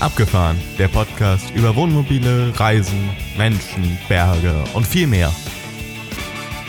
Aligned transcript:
Abgefahren, 0.00 0.56
der 0.78 0.86
Podcast 0.86 1.50
über 1.56 1.74
Wohnmobile, 1.74 2.52
Reisen, 2.56 3.10
Menschen, 3.36 3.98
Berge 4.08 4.54
und 4.72 4.86
viel 4.86 5.08
mehr. 5.08 5.32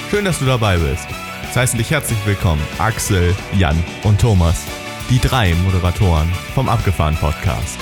Schön, 0.10 0.26
dass 0.26 0.40
du 0.40 0.46
dabei 0.46 0.78
bist. 0.78 1.08
Es 1.48 1.56
heißen 1.56 1.78
dich 1.78 1.92
herzlich 1.92 2.18
willkommen 2.26 2.62
Axel, 2.80 3.36
Jan 3.56 3.78
und 4.04 4.20
Thomas, 4.20 4.66
die 5.12 5.20
drei 5.20 5.54
Moderatoren 5.64 6.28
vom 6.56 6.70
Abgefahren 6.70 7.16
Podcast. 7.18 7.78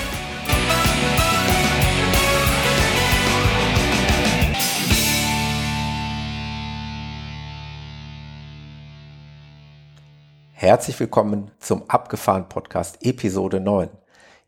Herzlich 10.52 11.00
willkommen 11.00 11.50
zum 11.58 11.88
Abgefahren 11.88 12.50
Podcast 12.50 12.98
Episode 13.00 13.60
9. 13.60 13.88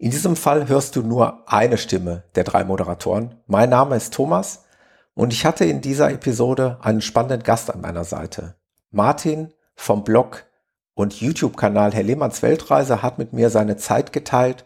In 0.03 0.11
diesem 0.11 0.35
Fall 0.35 0.67
hörst 0.67 0.97
du 0.97 1.03
nur 1.03 1.43
eine 1.47 1.77
Stimme 1.77 2.25
der 2.35 2.45
drei 2.45 2.65
Moderatoren. 2.65 3.35
Mein 3.47 3.69
Name 3.69 3.97
ist 3.97 4.15
Thomas 4.15 4.65
und 5.13 5.31
ich 5.31 5.45
hatte 5.45 5.67
in 5.67 5.83
dieser 5.83 6.11
Episode 6.11 6.79
einen 6.81 7.03
spannenden 7.03 7.43
Gast 7.43 7.71
an 7.71 7.83
meiner 7.83 8.05
Seite. 8.05 8.55
Martin 8.91 9.53
vom 9.75 10.03
Blog 10.03 10.47
und 10.95 11.21
YouTube-Kanal 11.21 11.93
Herr 11.93 12.03
Lehmanns 12.03 12.41
Weltreise 12.41 13.03
hat 13.03 13.19
mit 13.19 13.35
mir 13.35 13.51
seine 13.51 13.77
Zeit 13.77 14.15
geteilt 14.15 14.65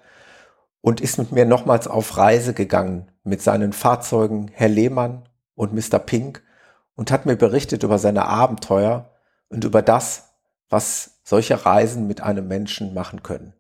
und 0.81 1.01
ist 1.01 1.19
mit 1.19 1.33
mir 1.33 1.47
nochmals 1.47 1.89
auf 1.89 2.17
Reise 2.17 2.55
gegangen 2.55 3.11
mit 3.25 3.43
seinen 3.43 3.73
Fahrzeugen 3.73 4.53
Herr 4.55 4.69
Lehmann 4.69 5.29
und 5.57 5.75
Mr. 5.75 5.99
Pink 5.99 6.45
und 6.95 7.11
hat 7.11 7.27
mir 7.27 7.35
berichtet 7.35 7.83
über 7.83 7.99
seine 7.99 8.27
Abenteuer 8.27 9.11
und 9.49 9.65
über 9.65 9.83
das, 9.83 10.29
was 10.69 11.19
solche 11.25 11.67
Reisen 11.67 12.07
mit 12.07 12.21
einem 12.21 12.47
Menschen 12.47 12.95
machen 12.95 13.25
können. 13.25 13.53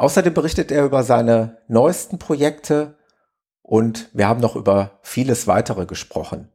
Außerdem 0.00 0.32
berichtet 0.32 0.72
er 0.72 0.86
über 0.86 1.02
seine 1.02 1.58
neuesten 1.68 2.18
Projekte 2.18 2.96
und 3.60 4.08
wir 4.14 4.28
haben 4.28 4.40
noch 4.40 4.56
über 4.56 4.98
vieles 5.02 5.46
weitere 5.46 5.84
gesprochen. 5.84 6.48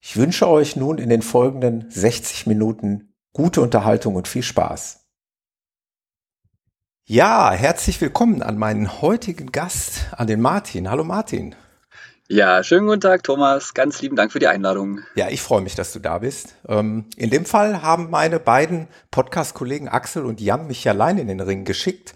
Ich 0.00 0.16
wünsche 0.16 0.48
euch 0.48 0.74
nun 0.74 0.98
in 0.98 1.08
den 1.08 1.22
folgenden 1.22 1.88
60 1.88 2.48
Minuten 2.48 3.14
gute 3.32 3.60
Unterhaltung 3.60 4.16
und 4.16 4.26
viel 4.26 4.42
Spaß. 4.42 5.06
Ja, 7.04 7.52
herzlich 7.52 8.00
willkommen 8.00 8.42
an 8.42 8.58
meinen 8.58 9.00
heutigen 9.00 9.52
Gast, 9.52 10.06
an 10.16 10.26
den 10.26 10.40
Martin. 10.40 10.90
Hallo 10.90 11.04
Martin. 11.04 11.54
Ja, 12.26 12.64
schönen 12.64 12.88
guten 12.88 13.00
Tag, 13.00 13.22
Thomas. 13.22 13.74
Ganz 13.74 14.02
lieben 14.02 14.16
Dank 14.16 14.32
für 14.32 14.40
die 14.40 14.48
Einladung. 14.48 15.02
Ja, 15.14 15.28
ich 15.28 15.40
freue 15.40 15.60
mich, 15.60 15.76
dass 15.76 15.92
du 15.92 16.00
da 16.00 16.18
bist. 16.18 16.56
Ähm, 16.66 17.04
in 17.16 17.30
dem 17.30 17.44
Fall 17.44 17.80
haben 17.80 18.10
meine 18.10 18.40
beiden 18.40 18.88
Podcast-Kollegen 19.12 19.88
Axel 19.88 20.24
und 20.24 20.40
Jan 20.40 20.66
mich 20.66 20.88
allein 20.88 21.18
in 21.18 21.28
den 21.28 21.38
Ring 21.38 21.64
geschickt. 21.64 22.12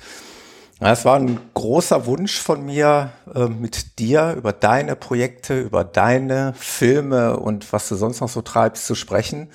Es 0.85 1.05
war 1.05 1.15
ein 1.15 1.39
großer 1.55 2.07
Wunsch 2.07 2.41
von 2.41 2.67
mir, 2.67 3.13
äh, 3.33 3.47
mit 3.47 4.01
dir 4.01 4.35
über 4.37 4.53
deine 4.53 4.97
Projekte, 4.97 5.61
über 5.61 5.85
deine 5.85 6.55
Filme 6.55 7.37
und 7.37 7.73
was 7.73 7.89
du 7.89 7.95
sonst 7.95 8.21
noch 8.21 8.29
so 8.29 8.43
treibst, 8.43 8.87
zu 8.87 8.97
sprechen. 8.97 9.53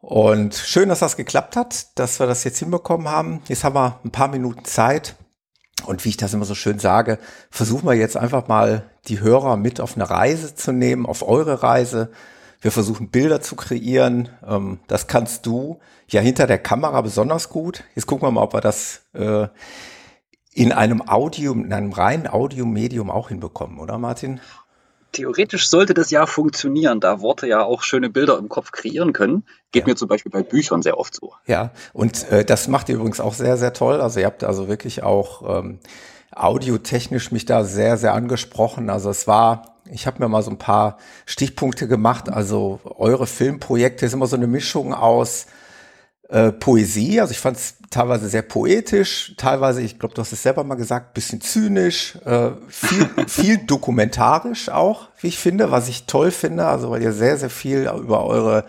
Und 0.00 0.54
schön, 0.54 0.88
dass 0.88 1.00
das 1.00 1.18
geklappt 1.18 1.56
hat, 1.56 1.98
dass 1.98 2.20
wir 2.20 2.26
das 2.26 2.44
jetzt 2.44 2.58
hinbekommen 2.58 3.10
haben. 3.10 3.42
Jetzt 3.48 3.64
haben 3.64 3.74
wir 3.74 4.00
ein 4.02 4.12
paar 4.12 4.28
Minuten 4.28 4.64
Zeit. 4.64 5.14
Und 5.84 6.06
wie 6.06 6.08
ich 6.08 6.16
das 6.16 6.32
immer 6.32 6.46
so 6.46 6.54
schön 6.54 6.78
sage, 6.78 7.18
versuchen 7.50 7.86
wir 7.86 7.94
jetzt 7.94 8.16
einfach 8.16 8.48
mal 8.48 8.84
die 9.08 9.20
Hörer 9.20 9.58
mit 9.58 9.78
auf 9.78 9.94
eine 9.94 10.08
Reise 10.08 10.54
zu 10.54 10.72
nehmen, 10.72 11.04
auf 11.04 11.26
eure 11.26 11.62
Reise. 11.62 12.12
Wir 12.62 12.72
versuchen 12.72 13.10
Bilder 13.10 13.42
zu 13.42 13.56
kreieren. 13.56 14.30
Ähm, 14.46 14.80
das 14.86 15.06
kannst 15.06 15.44
du 15.44 15.80
ja 16.08 16.22
hinter 16.22 16.46
der 16.46 16.58
Kamera 16.58 17.02
besonders 17.02 17.50
gut. 17.50 17.84
Jetzt 17.94 18.06
gucken 18.06 18.26
wir 18.26 18.32
mal, 18.32 18.42
ob 18.42 18.54
wir 18.54 18.62
das 18.62 19.02
äh, 19.12 19.48
in 20.54 20.72
einem 20.72 21.02
Audio, 21.08 21.52
in 21.52 21.72
einem 21.72 21.92
reinen 21.92 22.26
Audiomedium 22.26 23.10
auch 23.10 23.28
hinbekommen, 23.28 23.78
oder 23.78 23.98
Martin? 23.98 24.40
Theoretisch 25.12 25.68
sollte 25.68 25.92
das 25.92 26.10
ja 26.10 26.24
funktionieren, 26.26 27.00
da 27.00 27.20
Worte 27.20 27.48
ja 27.48 27.64
auch 27.64 27.82
schöne 27.82 28.10
Bilder 28.10 28.38
im 28.38 28.48
Kopf 28.48 28.70
kreieren 28.70 29.12
können. 29.12 29.44
Geht 29.72 29.82
ja. 29.82 29.88
mir 29.88 29.96
zum 29.96 30.08
Beispiel 30.08 30.30
bei 30.30 30.42
Büchern 30.42 30.82
sehr 30.82 30.98
oft 30.98 31.14
so. 31.14 31.34
Ja, 31.46 31.70
und 31.92 32.30
äh, 32.30 32.44
das 32.44 32.68
macht 32.68 32.88
ihr 32.88 32.94
übrigens 32.96 33.18
auch 33.20 33.34
sehr, 33.34 33.56
sehr 33.56 33.72
toll. 33.72 34.00
Also 34.00 34.20
ihr 34.20 34.26
habt 34.26 34.44
also 34.44 34.68
wirklich 34.68 35.02
auch 35.02 35.62
ähm, 35.62 35.80
audiotechnisch 36.32 37.32
mich 37.32 37.44
da 37.44 37.64
sehr, 37.64 37.96
sehr 37.96 38.14
angesprochen. 38.14 38.88
Also 38.88 39.10
es 39.10 39.26
war, 39.26 39.78
ich 39.90 40.06
habe 40.06 40.22
mir 40.22 40.28
mal 40.28 40.42
so 40.42 40.50
ein 40.52 40.58
paar 40.58 40.98
Stichpunkte 41.26 41.88
gemacht. 41.88 42.28
Also 42.28 42.78
eure 42.84 43.26
Filmprojekte 43.26 44.06
ist 44.06 44.12
immer 44.12 44.28
so 44.28 44.36
eine 44.36 44.46
Mischung 44.46 44.94
aus 44.94 45.46
äh, 46.28 46.52
Poesie. 46.52 47.20
Also 47.20 47.32
ich 47.32 47.40
fand 47.40 47.56
es 47.56 47.78
teilweise 47.90 48.28
sehr 48.28 48.42
poetisch, 48.42 49.34
teilweise, 49.36 49.82
ich 49.82 49.98
glaube, 49.98 50.14
du 50.14 50.22
hast 50.22 50.32
es 50.32 50.42
selber 50.42 50.62
mal 50.62 50.76
gesagt, 50.76 51.12
bisschen 51.12 51.40
zynisch, 51.40 52.16
äh, 52.24 52.50
viel, 52.68 53.08
viel 53.26 53.58
dokumentarisch 53.58 54.68
auch, 54.68 55.08
wie 55.20 55.28
ich 55.28 55.38
finde, 55.38 55.70
was 55.70 55.88
ich 55.88 56.06
toll 56.06 56.30
finde. 56.30 56.66
Also 56.66 56.90
weil 56.90 57.02
ihr 57.02 57.12
sehr, 57.12 57.36
sehr 57.36 57.50
viel 57.50 57.90
über 58.00 58.24
eure 58.24 58.64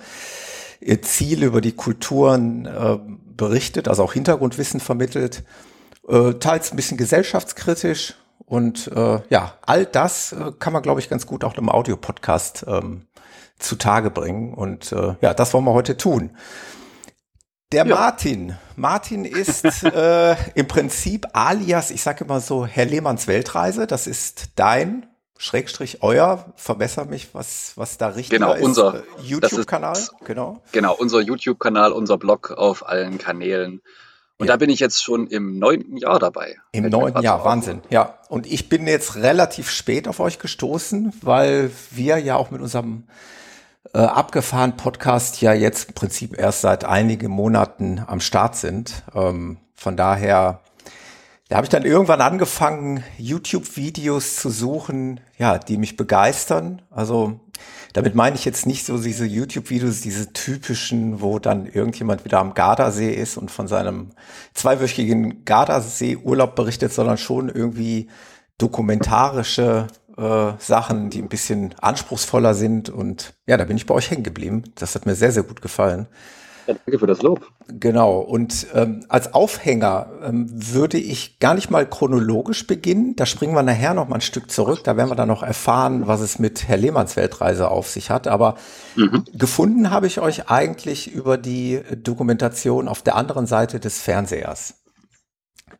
ihr 0.81 1.01
Ziel, 1.03 1.43
über 1.43 1.61
die 1.61 1.73
Kulturen 1.73 2.65
äh, 2.65 2.97
berichtet, 3.37 3.87
also 3.87 4.03
auch 4.03 4.13
Hintergrundwissen 4.13 4.79
vermittelt, 4.79 5.43
äh, 6.07 6.33
teils 6.33 6.71
ein 6.71 6.75
bisschen 6.75 6.97
gesellschaftskritisch. 6.97 8.15
Und 8.45 8.91
äh, 8.93 9.19
ja, 9.29 9.53
all 9.61 9.85
das 9.85 10.33
äh, 10.33 10.51
kann 10.59 10.73
man, 10.73 10.81
glaube 10.81 10.99
ich, 10.99 11.09
ganz 11.09 11.27
gut 11.27 11.43
auch 11.43 11.55
im 11.57 11.69
Audiopodcast 11.69 12.65
ähm, 12.67 13.05
zutage 13.59 14.09
bringen. 14.09 14.53
Und 14.53 14.91
äh, 14.91 15.15
ja, 15.21 15.33
das 15.35 15.53
wollen 15.53 15.63
wir 15.65 15.73
heute 15.73 15.95
tun. 15.95 16.31
Der 17.71 17.85
ja. 17.85 17.95
Martin. 17.95 18.57
Martin 18.75 19.23
ist 19.25 19.83
äh, 19.83 20.35
im 20.55 20.67
Prinzip 20.67 21.27
alias, 21.33 21.91
ich 21.91 22.01
sage 22.01 22.25
immer 22.25 22.41
so, 22.41 22.65
Herr 22.65 22.85
Lehmanns 22.85 23.27
Weltreise. 23.27 23.87
Das 23.87 24.07
ist 24.07 24.49
dein, 24.55 25.07
Schrägstrich 25.37 26.03
euer, 26.03 26.53
verbessere 26.55 27.05
mich, 27.05 27.33
was, 27.33 27.73
was 27.75 27.97
da 27.97 28.09
richtig 28.09 28.29
genau, 28.29 28.53
ist. 28.53 28.61
Unser 28.61 28.95
äh, 28.95 29.01
YouTube-Kanal. 29.23 29.97
Genau. 30.23 30.61
Genau, 30.71 30.93
unser 30.93 31.19
YouTube-Kanal, 31.19 31.93
unser 31.93 32.17
Blog 32.17 32.51
auf 32.51 32.87
allen 32.87 33.17
Kanälen. 33.17 33.81
Und 34.37 34.47
ja. 34.47 34.53
da 34.53 34.57
bin 34.57 34.69
ich 34.69 34.79
jetzt 34.79 35.03
schon 35.03 35.25
im 35.27 35.57
neunten 35.57 35.97
Jahr 35.97 36.19
dabei. 36.19 36.57
Im 36.73 36.89
neunten 36.89 37.23
Jahr, 37.23 37.43
Wahnsinn. 37.43 37.81
Ja. 37.89 38.19
Und 38.27 38.45
ich 38.45 38.69
bin 38.69 38.85
jetzt 38.85 39.15
relativ 39.15 39.71
spät 39.71 40.07
auf 40.07 40.19
euch 40.19 40.37
gestoßen, 40.37 41.13
weil 41.21 41.71
wir 41.89 42.17
ja 42.19 42.35
auch 42.35 42.51
mit 42.51 42.61
unserem 42.61 43.05
äh, 43.93 43.99
abgefahren 43.99 44.77
Podcast 44.77 45.41
ja 45.41 45.53
jetzt 45.53 45.89
im 45.89 45.93
Prinzip 45.95 46.37
erst 46.37 46.61
seit 46.61 46.85
einigen 46.85 47.29
Monaten 47.29 48.03
am 48.05 48.19
Start 48.19 48.55
sind. 48.55 49.03
Ähm, 49.13 49.57
von 49.75 49.97
daher, 49.97 50.61
da 51.49 51.57
habe 51.57 51.65
ich 51.65 51.69
dann 51.69 51.83
irgendwann 51.83 52.21
angefangen, 52.21 53.03
YouTube-Videos 53.17 54.37
zu 54.37 54.49
suchen, 54.49 55.19
ja, 55.37 55.57
die 55.57 55.77
mich 55.77 55.97
begeistern. 55.97 56.81
Also 56.89 57.39
damit 57.93 58.15
meine 58.15 58.35
ich 58.35 58.45
jetzt 58.45 58.65
nicht 58.65 58.85
so 58.85 58.97
diese 58.97 59.25
YouTube-Videos, 59.25 60.01
diese 60.01 60.31
typischen, 60.31 61.21
wo 61.21 61.39
dann 61.39 61.65
irgendjemand 61.65 62.23
wieder 62.23 62.39
am 62.39 62.53
Gardasee 62.53 63.13
ist 63.13 63.37
und 63.37 63.51
von 63.51 63.67
seinem 63.67 64.11
zweiwöchigen 64.53 65.43
Gardasee-Urlaub 65.43 66.55
berichtet, 66.55 66.93
sondern 66.93 67.17
schon 67.17 67.49
irgendwie 67.49 68.09
dokumentarische 68.57 69.87
äh, 70.21 70.53
Sachen, 70.59 71.09
die 71.09 71.21
ein 71.21 71.29
bisschen 71.29 71.73
anspruchsvoller 71.81 72.53
sind. 72.53 72.89
Und 72.89 73.33
ja, 73.47 73.57
da 73.57 73.65
bin 73.65 73.77
ich 73.77 73.85
bei 73.85 73.95
euch 73.95 74.11
hängen 74.11 74.23
geblieben. 74.23 74.63
Das 74.75 74.95
hat 74.95 75.05
mir 75.05 75.15
sehr, 75.15 75.31
sehr 75.31 75.43
gut 75.43 75.61
gefallen. 75.61 76.07
Ja, 76.67 76.75
danke 76.75 76.99
für 76.99 77.07
das 77.07 77.23
Lob. 77.23 77.47
Genau. 77.67 78.19
Und 78.19 78.67
ähm, 78.75 79.03
als 79.09 79.33
Aufhänger 79.33 80.11
ähm, 80.23 80.47
würde 80.51 80.99
ich 80.99 81.39
gar 81.39 81.55
nicht 81.55 81.71
mal 81.71 81.89
chronologisch 81.89 82.67
beginnen. 82.67 83.15
Da 83.15 83.25
springen 83.25 83.55
wir 83.55 83.63
nachher 83.63 83.95
noch 83.95 84.07
mal 84.07 84.15
ein 84.15 84.21
Stück 84.21 84.51
zurück. 84.51 84.83
Da 84.83 84.95
werden 84.95 85.09
wir 85.09 85.15
dann 85.15 85.27
noch 85.27 85.41
erfahren, 85.41 86.05
was 86.05 86.21
es 86.21 86.37
mit 86.37 86.67
Herr 86.67 86.77
Lehmanns 86.77 87.15
Weltreise 87.15 87.69
auf 87.69 87.89
sich 87.89 88.11
hat. 88.11 88.27
Aber 88.27 88.55
mhm. 88.95 89.25
gefunden 89.33 89.89
habe 89.89 90.05
ich 90.05 90.19
euch 90.19 90.49
eigentlich 90.49 91.11
über 91.11 91.39
die 91.39 91.81
Dokumentation 91.97 92.87
auf 92.87 93.01
der 93.01 93.15
anderen 93.15 93.47
Seite 93.47 93.79
des 93.79 93.99
Fernsehers. 93.99 94.75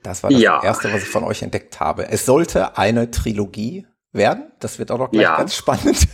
Das 0.02 0.24
war 0.24 0.32
das 0.32 0.42
ja. 0.42 0.64
Erste, 0.64 0.92
was 0.92 1.04
ich 1.04 1.10
von 1.10 1.24
euch 1.24 1.44
entdeckt 1.44 1.80
habe. 1.80 2.10
Es 2.10 2.26
sollte 2.26 2.78
eine 2.78 3.12
Trilogie 3.12 3.86
werden. 4.14 4.52
Das 4.60 4.80
wird 4.80 4.92
auch 4.92 4.98
noch 4.98 5.12
gleich 5.12 5.24
ja. 5.24 5.38
ganz 5.38 5.56
spannend. 5.56 6.08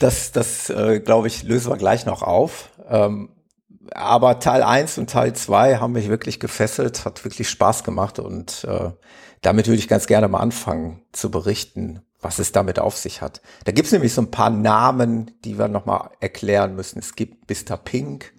Das, 0.00 0.30
das 0.30 0.70
äh, 0.70 1.00
glaube 1.00 1.26
ich, 1.26 1.42
lösen 1.42 1.72
wir 1.72 1.76
gleich 1.76 2.06
noch 2.06 2.22
auf. 2.22 2.70
Ähm, 2.88 3.30
aber 3.94 4.38
Teil 4.38 4.62
1 4.62 4.98
und 4.98 5.10
Teil 5.10 5.32
2 5.32 5.78
haben 5.78 5.92
mich 5.92 6.08
wirklich 6.08 6.40
gefesselt, 6.40 7.04
hat 7.04 7.24
wirklich 7.24 7.48
Spaß 7.48 7.84
gemacht 7.84 8.18
und 8.18 8.64
äh, 8.64 8.90
damit 9.40 9.66
würde 9.66 9.78
ich 9.78 9.88
ganz 9.88 10.06
gerne 10.06 10.28
mal 10.28 10.40
anfangen 10.40 11.02
zu 11.12 11.30
berichten, 11.30 12.02
was 12.20 12.38
es 12.38 12.52
damit 12.52 12.78
auf 12.78 12.96
sich 12.96 13.22
hat. 13.22 13.40
Da 13.64 13.72
gibt 13.72 13.86
es 13.86 13.92
nämlich 13.92 14.12
so 14.12 14.22
ein 14.22 14.30
paar 14.30 14.50
Namen, 14.50 15.30
die 15.44 15.58
wir 15.58 15.68
nochmal 15.68 16.10
erklären 16.20 16.74
müssen. 16.74 16.98
Es 16.98 17.14
gibt 17.14 17.48
Mr. 17.48 17.76
Pink, 17.76 18.32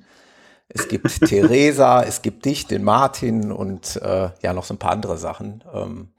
es 0.67 0.87
gibt 0.87 1.07
Theresa, 1.27 2.03
es 2.03 2.21
gibt 2.21 2.45
dich, 2.45 2.67
den 2.67 2.83
Martin 2.83 3.51
und 3.51 3.95
äh, 3.97 4.29
ja 4.41 4.53
noch 4.53 4.65
so 4.65 4.73
ein 4.73 4.79
paar 4.79 4.91
andere 4.91 5.17
Sachen. 5.17 5.63
Ähm, 5.73 6.09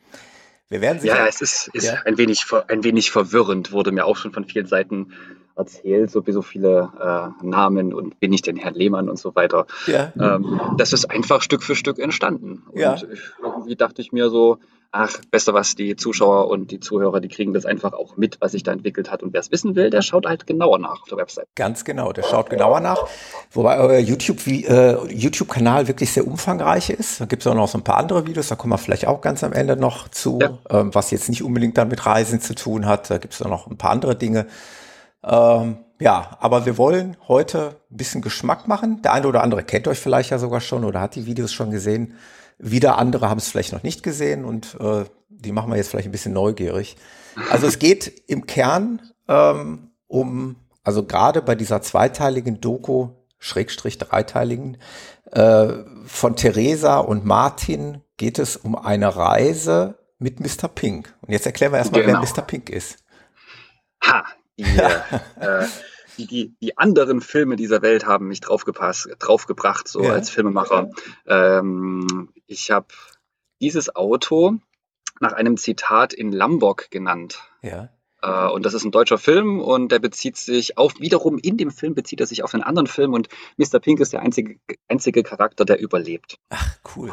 wir 0.71 0.81
werden 0.81 1.01
sicher, 1.01 1.17
ja, 1.17 1.27
es 1.27 1.41
ist, 1.41 1.69
ist 1.73 1.87
ja. 1.87 1.95
ein, 2.05 2.17
wenig, 2.17 2.47
ein 2.69 2.85
wenig 2.85 3.11
verwirrend, 3.11 3.73
wurde 3.73 3.91
mir 3.91 4.07
auch 4.07 4.17
schon 4.17 4.33
von 4.33 4.45
vielen 4.45 4.67
Seiten 4.67 5.13
erzählt, 5.57 6.11
so, 6.11 6.23
so 6.27 6.43
viele 6.43 6.91
äh, 6.99 7.45
Namen 7.47 7.93
und 7.93 8.21
bin 8.21 8.33
ich 8.33 8.43
denn 8.43 8.57
Herr 8.57 8.71
Lehmann 8.71 9.09
und 9.09 9.19
so 9.19 9.35
weiter. 9.35 9.67
Ja. 9.87 10.13
Ähm, 10.19 10.61
das 10.79 10.93
ist 10.93 11.11
einfach 11.11 11.43
Stück 11.43 11.63
für 11.63 11.75
Stück 11.75 11.99
entstanden. 11.99 12.63
Und 12.71 12.81
ja. 12.81 12.97
irgendwie 13.43 13.77
dachte 13.77 14.01
ich 14.01 14.13
mir 14.13 14.31
so, 14.31 14.59
ach, 14.93 15.19
besser 15.31 15.55
was, 15.55 15.75
die 15.77 15.95
Zuschauer 15.97 16.49
und 16.49 16.71
die 16.71 16.81
Zuhörer, 16.81 17.21
die 17.21 17.29
kriegen 17.29 17.53
das 17.53 17.65
einfach 17.65 17.93
auch 17.93 18.17
mit, 18.17 18.41
was 18.41 18.53
sich 18.53 18.63
da 18.63 18.73
entwickelt 18.73 19.11
hat. 19.11 19.23
Und 19.23 19.33
wer 19.33 19.41
es 19.41 19.51
wissen 19.53 19.77
will, 19.77 19.91
der 19.91 20.03
schaut 20.03 20.27
halt 20.27 20.47
genauer 20.47 20.79
nach 20.79 21.03
auf 21.03 21.09
der 21.09 21.19
Website. 21.19 21.47
Ganz 21.55 21.85
genau, 21.85 22.13
der 22.13 22.23
schaut 22.25 22.51
genauer 22.51 22.81
nach. 22.81 23.07
Wobei 23.53 23.79
euer 23.79 23.99
YouTube, 23.99 24.47
äh, 24.47 24.97
YouTube-Kanal 25.13 25.87
wirklich 25.87 26.13
sehr 26.13 26.27
umfangreich 26.27 26.91
ist. 26.91 27.21
Da 27.21 27.27
gibt 27.27 27.43
es 27.43 27.47
auch 27.47 27.55
noch 27.55 27.69
so 27.69 27.79
ein 27.79 27.85
paar 27.85 27.99
andere 27.99 28.27
Videos, 28.27 28.49
da 28.49 28.57
kommen 28.57 28.73
wir 28.73 28.79
vielleicht 28.79 29.07
auch 29.07 29.21
ganz 29.21 29.45
am 29.45 29.53
Ende 29.53 29.77
noch 29.77 30.09
zu, 30.09 30.41
ja. 30.41 30.59
ähm, 30.71 30.95
was 30.95 31.11
jetzt 31.11 31.29
nicht 31.29 31.45
unbedingt 31.45 31.79
dann 31.79 31.89
mit 31.89 32.05
Reisen 32.05 32.41
zu 32.41 32.55
tun 32.55 32.87
hat. 32.87 33.11
Da 33.11 33.19
gibt 33.19 33.35
es 33.35 33.43
auch 33.43 33.51
noch 33.51 33.69
ein 33.69 33.79
paar 33.79 33.91
andere 33.91 34.17
Dinge. 34.17 34.47
Ähm, 35.23 35.79
ja, 36.01 36.37
aber 36.41 36.65
wir 36.65 36.79
wollen 36.79 37.17
heute 37.29 37.77
ein 37.91 37.97
bisschen 37.97 38.23
Geschmack 38.23 38.67
machen. 38.67 39.03
Der 39.03 39.13
eine 39.13 39.29
oder 39.29 39.43
andere 39.43 39.63
kennt 39.63 39.87
euch 39.87 39.99
vielleicht 39.99 40.31
ja 40.31 40.39
sogar 40.39 40.61
schon 40.61 40.85
oder 40.85 41.01
hat 41.01 41.15
die 41.15 41.27
Videos 41.27 41.53
schon 41.53 41.71
gesehen. 41.71 42.15
Wieder 42.63 42.99
andere 42.99 43.29
haben 43.29 43.39
es 43.39 43.49
vielleicht 43.49 43.73
noch 43.73 43.83
nicht 43.83 44.03
gesehen 44.03 44.45
und 44.45 44.77
äh, 44.81 45.05
die 45.29 45.53
machen 45.53 45.71
wir 45.71 45.77
jetzt 45.77 45.89
vielleicht 45.89 46.09
ein 46.09 46.13
bisschen 46.13 46.35
neugierig. 46.35 46.97
Also 47.51 47.67
es 47.67 47.79
geht 47.79 48.23
im 48.27 48.47
Kern 48.47 49.01
ähm, 49.29 49.91
um, 50.09 50.57
also 50.85 51.05
gerade 51.05 51.41
bei 51.41 51.55
dieser 51.55 51.81
zweiteiligen 51.83 52.61
Doku, 52.61 53.11
Schrägstrich 53.39 53.97
dreiteiligen, 53.97 54.77
äh, 55.33 55.69
von 56.05 56.37
Theresa 56.37 56.99
und 56.99 57.25
Martin 57.25 58.03
geht 58.17 58.39
es 58.39 58.57
um 58.57 58.77
eine 58.77 59.17
Reise 59.17 59.99
mit 60.19 60.41
Mr. 60.41 60.69
Pink. 60.69 61.15
Und 61.23 61.33
jetzt 61.33 61.47
erklären 61.47 61.73
wir 61.73 61.79
erstmal, 61.79 62.03
genau. 62.03 62.21
wer 62.21 62.29
Mr. 62.29 62.43
Pink 62.43 62.69
ist. 62.69 62.99
Ha, 64.05 64.25
die, 64.59 64.65
äh, 65.41 65.67
die, 66.21 66.27
die, 66.27 66.55
die 66.61 66.79
anderen 66.79 67.21
Filme 67.21 67.57
dieser 67.57 67.83
Welt 67.83 68.07
haben 68.07 68.29
mich 68.29 68.41
draufgepasst, 68.41 69.09
draufgebracht, 69.19 69.89
so 69.89 70.03
ja. 70.03 70.13
als 70.13 70.31
Filmemacher. 70.31 70.91
Ähm, 71.27 72.31
ich 72.47 72.71
habe 72.71 72.89
dieses 73.61 73.95
Auto 73.95 74.59
nach 75.21 75.33
einem 75.33 75.57
Zitat 75.57 76.13
in 76.13 76.33
Lombok 76.33 76.91
genannt. 76.91 77.41
Ja. 77.63 77.91
Äh, 78.23 78.51
und 78.51 78.67
das 78.67 78.75
ist 78.75 78.85
ein 78.85 78.91
deutscher 78.91 79.19
Film 79.19 79.61
und 79.61 79.93
der 79.93 79.99
bezieht 79.99 80.37
sich 80.37 80.79
auf, 80.79 80.99
wiederum 80.99 81.39
in 81.39 81.57
dem 81.57 81.71
Film 81.71 81.95
bezieht 81.95 82.21
er 82.21 82.27
sich 82.27 82.43
auf 82.43 82.55
einen 82.55 82.63
anderen 82.63 82.87
Film 82.87 83.15
und 83.15 83.29
Mr. 83.57 83.79
Pink 83.81 84.01
ist 84.01 84.13
der 84.13 84.23
einzige, 84.23 84.59
einzige 84.89 85.23
Charakter, 85.23 85.65
der 85.65 85.81
überlebt. 85.81 86.39
Ach, 86.51 86.77
cool. 86.97 87.13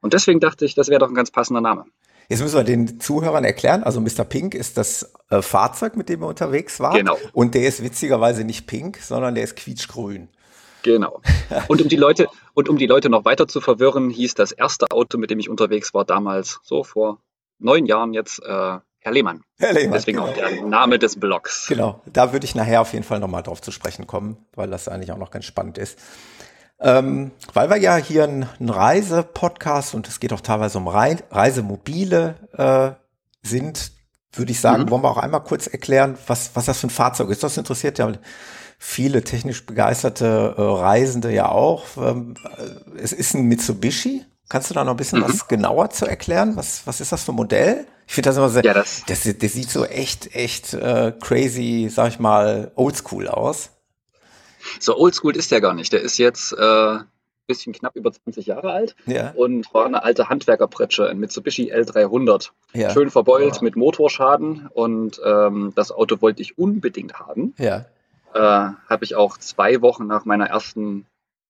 Und 0.00 0.12
deswegen 0.12 0.40
dachte 0.40 0.64
ich, 0.64 0.74
das 0.74 0.88
wäre 0.88 1.00
doch 1.00 1.08
ein 1.08 1.14
ganz 1.14 1.30
passender 1.30 1.60
Name. 1.60 1.84
Jetzt 2.28 2.42
müssen 2.42 2.56
wir 2.56 2.64
den 2.64 3.00
Zuhörern 3.00 3.44
erklären, 3.44 3.82
also 3.82 4.00
Mr. 4.00 4.24
Pink 4.24 4.54
ist 4.54 4.76
das 4.76 5.14
äh, 5.30 5.42
Fahrzeug, 5.42 5.96
mit 5.96 6.08
dem 6.08 6.22
er 6.22 6.28
unterwegs 6.28 6.80
war. 6.80 6.94
Genau. 6.94 7.16
Und 7.32 7.54
der 7.54 7.66
ist 7.66 7.82
witzigerweise 7.82 8.44
nicht 8.44 8.66
pink, 8.66 8.98
sondern 8.98 9.34
der 9.34 9.44
ist 9.44 9.56
quietschgrün. 9.56 10.28
Genau. 10.82 11.20
Und 11.68 11.82
um 11.82 11.88
die 11.88 11.96
Leute, 11.96 12.28
und 12.54 12.68
um 12.68 12.78
die 12.78 12.86
Leute 12.86 13.08
noch 13.08 13.24
weiter 13.24 13.48
zu 13.48 13.60
verwirren, 13.60 14.10
hieß 14.10 14.34
das 14.34 14.52
erste 14.52 14.90
Auto, 14.90 15.18
mit 15.18 15.30
dem 15.30 15.38
ich 15.38 15.48
unterwegs 15.48 15.94
war, 15.94 16.04
damals, 16.04 16.60
so 16.62 16.84
vor 16.84 17.18
neun 17.58 17.86
Jahren 17.86 18.14
jetzt, 18.14 18.40
äh, 18.40 18.78
Herr 18.98 19.12
Lehmann. 19.12 19.42
Herr 19.58 19.72
Lehmann. 19.72 19.92
Deswegen 19.92 20.18
genau. 20.18 20.30
auch 20.30 20.34
der 20.34 20.62
Name 20.62 20.98
des 20.98 21.18
Blogs. 21.18 21.66
Genau. 21.68 22.00
Da 22.06 22.32
würde 22.32 22.44
ich 22.44 22.54
nachher 22.54 22.80
auf 22.80 22.92
jeden 22.92 23.04
Fall 23.04 23.20
nochmal 23.20 23.42
drauf 23.42 23.62
zu 23.62 23.70
sprechen 23.70 24.06
kommen, 24.06 24.36
weil 24.54 24.68
das 24.68 24.88
eigentlich 24.88 25.12
auch 25.12 25.18
noch 25.18 25.30
ganz 25.30 25.44
spannend 25.44 25.78
ist. 25.78 25.98
Ähm, 26.78 27.30
weil 27.54 27.70
wir 27.70 27.78
ja 27.78 27.96
hier 27.96 28.24
ein, 28.24 28.46
Reise-Podcast 28.60 29.94
und 29.94 30.08
es 30.08 30.20
geht 30.20 30.32
auch 30.32 30.42
teilweise 30.42 30.78
um 30.78 30.88
Rei 30.88 31.16
Reisemobile 31.30 32.34
äh, 32.52 32.90
sind, 33.46 33.92
würde 34.32 34.52
ich 34.52 34.60
sagen, 34.60 34.84
mhm. 34.84 34.90
wollen 34.90 35.02
wir 35.02 35.10
auch 35.10 35.16
einmal 35.16 35.42
kurz 35.42 35.66
erklären, 35.66 36.18
was, 36.26 36.50
was 36.54 36.66
das 36.66 36.80
für 36.80 36.88
ein 36.88 36.90
Fahrzeug 36.90 37.30
ist. 37.30 37.42
Das 37.42 37.56
interessiert 37.56 37.98
ja 37.98 38.12
viele 38.78 39.22
technisch 39.22 39.64
begeisterte 39.64 40.54
äh, 40.56 40.60
Reisende 40.60 41.32
ja 41.32 41.48
auch. 41.48 41.84
Ähm, 41.96 42.34
äh, 42.44 42.98
es 42.98 43.12
ist 43.12 43.34
ein 43.34 43.44
Mitsubishi. 43.44 44.24
Kannst 44.48 44.70
du 44.70 44.74
da 44.74 44.84
noch 44.84 44.92
ein 44.92 44.96
bisschen 44.96 45.20
mhm. 45.20 45.24
was 45.24 45.48
genauer 45.48 45.90
zu 45.90 46.06
erklären? 46.06 46.56
Was, 46.56 46.86
was 46.86 47.00
ist 47.00 47.10
das 47.10 47.24
für 47.24 47.32
ein 47.32 47.36
Modell? 47.36 47.86
Ich 48.06 48.14
finde 48.14 48.28
das 48.28 48.36
immer 48.36 48.48
sehr, 48.48 48.64
ja, 48.64 48.74
das, 48.74 49.02
das, 49.06 49.24
das 49.24 49.52
sieht 49.52 49.70
so 49.70 49.84
echt, 49.84 50.34
echt 50.34 50.74
äh, 50.74 51.12
crazy, 51.20 51.90
sag 51.92 52.08
ich 52.08 52.18
mal, 52.20 52.70
oldschool 52.76 53.28
aus. 53.28 53.70
So 54.80 54.96
oldschool 54.96 55.36
ist 55.36 55.50
der 55.50 55.60
gar 55.60 55.74
nicht. 55.74 55.92
Der 55.92 56.00
ist 56.00 56.18
jetzt 56.18 56.52
äh, 56.52 56.98
bisschen 57.46 57.72
knapp 57.72 57.96
über 57.96 58.12
20 58.12 58.46
Jahre 58.46 58.72
alt 58.72 58.96
ja. 59.06 59.32
und 59.36 59.72
war 59.72 59.86
eine 59.86 60.02
alte 60.02 60.28
Handwerkerpritsche, 60.28 61.08
ein 61.08 61.18
Mitsubishi 61.18 61.72
L300. 61.72 62.50
Ja. 62.72 62.90
Schön 62.90 63.10
verbeult 63.10 63.56
ja. 63.56 63.62
mit 63.62 63.76
Motorschaden 63.76 64.68
und 64.72 65.20
ähm, 65.24 65.72
das 65.74 65.92
Auto 65.92 66.20
wollte 66.20 66.42
ich 66.42 66.58
unbedingt 66.58 67.18
haben. 67.18 67.54
Ja. 67.58 67.86
Äh, 68.34 68.40
Habe 68.40 69.04
ich 69.04 69.14
auch 69.14 69.38
zwei 69.38 69.80
Wochen 69.80 70.06
nach 70.06 70.24
meiner 70.24 70.46
ersten 70.46 71.06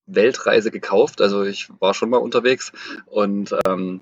Weltreise 0.06 0.70
gekauft. 0.70 1.20
Also 1.20 1.42
ich 1.42 1.68
war 1.80 1.94
schon 1.94 2.10
mal 2.10 2.18
unterwegs 2.18 2.72
und 3.06 3.54
ähm, 3.66 4.00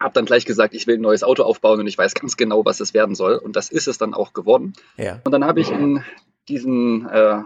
habe 0.00 0.14
dann 0.14 0.24
gleich 0.24 0.46
gesagt, 0.46 0.74
ich 0.74 0.86
will 0.86 0.96
ein 0.96 1.02
neues 1.02 1.22
Auto 1.22 1.42
aufbauen 1.42 1.80
und 1.80 1.86
ich 1.86 1.98
weiß 1.98 2.14
ganz 2.14 2.36
genau, 2.36 2.64
was 2.64 2.80
es 2.80 2.94
werden 2.94 3.14
soll. 3.14 3.36
Und 3.36 3.56
das 3.56 3.70
ist 3.70 3.86
es 3.86 3.98
dann 3.98 4.14
auch 4.14 4.32
geworden. 4.32 4.72
Ja. 4.96 5.20
Und 5.24 5.32
dann 5.32 5.44
habe 5.44 5.60
ich 5.60 5.70
in 5.70 6.02
diesen 6.48 7.08
äh, 7.08 7.42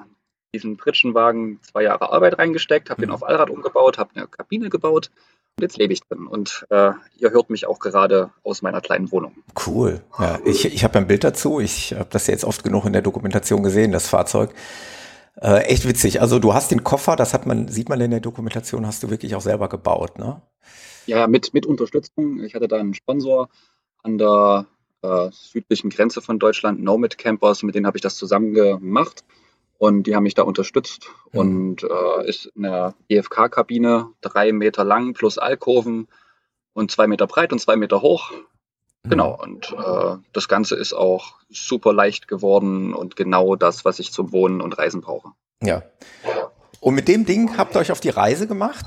diesen 0.57 0.77
Pritschenwagen 0.77 1.61
zwei 1.63 1.83
Jahre 1.85 2.13
Arbeit 2.13 2.39
reingesteckt, 2.39 2.91
habe 2.91 3.01
mhm. 3.01 3.07
den 3.07 3.11
auf 3.13 3.23
Allrad 3.23 3.51
umgebaut, 3.51 3.99
habe 3.99 4.11
eine 4.15 4.27
Kabine 4.27 4.71
gebaut 4.71 5.11
und 5.57 5.63
jetzt 5.63 5.79
lebe 5.79 5.93
ich 5.93 6.03
drin. 6.03 6.27
Und 6.27 6.67
äh, 6.71 6.93
ihr 7.19 7.31
hört 7.31 7.51
mich 7.51 7.67
auch 7.67 7.79
gerade 7.79 8.31
aus 8.43 8.63
meiner 8.63 8.81
kleinen 8.81 9.11
Wohnung. 9.13 9.35
Cool. 9.67 10.03
Ja, 10.19 10.39
ich 10.45 10.67
ich 10.67 10.85
habe 10.85 10.99
ein 10.99 11.07
Bild 11.07 11.25
dazu. 11.25 11.61
Ich 11.61 11.93
habe 11.93 12.09
das 12.11 12.27
jetzt 12.27 12.45
oft 12.45 12.63
genug 12.63 12.85
in 12.85 12.93
der 12.93 13.03
Dokumentation 13.03 13.63
gesehen, 13.63 13.93
das 13.93 14.09
Fahrzeug. 14.09 14.51
Äh, 15.41 15.65
echt 15.65 15.87
witzig. 15.87 16.21
Also 16.21 16.39
du 16.39 16.55
hast 16.55 16.71
den 16.71 16.83
Koffer, 16.85 17.17
das 17.17 17.35
hat 17.35 17.47
man, 17.47 17.69
sieht 17.69 17.89
man 17.89 18.01
in 18.01 18.11
der 18.11 18.21
Dokumentation, 18.21 18.87
hast 18.87 19.03
du 19.03 19.11
wirklich 19.11 19.35
auch 19.35 19.43
selber 19.43 19.69
gebaut, 19.69 20.19
ne? 20.19 20.41
Ja, 21.07 21.27
mit, 21.27 21.55
mit 21.55 21.67
Unterstützung. 21.67 22.43
Ich 22.43 22.55
hatte 22.55 22.69
da 22.69 22.77
einen 22.77 22.95
Sponsor 22.95 23.49
an 24.03 24.19
der 24.19 24.67
äh, 25.03 25.31
südlichen 25.31 25.91
Grenze 25.91 26.21
von 26.21 26.39
Deutschland, 26.39 26.83
Nomad 26.83 27.19
Campers, 27.19 27.63
mit 27.63 27.75
denen 27.75 27.87
habe 27.87 27.97
ich 27.97 28.03
das 28.03 28.17
zusammen 28.17 28.55
gemacht. 28.55 29.25
Und 29.79 30.05
die 30.05 30.17
haben 30.17 30.23
mich 30.23 30.35
da 30.35 30.43
unterstützt 30.43 31.11
mhm. 31.33 31.41
und 31.41 31.83
äh, 31.83 32.29
ist 32.29 32.51
eine 32.57 32.95
EFK-Kabine, 33.09 34.09
drei 34.21 34.53
Meter 34.53 34.85
lang 34.85 35.13
plus 35.13 35.39
Alkoven 35.39 36.09
und 36.73 36.91
zwei 36.91 37.07
Meter 37.07 37.27
breit 37.27 37.53
und 37.53 37.59
zwei 37.59 37.77
Meter 37.77 38.01
hoch. 38.03 38.33
Mhm. 39.05 39.11
Genau, 39.11 39.39
und 39.41 39.73
äh, 39.73 40.17
das 40.33 40.49
Ganze 40.49 40.77
ist 40.77 40.93
auch 40.93 41.35
super 41.51 41.93
leicht 41.93 42.29
geworden 42.29 42.95
und 42.95 43.17
genau 43.17 43.57
das, 43.57 43.85
was 43.85 43.99
ich 43.99 44.13
zum 44.13 44.33
Wohnen 44.33 44.61
und 44.61 44.79
Reisen 44.79 45.01
brauche. 45.01 45.31
Ja. 45.63 45.83
Und 46.81 46.95
mit 46.95 47.09
dem 47.09 47.25
Ding 47.25 47.57
habt 47.57 47.75
ihr 47.75 47.81
euch 47.81 47.93
auf 47.93 48.01
die 48.01 48.11
Reise 48.11 48.47
gemacht? 48.47 48.87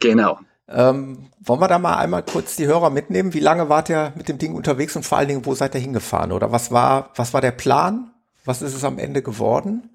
Genau. 0.00 0.38
Ähm, 0.66 1.30
wollen 1.40 1.60
wir 1.60 1.68
da 1.68 1.78
mal 1.78 1.96
einmal 1.96 2.22
kurz 2.22 2.56
die 2.56 2.66
Hörer 2.66 2.90
mitnehmen? 2.90 3.34
Wie 3.34 3.40
lange 3.40 3.68
wart 3.68 3.90
ihr 3.90 4.12
mit 4.16 4.28
dem 4.28 4.38
Ding 4.38 4.54
unterwegs 4.54 4.96
und 4.96 5.04
vor 5.04 5.18
allen 5.18 5.28
Dingen, 5.28 5.44
wo 5.44 5.54
seid 5.54 5.74
ihr 5.74 5.80
hingefahren? 5.80 6.32
Oder 6.32 6.52
was 6.52 6.70
war, 6.70 7.10
was 7.16 7.34
war 7.34 7.42
der 7.42 7.50
Plan? 7.50 8.13
Was 8.44 8.62
ist 8.62 8.74
es 8.74 8.84
am 8.84 8.98
Ende 8.98 9.22
geworden? 9.22 9.90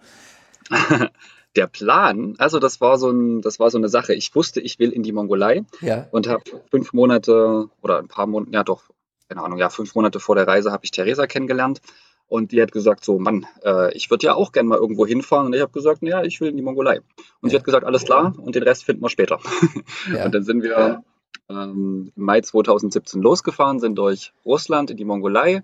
Der 1.56 1.68
Plan, 1.68 2.36
also 2.38 2.60
das 2.60 2.80
war 2.80 3.00
so 3.00 3.10
ein, 3.10 3.42
das 3.42 3.60
war 3.60 3.72
so 3.72 3.80
eine 3.80 3.90
Sache. 3.90 4.14
Ich 4.14 4.36
wusste, 4.36 4.62
ich 4.62 4.78
will 4.78 4.92
in 4.92 5.02
die 5.02 5.12
Mongolei 5.12 5.64
ja. 5.82 6.08
und 6.12 6.28
habe 6.28 6.44
fünf 6.70 6.94
Monate 6.94 7.70
oder 7.82 7.98
ein 7.98 8.08
paar 8.08 8.28
Monate, 8.28 8.52
ja 8.52 8.64
doch, 8.64 8.84
keine 9.28 9.44
Ahnung, 9.44 9.58
ja 9.58 9.70
fünf 9.70 9.96
Monate 9.96 10.20
vor 10.20 10.36
der 10.36 10.48
Reise 10.48 10.72
habe 10.72 10.86
ich 10.86 10.92
Theresa 10.92 11.26
kennengelernt 11.26 11.82
und 12.28 12.52
die 12.52 12.62
hat 12.62 12.72
gesagt 12.72 13.04
so, 13.04 13.18
Mann, 13.18 13.48
äh, 13.64 13.92
ich 13.96 14.12
würde 14.12 14.28
ja 14.28 14.36
auch 14.36 14.52
gerne 14.52 14.70
mal 14.70 14.78
irgendwo 14.78 15.08
hinfahren 15.08 15.48
und 15.48 15.54
ich 15.56 15.62
habe 15.62 15.72
gesagt, 15.72 16.04
ja, 16.04 16.24
ich 16.24 16.40
will 16.40 16.50
in 16.50 16.56
die 16.56 16.62
Mongolei. 16.62 16.98
Und 16.98 17.06
ja. 17.44 17.50
sie 17.50 17.56
hat 17.58 17.64
gesagt, 17.64 17.86
alles 17.86 18.06
klar 18.06 18.36
und 18.38 18.54
den 18.54 18.64
Rest 18.64 18.86
finden 18.86 19.02
wir 19.02 19.10
später. 19.10 19.40
Ja. 20.14 20.26
Und 20.26 20.34
dann 20.34 20.44
sind 20.44 20.64
wir 20.64 21.04
ähm, 21.50 22.12
im 22.16 22.24
Mai 22.24 22.42
2017 22.42 23.22
losgefahren, 23.22 23.80
sind 23.80 23.96
durch 23.96 24.34
Russland 24.46 24.92
in 24.92 24.98
die 24.98 25.06
Mongolei, 25.06 25.64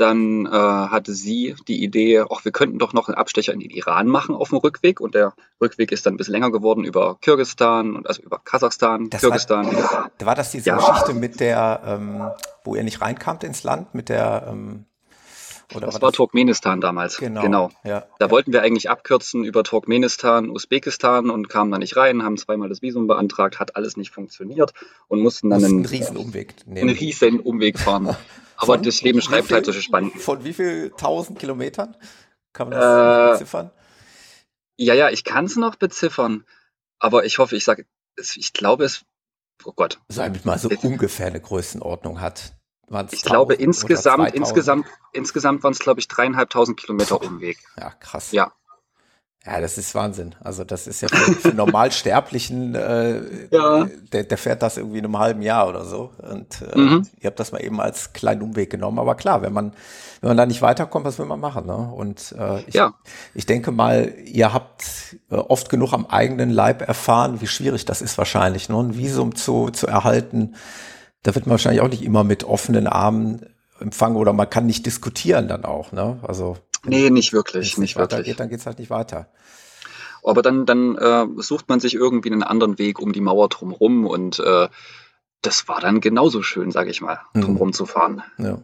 dann 0.00 0.46
äh, 0.46 0.50
hatte 0.50 1.12
sie 1.12 1.56
die 1.66 1.82
Idee, 1.82 2.20
ach, 2.30 2.44
wir 2.44 2.52
könnten 2.52 2.78
doch 2.78 2.92
noch 2.92 3.08
einen 3.08 3.16
Abstecher 3.16 3.52
in 3.52 3.60
den 3.60 3.70
Iran 3.70 4.06
machen 4.06 4.34
auf 4.34 4.50
dem 4.50 4.58
Rückweg. 4.58 5.00
Und 5.00 5.14
der 5.14 5.34
Rückweg 5.60 5.92
ist 5.92 6.06
dann 6.06 6.14
ein 6.14 6.16
bisschen 6.16 6.32
länger 6.32 6.50
geworden 6.50 6.84
über 6.84 7.18
Kirgistan 7.20 7.96
und 7.96 8.06
also 8.06 8.22
über 8.22 8.38
Kasachstan, 8.38 9.10
das 9.10 9.20
Kirgistan. 9.20 9.66
War, 9.66 10.10
war 10.20 10.34
das 10.34 10.52
diese 10.52 10.70
ja. 10.70 10.76
Geschichte 10.76 11.14
mit 11.14 11.40
der, 11.40 11.82
ähm, 11.84 12.30
wo 12.64 12.76
ihr 12.76 12.84
nicht 12.84 13.00
reinkamt 13.00 13.44
ins 13.44 13.64
Land, 13.64 13.94
mit 13.94 14.08
der 14.08 14.46
ähm, 14.48 14.84
oder 15.74 15.86
das 15.86 15.96
war, 15.96 16.02
war 16.02 16.10
das? 16.10 16.16
Turkmenistan 16.16 16.80
damals. 16.80 17.18
Genau. 17.18 17.42
genau. 17.42 17.70
Ja, 17.84 18.06
da 18.18 18.26
ja. 18.26 18.30
wollten 18.30 18.52
wir 18.52 18.62
eigentlich 18.62 18.88
abkürzen 18.88 19.44
über 19.44 19.64
Turkmenistan, 19.64 20.48
Usbekistan 20.48 21.28
und 21.28 21.48
kamen 21.48 21.70
da 21.70 21.78
nicht 21.78 21.96
rein, 21.96 22.22
haben 22.22 22.38
zweimal 22.38 22.68
das 22.70 22.80
Visum 22.80 23.06
beantragt, 23.06 23.60
hat 23.60 23.76
alles 23.76 23.96
nicht 23.96 24.10
funktioniert 24.10 24.72
und 25.08 25.20
mussten 25.20 25.50
dann 25.50 25.62
einen, 25.64 25.76
einen 25.78 25.86
riesen 25.86 26.16
Umweg 26.16 26.54
nehmen. 26.66 26.88
Einen 26.88 26.96
riesen 26.96 27.40
Umweg 27.40 27.78
fahren. 27.78 28.16
Aber 28.58 28.74
von, 28.74 28.82
das 28.82 29.02
Leben 29.02 29.22
schreibt 29.22 29.52
halt 29.52 29.64
solche 29.64 29.82
Spannenden. 29.82 30.20
Von 30.20 30.44
wie 30.44 30.52
viel 30.52 30.90
tausend 30.96 31.38
Kilometern? 31.38 31.96
Kann 32.52 32.68
man 32.68 32.78
das 32.78 33.30
äh, 33.30 33.32
beziffern? 33.32 33.70
Ja, 34.76 34.94
ja, 34.94 35.10
ich 35.10 35.22
kann 35.22 35.44
es 35.44 35.54
noch 35.54 35.76
beziffern. 35.76 36.44
Aber 36.98 37.24
ich 37.24 37.38
hoffe, 37.38 37.54
ich 37.54 37.64
sage, 37.64 37.86
ich 38.16 38.52
glaube 38.52 38.84
es, 38.84 39.04
oh 39.64 39.72
Gott. 39.72 40.00
Sagen 40.08 40.34
wir 40.34 40.40
mal 40.42 40.58
so 40.58 40.68
ungefähr 40.82 41.28
eine 41.28 41.40
Größenordnung 41.40 42.20
hat. 42.20 42.54
ich 43.12 43.22
glaube 43.22 43.54
insgesamt, 43.54 44.34
insgesamt, 44.34 44.86
insgesamt 45.12 45.62
waren 45.62 45.72
es 45.72 45.78
glaube 45.78 46.00
ich 46.00 46.08
dreieinhalbtausend 46.08 46.80
Kilometer 46.80 47.22
Umweg. 47.22 47.58
Ja, 47.76 47.90
krass. 47.90 48.32
Ja. 48.32 48.52
Ja, 49.50 49.60
das 49.62 49.78
ist 49.78 49.94
Wahnsinn. 49.94 50.34
Also 50.44 50.62
das 50.64 50.86
ist 50.86 51.00
ja 51.00 51.08
für, 51.08 51.32
für 51.32 51.54
Normalsterblichen, 51.54 52.74
äh, 52.74 53.20
Ja. 53.50 53.86
der, 54.12 54.24
der 54.24 54.36
fährt 54.38 54.62
das 54.62 54.76
irgendwie 54.76 54.98
in 54.98 55.04
einem 55.06 55.18
halben 55.18 55.40
Jahr 55.40 55.68
oder 55.68 55.84
so. 55.86 56.10
Und 56.18 56.60
äh, 56.62 56.78
Mhm. 56.78 57.06
ihr 57.18 57.26
habt 57.28 57.40
das 57.40 57.50
mal 57.52 57.62
eben 57.64 57.80
als 57.80 58.12
kleinen 58.12 58.42
Umweg 58.42 58.68
genommen. 58.70 58.98
Aber 58.98 59.14
klar, 59.14 59.40
wenn 59.40 59.52
man, 59.54 59.72
wenn 60.20 60.28
man 60.28 60.36
da 60.36 60.44
nicht 60.44 60.60
weiterkommt, 60.60 61.06
was 61.06 61.18
will 61.18 61.24
man 61.26 61.40
machen? 61.40 61.66
Ne? 61.66 61.76
Und 61.76 62.34
äh, 62.38 62.60
ich, 62.66 62.74
Ja. 62.74 62.92
ich 63.34 63.46
denke 63.46 63.70
mal, 63.70 64.12
ihr 64.26 64.52
habt 64.52 65.16
äh, 65.30 65.36
oft 65.36 65.70
genug 65.70 65.94
am 65.94 66.04
eigenen 66.06 66.50
Leib 66.50 66.86
erfahren, 66.86 67.40
wie 67.40 67.46
schwierig 67.46 67.86
das 67.86 68.02
ist 68.02 68.18
wahrscheinlich, 68.18 68.68
ne? 68.68 68.76
ein 68.76 68.96
Visum 68.98 69.34
zu, 69.34 69.70
zu 69.70 69.86
erhalten. 69.86 70.56
Da 71.22 71.34
wird 71.34 71.46
man 71.46 71.52
wahrscheinlich 71.52 71.80
auch 71.80 71.88
nicht 71.88 72.02
immer 72.04 72.22
mit 72.22 72.44
offenen 72.44 72.86
Armen 72.86 73.46
empfangen 73.80 74.16
oder 74.16 74.32
man 74.32 74.50
kann 74.50 74.66
nicht 74.66 74.84
diskutieren 74.86 75.48
dann 75.48 75.64
auch. 75.64 75.92
Ne? 75.92 76.18
Also 76.22 76.56
Nee, 76.84 77.10
nicht 77.10 77.32
wirklich, 77.32 77.78
nicht 77.78 77.96
wirklich. 77.96 78.36
dann 78.36 78.48
geht's 78.48 78.66
halt 78.66 78.78
nicht 78.78 78.90
weiter. 78.90 79.28
Aber 80.24 80.42
dann, 80.42 80.66
dann 80.66 80.96
äh, 80.96 81.26
sucht 81.36 81.68
man 81.68 81.80
sich 81.80 81.94
irgendwie 81.94 82.30
einen 82.30 82.42
anderen 82.42 82.78
Weg 82.78 82.98
um 83.00 83.12
die 83.12 83.20
Mauer 83.20 83.48
drumherum 83.48 84.06
und 84.06 84.38
äh, 84.40 84.68
das 85.42 85.68
war 85.68 85.80
dann 85.80 86.00
genauso 86.00 86.42
schön, 86.42 86.70
sage 86.70 86.90
ich 86.90 87.00
mal, 87.00 87.20
Mhm. 87.34 87.40
drumherum 87.42 87.72
zu 87.72 87.86
fahren. 87.86 88.22
Ja. 88.38 88.58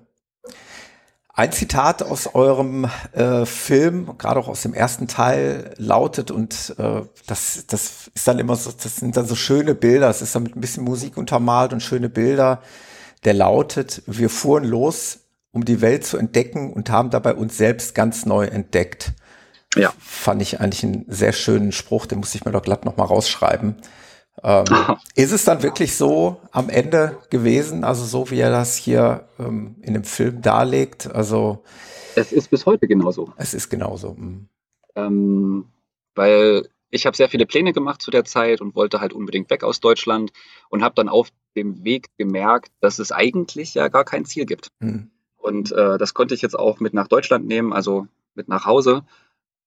Ein 1.36 1.50
Zitat 1.50 2.02
aus 2.04 2.32
eurem 2.34 2.88
äh, 3.12 3.44
Film, 3.44 4.16
gerade 4.18 4.38
auch 4.38 4.46
aus 4.46 4.62
dem 4.62 4.72
ersten 4.72 5.08
Teil, 5.08 5.74
lautet, 5.78 6.30
und 6.30 6.74
äh, 6.78 7.02
das, 7.26 7.64
das 7.66 8.08
ist 8.14 8.28
dann 8.28 8.38
immer 8.38 8.54
so, 8.54 8.70
das 8.70 8.96
sind 8.96 9.16
dann 9.16 9.26
so 9.26 9.34
schöne 9.34 9.74
Bilder, 9.74 10.08
es 10.10 10.22
ist 10.22 10.34
dann 10.36 10.44
mit 10.44 10.54
ein 10.54 10.60
bisschen 10.60 10.84
Musik 10.84 11.16
untermalt 11.16 11.72
und 11.72 11.80
schöne 11.80 12.08
Bilder, 12.08 12.62
der 13.24 13.34
lautet, 13.34 14.02
wir 14.06 14.30
fuhren 14.30 14.62
los, 14.64 15.23
um 15.54 15.64
die 15.64 15.80
Welt 15.80 16.04
zu 16.04 16.18
entdecken 16.18 16.72
und 16.72 16.90
haben 16.90 17.10
dabei 17.10 17.34
uns 17.34 17.56
selbst 17.56 17.94
ganz 17.94 18.26
neu 18.26 18.44
entdeckt. 18.44 19.12
Ja. 19.76 19.92
Fand 19.98 20.42
ich 20.42 20.60
eigentlich 20.60 20.84
einen 20.84 21.04
sehr 21.08 21.32
schönen 21.32 21.72
Spruch, 21.72 22.06
den 22.06 22.18
muss 22.18 22.34
ich 22.34 22.44
mir 22.44 22.52
doch 22.52 22.62
glatt 22.62 22.84
nochmal 22.84 23.06
rausschreiben. 23.06 23.76
Ähm, 24.42 24.64
ist 25.14 25.32
es 25.32 25.44
dann 25.44 25.62
wirklich 25.62 25.96
so 25.96 26.40
am 26.50 26.68
Ende 26.68 27.18
gewesen, 27.30 27.84
also 27.84 28.04
so 28.04 28.30
wie 28.30 28.40
er 28.40 28.50
das 28.50 28.76
hier 28.76 29.28
ähm, 29.38 29.76
in 29.80 29.94
dem 29.94 30.04
Film 30.04 30.42
darlegt? 30.42 31.12
Also 31.12 31.62
Es 32.16 32.32
ist 32.32 32.50
bis 32.50 32.66
heute 32.66 32.86
genauso. 32.88 33.32
es 33.36 33.54
ist 33.54 33.70
genauso. 33.70 34.14
mm. 34.14 34.48
Ähm, 34.96 35.66
weil 36.14 36.68
ich 36.90 37.06
habe 37.06 37.16
sehr 37.16 37.28
viele 37.28 37.46
Pläne 37.46 37.72
gemacht 37.72 38.00
zu 38.00 38.12
der 38.12 38.24
Zeit 38.24 38.60
und 38.60 38.76
wollte 38.76 39.00
halt 39.00 39.12
unbedingt 39.12 39.50
weg 39.50 39.64
aus 39.64 39.80
Deutschland 39.80 40.32
und 40.68 40.82
habe 40.84 40.94
dann 40.94 41.08
auf 41.08 41.30
dem 41.56 41.82
Weg 41.84 42.06
gemerkt, 42.18 42.70
dass 42.80 43.00
es 43.00 43.10
eigentlich 43.10 43.74
ja 43.74 43.88
gar 43.88 44.04
kein 44.04 44.24
Ziel 44.24 44.46
gibt. 44.46 44.68
Mm. 44.78 45.06
Und 45.44 45.72
äh, 45.72 45.98
das 45.98 46.14
konnte 46.14 46.34
ich 46.34 46.40
jetzt 46.40 46.58
auch 46.58 46.80
mit 46.80 46.94
nach 46.94 47.06
Deutschland 47.06 47.46
nehmen, 47.46 47.74
also 47.74 48.06
mit 48.34 48.48
nach 48.48 48.64
Hause. 48.64 49.04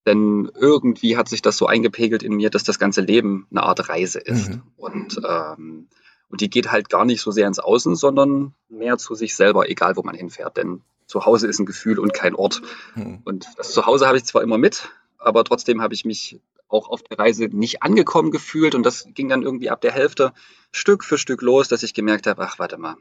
Denn 0.06 0.50
irgendwie 0.58 1.16
hat 1.16 1.28
sich 1.28 1.40
das 1.40 1.56
so 1.56 1.66
eingepegelt 1.66 2.24
in 2.24 2.34
mir, 2.34 2.50
dass 2.50 2.64
das 2.64 2.80
ganze 2.80 3.00
Leben 3.00 3.46
eine 3.52 3.62
Art 3.62 3.88
Reise 3.88 4.18
ist. 4.18 4.48
Mhm. 4.48 4.62
Und, 4.76 5.20
ähm, 5.24 5.86
und 6.30 6.40
die 6.40 6.50
geht 6.50 6.72
halt 6.72 6.88
gar 6.88 7.04
nicht 7.04 7.20
so 7.20 7.30
sehr 7.30 7.46
ins 7.46 7.60
Außen, 7.60 7.94
sondern 7.94 8.54
mehr 8.68 8.98
zu 8.98 9.14
sich 9.14 9.36
selber, 9.36 9.70
egal 9.70 9.94
wo 9.94 10.02
man 10.02 10.16
hinfährt. 10.16 10.56
Denn 10.56 10.82
zu 11.06 11.26
Hause 11.26 11.46
ist 11.46 11.60
ein 11.60 11.66
Gefühl 11.66 12.00
und 12.00 12.12
kein 12.12 12.34
Ort. 12.34 12.60
Mm. 12.96 13.18
Und 13.24 13.46
das 13.56 13.70
Zuhause 13.70 14.08
habe 14.08 14.18
ich 14.18 14.24
zwar 14.24 14.42
immer 14.42 14.58
mit, 14.58 14.88
aber 15.16 15.44
trotzdem 15.44 15.80
habe 15.80 15.94
ich 15.94 16.04
mich 16.04 16.40
auch 16.66 16.88
auf 16.88 17.04
der 17.04 17.20
Reise 17.20 17.44
nicht 17.44 17.84
angekommen 17.84 18.32
gefühlt. 18.32 18.74
Und 18.74 18.82
das 18.82 19.06
ging 19.14 19.28
dann 19.28 19.42
irgendwie 19.42 19.70
ab 19.70 19.80
der 19.80 19.92
Hälfte 19.92 20.32
Stück 20.72 21.04
für 21.04 21.18
Stück 21.18 21.40
los, 21.40 21.68
dass 21.68 21.84
ich 21.84 21.94
gemerkt 21.94 22.26
habe, 22.26 22.42
ach, 22.42 22.58
warte 22.58 22.78
mal, 22.78 22.96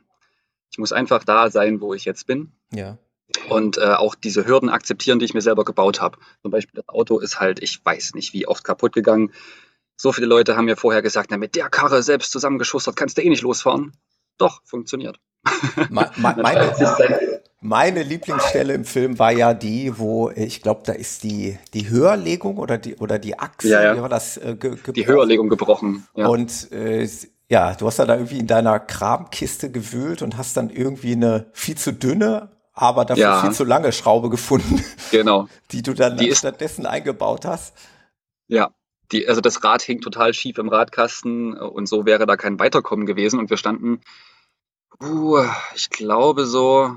ich 0.71 0.77
muss 0.77 0.91
einfach 0.91 1.23
da 1.23 1.49
sein, 1.49 1.81
wo 1.81 1.93
ich 1.93 2.05
jetzt 2.05 2.27
bin 2.27 2.51
Ja. 2.73 2.97
und 3.49 3.77
äh, 3.77 3.93
auch 3.93 4.15
diese 4.15 4.45
Hürden 4.47 4.69
akzeptieren, 4.69 5.19
die 5.19 5.25
ich 5.25 5.33
mir 5.33 5.41
selber 5.41 5.65
gebaut 5.65 6.01
habe. 6.01 6.17
Zum 6.41 6.51
Beispiel 6.51 6.81
das 6.81 6.89
Auto 6.89 7.19
ist 7.19 7.39
halt, 7.39 7.61
ich 7.63 7.83
weiß 7.83 8.13
nicht, 8.15 8.33
wie 8.33 8.47
oft 8.47 8.63
kaputt 8.63 8.93
gegangen. 8.93 9.31
So 9.95 10.11
viele 10.11 10.27
Leute 10.27 10.55
haben 10.55 10.65
mir 10.65 10.77
vorher 10.77 11.01
gesagt, 11.01 11.31
na, 11.31 11.37
mit 11.37 11.55
der 11.55 11.69
Karre 11.69 12.03
selbst 12.03 12.31
zusammengeschustert 12.31 12.95
kannst 12.95 13.17
du 13.17 13.23
eh 13.23 13.29
nicht 13.29 13.41
losfahren. 13.41 13.93
Doch, 14.37 14.61
funktioniert. 14.65 15.19
Me- 15.89 16.11
me- 16.17 16.35
Meine, 16.37 17.31
meine 17.61 18.03
Lieblingsstelle 18.03 18.73
im 18.73 18.85
Film 18.85 19.17
war 19.17 19.31
ja 19.31 19.53
die, 19.55 19.97
wo 19.97 20.29
ich 20.29 20.61
glaube, 20.61 20.81
da 20.85 20.93
ist 20.93 21.23
die 21.23 21.57
die 21.73 21.89
Höherlegung 21.89 22.57
oder 22.57 22.77
die 22.77 22.95
oder 22.97 23.17
die 23.17 23.39
Achse, 23.39 23.69
Ja, 23.69 23.83
ja. 23.83 23.95
wie 23.97 24.01
war 24.01 24.09
das? 24.09 24.37
Äh, 24.37 24.55
ge, 24.59 24.71
Die 24.75 24.83
gebrochen. 24.83 25.05
Höherlegung 25.07 25.49
gebrochen. 25.49 26.07
Ja. 26.15 26.27
Und 26.27 26.71
äh, 26.71 27.07
ja, 27.49 27.73
du 27.75 27.87
hast 27.87 27.99
dann 27.99 28.07
da 28.07 28.15
irgendwie 28.15 28.39
in 28.39 28.47
deiner 28.47 28.79
Kramkiste 28.79 29.71
gewühlt 29.71 30.21
und 30.21 30.37
hast 30.37 30.57
dann 30.57 30.69
irgendwie 30.69 31.13
eine 31.13 31.49
viel 31.53 31.77
zu 31.77 31.93
dünne, 31.93 32.51
aber 32.73 33.05
dafür 33.05 33.23
Ja. 33.23 33.41
viel 33.41 33.51
zu 33.51 33.63
lange 33.63 33.91
Schraube 33.91 34.29
gefunden, 34.29 34.83
genau. 35.11 35.47
die 35.71 35.81
du 35.81 35.93
dann 35.93 36.17
Die 36.17 36.27
ist- 36.27 36.39
stattdessen 36.39 36.85
eingebaut 36.85 37.45
hast. 37.45 37.75
Ja. 38.47 38.71
Die, 39.13 39.25
also 39.29 39.39
das 39.39 39.63
Rad 39.63 39.81
hing 39.81 40.01
total 40.01 40.33
schief 40.33 40.57
im 40.57 40.67
Radkasten 40.67 41.55
äh, 41.55 41.59
und 41.61 41.87
so 41.87 42.05
wäre 42.05 42.25
da 42.25 42.35
kein 42.35 42.59
Weiterkommen 42.59 43.05
gewesen. 43.05 43.39
Und 43.39 43.49
wir 43.49 43.55
standen, 43.55 44.01
uh, 45.01 45.43
ich 45.75 45.89
glaube, 45.89 46.45
so 46.45 46.91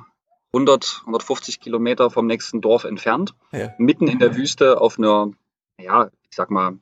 100, 0.52 1.02
150 1.06 1.60
Kilometer 1.60 2.10
vom 2.10 2.26
nächsten 2.26 2.60
Dorf 2.60 2.82
entfernt. 2.82 3.34
Ja. 3.52 3.72
mitten 3.78 4.08
in 4.08 4.18
der 4.18 4.34
Wüste 4.34 4.80
auf 4.80 4.98
einer, 4.98 5.30
ja, 5.78 6.10
ich 6.28 6.34
sag 6.36 6.50
mal, 6.50 6.78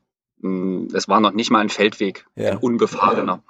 es 0.95 1.09
war 1.09 1.21
noch 1.21 1.33
nicht 1.33 1.51
mal 1.51 1.61
ein 1.61 1.69
Feldweg, 1.69 2.27
Ja. 2.37 2.53
ein 2.53 2.57
unbefahrener. 2.59 3.43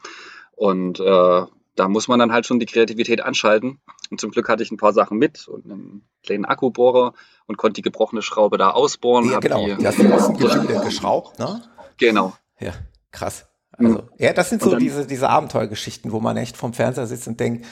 Und 0.56 1.00
äh, 1.00 1.42
da 1.76 1.88
muss 1.88 2.08
man 2.08 2.18
dann 2.18 2.32
halt 2.32 2.46
schon 2.46 2.58
die 2.58 2.66
Kreativität 2.66 3.20
anschalten. 3.20 3.78
Und 4.10 4.20
zum 4.20 4.30
Glück 4.30 4.48
hatte 4.48 4.62
ich 4.62 4.70
ein 4.72 4.76
paar 4.78 4.92
Sachen 4.92 5.18
mit 5.18 5.46
und 5.48 5.64
einen 5.66 6.02
kleinen 6.24 6.44
Akkubohrer 6.44 7.12
und 7.46 7.56
konnte 7.56 7.74
die 7.74 7.82
gebrochene 7.82 8.22
Schraube 8.22 8.58
da 8.58 8.70
ausbohren. 8.70 9.30
Ja, 9.30 9.38
genau. 9.38 9.64
Die, 9.64 9.76
Die 9.76 9.86
hast 9.86 9.98
du 9.98 10.32
Gewinde 10.32 10.80
geschraubt, 10.84 11.38
ne? 11.38 11.62
genau. 11.98 12.32
Ja, 12.58 12.72
krass. 13.12 13.46
Also, 13.72 14.08
ja, 14.18 14.32
das 14.32 14.50
sind 14.50 14.60
so 14.62 14.70
dann- 14.70 14.80
diese, 14.80 15.06
diese 15.06 15.28
Abenteuergeschichten, 15.28 16.10
wo 16.10 16.18
man 16.18 16.36
echt 16.36 16.56
vom 16.56 16.72
Fernseher 16.72 17.06
sitzt 17.06 17.28
und 17.28 17.38
denkt, 17.38 17.64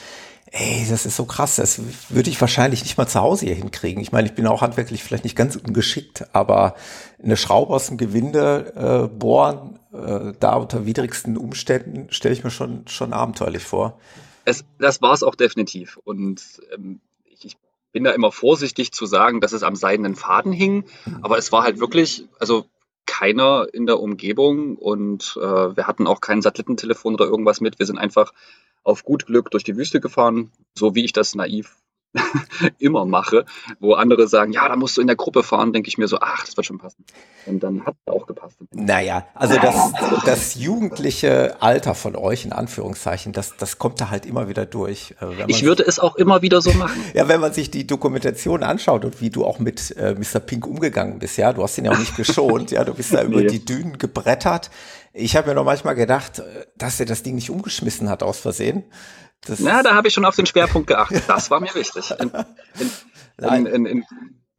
ey, 0.51 0.85
das 0.89 1.05
ist 1.05 1.15
so 1.15 1.25
krass, 1.25 1.57
das 1.57 1.81
würde 2.09 2.29
ich 2.29 2.39
wahrscheinlich 2.39 2.83
nicht 2.83 2.97
mal 2.97 3.07
zu 3.07 3.19
Hause 3.19 3.45
hier 3.45 3.55
hinkriegen. 3.55 4.01
Ich 4.01 4.11
meine, 4.11 4.27
ich 4.27 4.35
bin 4.35 4.47
auch 4.47 4.61
handwerklich 4.61 5.03
vielleicht 5.03 5.23
nicht 5.23 5.35
ganz 5.35 5.55
ungeschickt, 5.55 6.25
aber 6.33 6.75
eine 7.21 7.37
Schraube 7.37 7.73
aus 7.73 7.87
dem 7.87 7.97
Gewinde 7.97 9.07
äh, 9.11 9.15
bohren, 9.15 9.79
äh, 9.93 10.33
da 10.39 10.55
unter 10.55 10.85
widrigsten 10.85 11.37
Umständen, 11.37 12.07
stelle 12.11 12.33
ich 12.33 12.43
mir 12.43 12.51
schon, 12.51 12.87
schon 12.87 13.13
abenteuerlich 13.13 13.63
vor. 13.63 13.99
Es, 14.45 14.63
das 14.79 15.01
war 15.01 15.13
es 15.13 15.23
auch 15.23 15.35
definitiv. 15.35 15.97
Und 16.03 16.41
ähm, 16.73 17.01
ich, 17.25 17.45
ich 17.45 17.57
bin 17.91 18.05
da 18.05 18.11
immer 18.11 18.31
vorsichtig 18.31 18.91
zu 18.93 19.05
sagen, 19.05 19.41
dass 19.41 19.51
es 19.51 19.63
am 19.63 19.75
seidenen 19.75 20.15
Faden 20.15 20.53
hing. 20.53 20.85
Aber 21.21 21.37
es 21.37 21.51
war 21.51 21.63
halt 21.63 21.79
wirklich, 21.79 22.25
also 22.39 22.65
keiner 23.05 23.65
in 23.73 23.87
der 23.87 23.99
Umgebung 23.99 24.75
und 24.75 25.37
äh, 25.41 25.75
wir 25.75 25.87
hatten 25.87 26.05
auch 26.05 26.21
kein 26.21 26.41
Satellitentelefon 26.41 27.15
oder 27.15 27.25
irgendwas 27.25 27.61
mit. 27.61 27.79
Wir 27.79 27.85
sind 27.85 27.97
einfach 27.97 28.33
auf 28.83 29.03
gut 29.03 29.25
Glück 29.25 29.51
durch 29.51 29.63
die 29.63 29.75
Wüste 29.77 29.99
gefahren, 29.99 30.51
so 30.77 30.95
wie 30.95 31.05
ich 31.05 31.13
das 31.13 31.35
naiv 31.35 31.75
immer 32.79 33.05
mache, 33.05 33.45
wo 33.79 33.93
andere 33.93 34.27
sagen, 34.27 34.51
ja, 34.53 34.67
da 34.67 34.75
musst 34.75 34.97
du 34.97 35.01
in 35.01 35.07
der 35.07 35.17
Gruppe 35.17 35.43
fahren, 35.43 35.73
denke 35.73 35.89
ich 35.89 35.97
mir 35.97 36.07
so, 36.07 36.17
ach, 36.19 36.45
das 36.45 36.55
wird 36.57 36.65
schon 36.65 36.77
passen. 36.79 37.03
Und 37.45 37.61
dann 37.61 37.85
hat 37.85 37.95
es 38.05 38.13
auch 38.13 38.25
gepasst. 38.25 38.57
Naja, 38.71 39.27
also 39.35 39.55
das, 39.59 39.91
das 40.25 40.55
jugendliche 40.55 41.61
Alter 41.61 41.93
von 41.95 42.15
euch, 42.15 42.45
in 42.45 42.53
Anführungszeichen, 42.53 43.33
das, 43.33 43.55
das 43.57 43.77
kommt 43.77 43.99
da 44.01 44.09
halt 44.09 44.25
immer 44.25 44.47
wieder 44.47 44.65
durch. 44.65 45.15
Äh, 45.21 45.43
Ich 45.47 45.63
würde 45.63 45.83
es 45.85 45.99
auch 45.99 46.15
immer 46.15 46.41
wieder 46.41 46.61
so 46.61 46.71
machen. 46.73 46.99
Ja, 47.13 47.27
wenn 47.27 47.41
man 47.41 47.53
sich 47.53 47.69
die 47.71 47.85
Dokumentation 47.85 48.63
anschaut 48.63 49.03
und 49.05 49.21
wie 49.21 49.29
du 49.29 49.45
auch 49.45 49.59
mit 49.59 49.95
äh, 49.97 50.15
Mr. 50.15 50.39
Pink 50.39 50.65
umgegangen 50.65 51.19
bist, 51.19 51.37
ja, 51.37 51.51
du 51.53 51.61
hast 51.61 51.77
ihn 51.77 51.85
ja 51.85 51.91
auch 51.91 51.99
nicht 51.99 52.15
geschont, 52.15 52.71
ja, 52.71 52.83
du 52.83 52.93
bist 52.93 53.13
da 53.13 53.21
über 53.21 53.41
Nee. 53.41 53.47
die 53.47 53.63
Dünen 53.65 53.97
gebrettert. 53.97 54.71
Ich 55.17 55.35
habe 55.35 55.49
mir 55.49 55.55
noch 55.55 55.65
manchmal 55.65 55.95
gedacht, 55.95 56.39
äh, 56.39 56.65
dass 56.75 56.99
er 56.99 57.05
das 57.05 57.23
Ding 57.23 57.35
nicht 57.35 57.49
umgeschmissen 57.49 58.09
hat 58.09 58.23
aus 58.23 58.39
Versehen. 58.39 58.83
Das 59.41 59.59
Na, 59.59 59.83
da 59.83 59.95
habe 59.95 60.07
ich 60.07 60.13
schon 60.13 60.25
auf 60.25 60.35
den 60.35 60.45
Schwerpunkt 60.45 60.87
geachtet. 60.87 61.23
Das 61.27 61.51
war 61.51 61.59
mir 61.59 61.73
wichtig. 61.73 62.11
In, 62.19 62.31
in, 62.79 63.65
in, 63.65 63.65
in, 63.65 63.85
in, 63.85 64.05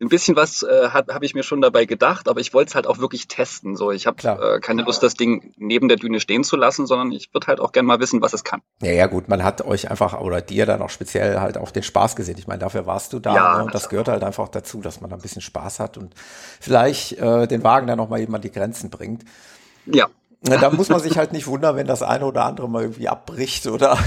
ein 0.00 0.08
bisschen 0.08 0.36
was 0.36 0.62
äh, 0.62 0.90
habe 0.90 1.12
hab 1.12 1.24
ich 1.24 1.34
mir 1.34 1.42
schon 1.42 1.60
dabei 1.60 1.84
gedacht, 1.84 2.28
aber 2.28 2.40
ich 2.40 2.54
wollte 2.54 2.68
es 2.68 2.74
halt 2.76 2.86
auch 2.86 2.98
wirklich 2.98 3.26
testen. 3.26 3.74
So, 3.74 3.90
ich 3.90 4.06
habe 4.06 4.22
äh, 4.28 4.60
keine 4.60 4.82
Lust, 4.82 5.02
das 5.02 5.14
Ding 5.14 5.52
neben 5.56 5.88
der 5.88 5.96
Düne 5.96 6.20
stehen 6.20 6.44
zu 6.44 6.56
lassen, 6.56 6.86
sondern 6.86 7.10
ich 7.10 7.34
würde 7.34 7.48
halt 7.48 7.58
auch 7.58 7.72
gerne 7.72 7.88
mal 7.88 7.98
wissen, 7.98 8.22
was 8.22 8.32
es 8.32 8.44
kann. 8.44 8.62
ja, 8.80 8.92
ja, 8.92 9.06
gut, 9.06 9.28
man 9.28 9.42
hat 9.42 9.62
euch 9.62 9.90
einfach 9.90 10.20
oder 10.20 10.40
dir 10.40 10.66
dann 10.66 10.82
auch 10.82 10.90
speziell 10.90 11.40
halt 11.40 11.58
auch 11.58 11.72
den 11.72 11.82
Spaß 11.82 12.14
gesehen. 12.14 12.36
Ich 12.38 12.46
meine, 12.46 12.60
dafür 12.60 12.86
warst 12.86 13.12
du 13.12 13.18
da 13.18 13.34
Ja, 13.34 13.58
ne? 13.58 13.64
und 13.64 13.74
das 13.74 13.88
gehört 13.88 14.06
halt 14.06 14.22
einfach 14.22 14.48
dazu, 14.48 14.80
dass 14.80 15.00
man 15.00 15.10
da 15.10 15.16
ein 15.16 15.22
bisschen 15.22 15.42
Spaß 15.42 15.80
hat 15.80 15.98
und 15.98 16.14
vielleicht 16.60 17.18
äh, 17.18 17.48
den 17.48 17.64
Wagen 17.64 17.88
dann 17.88 17.98
noch 17.98 18.08
mal 18.08 18.20
eben 18.20 18.34
an 18.34 18.42
die 18.42 18.52
Grenzen 18.52 18.90
bringt. 18.90 19.24
Ja, 19.86 20.08
Da 20.42 20.70
muss 20.70 20.88
man 20.88 21.00
sich 21.00 21.18
halt 21.18 21.32
nicht 21.32 21.46
wundern, 21.46 21.76
wenn 21.76 21.86
das 21.86 22.02
eine 22.02 22.24
oder 22.24 22.44
andere 22.44 22.68
mal 22.68 22.82
irgendwie 22.82 23.08
abbricht 23.08 23.66
oder 23.66 23.98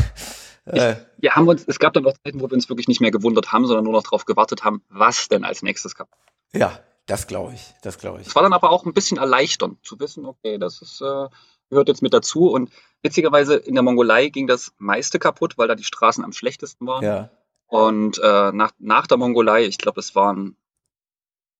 äh, 0.66 0.96
wir 1.18 1.36
haben 1.36 1.48
uns, 1.48 1.66
es 1.68 1.80
gab 1.80 1.94
dann 1.94 2.06
auch 2.06 2.14
Zeiten, 2.24 2.40
wo 2.40 2.50
wir 2.50 2.54
uns 2.54 2.70
wirklich 2.70 2.88
nicht 2.88 3.02
mehr 3.02 3.12
gewundert 3.12 3.52
haben, 3.52 3.66
sondern 3.66 3.84
nur 3.84 3.94
noch 3.94 4.04
darauf 4.04 4.26
gewartet 4.26 4.64
haben, 4.64 4.84
was 4.90 5.28
denn 5.28 5.44
als 5.44 5.62
nächstes 5.62 5.96
kam. 5.96 6.08
ja, 6.54 6.80
das 7.08 7.28
glaube 7.28 7.54
ich, 7.54 7.74
das 7.82 7.98
glaube 7.98 8.22
ich. 8.22 8.28
Es 8.28 8.36
war 8.36 8.44
dann 8.44 8.54
aber 8.54 8.70
auch 8.70 8.86
ein 8.86 8.94
bisschen 8.94 9.18
erleichternd 9.18 9.84
zu 9.84 10.00
wissen, 10.00 10.26
okay, 10.26 10.58
das 10.58 10.82
ist, 10.82 11.02
äh, 11.02 11.28
gehört 11.70 11.88
jetzt 11.88 12.02
mit 12.02 12.14
dazu. 12.14 12.52
Und 12.52 12.72
witzigerweise 13.02 13.56
in 13.56 13.74
der 13.74 13.84
Mongolei 13.84 14.30
ging 14.30 14.48
das 14.48 14.72
meiste 14.78 15.20
kaputt, 15.20 15.58
weil 15.58 15.68
da 15.68 15.76
die 15.76 15.84
Straßen 15.84 16.24
am 16.24 16.32
schlechtesten 16.32 16.86
waren. 16.86 17.04
Ja. 17.04 17.30
Und 17.68 18.20
äh, 18.20 18.52
nach, 18.52 18.72
nach 18.80 19.08
der 19.08 19.18
Mongolei, 19.18 19.66
ich 19.66 19.78
glaube, 19.78 20.00
es 20.00 20.14
waren 20.16 20.56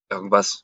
irgendwas 0.10 0.64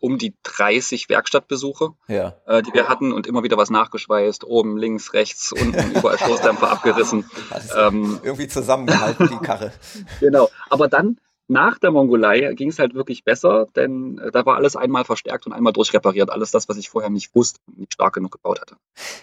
um 0.00 0.18
die 0.18 0.34
30 0.42 1.08
Werkstattbesuche, 1.08 1.90
Ja. 2.08 2.34
äh, 2.46 2.62
die 2.62 2.72
wir 2.74 2.88
hatten 2.88 3.12
und 3.12 3.26
immer 3.26 3.42
wieder 3.42 3.56
was 3.56 3.70
nachgeschweißt, 3.70 4.44
oben, 4.44 4.76
links, 4.76 5.12
rechts, 5.12 5.52
unten, 5.52 5.92
überall 5.92 6.18
Stoßdämpfer 6.18 6.70
abgerissen. 6.70 7.24
Ähm, 7.76 8.20
irgendwie 8.22 8.48
zusammengehalten, 8.48 9.28
die 9.28 9.44
Karre. 9.44 9.72
Genau. 10.20 10.48
Aber 10.70 10.88
dann 10.88 11.18
nach 11.48 11.78
der 11.78 11.92
Mongolei 11.92 12.52
ging 12.54 12.70
es 12.70 12.78
halt 12.78 12.94
wirklich 12.94 13.24
besser, 13.24 13.66
denn 13.76 14.18
äh, 14.18 14.30
da 14.30 14.44
war 14.46 14.56
alles 14.56 14.76
einmal 14.76 15.04
verstärkt 15.04 15.46
und 15.46 15.52
einmal 15.52 15.72
durchrepariert. 15.72 16.30
Alles 16.30 16.50
das, 16.50 16.68
was 16.68 16.76
ich 16.76 16.88
vorher 16.88 17.10
nicht 17.10 17.34
wusste 17.34 17.60
und 17.68 17.78
nicht 17.78 17.94
stark 17.94 18.14
genug 18.14 18.32
gebaut 18.32 18.60
hatte. 18.60 18.76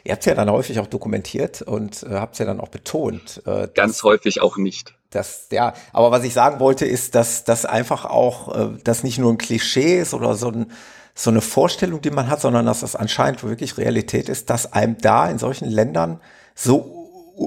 Ihr 0.04 0.14
habt 0.14 0.26
ja 0.26 0.34
dann 0.34 0.50
häufig 0.50 0.80
auch 0.80 0.88
dokumentiert 0.88 1.62
und 1.62 2.04
äh, 2.04 2.16
habt 2.16 2.40
ja 2.40 2.46
dann 2.46 2.60
auch 2.60 2.70
betont. 2.70 3.42
Äh, 3.46 3.68
Ganz 3.74 3.98
dass, 3.98 4.04
häufig 4.04 4.42
auch 4.42 4.58
nicht. 4.58 4.96
dass, 5.10 5.48
ja, 5.52 5.74
aber 5.92 6.12
was 6.12 6.24
ich 6.24 6.34
sagen 6.34 6.60
wollte, 6.60 6.86
ist, 6.86 7.16
dass 7.16 7.44
das 7.44 7.66
einfach 7.66 8.06
auch, 8.06 8.56
äh, 8.56 8.78
das 8.84 9.04
nicht 9.04 9.20
nur 9.20 9.32
ein 9.32 9.38
Klischee 9.38 10.00
ist 10.00 10.14
oder 10.14 10.36
so 10.36 10.50
ein 10.50 10.72
so 11.16 11.30
eine 11.30 11.42
Vorstellung, 11.42 12.02
die 12.02 12.10
man 12.10 12.28
hat, 12.28 12.42
sondern 12.42 12.66
dass 12.66 12.80
das 12.80 12.96
anscheinend 12.96 13.44
wirklich 13.44 13.78
Realität 13.78 14.30
ist, 14.30 14.50
dass 14.50 14.74
einem 14.74 14.98
da 14.98 15.30
in 15.30 15.38
solchen 15.38 15.70
Ländern 15.70 16.20
so 16.56 17.04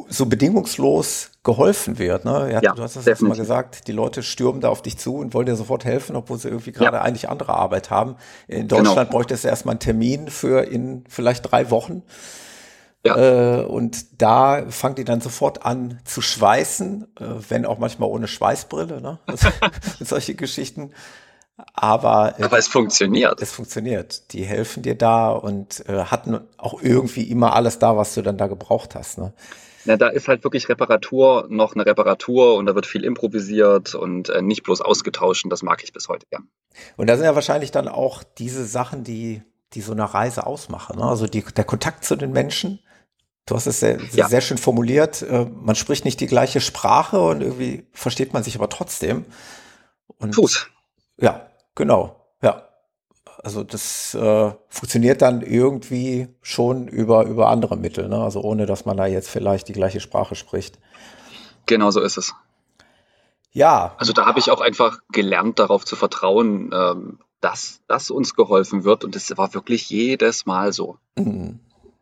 so 0.09 0.27
bedingungslos 0.27 1.31
geholfen 1.47 1.99
wird. 1.99 2.25
Ne? 2.25 2.51
Ja, 2.53 2.61
Ja, 2.61 2.73
du 2.75 2.83
hast 2.83 2.97
das 2.97 3.05
letzte 3.07 3.25
Mal 3.25 3.37
gesagt, 3.37 3.87
die 3.87 3.93
Leute 3.93 4.23
stürmen 4.25 4.61
da 4.61 4.69
auf 4.69 4.83
dich 4.83 4.99
zu 4.99 5.17
und 5.19 5.33
wollen 5.33 5.47
dir 5.47 5.55
sofort 5.57 5.85
helfen, 5.85 6.17
obwohl 6.17 6.39
sie 6.39 6.49
irgendwie 6.49 6.73
gerade 6.73 6.97
Ja. 6.97 7.03
eigentlich 7.03 7.29
andere 7.31 7.55
Arbeit 7.55 7.89
haben. 7.91 8.17
In 8.49 8.67
Genau. 8.69 8.83
Deutschland 8.83 9.11
bräuchte 9.11 9.33
es 9.33 9.45
erstmal 9.45 9.75
einen 9.75 9.81
Termin 9.81 10.29
für 10.29 10.65
in 10.65 11.05
vielleicht 11.09 11.51
drei 11.51 11.71
Wochen. 11.71 12.03
Ja. 13.05 13.61
Äh, 13.61 13.65
und 13.65 14.21
da 14.21 14.65
fangen 14.71 14.97
die 14.97 15.05
dann 15.05 15.21
sofort 15.21 15.65
an 15.65 16.01
zu 16.05 16.21
schweißen, 16.21 17.07
äh, 17.21 17.25
wenn 17.49 17.65
auch 17.65 17.79
manchmal 17.79 18.09
ohne 18.11 18.27
Schweißbrille, 18.27 19.01
ne? 19.01 19.21
Also, 19.27 19.49
solche 20.01 20.35
Geschichten. 20.35 20.91
Aber, 21.75 22.35
äh, 22.39 22.43
Aber 22.43 22.59
es 22.59 22.67
funktioniert. 22.69 23.41
es 23.41 23.53
funktioniert. 23.53 24.33
Die 24.33 24.45
helfen 24.45 24.83
dir 24.83 24.97
da 24.97 25.31
und 25.31 25.89
äh, 25.89 26.05
hatten 26.07 26.41
auch 26.59 26.83
irgendwie 26.83 27.23
immer 27.31 27.55
alles 27.55 27.79
da, 27.79 27.97
was 27.97 28.15
du 28.15 28.23
dann 28.23 28.37
da 28.37 28.49
gebraucht 28.49 28.97
hast. 28.97 29.19
Ne? 29.19 29.33
Na, 29.87 29.97
da 29.97 30.09
ist 30.09 30.29
halt 30.29 30.45
wirklich 30.45 30.69
Reparatur 30.69 31.47
noch 31.49 31.75
eine 31.75 31.87
Reparatur 31.87 32.57
und 32.57 32.67
da 32.67 32.75
wird 32.75 32.87
viel 32.87 33.05
improvisiert 33.05 33.95
und 33.95 34.29
äh, 34.29 34.43
nicht 34.43 34.63
bloß 34.63 34.81
ausgetauscht. 34.81 35.45
Und 35.45 35.51
das 35.51 35.63
mag 35.63 35.83
ich 35.85 35.93
bis 35.93 36.09
heute 36.09 36.27
gern. 36.31 36.49
Und 36.97 37.09
da 37.09 37.17
sind 37.17 37.25
ja 37.25 37.35
wahrscheinlich 37.35 37.71
dann 37.71 37.89
auch 37.89 38.23
diese 38.23 38.65
Sachen, 38.65 39.05
die, 39.05 39.43
die 39.73 39.81
so 39.81 39.93
eine 39.93 40.13
Reise 40.13 40.47
ausmachen. 40.47 40.99
Ne? 40.99 41.05
Also 41.05 41.27
die, 41.27 41.43
der 41.43 41.65
Kontakt 41.65 42.05
zu 42.05 42.17
den 42.17 42.33
Menschen. 42.33 42.81
Du 43.47 43.55
hast 43.55 43.67
es 43.67 43.79
sehr, 43.81 43.99
Ja. 44.13 44.29
sehr 44.29 44.41
schön 44.41 44.59
formuliert. 44.59 45.23
Äh, 45.23 45.47
Man 45.47 45.77
spricht 45.77 46.05
nicht 46.05 46.19
die 46.21 46.27
gleiche 46.27 46.61
Sprache 46.61 47.21
und 47.21 47.41
irgendwie 47.43 47.87
versteht 47.93 48.33
man 48.33 48.43
sich 48.43 48.57
aber 48.57 48.69
trotzdem. 48.69 49.25
Und 50.19 50.35
Fuß. 50.35 50.67
Ja, 51.21 51.47
genau. 51.75 52.26
Also 53.47 53.63
das 53.63 54.13
äh, 54.13 54.51
funktioniert 54.69 55.23
dann 55.23 55.41
irgendwie 55.41 56.27
schon 56.43 56.89
über, 56.89 57.27
über 57.27 57.47
andere 57.49 57.77
Mittel, 57.77 58.09
ne? 58.09 58.19
Also 58.21 58.41
ohne 58.41 58.67
dass 58.67 58.87
man 58.87 58.97
da 58.97 59.07
jetzt 59.07 59.31
vielleicht 59.31 59.69
die 59.69 59.73
gleiche 59.73 60.01
Sprache 60.01 60.35
spricht. 60.35 60.81
Genau 61.67 61.93
so 61.93 62.01
ist 62.01 62.17
es. 62.17 62.35
Ja, 63.53 63.95
Also 63.99 64.13
da 64.13 64.27
habe 64.27 64.41
ich 64.41 64.51
auch 64.51 64.61
einfach 64.61 64.99
gelernt, 65.13 65.61
darauf 65.61 65.85
zu 65.85 65.95
vertrauen, 65.95 66.73
ähm, 66.75 67.21
dass, 67.41 67.83
dass 67.87 68.11
uns 68.11 68.35
geholfen 68.35 68.83
wird. 68.83 69.05
Und 69.05 69.15
das 69.15 69.33
war 69.37 69.55
wirklich 69.55 69.91
jedes 69.91 70.45
Mal 70.45 70.73
so. 70.73 70.97
mm, 71.15 71.51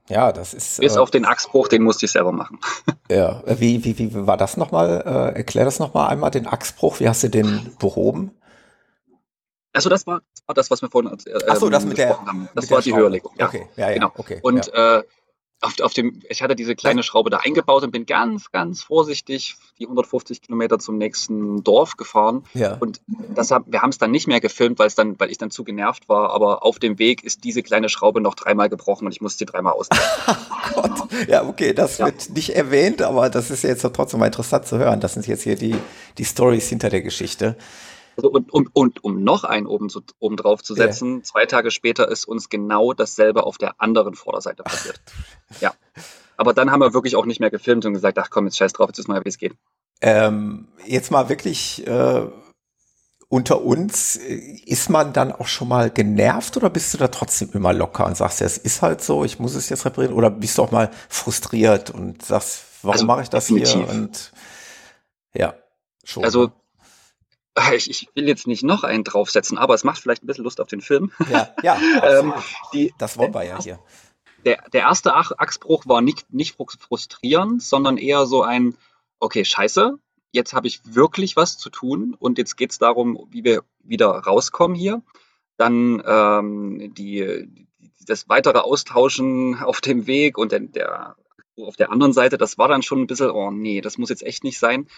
ja, 0.09 0.33
das 0.33 0.55
ist. 0.55 0.81
Bis 0.81 0.97
äh, 0.97 0.99
auf 0.99 1.11
den 1.11 1.27
Achsbruch, 1.27 1.69
den 1.69 1.83
musste 1.83 2.07
ich 2.07 2.13
selber 2.13 2.33
machen. 2.33 2.59
Ja, 3.11 3.43
wie, 3.47 3.85
wie, 3.85 3.99
wie 3.99 4.27
war 4.27 4.39
das 4.39 4.57
nochmal? 4.57 5.03
Äh, 5.05 5.37
erklär 5.37 5.67
das 5.67 5.79
nochmal 5.79 6.09
einmal, 6.09 6.31
den 6.31 6.47
Achsbruch. 6.47 7.01
Wie 7.01 7.09
hast 7.09 7.23
du 7.23 7.29
den 7.29 7.71
behoben? 7.79 8.31
Also 9.75 9.89
das 9.91 10.07
war, 10.07 10.23
das 10.35 10.43
war 10.47 10.55
das, 10.55 10.71
was 10.71 10.81
wir 10.83 10.89
vorhin 10.91 11.11
äh, 11.27 11.39
Ach 11.49 11.57
so, 11.57 11.69
das 11.69 11.83
ähm, 11.83 11.89
mit 11.91 11.99
der- 11.99 12.19
haben. 12.27 12.49
Das 12.55 12.71
war 12.71 12.81
die 12.81 12.91
Schraube. 12.91 13.03
Höherlegung. 13.03 13.33
Ja. 13.39 13.47
Okay, 13.49 13.69
ja, 13.77 13.89
ja, 13.89 13.95
genau. 13.95 14.13
okay. 14.17 14.39
Und 14.43 14.67
ja. 14.69 14.99
äh, 15.01 15.03
auf, 15.61 15.81
auf 15.81 15.95
dem, 15.95 16.21
ich 16.29 16.43
hatte 16.43 16.55
diese 16.57 16.75
kleine 16.77 17.03
Schraube 17.03 17.31
da 17.31 17.39
eingebaut 17.39 17.83
und 17.85 17.91
bin 17.91 18.05
ganz, 18.05 18.51
ganz 18.53 18.83
vorsichtig 18.83 19.57
die 19.79 19.85
150 19.87 20.43
Kilometer 20.43 20.79
zum 20.79 20.99
nächsten 20.99 21.65
Dorf 21.65 21.97
gefahren. 21.97 22.45
ja. 22.53 22.75
Und 22.81 23.01
das 23.35 23.51
hab, 23.51 23.65
wir 23.73 23.81
haben 23.81 23.89
es 23.91 23.97
dann 23.99 24.11
nicht 24.11 24.27
mehr 24.29 24.41
gefilmt, 24.41 24.79
weil 24.79 24.89
es 24.89 24.95
dann, 24.95 25.19
weil 25.19 25.31
ich 25.31 25.39
dann 25.39 25.51
zu 25.51 25.65
genervt 25.65 26.09
war. 26.09 26.31
Aber 26.33 26.65
auf 26.65 26.79
dem 26.79 26.99
Weg 26.99 27.25
ist 27.25 27.45
diese 27.45 27.63
kleine 27.63 27.89
Schraube 27.89 28.21
noch 28.21 28.35
dreimal 28.35 28.69
gebrochen 28.69 29.07
und 29.07 29.13
ich 29.13 29.21
musste 29.23 29.39
sie 29.39 29.47
dreimal 29.47 29.73
ausnehmen. 29.73 30.05
Gott. 30.75 30.93
Ja, 31.29 31.45
okay, 31.49 31.73
das 31.73 31.99
Ja. 31.99 32.07
wird 32.07 32.31
nicht 32.31 32.51
erwähnt, 32.55 33.01
aber 33.03 33.31
das 33.31 33.51
ist 33.51 33.63
jetzt 33.65 33.83
trotzdem 33.95 34.21
mal 34.21 34.27
interessant 34.27 34.67
zu 34.67 34.79
hören. 34.79 35.01
Das 35.01 35.15
sind 35.15 35.27
jetzt 35.27 35.43
hier 35.43 35.57
die, 35.57 35.75
die 36.19 36.25
Stories 36.25 36.69
hinter 36.69 36.91
der 36.91 37.01
Geschichte. 37.03 37.57
Also, 38.17 38.31
und, 38.31 38.53
und, 38.53 38.75
und 38.75 39.03
um 39.05 39.23
noch 39.23 39.45
einen 39.45 39.67
oben, 39.67 39.89
zu, 39.89 40.03
oben 40.19 40.37
drauf 40.37 40.63
zu 40.63 40.75
Ja. 40.75 40.85
setzen, 40.85 41.25
zwei 41.25 41.47
Tage 41.47 41.71
später 41.71 42.09
ist 42.09 42.27
uns 42.27 42.49
genau 42.49 42.93
dasselbe 42.93 43.45
auf 43.45 43.59
der 43.59 43.81
anderen 43.81 44.15
Vorderseite 44.15 44.63
passiert. 44.63 45.01
Ja. 45.61 45.75
Aber 46.37 46.53
dann 46.53 46.71
haben 46.71 46.81
wir 46.81 46.95
wirklich 46.95 47.17
auch 47.17 47.27
nicht 47.27 47.41
mehr 47.41 47.51
gefilmt 47.51 47.85
und 47.87 47.93
gesagt, 47.95 48.19
ach 48.19 48.31
komm, 48.31 48.47
jetzt 48.47 48.57
scheiß 48.57 48.73
drauf, 48.73 48.89
jetzt 48.89 48.99
ist 48.99 49.09
mal, 49.09 49.25
wie 49.25 49.29
es 49.29 49.39
geht. 49.39 49.55
Ähm, 50.01 50.69
jetzt 50.85 51.11
mal 51.11 51.29
wirklich 51.29 51.87
äh, 51.87 52.27
unter 53.29 53.63
uns, 53.63 54.17
äh, 54.17 54.35
ist 54.67 54.91
man 54.91 55.13
dann 55.13 55.33
auch 55.33 55.47
schon 55.47 55.69
mal 55.69 55.91
genervt 55.91 56.57
oder 56.57 56.71
bist 56.71 56.93
du 56.93 56.99
da 56.99 57.09
trotzdem 57.09 57.51
immer 57.53 57.73
locker 57.73 58.07
und 58.07 58.17
sagst, 58.17 58.41
ja, 58.41 58.47
es 58.47 58.59
ist 58.59 58.83
halt 58.83 59.03
so, 59.03 59.25
ich 59.25 59.39
muss 59.39 59.55
es 59.55 59.69
jetzt 59.69 59.85
reparieren? 59.85 60.15
Oder 60.15 60.31
bist 60.31 60.59
du 60.59 60.63
auch 60.63 60.71
mal 60.73 60.91
frustriert 61.09 61.91
und 61.91 62.23
sagst, 62.25 62.65
warum 62.83 62.93
Also, 62.95 63.07
mache 63.07 63.23
ich 63.23 63.31
das 63.31 63.47
hier? 63.47 63.61
definitiv. 63.61 63.93
Und 63.95 64.33
ja, 65.35 65.55
schon. 66.05 66.25
Also 66.25 66.51
ich, 67.75 67.91
ich 67.91 68.09
will 68.15 68.29
jetzt 68.29 68.47
nicht 68.47 68.63
noch 68.63 68.85
einen 68.85 69.05
draufsetzen, 69.05 69.59
aber 69.59 69.75
es 69.75 69.85
macht 69.85 70.01
vielleicht 70.01 70.23
ein 70.23 70.27
bisschen 70.27 70.45
Lust 70.45 70.61
auf 70.61 70.69
den 70.69 70.81
Film. 70.81 71.13
ja, 71.31 71.55
ja, 71.63 71.79
Ähm, 72.03 72.35
die, 72.73 72.93
das 72.99 73.17
wollen 73.17 73.35
wir 73.35 73.45
ja 73.45 73.63
hier. 73.63 73.79
der, 74.45 74.63
der 74.73 74.83
erste 74.83 75.15
Ach 75.15 75.33
Achsbruch 75.37 75.87
war 75.87 76.01
nicht, 76.01 76.33
nicht 76.33 76.57
frustrierend, 76.57 77.63
sondern 77.63 77.97
eher 77.97 78.27
so 78.27 78.43
ein, 78.43 78.77
okay, 79.21 79.45
scheiße, 79.45 79.99
jetzt 80.33 80.53
habe 80.53 80.67
ich 80.67 80.81
wirklich 80.85 81.37
was 81.37 81.57
zu 81.59 81.71
tun 81.71 82.17
und 82.19 82.39
jetzt 82.39 82.57
geht 82.57 82.73
es 82.73 82.79
darum, 82.79 83.27
wie 83.31 83.45
wir 83.45 83.63
wieder 83.83 84.09
rauskommen 84.09 84.77
hier. 84.77 85.03
Dann 85.57 86.03
ähm, 86.05 86.93
die, 86.95 87.49
das 88.07 88.29
weitere 88.29 88.59
Austauschen 88.59 89.63
auf 89.63 89.81
dem 89.81 90.09
Weg 90.09 90.37
und 90.37 90.51
der, 90.51 90.61
der 90.61 91.17
auf 91.57 91.77
der 91.77 91.93
anderen 91.93 92.13
Seite, 92.13 92.37
das 92.37 92.59
war 92.59 92.67
dann 92.67 92.83
schon 92.83 93.01
ein 93.01 93.07
bisschen, 93.07 93.31
oh 93.31 93.53
nee, 93.53 93.81
das 93.81 93.97
muss 93.97 94.09
jetzt 94.09 94.25
echt 94.25 94.43
nicht 94.43 94.59
sein. 94.59 94.89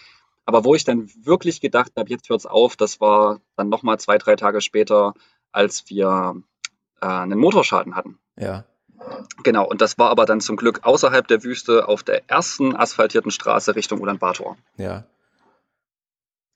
Aber 0.47 0.65
wo 0.65 0.73
ich 0.73 0.83
dann 0.83 1.11
wirklich 1.23 1.61
gedacht 1.61 1.91
habe, 1.95 2.09
jetzt 2.09 2.29
hört's 2.29 2.47
auf, 2.47 2.75
das 2.75 2.99
war 2.99 3.41
dann 3.55 3.69
nochmal 3.69 3.99
zwei, 3.99 4.17
drei 4.17 4.35
Tage 4.35 4.61
später, 4.61 5.13
als 5.51 5.89
wir 5.89 6.41
äh, 7.01 7.05
einen 7.05 7.37
Motorschaden 7.37 7.95
hatten. 7.95 8.17
Ja, 8.37 8.65
Genau, 9.43 9.67
und 9.67 9.81
das 9.81 9.97
war 9.97 10.09
aber 10.09 10.25
dann 10.25 10.41
zum 10.41 10.57
Glück 10.57 10.79
außerhalb 10.83 11.27
der 11.27 11.43
Wüste 11.43 11.87
auf 11.87 12.03
der 12.03 12.29
ersten 12.29 12.75
asphaltierten 12.75 13.31
Straße 13.31 13.75
Richtung 13.75 14.01
Ulaanbaatar. 14.01 14.57
ja. 14.77 15.05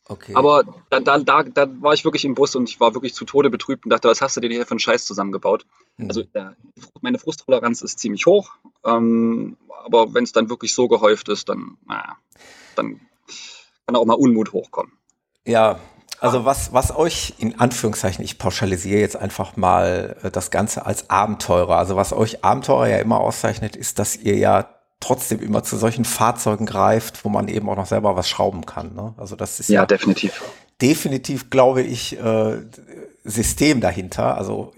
Okay. 0.08 0.34
Aber 0.36 0.64
da, 0.90 1.00
da, 1.00 1.20
da, 1.20 1.44
da 1.44 1.82
war 1.82 1.94
ich 1.94 2.04
wirklich 2.04 2.26
im 2.26 2.34
Bus 2.34 2.56
und 2.56 2.68
ich 2.68 2.82
war 2.82 2.94
wirklich 2.96 3.14
zu 3.14 3.24
Tode 3.24 3.50
betrübt 3.50 3.86
und 3.86 3.92
dachte, 3.92 4.10
was 4.10 4.20
hast 4.20 4.36
du 4.36 4.42
dir 4.42 4.50
hier 4.50 4.66
für 4.66 4.72
einen 4.72 4.80
Scheiß 4.80 5.06
zusammengebaut? 5.06 5.66
Hm. 5.98 6.10
Also 6.10 6.24
der, 6.24 6.58
meine 7.00 7.18
Frusttoleranz 7.18 7.82
ist 7.82 8.00
ziemlich 8.00 8.26
hoch, 8.26 8.56
ähm, 8.84 9.56
aber 9.86 10.14
wenn 10.14 10.26
es 10.26 10.34
dann 10.34 10.50
wirklich 10.50 10.74
so 10.74 10.90
gehäuft 10.90 11.30
ist, 11.30 11.48
dann, 11.48 11.78
naja, 11.86 12.18
dann 12.76 13.00
kann 13.86 13.96
auch 13.96 14.06
mal 14.06 14.16
Unmut 14.16 14.54
hochkommen. 14.54 14.94
Ja, 15.46 15.80
also 16.20 16.46
was, 16.46 16.72
was 16.72 16.96
euch 16.96 17.34
in 17.40 17.60
Anführungszeichen, 17.60 18.24
ich 18.24 18.38
pauschalisiere 18.38 19.00
jetzt 19.00 19.16
einfach 19.16 19.58
mal 19.58 20.18
äh, 20.22 20.30
das 20.32 20.52
Ganze 20.52 20.86
als 20.86 21.10
Abenteurer. 21.10 21.78
Also 21.78 21.96
was 21.96 22.14
euch 22.14 22.46
Abenteurer 22.46 22.88
ja 22.88 22.98
immer 22.98 23.20
auszeichnet, 23.20 23.76
ist, 23.76 23.98
dass 23.98 24.16
ihr 24.16 24.38
ja 24.38 24.70
trotzdem 25.00 25.40
immer 25.42 25.64
zu 25.64 25.78
solchen 25.78 26.06
Fahrzeugen 26.06 26.68
greift, 26.68 27.26
wo 27.26 27.30
man 27.30 27.48
eben 27.48 27.68
auch 27.70 27.76
noch 27.76 27.88
selber 27.88 28.16
was 28.16 28.30
schrauben 28.30 28.68
kann. 28.68 28.94
Ne? 28.94 29.16
Also 29.18 29.36
das 29.36 29.60
ist 29.60 29.70
ja, 29.70 29.82
Ja, 29.82 29.86
definitiv. 29.88 30.44
Definitiv, 30.82 31.50
glaube 31.50 31.82
ich, 31.82 32.18
äh, 32.20 32.58
System 33.24 33.82
dahinter. 33.82 34.36
Also 34.38 34.74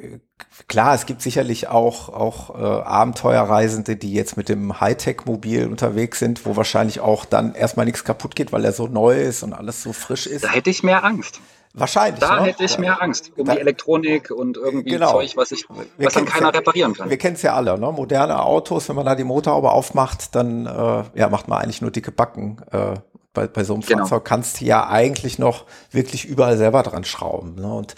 klar, 0.68 0.94
es 0.96 1.06
gibt 1.06 1.22
sicherlich 1.22 1.68
auch, 1.70 2.10
auch 2.10 2.50
äh, 2.60 2.64
Abenteuerreisende, 2.84 3.96
die 3.96 4.14
jetzt 4.14 4.36
mit 4.38 4.50
dem 4.50 4.82
Hightech-Mobil 4.82 5.68
unterwegs 5.68 6.20
sind, 6.20 6.46
wo 6.46 6.56
wahrscheinlich 6.56 7.00
auch 7.00 7.26
dann 7.26 7.56
erstmal 7.56 7.86
nichts 7.86 8.04
kaputt 8.04 8.36
geht, 8.36 8.52
weil 8.52 8.66
er 8.66 8.74
so 8.74 8.88
neu 8.88 9.22
ist 9.22 9.44
und 9.44 9.54
alles 9.54 9.82
so 9.82 9.94
frisch 9.94 10.28
ist. 10.28 10.44
Da 10.44 10.50
hätte 10.50 10.70
ich 10.70 10.84
mehr 10.84 11.04
Angst. 11.04 11.40
Wahrscheinlich. 11.76 12.20
Da 12.20 12.36
ne? 12.42 12.48
hätte 12.48 12.64
ich 12.66 12.78
mehr 12.78 13.02
Angst 13.02 13.32
um 13.36 13.46
Da- 13.46 13.54
die 13.56 13.60
Elektronik 13.62 14.30
und 14.30 14.58
irgendwie 14.58 14.92
Genau. 14.92 15.14
Zeug, 15.14 15.32
was, 15.38 15.52
ich, 15.52 15.66
Wir 15.98 16.06
was 16.06 16.14
dann 16.14 16.26
keiner 16.26 16.48
ja- 16.48 16.60
reparieren 16.60 16.94
kann. 16.94 17.10
Wir 17.10 17.18
kennen 17.18 17.36
es 17.36 17.42
ja 17.42 17.56
alle, 17.56 17.80
ne? 17.80 17.92
Moderne 17.92 18.44
Autos, 18.44 18.90
wenn 18.90 18.96
man 18.96 19.06
da 19.06 19.16
die 19.16 19.24
Motorhaube 19.24 19.72
aufmacht, 19.72 20.36
dann 20.36 20.68
äh, 20.68 21.04
ja, 21.16 21.30
macht 21.30 21.48
man 21.48 21.64
eigentlich 21.64 21.82
nur 21.82 21.90
dicke 21.90 22.12
Backen. 22.12 22.58
Äh, 22.72 22.96
bei, 23.34 23.48
bei 23.48 23.64
so 23.64 23.74
einem 23.74 23.84
Genau. 23.84 24.00
Fahrzeug 24.00 24.26
kannst 24.26 24.62
du 24.62 24.66
ja 24.66 24.88
eigentlich 24.88 25.40
noch 25.40 25.66
wirklich 25.92 26.26
überall 26.26 26.58
selber 26.58 26.84
dran 26.84 27.04
schrauben. 27.04 27.56
Ne? 27.56 27.74
Und 27.74 27.96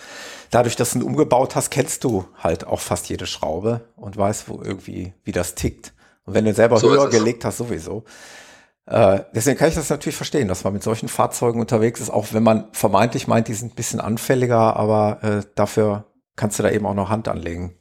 dadurch, 0.52 0.76
dass 0.76 0.92
du 0.92 1.00
ihn 1.00 1.04
umgebaut 1.04 1.56
hast, 1.56 1.70
kennst 1.70 2.04
du 2.04 2.26
halt 2.42 2.66
auch 2.66 2.80
fast 2.80 3.10
jede 3.10 3.28
Schraube 3.28 3.82
und 3.96 4.18
weißt, 4.18 4.48
wo 4.50 4.62
irgendwie, 4.62 5.14
wie 5.24 5.32
das 5.32 5.56
tickt. 5.56 5.94
Und 6.26 6.34
wenn 6.34 6.46
du 6.46 6.54
selber 6.54 6.78
So 6.78 6.90
höher 6.90 7.10
gelegt 7.10 7.46
hast, 7.46 7.58
sowieso. 7.58 8.06
Äh, 8.88 9.22
deswegen 9.34 9.58
kann 9.58 9.70
ich 9.70 9.76
das 9.76 9.90
natürlich 9.90 10.16
verstehen, 10.16 10.48
dass 10.48 10.64
man 10.64 10.74
mit 10.74 10.84
solchen 10.84 11.10
Fahrzeugen 11.10 11.60
unterwegs 11.60 12.00
ist, 12.00 12.12
auch 12.12 12.28
wenn 12.32 12.44
man 12.44 12.68
vermeintlich 12.72 13.28
meint, 13.28 13.48
die 13.48 13.54
sind 13.54 13.74
ein 13.74 13.76
bisschen 13.76 14.00
anfälliger, 14.00 14.76
aber 14.76 15.24
äh, 15.24 15.42
dafür 15.56 16.06
kannst 16.36 16.60
du 16.60 16.64
da 16.64 16.70
eben 16.70 16.86
auch 16.86 16.94
noch 16.94 17.10
Hand 17.10 17.28
anlegen. 17.28 17.78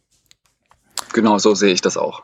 Genau, 1.13 1.39
so 1.39 1.55
sehe 1.55 1.73
ich 1.73 1.83
das 1.83 1.97
auch. 1.97 2.23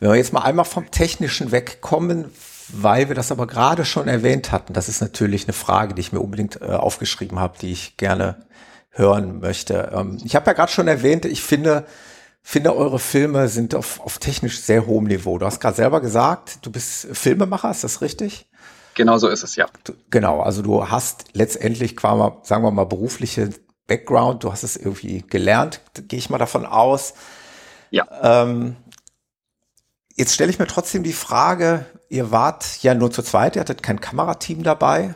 Wenn 0.00 0.10
wir 0.10 0.16
jetzt 0.16 0.32
mal 0.32 0.42
einmal 0.42 0.64
vom 0.64 0.90
Technischen 0.90 1.50
wegkommen, 1.52 2.30
weil 2.72 3.08
wir 3.08 3.14
das 3.14 3.32
aber 3.32 3.46
gerade 3.46 3.84
schon 3.84 4.08
erwähnt 4.08 4.52
hatten, 4.52 4.72
das 4.72 4.88
ist 4.88 5.00
natürlich 5.00 5.44
eine 5.44 5.52
Frage, 5.52 5.94
die 5.94 6.00
ich 6.00 6.12
mir 6.12 6.20
unbedingt 6.20 6.60
äh, 6.60 6.66
aufgeschrieben 6.66 7.38
habe, 7.38 7.58
die 7.58 7.72
ich 7.72 7.96
gerne 7.96 8.46
hören 8.90 9.40
möchte. 9.40 9.92
Ähm, 9.94 10.18
ich 10.24 10.36
habe 10.36 10.46
ja 10.46 10.52
gerade 10.52 10.72
schon 10.72 10.88
erwähnt, 10.88 11.24
ich 11.24 11.42
finde, 11.42 11.86
finde 12.42 12.76
eure 12.76 12.98
Filme 12.98 13.48
sind 13.48 13.74
auf, 13.74 14.00
auf 14.00 14.18
technisch 14.18 14.60
sehr 14.60 14.86
hohem 14.86 15.04
Niveau. 15.04 15.38
Du 15.38 15.46
hast 15.46 15.60
gerade 15.60 15.76
selber 15.76 16.00
gesagt, 16.00 16.58
du 16.62 16.70
bist 16.70 17.08
Filmemacher, 17.12 17.70
ist 17.70 17.84
das 17.84 18.00
richtig? 18.00 18.46
Genau 18.94 19.16
so 19.18 19.28
ist 19.28 19.44
es, 19.44 19.54
ja. 19.56 19.66
Du, 19.84 19.92
genau, 20.10 20.40
also 20.40 20.60
du 20.62 20.88
hast 20.88 21.26
letztendlich, 21.32 21.96
qua, 21.96 22.38
sagen 22.42 22.64
wir 22.64 22.70
mal, 22.72 22.84
berufliche 22.84 23.50
Background, 23.86 24.44
du 24.44 24.50
hast 24.52 24.64
es 24.64 24.76
irgendwie 24.76 25.22
gelernt, 25.22 25.80
gehe 26.08 26.18
ich 26.18 26.30
mal 26.30 26.38
davon 26.38 26.66
aus. 26.66 27.14
Ja. 27.90 28.06
Ähm, 28.22 28.76
jetzt 30.18 30.34
stelle 30.34 30.50
ich 30.50 30.58
mir 30.58 30.66
trotzdem 30.66 31.02
die 31.02 31.12
Frage, 31.12 31.86
ihr 32.08 32.30
wart 32.30 32.82
ja 32.82 32.94
nur 32.94 33.10
zu 33.10 33.22
zweit, 33.22 33.56
ihr 33.56 33.60
hattet 33.60 33.82
kein 33.82 34.00
Kamerateam 34.00 34.62
dabei. 34.62 35.14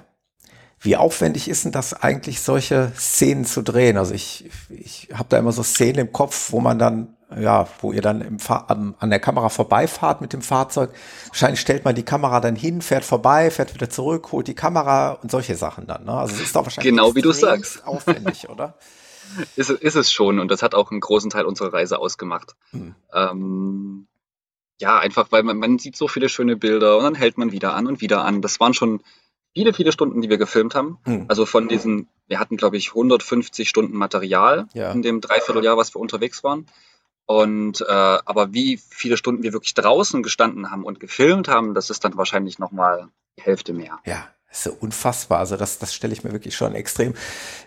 Wie 0.80 0.96
aufwendig 0.96 1.48
ist 1.48 1.64
denn 1.64 1.72
das 1.72 1.94
eigentlich, 1.94 2.40
solche 2.40 2.92
Szenen 2.96 3.44
zu 3.44 3.62
drehen? 3.62 3.96
Also 3.96 4.14
ich, 4.14 4.50
ich 4.68 5.08
habe 5.12 5.28
da 5.28 5.38
immer 5.38 5.52
so 5.52 5.62
Szenen 5.62 6.06
im 6.06 6.12
Kopf, 6.12 6.50
wo 6.50 6.60
man 6.60 6.78
dann, 6.78 7.16
ja, 7.38 7.68
wo 7.80 7.92
ihr 7.92 8.02
dann 8.02 8.20
im 8.20 8.38
an, 8.48 8.94
an 8.98 9.10
der 9.10 9.20
Kamera 9.20 9.48
vorbeifahrt 9.48 10.20
mit 10.20 10.32
dem 10.32 10.42
Fahrzeug. 10.42 10.90
Wahrscheinlich 11.28 11.60
stellt 11.60 11.84
man 11.84 11.94
die 11.94 12.04
Kamera 12.04 12.40
dann 12.40 12.56
hin, 12.56 12.82
fährt 12.82 13.04
vorbei, 13.04 13.50
fährt 13.52 13.74
wieder 13.74 13.90
zurück, 13.90 14.32
holt 14.32 14.48
die 14.48 14.54
Kamera 14.54 15.12
und 15.12 15.30
solche 15.30 15.56
Sachen 15.56 15.86
dann. 15.86 16.04
Ne? 16.04 16.12
Also 16.12 16.34
es 16.34 16.42
ist 16.42 16.56
doch 16.56 16.64
wahrscheinlich 16.64 16.90
genau 16.90 17.14
wie 17.14 17.22
du 17.22 17.32
sagst 17.32 17.86
aufwendig, 17.86 18.48
oder? 18.48 18.74
ist, 19.56 19.70
ist 19.70 19.94
es 19.94 20.12
schon 20.12 20.40
und 20.40 20.50
das 20.50 20.62
hat 20.62 20.74
auch 20.74 20.90
einen 20.90 21.00
großen 21.00 21.30
Teil 21.30 21.44
unserer 21.44 21.72
Reise 21.72 21.98
ausgemacht. 21.98 22.56
Hm. 22.70 22.94
Ähm, 23.14 24.08
ja, 24.82 24.98
einfach 24.98 25.30
weil 25.30 25.44
man, 25.44 25.58
man 25.58 25.78
sieht 25.78 25.96
so 25.96 26.08
viele 26.08 26.28
schöne 26.28 26.56
Bilder 26.56 26.98
und 26.98 27.04
dann 27.04 27.14
hält 27.14 27.38
man 27.38 27.52
wieder 27.52 27.74
an 27.74 27.86
und 27.86 28.00
wieder 28.00 28.24
an. 28.24 28.42
Das 28.42 28.58
waren 28.58 28.74
schon 28.74 29.00
viele, 29.54 29.72
viele 29.72 29.92
Stunden, 29.92 30.20
die 30.20 30.28
wir 30.28 30.38
gefilmt 30.38 30.74
haben. 30.74 30.98
Hm. 31.04 31.26
Also 31.28 31.46
von 31.46 31.68
diesen, 31.68 32.08
wir 32.26 32.40
hatten, 32.40 32.56
glaube 32.56 32.76
ich, 32.76 32.88
150 32.88 33.68
Stunden 33.68 33.96
Material 33.96 34.66
ja. 34.74 34.90
in 34.90 35.02
dem 35.02 35.20
Dreivierteljahr, 35.20 35.76
was 35.76 35.94
wir 35.94 36.00
unterwegs 36.00 36.42
waren. 36.42 36.66
Und 37.26 37.80
äh, 37.80 37.84
aber 37.92 38.52
wie 38.52 38.76
viele 38.76 39.16
Stunden 39.16 39.44
wir 39.44 39.52
wirklich 39.52 39.74
draußen 39.74 40.20
gestanden 40.24 40.72
haben 40.72 40.82
und 40.82 40.98
gefilmt 40.98 41.46
haben, 41.46 41.74
das 41.74 41.88
ist 41.88 42.04
dann 42.04 42.16
wahrscheinlich 42.16 42.58
nochmal 42.58 43.08
die 43.38 43.42
Hälfte 43.42 43.72
mehr. 43.72 44.00
Ja, 44.04 44.28
ist 44.52 44.64
so 44.64 44.76
unfassbar. 44.78 45.38
Also 45.38 45.56
das, 45.56 45.78
das 45.78 45.94
stelle 45.94 46.12
ich 46.12 46.24
mir 46.24 46.32
wirklich 46.32 46.54
schon 46.54 46.74
extrem. 46.74 47.14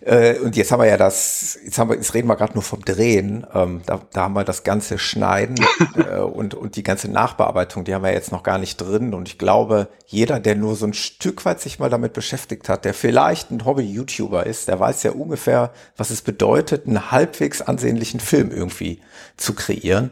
Äh, 0.02 0.38
und 0.40 0.56
jetzt 0.56 0.72
haben 0.72 0.80
wir 0.80 0.88
ja 0.88 0.98
das, 0.98 1.58
jetzt 1.66 1.80
haben 1.80 1.90
wir, 1.90 1.96
jetzt 1.96 2.14
reden 2.14 2.28
wir 2.28 2.36
gerade 2.36 2.54
nur 2.54 2.62
vom 2.62 2.86
Drehen. 2.86 3.46
Ähm, 3.54 3.82
da, 3.86 4.02
da 4.14 4.22
haben 4.22 4.34
wir 4.34 4.44
das 4.44 4.64
ganze 4.64 5.00
Schneiden 5.00 5.56
äh, 5.96 6.20
und, 6.20 6.54
und 6.54 6.76
die 6.76 6.84
ganze 6.84 7.10
Nachbearbeitung, 7.10 7.84
die 7.84 7.94
haben 7.94 8.04
wir 8.04 8.14
jetzt 8.14 8.32
noch 8.32 8.44
gar 8.44 8.60
nicht 8.60 8.78
drin. 8.78 9.14
Und 9.16 9.28
ich 9.28 9.40
glaube, 9.40 9.88
jeder, 10.06 10.40
der 10.40 10.56
nur 10.56 10.76
so 10.76 10.86
ein 10.86 10.94
Stück 10.94 11.44
weit 11.46 11.60
sich 11.60 11.80
mal 11.80 11.90
damit 11.90 12.14
beschäftigt 12.14 12.70
hat, 12.70 12.86
der 12.86 12.94
vielleicht 12.94 13.50
ein 13.50 13.66
Hobby-YouTuber 13.66 14.46
ist, 14.46 14.68
der 14.68 14.80
weiß 14.80 15.04
ja 15.04 15.12
ungefähr, 15.12 15.74
was 15.98 16.12
es 16.12 16.22
bedeutet, 16.22 16.86
einen 16.86 17.12
halbwegs 17.12 17.62
ansehnlichen 17.62 18.20
Film 18.20 18.52
irgendwie 18.52 19.02
zu 19.38 19.56
kreieren. 19.56 20.12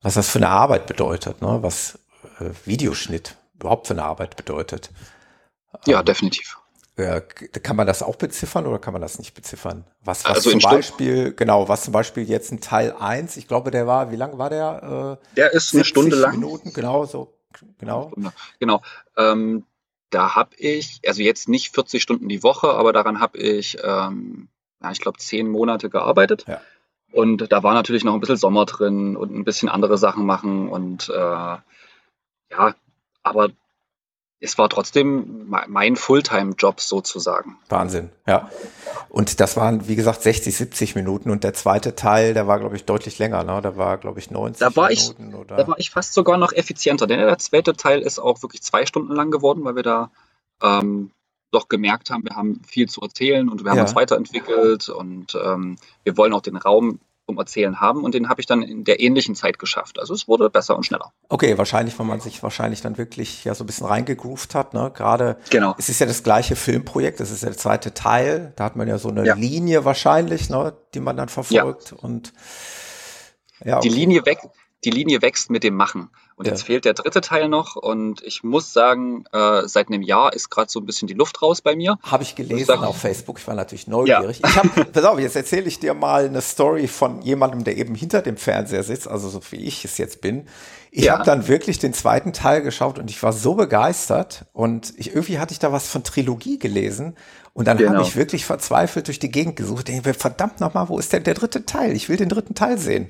Was 0.00 0.14
das 0.14 0.28
für 0.28 0.38
eine 0.38 0.48
Arbeit 0.48 0.86
bedeutet, 0.86 1.42
ne? 1.42 1.58
was 1.62 1.98
äh, 2.38 2.50
Videoschnitt 2.64 3.36
überhaupt 3.58 3.88
für 3.88 3.94
eine 3.94 4.04
Arbeit 4.04 4.36
bedeutet. 4.36 4.90
Ja, 5.86 6.02
definitiv. 6.02 6.58
Ja, 6.98 7.20
kann 7.20 7.76
man 7.76 7.86
das 7.86 8.02
auch 8.02 8.16
beziffern 8.16 8.66
oder 8.66 8.78
kann 8.78 8.94
man 8.94 9.02
das 9.02 9.18
nicht 9.18 9.34
beziffern? 9.34 9.84
Was, 10.02 10.24
was 10.24 10.36
also 10.36 10.50
zum 10.50 10.60
Beispiel, 10.60 11.16
Stunden? 11.16 11.36
genau, 11.36 11.68
was 11.68 11.84
zum 11.84 11.92
Beispiel 11.92 12.24
jetzt 12.24 12.50
ein 12.52 12.60
Teil 12.62 12.94
1, 12.98 13.36
ich 13.36 13.46
glaube, 13.46 13.70
der 13.70 13.86
war, 13.86 14.10
wie 14.10 14.16
lang 14.16 14.38
war 14.38 14.48
der? 14.48 15.18
Äh, 15.20 15.34
der 15.36 15.52
ist 15.52 15.74
eine 15.74 15.84
Stunde 15.84 16.16
lang. 16.16 16.40
Minuten, 16.40 16.72
genau, 16.72 17.04
so, 17.04 17.34
genau. 17.78 18.12
Genau. 18.60 18.82
Ähm, 19.18 19.64
da 20.08 20.34
habe 20.34 20.56
ich, 20.56 21.00
also 21.06 21.20
jetzt 21.20 21.48
nicht 21.48 21.74
40 21.74 22.02
Stunden 22.02 22.28
die 22.30 22.42
Woche, 22.42 22.70
aber 22.70 22.94
daran 22.94 23.20
habe 23.20 23.36
ich, 23.36 23.76
ähm, 23.82 24.48
ja, 24.82 24.90
ich 24.90 25.00
glaube, 25.00 25.18
zehn 25.18 25.48
Monate 25.48 25.90
gearbeitet. 25.90 26.46
Ja. 26.48 26.62
Und 27.12 27.52
da 27.52 27.62
war 27.62 27.74
natürlich 27.74 28.04
noch 28.04 28.14
ein 28.14 28.20
bisschen 28.20 28.36
Sommer 28.36 28.64
drin 28.64 29.16
und 29.16 29.34
ein 29.34 29.44
bisschen 29.44 29.68
andere 29.68 29.98
Sachen 29.98 30.24
machen 30.24 30.68
und 30.68 31.10
äh, 31.10 31.56
ja, 32.50 32.74
aber 33.22 33.50
es 34.38 34.58
war 34.58 34.68
trotzdem 34.68 35.46
mein 35.48 35.96
Fulltime-Job 35.96 36.80
sozusagen. 36.80 37.58
Wahnsinn, 37.68 38.10
ja. 38.26 38.50
Und 39.08 39.40
das 39.40 39.56
waren, 39.56 39.88
wie 39.88 39.96
gesagt, 39.96 40.22
60, 40.22 40.54
70 40.54 40.94
Minuten 40.94 41.30
und 41.30 41.42
der 41.42 41.54
zweite 41.54 41.94
Teil, 41.94 42.34
der 42.34 42.46
war, 42.46 42.58
glaube 42.58 42.76
ich, 42.76 42.84
deutlich 42.84 43.18
länger, 43.18 43.44
ne? 43.44 43.60
Da 43.62 43.76
war, 43.76 43.96
glaube 43.96 44.18
ich, 44.18 44.30
90 44.30 44.60
da 44.60 44.76
war 44.76 44.88
Minuten. 44.88 45.28
Ich, 45.30 45.34
oder? 45.34 45.56
Da 45.56 45.68
war 45.68 45.78
ich 45.78 45.90
fast 45.90 46.12
sogar 46.12 46.36
noch 46.36 46.52
effizienter, 46.52 47.06
denn 47.06 47.18
der 47.18 47.38
zweite 47.38 47.74
Teil 47.74 48.00
ist 48.00 48.18
auch 48.18 48.42
wirklich 48.42 48.62
zwei 48.62 48.84
Stunden 48.84 49.14
lang 49.14 49.30
geworden, 49.30 49.64
weil 49.64 49.76
wir 49.76 49.82
da 49.82 50.10
ähm, 50.62 51.12
doch 51.50 51.68
gemerkt 51.68 52.10
haben, 52.10 52.24
wir 52.24 52.36
haben 52.36 52.60
viel 52.66 52.88
zu 52.88 53.00
erzählen 53.00 53.48
und 53.48 53.64
wir 53.64 53.70
haben 53.70 53.78
ja. 53.78 53.84
uns 53.84 53.94
weiterentwickelt 53.94 54.90
und 54.90 55.34
ähm, 55.42 55.76
wir 56.04 56.16
wollen 56.16 56.34
auch 56.34 56.42
den 56.42 56.56
Raum 56.56 57.00
zum 57.26 57.38
Erzählen 57.38 57.80
haben 57.80 58.04
und 58.04 58.14
den 58.14 58.28
habe 58.28 58.40
ich 58.40 58.46
dann 58.46 58.62
in 58.62 58.84
der 58.84 59.00
ähnlichen 59.00 59.34
Zeit 59.34 59.58
geschafft. 59.58 59.98
Also 59.98 60.14
es 60.14 60.28
wurde 60.28 60.48
besser 60.48 60.76
und 60.76 60.86
schneller. 60.86 61.12
Okay, 61.28 61.58
wahrscheinlich, 61.58 61.98
weil 61.98 62.06
man 62.06 62.20
sich 62.20 62.42
wahrscheinlich 62.42 62.80
dann 62.80 62.98
wirklich 62.98 63.44
ja 63.44 63.54
so 63.54 63.64
ein 63.64 63.66
bisschen 63.66 63.86
reingegroovt 63.86 64.54
hat, 64.54 64.74
ne? 64.74 64.92
Gerade 64.94 65.36
genau. 65.50 65.74
es 65.76 65.88
ist 65.88 65.98
ja 65.98 66.06
das 66.06 66.22
gleiche 66.22 66.54
Filmprojekt, 66.54 67.18
das 67.18 67.30
ist 67.30 67.42
ja 67.42 67.48
der 67.48 67.58
zweite 67.58 67.94
Teil, 67.94 68.52
da 68.56 68.64
hat 68.64 68.76
man 68.76 68.86
ja 68.86 68.98
so 68.98 69.08
eine 69.08 69.26
ja. 69.26 69.34
Linie 69.34 69.84
wahrscheinlich, 69.84 70.48
ne, 70.50 70.76
die 70.94 71.00
man 71.00 71.16
dann 71.16 71.28
verfolgt 71.28 71.90
ja. 71.90 71.96
und 71.98 72.32
ja, 73.64 73.78
okay. 73.78 73.88
die 73.88 73.94
Linie 73.94 74.24
weg, 74.24 74.38
die 74.84 74.90
Linie 74.90 75.20
wächst 75.20 75.50
mit 75.50 75.64
dem 75.64 75.74
Machen. 75.74 76.10
Und 76.36 76.46
ja. 76.46 76.52
jetzt 76.52 76.64
fehlt 76.64 76.84
der 76.84 76.92
dritte 76.92 77.22
Teil 77.22 77.48
noch 77.48 77.76
und 77.76 78.22
ich 78.22 78.44
muss 78.44 78.74
sagen, 78.74 79.24
äh, 79.32 79.66
seit 79.66 79.88
einem 79.88 80.02
Jahr 80.02 80.34
ist 80.34 80.50
gerade 80.50 80.70
so 80.70 80.80
ein 80.80 80.84
bisschen 80.84 81.08
die 81.08 81.14
Luft 81.14 81.40
raus 81.40 81.62
bei 81.62 81.74
mir. 81.74 81.98
Habe 82.02 82.24
ich 82.24 82.34
gelesen 82.34 82.66
sagen, 82.66 82.84
auf 82.84 82.98
Facebook, 82.98 83.38
ich 83.38 83.46
war 83.48 83.54
natürlich 83.54 83.86
neugierig. 83.86 84.40
Ja. 84.40 84.48
Ich 84.48 84.56
habe, 84.56 84.84
pass 84.92 85.04
auf, 85.04 85.18
jetzt 85.18 85.34
erzähle 85.34 85.66
ich 85.66 85.80
dir 85.80 85.94
mal 85.94 86.26
eine 86.26 86.42
Story 86.42 86.88
von 86.88 87.22
jemandem, 87.22 87.64
der 87.64 87.78
eben 87.78 87.94
hinter 87.94 88.20
dem 88.20 88.36
Fernseher 88.36 88.82
sitzt, 88.82 89.08
also 89.08 89.30
so 89.30 89.40
wie 89.50 89.64
ich 89.64 89.86
es 89.86 89.96
jetzt 89.96 90.20
bin. 90.20 90.46
Ich 90.90 91.04
ja. 91.04 91.14
habe 91.14 91.24
dann 91.24 91.48
wirklich 91.48 91.78
den 91.78 91.94
zweiten 91.94 92.34
Teil 92.34 92.60
geschaut 92.60 92.98
und 92.98 93.10
ich 93.10 93.22
war 93.22 93.32
so 93.32 93.54
begeistert 93.54 94.44
und 94.52 94.92
ich, 94.98 95.14
irgendwie 95.14 95.38
hatte 95.38 95.52
ich 95.52 95.58
da 95.58 95.72
was 95.72 95.88
von 95.88 96.04
Trilogie 96.04 96.58
gelesen 96.58 97.16
und 97.54 97.66
dann 97.66 97.78
genau. 97.78 97.94
habe 97.94 98.02
ich 98.02 98.14
wirklich 98.14 98.44
verzweifelt 98.44 99.06
durch 99.06 99.18
die 99.18 99.30
Gegend 99.30 99.56
gesucht. 99.56 99.88
Ich 99.88 100.02
denke, 100.02 100.12
verdammt 100.12 100.60
nochmal, 100.60 100.90
wo 100.90 100.98
ist 100.98 101.14
denn 101.14 101.24
der 101.24 101.32
dritte 101.32 101.64
Teil? 101.64 101.92
Ich 101.92 102.10
will 102.10 102.18
den 102.18 102.28
dritten 102.28 102.54
Teil 102.54 102.76
sehen. 102.76 103.08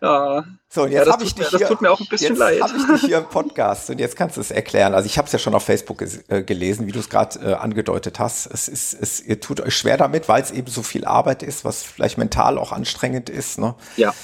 Ja. 0.00 0.44
So, 0.68 0.84
und 0.84 0.92
jetzt 0.92 1.06
ja, 1.06 1.12
habe 1.12 1.24
ich 1.24 1.34
dich 1.34 1.48
hier, 1.48 1.58
das 1.58 1.68
tut 1.68 1.82
mir 1.82 1.90
auch 1.90 2.00
ein 2.00 2.06
bisschen 2.06 2.30
jetzt 2.30 2.38
leid. 2.38 2.62
habe 2.62 2.76
ich 2.76 2.86
dich 2.86 3.00
hier 3.02 3.18
im 3.18 3.26
Podcast 3.26 3.90
und 3.90 3.98
jetzt 3.98 4.16
kannst 4.16 4.36
du 4.36 4.40
es 4.40 4.50
erklären. 4.50 4.94
Also 4.94 5.06
ich 5.06 5.18
habe 5.18 5.26
es 5.26 5.32
ja 5.32 5.38
schon 5.38 5.54
auf 5.54 5.64
Facebook 5.64 6.02
äh, 6.28 6.42
gelesen, 6.42 6.86
wie 6.86 6.92
du 6.92 7.00
es 7.00 7.10
gerade 7.10 7.38
äh, 7.40 7.54
angedeutet 7.54 8.18
hast. 8.18 8.46
Es 8.46 8.68
ist, 8.68 8.94
es, 8.94 9.20
ihr 9.20 9.40
tut 9.40 9.60
euch 9.60 9.76
schwer 9.76 9.98
damit, 9.98 10.28
weil 10.28 10.42
es 10.42 10.50
eben 10.52 10.68
so 10.68 10.82
viel 10.82 11.04
Arbeit 11.04 11.42
ist, 11.42 11.64
was 11.64 11.82
vielleicht 11.82 12.18
mental 12.18 12.56
auch 12.56 12.72
anstrengend 12.72 13.28
ist. 13.28 13.58
Ne? 13.58 13.74
Ja. 13.96 14.14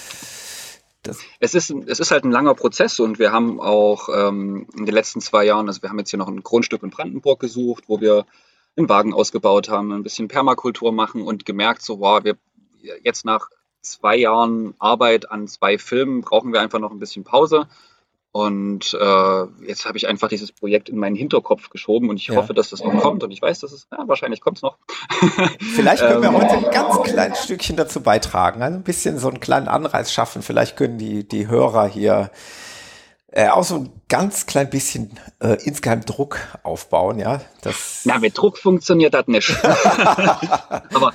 Das 1.03 1.19
es 1.41 1.55
ist, 1.55 1.71
es 1.87 2.01
ist 2.01 2.11
halt 2.11 2.25
ein 2.25 2.33
langer 2.33 2.55
Prozess 2.55 2.99
und 2.99 3.19
wir 3.19 3.33
haben 3.33 3.61
auch 3.61 4.09
ähm, 4.09 4.67
in 4.77 4.87
den 4.87 4.95
letzten 4.95 5.21
zwei 5.21 5.45
Jahren, 5.45 5.69
also 5.69 5.83
wir 5.83 5.91
haben 5.91 5.99
jetzt 5.99 6.11
hier 6.11 6.19
noch 6.19 6.29
ein 6.29 6.43
Grundstück 6.43 6.83
in 6.83 6.91
Brandenburg 6.91 7.39
gesucht, 7.39 7.85
wo 7.87 8.01
wir 8.01 8.27
einen 8.77 8.89
Wagen 8.89 9.15
ausgebaut 9.15 9.69
haben, 9.69 9.93
ein 9.93 10.03
bisschen 10.03 10.29
Permakultur 10.29 10.93
machen 10.93 11.23
und 11.23 11.47
gemerkt, 11.47 11.83
so, 11.83 12.01
wow, 12.01 12.25
wir 12.25 12.37
jetzt 13.03 13.25
nach 13.25 13.49
zwei 13.91 14.17
Jahren 14.17 14.75
Arbeit 14.79 15.31
an 15.31 15.49
zwei 15.49 15.79
Filmen 15.79 16.21
brauchen 16.21 16.53
wir 16.53 16.61
einfach 16.61 16.79
noch 16.79 16.91
ein 16.91 16.99
bisschen 16.99 17.25
Pause. 17.25 17.67
Und 18.37 18.93
äh, 18.93 19.67
jetzt 19.67 19.87
habe 19.87 19.97
ich 19.97 20.07
einfach 20.09 20.29
dieses 20.29 20.53
Projekt 20.53 20.91
in 20.91 20.99
meinen 20.99 21.17
Hinterkopf 21.17 21.71
geschoben 21.71 22.11
und 22.11 22.17
ich 22.17 22.27
ja. 22.27 22.37
hoffe, 22.37 22.53
dass 22.53 22.69
das 22.69 22.85
noch 22.85 23.01
kommt. 23.01 23.25
Und 23.25 23.31
ich 23.31 23.41
weiß, 23.41 23.61
dass 23.61 23.73
es, 23.73 23.89
ja, 23.91 24.07
wahrscheinlich 24.07 24.43
kommt 24.43 24.59
es 24.59 24.63
noch. 24.63 24.77
Vielleicht 25.75 26.03
können 26.03 26.21
wir 26.21 26.29
ähm, 26.29 26.37
heute 26.37 26.51
ein 26.51 26.71
ganz 26.71 27.03
kleines 27.03 27.45
Stückchen 27.45 27.77
dazu 27.77 28.03
beitragen, 28.03 28.61
also 28.63 28.77
ein 28.77 28.83
bisschen 28.83 29.19
so 29.19 29.29
einen 29.29 29.41
kleinen 29.41 29.69
Anreiz 29.69 30.13
schaffen. 30.13 30.43
Vielleicht 30.43 30.77
können 30.77 30.99
die, 30.99 31.27
die 31.27 31.49
Hörer 31.49 31.87
hier 31.89 32.31
äh, 33.37 33.51
auch 33.51 33.65
so 33.65 33.75
ein 33.75 33.93
ganz 34.09 34.47
klein 34.47 34.71
bisschen 34.71 35.11
äh, 35.41 35.63
insgeheim 35.65 36.01
Druck 36.01 36.39
aufbauen, 36.63 37.19
ja. 37.19 37.43
Das 37.61 38.01
Na, 38.05 38.19
mit 38.19 38.39
Druck 38.39 38.57
funktioniert 38.57 39.13
das 39.13 39.27
nicht. 39.27 39.55
Aber 39.63 41.13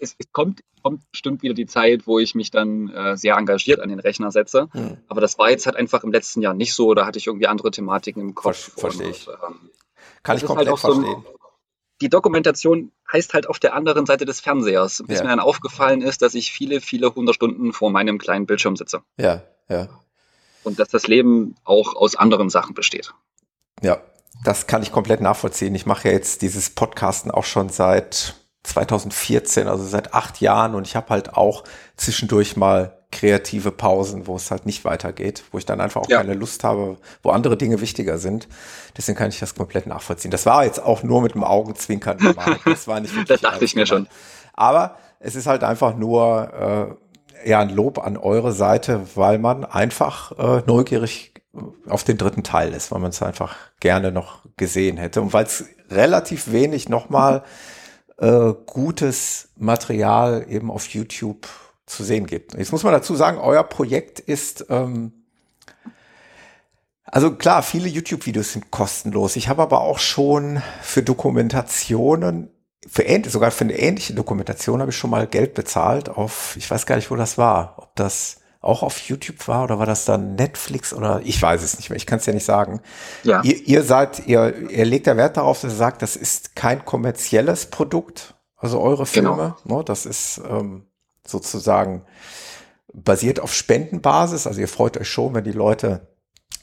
es, 0.00 0.16
es, 0.18 0.32
kommt, 0.32 0.62
kommt 0.82 1.02
bestimmt 1.10 1.42
wieder 1.42 1.52
die 1.52 1.66
Zeit, 1.66 2.06
wo 2.06 2.18
ich 2.18 2.34
mich 2.34 2.50
dann 2.50 2.88
äh, 2.88 3.18
sehr 3.18 3.36
engagiert 3.36 3.80
an 3.80 3.90
den 3.90 4.00
Rechner 4.00 4.30
setze. 4.30 4.68
Hm. 4.72 4.96
Aber 5.08 5.20
das 5.20 5.36
war 5.36 5.50
jetzt 5.50 5.66
halt 5.66 5.76
einfach 5.76 6.04
im 6.04 6.10
letzten 6.10 6.40
Jahr 6.40 6.54
nicht 6.54 6.72
so. 6.72 6.94
Da 6.94 7.04
hatte 7.04 7.18
ich 7.18 7.26
irgendwie 7.26 7.48
andere 7.48 7.70
Thematiken 7.70 8.22
im 8.22 8.34
Kopf. 8.34 8.56
Ver 8.56 8.80
Verstehe 8.80 9.10
ich. 9.10 9.28
ähm, 9.28 9.68
Kann 10.22 10.38
ich 10.38 10.44
komplett 10.46 10.68
halt 10.68 10.78
verstehen. 10.78 11.04
So 11.04 11.16
ein, 11.16 11.24
die 12.00 12.08
Dokumentation 12.08 12.92
heißt 13.12 13.34
halt 13.34 13.46
auf 13.46 13.58
der 13.58 13.74
anderen 13.74 14.06
Seite 14.06 14.24
des 14.24 14.40
Fernsehers, 14.40 15.04
bis 15.06 15.18
ja. 15.18 15.24
mir 15.24 15.30
dann 15.30 15.40
aufgefallen 15.40 16.00
ist, 16.00 16.22
dass 16.22 16.34
ich 16.34 16.50
viele, 16.50 16.80
viele 16.80 17.14
hundert 17.14 17.34
Stunden 17.34 17.74
vor 17.74 17.90
meinem 17.90 18.16
kleinen 18.16 18.46
Bildschirm 18.46 18.76
sitze. 18.76 19.02
Ja, 19.18 19.42
ja 19.68 19.90
und 20.66 20.78
dass 20.78 20.88
das 20.88 21.06
Leben 21.06 21.54
auch 21.64 21.94
aus 21.94 22.16
anderen 22.16 22.50
Sachen 22.50 22.74
besteht. 22.74 23.14
Ja, 23.82 24.00
das 24.44 24.66
kann 24.66 24.82
ich 24.82 24.92
komplett 24.92 25.20
nachvollziehen. 25.20 25.74
Ich 25.74 25.86
mache 25.86 26.08
ja 26.08 26.14
jetzt 26.14 26.42
dieses 26.42 26.70
Podcasten 26.70 27.30
auch 27.30 27.44
schon 27.44 27.68
seit 27.68 28.34
2014, 28.64 29.68
also 29.68 29.84
seit 29.84 30.12
acht 30.12 30.40
Jahren 30.40 30.74
und 30.74 30.86
ich 30.86 30.96
habe 30.96 31.10
halt 31.10 31.34
auch 31.34 31.62
zwischendurch 31.96 32.56
mal 32.56 32.96
kreative 33.12 33.70
Pausen, 33.70 34.26
wo 34.26 34.34
es 34.34 34.50
halt 34.50 34.66
nicht 34.66 34.84
weitergeht, 34.84 35.44
wo 35.52 35.58
ich 35.58 35.64
dann 35.64 35.80
einfach 35.80 36.02
auch 36.02 36.08
ja. 36.08 36.18
keine 36.18 36.34
Lust 36.34 36.64
habe, 36.64 36.98
wo 37.22 37.30
andere 37.30 37.56
Dinge 37.56 37.80
wichtiger 37.80 38.18
sind. 38.18 38.48
Deswegen 38.96 39.16
kann 39.16 39.28
ich 39.28 39.38
das 39.38 39.54
komplett 39.54 39.86
nachvollziehen. 39.86 40.32
Das 40.32 40.44
war 40.44 40.64
jetzt 40.64 40.82
auch 40.82 41.04
nur 41.04 41.22
mit 41.22 41.34
dem 41.34 41.44
Augenzwinkern 41.44 42.18
gemacht. 42.18 42.60
Das 42.64 42.88
war 42.88 42.98
nicht 42.98 43.14
wirklich. 43.14 43.28
das 43.28 43.40
dachte 43.40 43.64
ich 43.64 43.76
mir 43.76 43.86
schon. 43.86 44.08
Aber 44.52 44.96
es 45.20 45.36
ist 45.36 45.46
halt 45.46 45.62
einfach 45.62 45.96
nur 45.96 46.98
ja 47.44 47.60
ein 47.60 47.70
Lob 47.70 47.98
an 47.98 48.16
eure 48.16 48.52
Seite, 48.52 49.06
weil 49.14 49.38
man 49.38 49.64
einfach 49.64 50.32
äh, 50.38 50.62
neugierig 50.66 51.34
auf 51.88 52.04
den 52.04 52.18
dritten 52.18 52.42
Teil 52.42 52.72
ist, 52.72 52.90
weil 52.92 53.00
man 53.00 53.10
es 53.10 53.22
einfach 53.22 53.56
gerne 53.80 54.12
noch 54.12 54.44
gesehen 54.56 54.96
hätte 54.96 55.22
und 55.22 55.32
weil 55.32 55.44
es 55.44 55.64
relativ 55.90 56.52
wenig 56.52 56.88
nochmal 56.88 57.44
äh, 58.18 58.52
gutes 58.66 59.50
Material 59.56 60.46
eben 60.48 60.70
auf 60.70 60.88
YouTube 60.88 61.48
zu 61.86 62.02
sehen 62.02 62.26
gibt. 62.26 62.54
Jetzt 62.54 62.72
muss 62.72 62.82
man 62.82 62.92
dazu 62.92 63.14
sagen, 63.14 63.38
euer 63.38 63.62
Projekt 63.62 64.18
ist, 64.18 64.66
ähm, 64.70 65.12
also 67.04 67.34
klar, 67.34 67.62
viele 67.62 67.88
YouTube-Videos 67.88 68.52
sind 68.52 68.70
kostenlos. 68.70 69.36
Ich 69.36 69.48
habe 69.48 69.62
aber 69.62 69.80
auch 69.80 69.98
schon 69.98 70.60
für 70.82 71.02
Dokumentationen, 71.02 72.50
für 72.86 73.02
ähnlich, 73.02 73.32
sogar 73.32 73.50
für 73.50 73.64
eine 73.64 73.78
ähnliche 73.78 74.14
Dokumentation 74.14 74.80
habe 74.80 74.90
ich 74.90 74.96
schon 74.96 75.10
mal 75.10 75.26
Geld 75.26 75.54
bezahlt 75.54 76.08
auf, 76.08 76.56
ich 76.56 76.70
weiß 76.70 76.86
gar 76.86 76.96
nicht, 76.96 77.10
wo 77.10 77.16
das 77.16 77.36
war, 77.38 77.74
ob 77.78 77.94
das 77.96 78.40
auch 78.60 78.82
auf 78.82 78.98
YouTube 79.00 79.46
war 79.48 79.64
oder 79.64 79.78
war 79.78 79.86
das 79.86 80.04
dann 80.04 80.34
Netflix 80.34 80.92
oder 80.92 81.20
ich 81.24 81.40
weiß 81.40 81.62
es 81.62 81.76
nicht 81.76 81.90
mehr, 81.90 81.96
ich 81.96 82.06
kann 82.06 82.18
es 82.18 82.26
ja 82.26 82.32
nicht 82.32 82.44
sagen. 82.44 82.80
Ja. 83.22 83.42
Ihr, 83.42 83.66
ihr 83.66 83.82
seid, 83.82 84.26
ihr, 84.26 84.70
ihr 84.70 84.84
legt 84.84 85.06
der 85.06 85.16
Wert 85.16 85.36
darauf, 85.36 85.60
dass 85.60 85.72
ihr 85.72 85.76
sagt, 85.76 86.02
das 86.02 86.16
ist 86.16 86.56
kein 86.56 86.84
kommerzielles 86.84 87.66
Produkt, 87.66 88.34
also 88.56 88.80
eure 88.80 89.04
genau. 89.04 89.34
Filme, 89.34 89.56
genau. 89.62 89.78
ne, 89.78 89.84
das 89.84 90.06
ist 90.06 90.40
ähm, 90.48 90.86
sozusagen 91.26 92.04
basiert 92.92 93.40
auf 93.40 93.52
Spendenbasis, 93.54 94.46
also 94.46 94.60
ihr 94.60 94.68
freut 94.68 94.96
euch 94.96 95.08
schon, 95.08 95.34
wenn 95.34 95.44
die 95.44 95.52
Leute 95.52 96.08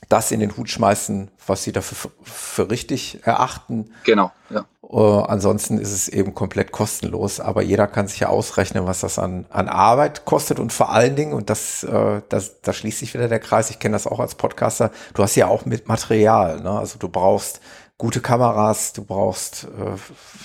das 0.10 0.32
in 0.32 0.40
den 0.40 0.58
Hut 0.58 0.70
schmeißen, 0.70 1.32
was 1.46 1.64
sie 1.64 1.72
dafür 1.72 2.12
für 2.24 2.70
richtig 2.70 3.20
erachten. 3.24 3.94
Genau, 4.04 4.32
ja. 4.50 4.66
Uh, 4.86 5.22
ansonsten 5.22 5.78
ist 5.78 5.94
es 5.94 6.10
eben 6.10 6.36
komplett 6.36 6.74
kostenlos, 6.74 7.40
aber 7.40 7.62
jeder 7.62 7.88
kann 7.88 8.10
sich 8.10 8.20
ja 8.20 8.28
ausrechnen, 8.28 8.86
was 8.86 9.00
das 9.00 9.18
an, 9.18 9.46
an 9.50 9.70
Arbeit 9.70 10.26
kostet 10.26 10.60
und 10.60 10.74
vor 10.74 10.92
allen 10.92 11.16
Dingen, 11.16 11.32
und 11.32 11.50
das, 11.50 11.86
uh, 11.86 12.20
das, 12.28 12.60
da 12.62 12.74
schließt 12.74 13.00
sich 13.00 13.14
wieder 13.14 13.30
der 13.30 13.40
Kreis, 13.40 13.70
ich 13.70 13.80
kenne 13.80 13.94
das 13.94 14.08
auch 14.08 14.20
als 14.20 14.36
Podcaster, 14.36 14.92
du 15.14 15.24
hast 15.24 15.36
ja 15.36 15.48
auch 15.48 15.66
mit 15.66 15.88
Material, 15.88 16.60
ne? 16.60 16.78
also 16.78 17.00
du 17.00 17.08
brauchst 17.08 17.62
gute 17.98 18.20
Kameras, 18.20 18.92
du 18.92 19.06
brauchst, 19.06 19.68
uh, 19.80 19.98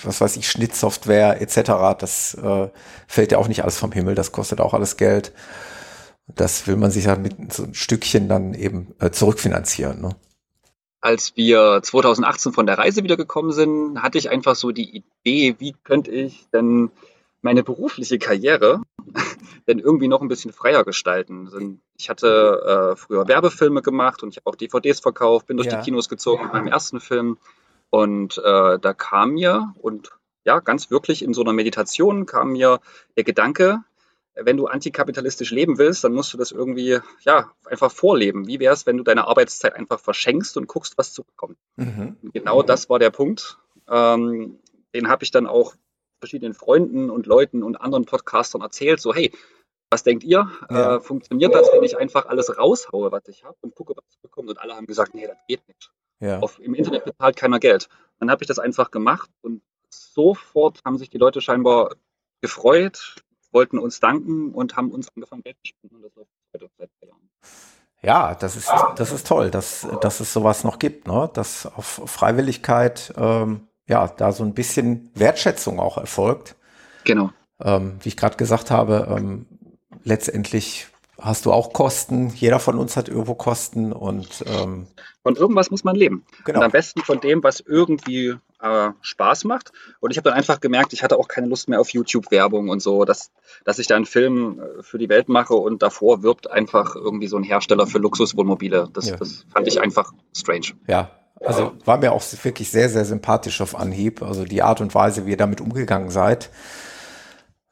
was 0.03 0.21
weiß 0.21 0.37
ich, 0.37 0.49
Schnittsoftware 0.49 1.41
etc., 1.41 1.99
das 1.99 2.37
fällt 3.07 3.33
ja 3.33 3.39
auch 3.39 3.49
nicht 3.49 3.63
alles 3.63 3.77
vom 3.77 3.91
Himmel, 3.91 4.15
das 4.15 4.31
kostet 4.31 4.61
auch 4.61 4.73
alles 4.73 4.95
Geld. 4.95 5.33
Das 6.27 6.65
will 6.65 6.77
man 6.77 6.91
sich 6.91 7.05
ja 7.05 7.15
mit 7.17 7.51
so 7.51 7.63
ein 7.63 7.73
Stückchen 7.73 8.29
dann 8.29 8.53
eben 8.53 8.95
zurückfinanzieren. 9.11 9.99
Ne? 9.99 10.15
Als 11.01 11.35
wir 11.35 11.81
2018 11.81 12.51
von 12.51 12.65
der 12.65 12.77
Reise 12.77 13.03
wiedergekommen 13.03 13.51
sind, 13.51 14.01
hatte 14.01 14.17
ich 14.17 14.29
einfach 14.29 14.55
so 14.55 14.71
die 14.71 15.03
Idee, 15.23 15.55
wie 15.59 15.75
könnte 15.83 16.11
ich 16.11 16.47
denn 16.53 16.91
meine 17.41 17.63
berufliche 17.63 18.19
Karriere 18.19 18.81
denn 19.67 19.79
irgendwie 19.79 20.07
noch 20.07 20.21
ein 20.21 20.27
bisschen 20.27 20.51
freier 20.51 20.83
gestalten. 20.83 21.79
Ich 21.97 22.09
hatte 22.09 22.93
äh, 22.93 22.95
früher 22.97 23.27
Werbefilme 23.27 23.81
gemacht 23.81 24.23
und 24.23 24.29
ich 24.29 24.37
habe 24.37 24.49
auch 24.49 24.55
DVDs 24.55 24.99
verkauft, 24.99 25.47
bin 25.47 25.57
durch 25.57 25.67
ja. 25.67 25.77
die 25.77 25.85
Kinos 25.85 26.09
gezogen 26.09 26.43
mit 26.43 26.53
meinem 26.53 26.67
ersten 26.67 26.99
Film. 26.99 27.37
Und 27.89 28.37
äh, 28.37 28.77
da 28.79 28.93
kam 28.93 29.31
mir, 29.31 29.73
und 29.81 30.11
ja, 30.43 30.59
ganz 30.59 30.91
wirklich 30.91 31.23
in 31.23 31.33
so 31.33 31.41
einer 31.41 31.53
Meditation 31.53 32.25
kam 32.25 32.51
mir 32.51 32.79
der 33.15 33.23
Gedanke, 33.23 33.83
wenn 34.43 34.57
du 34.57 34.67
antikapitalistisch 34.67 35.51
leben 35.51 35.77
willst, 35.77 36.03
dann 36.03 36.13
musst 36.13 36.33
du 36.33 36.37
das 36.37 36.51
irgendwie 36.51 36.99
ja 37.21 37.51
einfach 37.65 37.91
vorleben. 37.91 38.47
Wie 38.47 38.59
wäre 38.59 38.73
es, 38.73 38.85
wenn 38.85 38.97
du 38.97 39.03
deine 39.03 39.27
Arbeitszeit 39.27 39.75
einfach 39.75 39.99
verschenkst 39.99 40.57
und 40.57 40.67
guckst, 40.67 40.97
was 40.97 41.13
zurückkommt? 41.13 41.57
Mhm. 41.77 42.17
Genau 42.33 42.63
das 42.63 42.89
war 42.89 42.99
der 42.99 43.09
Punkt. 43.09 43.57
Ähm, 43.89 44.59
den 44.93 45.07
habe 45.07 45.23
ich 45.23 45.31
dann 45.31 45.47
auch 45.47 45.75
verschiedenen 46.19 46.53
Freunden 46.53 47.09
und 47.09 47.25
Leuten 47.25 47.63
und 47.63 47.77
anderen 47.77 48.05
Podcastern 48.05 48.61
erzählt. 48.61 48.99
So, 48.99 49.13
hey, 49.13 49.31
was 49.89 50.03
denkt 50.03 50.23
ihr? 50.23 50.49
Ja. 50.69 50.97
Äh, 50.97 50.99
funktioniert 50.99 51.53
das, 51.53 51.69
wenn 51.73 51.83
ich 51.83 51.97
einfach 51.97 52.25
alles 52.27 52.57
raushaue, 52.57 53.11
was 53.11 53.27
ich 53.27 53.43
habe 53.43 53.57
und 53.61 53.73
gucke, 53.75 53.95
was 53.95 54.03
zurückkommt? 54.09 54.49
Und 54.49 54.59
alle 54.59 54.75
haben 54.75 54.85
gesagt, 54.85 55.13
nee, 55.13 55.25
das 55.25 55.37
geht 55.47 55.67
nicht. 55.67 55.91
Ja. 56.19 56.39
Auf, 56.39 56.59
Im 56.59 56.75
Internet 56.75 57.05
bezahlt 57.05 57.35
keiner 57.37 57.59
Geld. 57.59 57.89
Dann 58.19 58.29
habe 58.29 58.43
ich 58.43 58.47
das 58.47 58.59
einfach 58.59 58.91
gemacht 58.91 59.29
und 59.41 59.61
sofort 59.89 60.81
haben 60.85 60.97
sich 60.97 61.09
die 61.09 61.17
Leute 61.17 61.41
scheinbar 61.41 61.95
gefreut, 62.41 63.15
wollten 63.51 63.79
uns 63.79 63.99
danken 63.99 64.51
und 64.51 64.75
haben 64.75 64.91
uns 64.91 65.09
angefangen, 65.15 65.43
Geld 65.43 65.57
zu 65.61 65.67
spenden. 65.67 65.97
Und 65.97 66.03
das 66.03 66.15
läuft 66.15 66.29
heute 66.53 66.69
seit 66.77 66.89
drei 66.99 67.07
Jahren. 67.07 67.29
Ja, 68.01 68.35
das 68.35 68.55
ist, 68.55 68.71
das 68.95 69.11
ist 69.11 69.27
toll, 69.27 69.51
dass, 69.51 69.87
dass 70.01 70.19
es 70.21 70.31
sowas 70.31 70.63
noch 70.63 70.79
gibt, 70.79 71.07
ne? 71.07 71.29
dass 71.33 71.65
auf 71.65 72.01
Freiwilligkeit 72.05 73.13
ähm, 73.17 73.67
ja 73.87 74.07
da 74.07 74.31
so 74.31 74.43
ein 74.43 74.53
bisschen 74.53 75.09
Wertschätzung 75.15 75.79
auch 75.79 75.97
erfolgt. 75.97 76.55
Genau. 77.03 77.31
Ähm, 77.61 77.97
wie 78.01 78.09
ich 78.09 78.17
gerade 78.17 78.37
gesagt 78.37 78.71
habe, 78.71 79.07
ähm, 79.09 79.45
letztendlich 80.03 80.87
hast 81.19 81.45
du 81.45 81.51
auch 81.51 81.73
Kosten. 81.73 82.29
Jeder 82.29 82.59
von 82.59 82.77
uns 82.77 82.95
hat 82.95 83.09
irgendwo 83.09 83.35
Kosten 83.35 83.91
und 83.91 84.45
ähm, 84.47 84.87
von 85.23 85.35
irgendwas 85.35 85.69
muss 85.69 85.83
man 85.83 85.95
leben. 85.95 86.25
Genau. 86.45 86.59
Und 86.59 86.65
am 86.65 86.71
besten 86.71 87.01
von 87.01 87.19
dem, 87.19 87.43
was 87.43 87.59
irgendwie 87.59 88.35
äh, 88.61 88.89
Spaß 89.01 89.45
macht. 89.45 89.71
Und 89.99 90.11
ich 90.11 90.17
habe 90.17 90.29
dann 90.29 90.37
einfach 90.37 90.59
gemerkt, 90.59 90.93
ich 90.93 91.03
hatte 91.03 91.17
auch 91.17 91.27
keine 91.27 91.47
Lust 91.47 91.69
mehr 91.69 91.79
auf 91.79 91.89
YouTube-Werbung 91.89 92.69
und 92.69 92.81
so, 92.81 93.05
dass, 93.05 93.31
dass 93.65 93.79
ich 93.79 93.87
da 93.87 93.95
einen 93.95 94.05
Film 94.05 94.59
äh, 94.59 94.83
für 94.83 94.97
die 94.97 95.09
Welt 95.09 95.29
mache 95.29 95.53
und 95.53 95.81
davor 95.81 96.23
wirbt 96.23 96.49
einfach 96.49 96.95
irgendwie 96.95 97.27
so 97.27 97.37
ein 97.37 97.43
Hersteller 97.43 97.87
für 97.87 97.99
Luxuswohnmobile. 97.99 98.89
Das, 98.93 99.09
ja. 99.09 99.15
das 99.15 99.45
fand 99.51 99.67
ich 99.67 99.81
einfach 99.81 100.11
strange. 100.35 100.67
Ja, 100.87 101.11
also 101.43 101.73
war 101.85 101.97
mir 101.97 102.11
auch 102.11 102.23
wirklich 102.43 102.69
sehr, 102.69 102.89
sehr 102.89 103.05
sympathisch 103.05 103.61
auf 103.61 103.75
Anhieb. 103.75 104.21
Also 104.21 104.43
die 104.43 104.61
Art 104.61 104.81
und 104.81 104.93
Weise, 104.93 105.25
wie 105.25 105.31
ihr 105.31 105.37
damit 105.37 105.61
umgegangen 105.61 106.09
seid, 106.09 106.49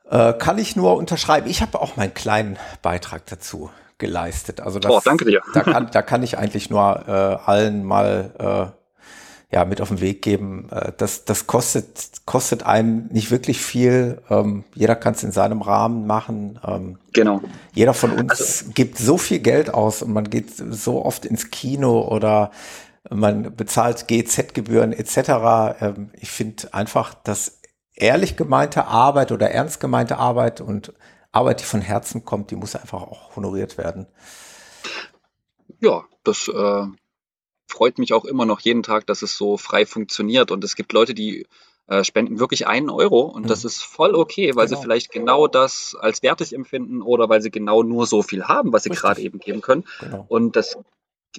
äh, 0.10 0.34
kann 0.34 0.58
ich 0.58 0.76
nur 0.76 0.96
unterschreiben. 0.96 1.50
Ich 1.50 1.62
habe 1.62 1.82
auch 1.82 1.98
meinen 1.98 2.14
kleinen 2.14 2.58
Beitrag 2.82 3.26
dazu 3.26 3.70
geleistet. 3.98 4.62
Also 4.62 4.80
das, 4.80 4.92
oh, 4.92 5.02
danke 5.04 5.26
dir. 5.26 5.42
Da 5.54 5.62
kann, 5.64 5.90
da 5.92 6.02
kann 6.02 6.24
ich 6.24 6.38
eigentlich 6.38 6.70
nur 6.70 7.04
äh, 7.08 7.12
allen 7.12 7.84
mal 7.84 8.72
äh, 8.74 8.77
ja, 9.52 9.64
mit 9.64 9.80
auf 9.80 9.88
den 9.88 10.02
Weg 10.02 10.22
geben. 10.22 10.70
Äh, 10.72 10.92
das, 10.98 11.26
das 11.26 11.48
kostet, 11.48 12.26
kostet 12.26 12.64
einen 12.64 13.08
nicht 13.08 13.32
wirklich 13.32 13.62
viel. 13.62 14.22
Ähm, 14.30 14.66
jeder 14.74 14.96
kann 14.96 15.14
es 15.14 15.24
in 15.24 15.32
seinem 15.32 15.62
Rahmen 15.62 16.06
machen. 16.06 16.60
Ähm, 16.66 16.98
genau. 17.14 17.42
Jeder 17.74 17.94
von 17.94 18.12
uns 18.12 18.32
also, 18.32 18.72
gibt 18.74 18.98
so 18.98 19.18
viel 19.18 19.40
Geld 19.40 19.74
aus 19.74 20.02
und 20.02 20.12
man 20.12 20.30
geht 20.30 20.52
so 20.56 21.04
oft 21.06 21.26
ins 21.26 21.50
Kino 21.50 22.02
oder 22.08 22.52
man 23.10 23.56
bezahlt 23.56 24.08
GZ-Gebühren 24.08 24.92
etc. 24.92 25.80
Ähm, 25.80 26.12
ich 26.20 26.30
finde 26.30 26.74
einfach, 26.74 27.14
dass 27.14 27.62
ehrlich 27.94 28.36
gemeinte 28.36 28.86
Arbeit 28.86 29.32
oder 29.32 29.50
ernst 29.52 29.80
gemeinte 29.80 30.18
Arbeit 30.18 30.60
und 30.60 30.94
Arbeit, 31.32 31.62
die 31.62 31.66
von 31.66 31.82
Herzen 31.82 32.26
kommt, 32.26 32.52
die 32.52 32.56
muss 32.56 32.76
einfach 32.76 33.02
auch 33.02 33.36
honoriert 33.36 33.78
werden. 33.78 34.08
Ja, 35.80 36.04
das 36.24 36.48
äh, 36.48 36.86
freut 37.68 38.00
mich 38.00 38.14
auch 38.14 38.26
immer 38.26 38.46
noch 38.46 38.60
jeden 38.60 38.84
Tag, 38.84 39.06
dass 39.08 39.22
es 39.22 39.38
so 39.38 39.58
frei 39.58 39.86
funktioniert. 39.86 40.52
Und 40.52 40.64
es 40.64 40.76
gibt 40.76 40.94
Leute, 40.94 41.14
die 41.14 41.46
äh, 41.88 42.04
spenden 42.04 42.40
wirklich 42.40 42.68
einen 42.68 42.90
Euro 42.90 43.22
und 43.22 43.44
mhm. 43.44 43.48
das 43.48 43.64
ist 43.64 43.82
voll 43.82 44.16
okay, 44.16 44.56
weil 44.56 44.68
genau. 44.68 44.78
sie 44.78 44.84
vielleicht 44.84 45.12
genau 45.12 45.48
das 45.48 45.96
als 46.00 46.22
wertig 46.24 46.54
empfinden 46.54 47.02
oder 47.02 47.30
weil 47.30 47.42
sie 47.42 47.52
genau 47.52 47.84
nur 47.84 48.06
so 48.08 48.24
viel 48.24 48.44
haben, 48.44 48.74
was 48.74 48.84
sie 48.84 48.90
gerade 48.90 49.22
eben 49.22 49.40
geben 49.40 49.62
können. 49.62 49.86
Genau. 50.00 50.26
Und 50.28 50.56
das 50.56 50.78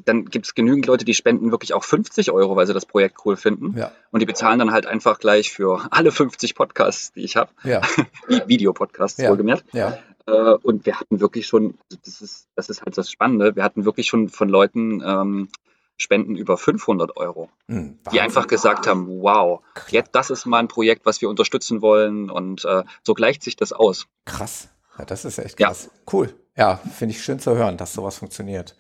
dann 0.04 0.26
gibt 0.26 0.46
es 0.46 0.54
genügend 0.54 0.86
Leute, 0.86 1.04
die 1.04 1.14
spenden 1.14 1.50
wirklich 1.50 1.74
auch 1.74 1.82
50 1.82 2.30
Euro, 2.30 2.56
weil 2.56 2.66
sie 2.66 2.74
das 2.74 2.86
Projekt 2.86 3.16
cool 3.24 3.36
finden. 3.36 3.76
Ja. 3.76 3.90
Und 4.10 4.20
die 4.20 4.26
bezahlen 4.26 4.58
dann 4.58 4.70
halt 4.70 4.86
einfach 4.86 5.18
gleich 5.18 5.50
für 5.50 5.88
alle 5.90 6.12
50 6.12 6.54
Podcasts, 6.54 7.12
die 7.12 7.24
ich 7.24 7.36
habe. 7.36 7.50
Ja. 7.64 7.82
Videopodcasts, 8.46 9.20
ja. 9.20 9.30
wohlgemerkt. 9.30 9.64
Ja. 9.72 9.98
Äh, 10.26 10.54
und 10.62 10.86
wir 10.86 11.00
hatten 11.00 11.20
wirklich 11.20 11.46
schon, 11.46 11.78
das 12.04 12.20
ist, 12.20 12.48
das 12.54 12.68
ist 12.68 12.82
halt 12.82 12.96
das 12.96 13.10
Spannende, 13.10 13.56
wir 13.56 13.64
hatten 13.64 13.84
wirklich 13.84 14.06
schon 14.06 14.28
von 14.28 14.48
Leuten 14.48 15.02
ähm, 15.04 15.48
Spenden 15.98 16.36
über 16.36 16.56
500 16.56 17.16
Euro, 17.16 17.50
mhm, 17.66 17.98
die 18.12 18.20
einfach 18.20 18.46
gesagt 18.46 18.86
haben, 18.86 19.20
wow, 19.20 19.60
jetzt, 19.88 20.10
das 20.14 20.30
ist 20.30 20.46
mal 20.46 20.60
ein 20.60 20.68
Projekt, 20.68 21.04
was 21.04 21.20
wir 21.20 21.28
unterstützen 21.28 21.82
wollen 21.82 22.30
und 22.30 22.64
äh, 22.64 22.84
so 23.02 23.14
gleicht 23.14 23.42
sich 23.42 23.56
das 23.56 23.72
aus. 23.72 24.06
Krass, 24.24 24.68
ja, 24.98 25.04
das 25.04 25.24
ist 25.24 25.38
echt 25.38 25.56
krass. 25.56 25.90
Ja. 25.92 26.00
Cool, 26.12 26.34
ja, 26.56 26.80
finde 26.96 27.14
ich 27.14 27.22
schön 27.22 27.40
zu 27.40 27.56
hören, 27.56 27.76
dass 27.76 27.92
sowas 27.92 28.16
funktioniert. 28.18 28.76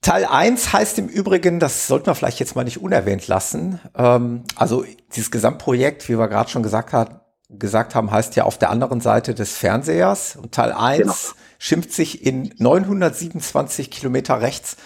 Teil 0.00 0.24
1 0.24 0.72
heißt 0.72 0.98
im 0.98 1.06
Übrigen, 1.06 1.60
das 1.60 1.86
sollten 1.86 2.06
wir 2.06 2.16
vielleicht 2.16 2.40
jetzt 2.40 2.56
mal 2.56 2.64
nicht 2.64 2.82
unerwähnt 2.82 3.28
lassen, 3.28 3.80
ähm, 3.96 4.42
also 4.56 4.84
dieses 5.14 5.30
Gesamtprojekt, 5.30 6.08
wie 6.08 6.18
wir 6.18 6.26
gerade 6.26 6.50
schon 6.50 6.64
gesagt, 6.64 6.92
hat, 6.92 7.22
gesagt 7.48 7.94
haben, 7.94 8.10
heißt 8.10 8.34
ja 8.34 8.44
auf 8.44 8.58
der 8.58 8.70
anderen 8.70 9.00
Seite 9.00 9.34
des 9.34 9.56
Fernsehers 9.56 10.36
und 10.36 10.52
Teil 10.52 10.72
1 10.72 11.02
genau. 11.02 11.14
schimpft 11.58 11.92
sich 11.92 12.26
in 12.26 12.52
927 12.58 13.92
Kilometer 13.92 14.40
rechts 14.40 14.76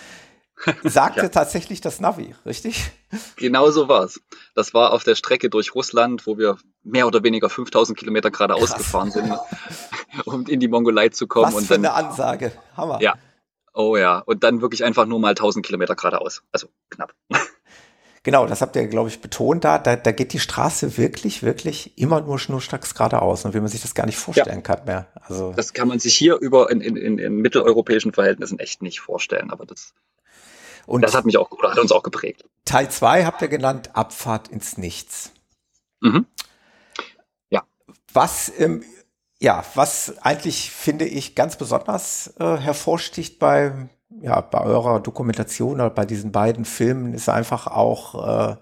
sagte 0.84 1.22
ja. 1.22 1.28
tatsächlich 1.28 1.80
das 1.80 2.00
Navi, 2.00 2.34
richtig? 2.44 2.90
Genau 3.36 3.70
so 3.70 3.88
war 3.88 4.04
es. 4.04 4.20
Das 4.54 4.74
war 4.74 4.92
auf 4.92 5.04
der 5.04 5.14
Strecke 5.14 5.50
durch 5.50 5.74
Russland, 5.74 6.26
wo 6.26 6.38
wir 6.38 6.58
mehr 6.82 7.06
oder 7.06 7.22
weniger 7.22 7.50
5000 7.50 7.98
Kilometer 7.98 8.30
geradeaus 8.30 8.70
Krass. 8.70 8.78
gefahren 8.78 9.10
sind, 9.10 9.32
um 10.24 10.46
in 10.46 10.60
die 10.60 10.68
Mongolei 10.68 11.10
zu 11.10 11.26
kommen. 11.26 11.48
Was 11.48 11.54
und 11.54 11.66
für 11.66 11.74
dann, 11.74 11.86
eine 11.86 11.94
Ansage. 11.94 12.52
Hammer. 12.76 13.00
Ja. 13.02 13.14
Oh 13.74 13.96
ja. 13.96 14.20
Und 14.20 14.42
dann 14.44 14.62
wirklich 14.62 14.84
einfach 14.84 15.04
nur 15.06 15.20
mal 15.20 15.30
1000 15.30 15.64
Kilometer 15.64 15.94
geradeaus. 15.94 16.42
Also 16.52 16.68
knapp. 16.90 17.14
Genau, 18.26 18.44
das 18.44 18.60
habt 18.60 18.74
ihr, 18.74 18.88
glaube 18.88 19.08
ich, 19.08 19.20
betont 19.20 19.62
da, 19.62 19.78
da. 19.78 19.94
Da 19.94 20.10
geht 20.10 20.32
die 20.32 20.40
Straße 20.40 20.98
wirklich, 20.98 21.44
wirklich 21.44 21.96
immer 21.96 22.20
nur 22.22 22.40
schnurstracks 22.40 22.92
geradeaus 22.96 23.44
und 23.44 23.54
wie 23.54 23.60
man 23.60 23.68
sich 23.68 23.82
das 23.82 23.94
gar 23.94 24.04
nicht 24.04 24.18
vorstellen 24.18 24.48
ja. 24.56 24.62
kann 24.62 24.84
mehr. 24.84 25.06
Also 25.14 25.52
das 25.52 25.74
kann 25.74 25.86
man 25.86 26.00
sich 26.00 26.16
hier 26.16 26.34
über 26.40 26.68
in, 26.68 26.80
in, 26.80 26.96
in, 26.96 27.18
in 27.18 27.36
mitteleuropäischen 27.36 28.12
Verhältnissen 28.12 28.58
echt 28.58 28.82
nicht 28.82 28.98
vorstellen, 28.98 29.52
aber 29.52 29.64
das, 29.64 29.94
und 30.86 31.02
das 31.02 31.14
hat 31.14 31.24
mich 31.24 31.36
auch, 31.36 31.50
oder 31.50 31.70
hat 31.70 31.78
uns 31.78 31.92
auch 31.92 32.02
geprägt. 32.02 32.44
Teil 32.64 32.90
2 32.90 33.24
habt 33.24 33.42
ihr 33.42 33.48
genannt, 33.48 33.90
Abfahrt 33.94 34.48
ins 34.48 34.78
Nichts. 34.78 35.32
Mhm. 36.00 36.26
Ja. 37.50 37.62
Was, 38.12 38.52
ähm, 38.58 38.82
ja, 39.40 39.64
was 39.74 40.14
eigentlich, 40.22 40.70
finde 40.70 41.04
ich, 41.04 41.34
ganz 41.34 41.56
besonders 41.56 42.34
äh, 42.38 42.56
hervorsticht 42.56 43.38
bei 43.38 43.88
ja, 44.20 44.40
bei 44.40 44.60
eurer 44.60 45.00
Dokumentation 45.00 45.74
oder 45.74 45.90
bei 45.90 46.06
diesen 46.06 46.32
beiden 46.32 46.64
Filmen 46.64 47.12
ist 47.12 47.28
einfach 47.28 47.66
auch 47.66 48.14
äh, 48.14 48.56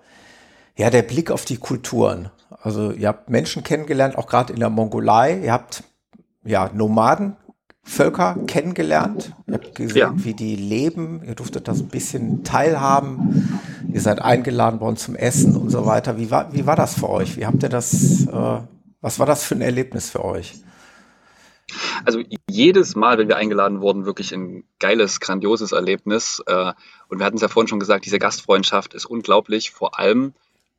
ja 0.77 0.91
der 0.91 1.03
Blick 1.03 1.31
auf 1.31 1.45
die 1.45 1.59
Kulturen. 1.59 2.31
Also 2.63 2.91
ihr 2.93 3.09
habt 3.09 3.31
Menschen 3.31 3.63
kennengelernt, 3.63 4.17
auch 4.17 4.27
gerade 4.27 4.53
in 4.53 4.61
der 4.61 4.71
Mongolei. 4.71 5.39
Ihr 5.39 5.53
habt 5.53 5.85
ja 6.45 6.71
Nomadenvölker 7.85 8.37
kennengelernt. 8.47 9.35
Ihr 9.47 9.55
habt 9.55 9.75
gesehen, 9.75 9.97
ja. 9.97 10.12
wie 10.16 10.35
die 10.35 10.57
leben. 10.57 11.23
Ihr 11.25 11.35
durftet 11.35 11.68
das 11.68 11.81
ein 11.81 11.88
bisschen 11.88 12.44
teilhaben. 12.44 13.61
Ihr 13.92 14.01
seid 14.01 14.20
eingeladen 14.20 14.81
worden 14.81 14.97
zum 14.97 15.14
Essen 15.14 15.57
und 15.57 15.70
so 15.70 15.87
weiter. 15.87 16.18
Wie 16.18 16.31
war, 16.31 16.53
wie 16.53 16.66
war 16.66 16.77
das 16.77 16.99
für 16.99 17.09
euch? 17.09 17.37
Wie 17.37 17.47
habt 17.47 17.62
ihr 17.62 17.68
das, 17.68 18.27
äh, 18.27 18.61
was 19.01 19.18
war 19.18 19.27
das 19.27 19.44
für 19.44 19.55
ein 19.55 19.61
Erlebnis 19.61 20.11
für 20.11 20.25
euch? 20.25 20.55
Also 22.05 22.20
jedes 22.49 22.94
Mal, 22.94 23.18
wenn 23.18 23.29
wir 23.29 23.37
eingeladen 23.37 23.81
wurden, 23.81 24.07
wirklich 24.07 24.33
ein 24.33 24.64
geiles, 24.79 25.20
grandioses 25.20 25.73
Erlebnis. 25.73 26.42
Äh, 26.47 26.73
und 27.09 27.18
wir 27.18 27.27
hatten 27.27 27.37
es 27.37 27.42
ja 27.42 27.49
vorhin 27.49 27.68
schon 27.68 27.81
gesagt, 27.81 28.07
diese 28.07 28.18
Gastfreundschaft 28.18 28.94
ist 28.94 29.07
unglaublich, 29.07 29.70
vor 29.70 29.99
allem 29.99 30.35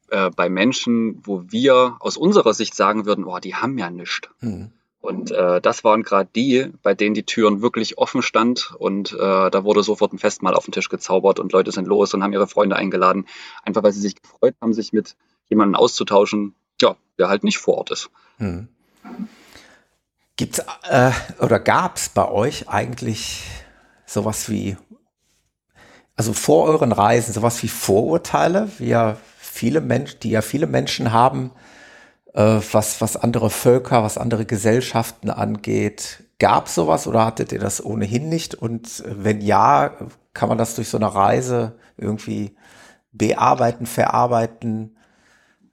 äh, 0.09 0.29
bei 0.29 0.49
Menschen, 0.49 1.21
wo 1.23 1.43
wir 1.47 1.97
aus 1.99 2.17
unserer 2.17 2.53
Sicht 2.53 2.75
sagen 2.75 3.05
würden, 3.05 3.25
oh, 3.25 3.39
die 3.39 3.55
haben 3.55 3.77
ja 3.77 3.89
nichts. 3.89 4.29
Hm. 4.39 4.71
Und 5.05 5.29
äh, 5.29 5.61
das 5.61 5.83
waren 5.83 6.01
gerade 6.01 6.29
die, 6.35 6.71
bei 6.81 6.95
denen 6.95 7.13
die 7.13 7.23
Türen 7.23 7.61
wirklich 7.61 7.99
offen 7.99 8.23
stand 8.23 8.73
und 8.77 9.13
äh, 9.13 9.51
da 9.51 9.63
wurde 9.63 9.83
sofort 9.83 10.13
ein 10.13 10.17
Festmahl 10.17 10.55
auf 10.55 10.65
den 10.65 10.71
Tisch 10.71 10.89
gezaubert 10.89 11.39
und 11.39 11.51
Leute 11.51 11.71
sind 11.71 11.87
los 11.87 12.13
und 12.13 12.23
haben 12.23 12.33
ihre 12.33 12.47
Freunde 12.47 12.75
eingeladen, 12.75 13.27
einfach 13.63 13.83
weil 13.83 13.91
sie 13.91 14.01
sich 14.01 14.19
gefreut 14.19 14.55
haben, 14.61 14.73
sich 14.73 14.93
mit 14.93 15.15
jemandem 15.47 15.75
auszutauschen, 15.75 16.55
ja, 16.81 16.95
der 17.19 17.29
halt 17.29 17.43
nicht 17.43 17.59
vor 17.59 17.77
Ort 17.77 17.91
ist. 17.91 18.09
Hm. 18.37 18.67
Gibt's 20.37 20.59
äh, 20.89 21.11
oder 21.39 21.59
gab's 21.59 22.09
bei 22.09 22.27
euch 22.27 22.67
eigentlich 22.67 23.43
sowas 24.07 24.49
wie, 24.49 24.75
also 26.15 26.33
vor 26.33 26.65
euren 26.65 26.91
Reisen, 26.91 27.31
sowas 27.31 27.61
wie 27.61 27.67
Vorurteile, 27.67 28.71
wie 28.79 28.87
ja 28.87 29.17
viele 29.37 29.81
Menschen, 29.81 30.19
die 30.21 30.31
ja 30.31 30.41
viele 30.41 30.65
Menschen 30.65 31.13
haben, 31.13 31.51
was, 32.35 32.99
was 32.99 33.15
andere 33.15 33.49
Völker, 33.49 34.03
was 34.03 34.17
andere 34.17 34.45
Gesellschaften 34.45 35.29
angeht. 35.29 36.23
Gab 36.37 36.67
sowas 36.67 37.07
oder 37.07 37.25
hattet 37.25 37.53
ihr 37.53 37.59
das 37.59 37.83
ohnehin 37.83 38.27
nicht? 38.27 38.55
Und 38.55 39.03
wenn 39.05 39.39
ja, 39.39 39.95
kann 40.33 40.49
man 40.49 40.57
das 40.57 40.75
durch 40.75 40.89
so 40.89 40.97
eine 40.97 41.15
Reise 41.15 41.79
irgendwie 41.97 42.55
bearbeiten, 43.13 43.85
verarbeiten? 43.85 44.97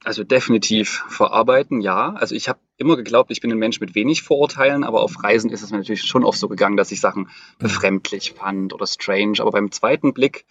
Also 0.04 0.22
definitiv 0.22 1.04
verarbeiten, 1.08 1.80
ja. 1.80 2.12
Also 2.14 2.36
ich 2.36 2.48
habe 2.48 2.60
immer 2.76 2.96
geglaubt, 2.96 3.32
ich 3.32 3.40
bin 3.40 3.50
ein 3.50 3.58
Mensch 3.58 3.80
mit 3.80 3.96
wenig 3.96 4.22
Vorurteilen, 4.22 4.84
aber 4.84 5.02
auf 5.02 5.22
Reisen 5.22 5.50
ist 5.50 5.62
es 5.62 5.72
mir 5.72 5.78
natürlich 5.78 6.02
schon 6.02 6.24
oft 6.24 6.38
so 6.38 6.48
gegangen, 6.48 6.76
dass 6.76 6.92
ich 6.92 7.00
Sachen 7.00 7.28
befremdlich 7.58 8.32
fand 8.32 8.72
oder 8.72 8.86
strange. 8.86 9.40
Aber 9.40 9.50
beim 9.50 9.72
zweiten 9.72 10.12
Blick 10.12 10.44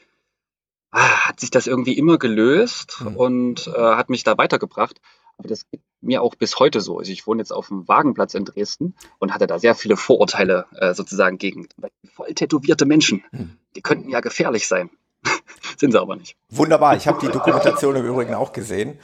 ah, 0.92 1.28
hat 1.28 1.40
sich 1.40 1.52
das 1.52 1.68
irgendwie 1.68 1.98
immer 1.98 2.18
gelöst 2.18 3.02
mhm. 3.02 3.16
und 3.16 3.68
äh, 3.68 3.80
hat 3.80 4.10
mich 4.10 4.26
da 4.26 4.38
weitergebracht. 4.38 5.00
Aber 5.42 5.48
das 5.48 5.68
geht 5.72 5.82
mir 6.02 6.22
auch 6.22 6.36
bis 6.36 6.60
heute 6.60 6.82
so. 6.82 7.00
Also 7.00 7.12
ich 7.12 7.26
wohne 7.26 7.42
jetzt 7.42 7.52
auf 7.52 7.70
dem 7.70 7.88
Wagenplatz 7.88 8.36
in 8.36 8.46
Dresden 8.46 8.94
und 9.18 9.34
hatte 9.34 9.48
da 9.48 9.58
sehr 9.58 9.74
viele 9.74 9.98
Vorurteile 9.98 10.68
äh, 10.76 10.94
sozusagen 10.94 11.40
gegen 11.40 11.68
voll 12.14 12.32
tätowierte 12.36 12.86
Menschen. 12.86 13.24
Mhm. 13.32 13.58
Die 13.76 13.82
könnten 13.82 14.08
ja 14.12 14.20
gefährlich 14.20 14.68
sein. 14.68 14.92
Sind 15.80 15.94
sie 15.94 16.00
aber 16.00 16.16
nicht. 16.16 16.38
Wunderbar. 16.50 16.96
Ich 16.96 17.08
habe 17.08 17.20
die 17.26 17.32
Dokumentation 17.32 17.96
im 17.96 18.06
Übrigen 18.06 18.36
auch 18.36 18.54
gesehen. 18.54 19.00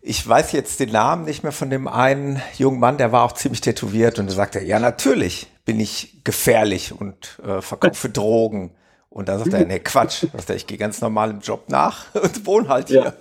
Ich 0.00 0.26
weiß 0.26 0.52
jetzt 0.52 0.80
den 0.80 0.92
Namen 0.92 1.26
nicht 1.26 1.42
mehr 1.42 1.52
von 1.52 1.68
dem 1.68 1.86
einen 1.86 2.40
jungen 2.56 2.80
Mann, 2.80 2.96
der 2.96 3.12
war 3.12 3.24
auch 3.24 3.32
ziemlich 3.32 3.60
tätowiert 3.60 4.18
und 4.18 4.28
er 4.28 4.34
sagte, 4.34 4.60
ja, 4.60 4.78
natürlich 4.78 5.48
bin 5.66 5.78
ich 5.78 6.24
gefährlich 6.24 6.98
und 6.98 7.38
äh, 7.44 7.60
verkaufe 7.60 8.08
Drogen. 8.08 8.74
Und 9.10 9.28
da 9.28 9.38
sagt 9.38 9.52
er, 9.52 9.66
nee, 9.66 9.78
Quatsch. 9.78 10.24
Sagt 10.32 10.48
er, 10.48 10.56
ich 10.56 10.66
gehe 10.66 10.78
ganz 10.78 11.02
normal 11.02 11.32
im 11.32 11.40
Job 11.40 11.64
nach 11.68 12.06
und 12.14 12.46
wohne 12.46 12.68
halt 12.68 12.88
hier. 12.88 13.14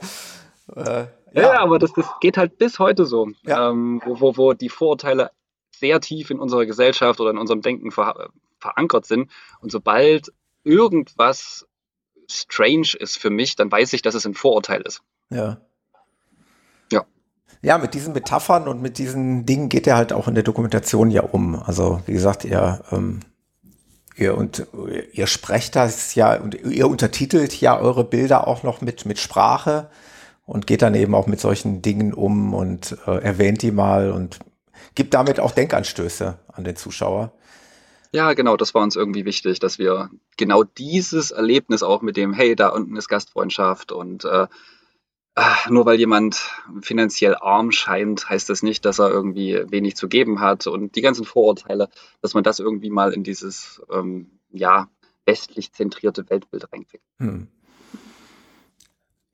Ja, 0.74 1.02
äh, 1.02 1.08
ja. 1.34 1.42
ja 1.54 1.60
aber 1.60 1.80
das, 1.80 1.94
das 1.94 2.06
geht 2.20 2.38
halt 2.38 2.58
bis 2.58 2.80
heute 2.80 3.06
so, 3.06 3.30
ja. 3.44 3.70
ähm, 3.70 4.02
wo, 4.06 4.20
wo, 4.20 4.38
wo 4.38 4.54
die 4.54 4.70
Vorurteile 4.70 5.32
sehr 5.72 6.00
tief 6.00 6.30
in 6.30 6.40
unserer 6.40 6.66
Gesellschaft 6.66 7.20
oder 7.20 7.32
in 7.32 7.38
unserem 7.38 7.62
Denken 7.62 7.92
ver 7.92 8.30
verankert 8.60 9.08
sind. 9.08 9.32
Und 9.60 9.72
sobald 9.72 10.32
irgendwas 10.64 11.68
strange 12.30 12.90
ist 13.00 13.18
für 13.18 13.32
mich, 13.32 13.56
dann 13.56 13.72
weiß 13.72 13.92
ich, 13.94 14.04
dass 14.04 14.14
es 14.14 14.28
ein 14.28 14.36
Vorurteil 14.36 14.82
ist. 14.82 15.02
Ja. 15.32 15.58
Ja, 17.64 17.78
mit 17.78 17.94
diesen 17.94 18.14
Metaphern 18.14 18.68
und 18.68 18.82
mit 18.82 18.98
diesen 18.98 19.46
Dingen 19.46 19.70
geht 19.70 19.86
er 19.86 19.96
halt 19.96 20.14
auch 20.14 20.28
in 20.28 20.34
der 20.34 20.44
Dokumentation 20.44 21.12
ja 21.12 21.22
um. 21.22 21.56
Also 21.56 22.02
wie 22.08 22.14
gesagt, 22.14 22.44
ihr, 22.44 22.84
ähm, 22.92 23.20
ihr 24.16 24.36
und 24.36 24.66
ihr 25.14 25.28
sprecht 25.28 25.76
das 25.76 26.16
ja 26.16 26.38
und 26.42 26.56
ihr 26.56 26.88
untertitelt 26.88 27.62
ja 27.62 27.80
eure 27.80 28.04
Bilder 28.04 28.48
auch 28.48 28.64
noch 28.64 28.82
mit 28.82 29.06
mit 29.06 29.20
Sprache 29.20 29.92
und 30.52 30.68
geht 30.68 30.82
dann 30.82 30.96
eben 30.96 31.16
auch 31.16 31.28
mit 31.28 31.40
solchen 31.40 31.82
Dingen 31.82 32.14
um 32.14 32.54
und 32.54 32.98
äh, 33.08 33.22
erwähnt 33.22 33.62
die 33.62 33.72
mal 33.72 34.12
und 34.12 34.40
gibt 34.96 35.14
damit 35.14 35.40
auch 35.40 35.52
Denkanstöße 35.52 36.38
an 36.52 36.64
den 36.64 36.76
Zuschauer. 36.76 37.32
Ja, 38.12 38.34
genau, 38.34 38.58
das 38.58 38.74
war 38.74 38.84
uns 38.84 38.98
irgendwie 38.98 39.24
wichtig, 39.24 39.60
dass 39.60 39.80
wir 39.80 40.10
genau 40.36 40.64
dieses 40.64 41.32
Erlebnis 41.32 41.84
auch 41.84 42.02
mit 42.02 42.18
dem, 42.18 42.34
hey, 42.34 42.58
da 42.58 42.68
unten 42.68 42.98
ist 42.98 43.08
Gastfreundschaft 43.08 43.94
und 43.94 44.26
äh, 44.26 44.48
Ah, 45.34 45.56
nur 45.70 45.86
weil 45.86 45.98
jemand 45.98 46.36
finanziell 46.82 47.36
arm 47.36 47.72
scheint, 47.72 48.30
heißt 48.30 48.50
das 48.50 48.64
nicht, 48.64 48.84
dass 48.84 49.00
er 49.00 49.10
irgendwie 49.10 49.64
wenig 49.70 49.96
zu 49.96 50.10
geben 50.10 50.42
hat. 50.42 50.68
Und 50.68 50.98
die 50.98 51.02
ganzen 51.02 51.24
Vorurteile, 51.24 51.88
dass 52.22 52.34
man 52.34 52.44
das 52.44 52.60
irgendwie 52.60 52.90
mal 52.90 53.14
in 53.14 53.24
dieses 53.24 53.82
ähm, 53.90 54.40
ja, 54.52 54.90
westlich 55.26 55.72
zentrierte 55.72 56.30
Weltbild 56.30 56.72
reinkriegt. 56.74 57.06
Hm. 57.20 57.48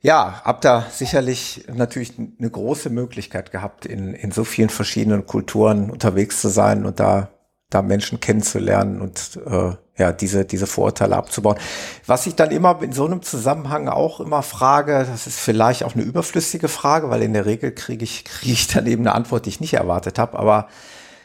Ja, 0.02 0.42
habt 0.44 0.64
da 0.64 0.86
sicherlich 0.92 1.66
natürlich 1.74 2.14
eine 2.18 2.50
große 2.50 2.90
Möglichkeit 2.90 3.52
gehabt, 3.52 3.86
in, 3.86 4.14
in 4.14 4.32
so 4.32 4.44
vielen 4.44 4.70
verschiedenen 4.70 5.26
Kulturen 5.26 5.90
unterwegs 5.90 6.40
zu 6.40 6.50
sein 6.50 6.86
und 6.86 7.00
da 7.00 7.30
da 7.70 7.82
Menschen 7.82 8.20
kennenzulernen 8.20 9.02
und 9.02 9.40
äh, 9.46 9.72
ja, 9.98 10.12
diese, 10.12 10.46
diese 10.46 10.68
Vorurteile 10.68 11.18
abzubauen. 11.18 11.58
Was 12.06 12.26
ich 12.28 12.36
dann 12.36 12.52
immer 12.52 12.82
in 12.82 12.94
so 12.94 13.06
einem 13.06 13.22
Zusammenhang 13.22 13.90
auch 13.90 14.22
immer 14.22 14.42
frage, 14.42 15.06
das 15.10 15.28
ist 15.28 15.40
vielleicht 15.40 15.84
auch 15.84 15.96
eine 15.96 16.04
überflüssige 16.04 16.70
Frage, 16.70 17.10
weil 17.10 17.24
in 17.24 17.34
der 17.34 17.46
Regel 17.46 17.72
kriege 17.74 18.04
ich, 18.04 18.24
kriege 18.24 18.54
ich 18.54 18.68
dann 18.68 18.86
eben 18.86 19.02
eine 19.02 19.16
Antwort, 19.16 19.46
die 19.46 19.50
ich 19.50 19.60
nicht 19.60 19.74
erwartet 19.74 20.18
habe, 20.18 20.40
aber 20.40 20.70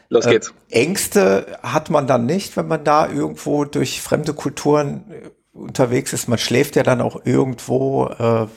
Los 0.09 0.25
geht's. 0.25 0.53
Äh, 0.69 0.81
Ängste 0.81 1.59
hat 1.63 1.89
man 1.89 2.07
dann 2.07 2.25
nicht, 2.25 2.57
wenn 2.57 2.67
man 2.67 2.83
da 2.83 3.07
irgendwo 3.07 3.63
durch 3.63 4.01
fremde 4.01 4.33
Kulturen 4.33 5.05
äh, 5.11 5.29
unterwegs 5.57 6.11
ist. 6.11 6.27
Man 6.27 6.39
schläft 6.39 6.75
ja 6.75 6.83
dann 6.83 6.99
auch 6.99 7.25
irgendwo. 7.25 8.07
Äh, 8.07 8.47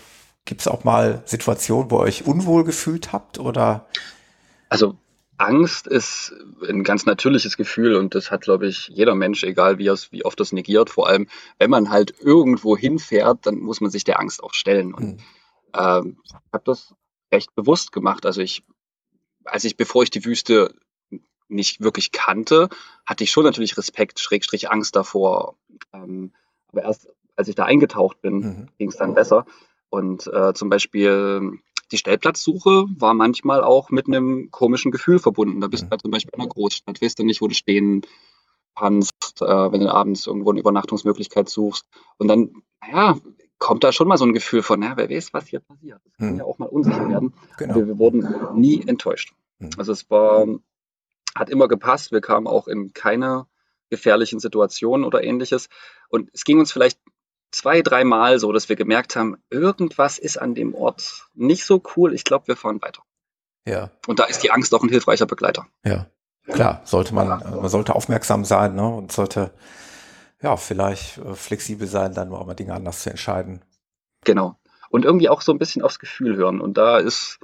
Gibt 0.47 0.63
es 0.63 0.69
auch 0.69 0.85
mal 0.85 1.23
Situationen, 1.27 1.91
wo 1.91 1.99
ihr 1.99 2.05
euch 2.05 2.27
unwohl 2.27 2.65
gefühlt 2.65 3.13
habt 3.13 3.39
oder? 3.39 3.87
Also 4.69 4.97
Angst 5.39 5.87
ist 5.87 6.33
ein 6.67 6.83
ganz 6.83 7.05
natürliches 7.05 7.57
Gefühl 7.57 7.97
und 7.97 8.15
das 8.15 8.31
hat, 8.31 8.43
glaube 8.43 8.67
ich, 8.67 8.89
jeder 8.89 9.15
Mensch, 9.15 9.43
egal 9.43 9.79
wie, 9.79 9.91
wie 10.11 10.25
oft 10.25 10.41
das 10.41 10.53
negiert. 10.53 10.89
Vor 10.89 11.09
allem, 11.09 11.29
wenn 11.59 11.69
man 11.69 11.91
halt 11.91 12.15
irgendwo 12.21 12.77
hinfährt, 12.77 13.45
dann 13.45 13.59
muss 13.59 13.81
man 13.81 13.91
sich 13.91 14.05
der 14.05 14.19
Angst 14.21 14.43
auch 14.43 14.55
stellen. 14.55 14.95
Und 14.95 15.17
mhm. 15.17 15.19
ähm, 15.77 16.21
ich 16.25 16.33
habe 16.53 16.65
das 16.65 16.95
recht 17.33 17.55
bewusst 17.55 17.93
gemacht. 17.93 18.25
Also 18.25 18.41
ich, 18.41 18.65
als 19.45 19.65
ich, 19.65 19.77
bevor 19.77 20.05
ich 20.05 20.11
die 20.11 20.25
Wüste 20.25 20.75
nicht 21.49 21.81
wirklich 21.81 22.13
kannte, 22.13 22.69
hatte 23.05 23.25
ich 23.25 23.31
schon 23.31 23.45
natürlich 23.45 23.77
Respekt, 23.77 24.21
Schrägstrich 24.21 24.71
Angst 24.71 24.97
davor. 24.97 25.57
Ähm, 25.93 26.33
aber 26.69 26.83
erst 26.83 27.09
als 27.37 27.49
ich 27.49 27.55
da 27.55 27.65
eingetaucht 27.65 28.23
bin, 28.23 28.39
mhm. 28.39 28.69
ging 28.79 28.89
es 28.89 28.97
dann 28.97 29.15
besser. 29.15 29.45
Und 29.91 30.27
äh, 30.27 30.53
zum 30.55 30.69
Beispiel 30.69 31.61
die 31.93 31.99
Stellplatzsuche 31.99 32.87
war 32.99 33.15
manchmal 33.15 33.63
auch 33.63 33.91
mit 33.91 34.09
einem 34.09 34.51
komischen 34.51 34.91
Gefühl 34.91 35.19
verbunden. 35.19 35.61
Da 35.61 35.69
bist 35.69 35.85
du 35.85 35.91
halt 35.91 36.03
zum 36.03 36.11
Beispiel 36.11 36.33
in 36.35 36.41
einer 36.41 36.49
Großstadt, 36.49 37.01
weißt 37.01 37.19
du 37.19 37.25
nicht, 37.25 37.41
wo 37.41 37.49
du 37.49 37.55
stehen 37.55 38.03
kannst, 38.75 39.41
äh, 39.41 39.73
wenn 39.73 39.81
du 39.81 39.93
abends 39.93 40.27
irgendwo 40.27 40.51
eine 40.51 40.61
Übernachtungsmöglichkeit 40.61 41.49
suchst. 41.49 41.87
Und 42.19 42.29
dann, 42.29 42.63
naja, 42.81 43.17
kommt 43.59 43.85
da 43.85 43.93
schon 43.93 44.09
mal 44.09 44.19
so 44.19 44.25
ein 44.25 44.35
Gefühl 44.35 44.63
von, 44.63 44.81
na, 44.81 44.97
wer 44.97 45.09
weiß, 45.09 45.33
was 45.33 45.47
hier 45.47 45.61
passiert. 45.61 46.01
Das 46.05 46.17
kann 46.17 46.31
hm. 46.31 46.39
ja 46.39 46.45
auch 46.45 46.59
mal 46.59 46.69
unsicher 46.69 47.09
werden. 47.09 47.33
Genau. 47.57 47.77
Wir, 47.77 47.87
wir, 47.87 47.99
wurden 47.99 48.29
nie 48.55 48.83
enttäuscht. 48.87 49.33
Hm. 49.61 49.71
Also 49.79 49.93
es 49.93 50.11
war, 50.11 50.47
hat 51.35 51.51
immer 51.51 51.69
gepasst. 51.69 52.13
Wir 52.13 52.21
kamen 52.21 52.47
auch 52.47 52.69
in 52.69 52.93
keine 52.93 53.47
gefährlichen 53.91 54.41
Situationen 54.41 55.07
oder 55.07 55.23
ähnliches. 55.23 55.69
Und 56.09 56.31
es 56.33 56.45
ging 56.45 56.59
uns 56.59 56.73
vielleicht 56.73 56.99
zwei, 57.57 57.83
dreimal 57.83 58.39
so, 58.39 58.53
dass 58.53 58.69
wir 58.69 58.77
gemerkt 58.77 59.17
haben, 59.17 59.37
irgendwas 59.51 60.19
ist 60.19 60.37
an 60.37 60.55
dem 60.55 60.75
Ort 60.75 61.27
nicht 61.35 61.65
so 61.65 61.83
cool. 61.97 62.15
Ich 62.15 62.25
glaube, 62.25 62.49
wir 62.49 62.57
fahren 62.57 62.83
weiter. 62.83 63.03
Ja. 63.67 63.91
Und 64.07 64.19
da 64.19 64.25
ist 64.25 64.43
die 64.43 64.51
Angst 64.51 64.75
auch 64.75 64.83
ein 64.83 64.89
hilfreicher 64.89 65.27
Begleiter. 65.27 65.67
Ja, 65.85 66.07
klar, 66.47 66.83
sollte 66.85 67.15
man, 67.15 67.29
man 67.29 67.69
sollte 67.69 67.95
aufmerksam 67.95 68.45
sein, 68.45 68.75
ne? 68.75 68.87
Und 68.87 69.11
sollte 69.11 69.51
ja 70.41 70.57
vielleicht 70.57 71.19
äh, 71.19 71.35
flexibel 71.35 71.89
sein, 71.89 72.15
dann 72.15 72.33
auch 72.33 72.47
mal 72.47 72.55
Dinge 72.55 72.75
anders 72.75 73.03
zu 73.03 73.11
entscheiden. 73.11 73.65
Genau. 74.25 74.57
Und 74.91 75.05
irgendwie 75.05 75.29
auch 75.29 75.43
so 75.43 75.53
ein 75.53 75.59
bisschen 75.59 75.83
aufs 75.83 75.99
Gefühl 75.99 76.37
hören. 76.37 76.61
Und 76.61 76.77
da 76.77 76.99
ist 76.99 77.39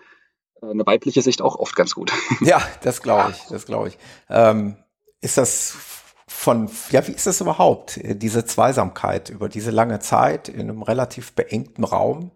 äh, 0.63 0.71
eine 0.71 0.87
weibliche 0.87 1.23
Sicht 1.23 1.43
auch 1.43 1.57
oft 1.57 1.75
ganz 1.75 1.95
gut. 1.95 2.13
Ja, 2.41 2.63
das 2.83 3.03
glaube 3.03 3.31
ich, 3.33 3.43
das 3.49 3.67
glaube 3.67 3.89
ich. 3.89 3.99
Ähm, 4.29 4.77
ist 5.21 5.39
das 5.39 6.02
von, 6.43 6.69
ja, 6.91 7.07
wie 7.07 7.13
ist 7.13 7.29
das 7.29 7.41
überhaupt, 7.41 7.99
äh, 7.99 8.17
diese 8.17 8.45
Zweisamkeit 8.45 9.31
über 9.31 9.49
diese 9.49 9.71
lange 9.71 10.01
Zeit 10.01 10.49
in 10.49 10.63
einem 10.63 10.83
relativ 10.83 11.35
beengten 11.35 11.85
Raum? 11.85 12.33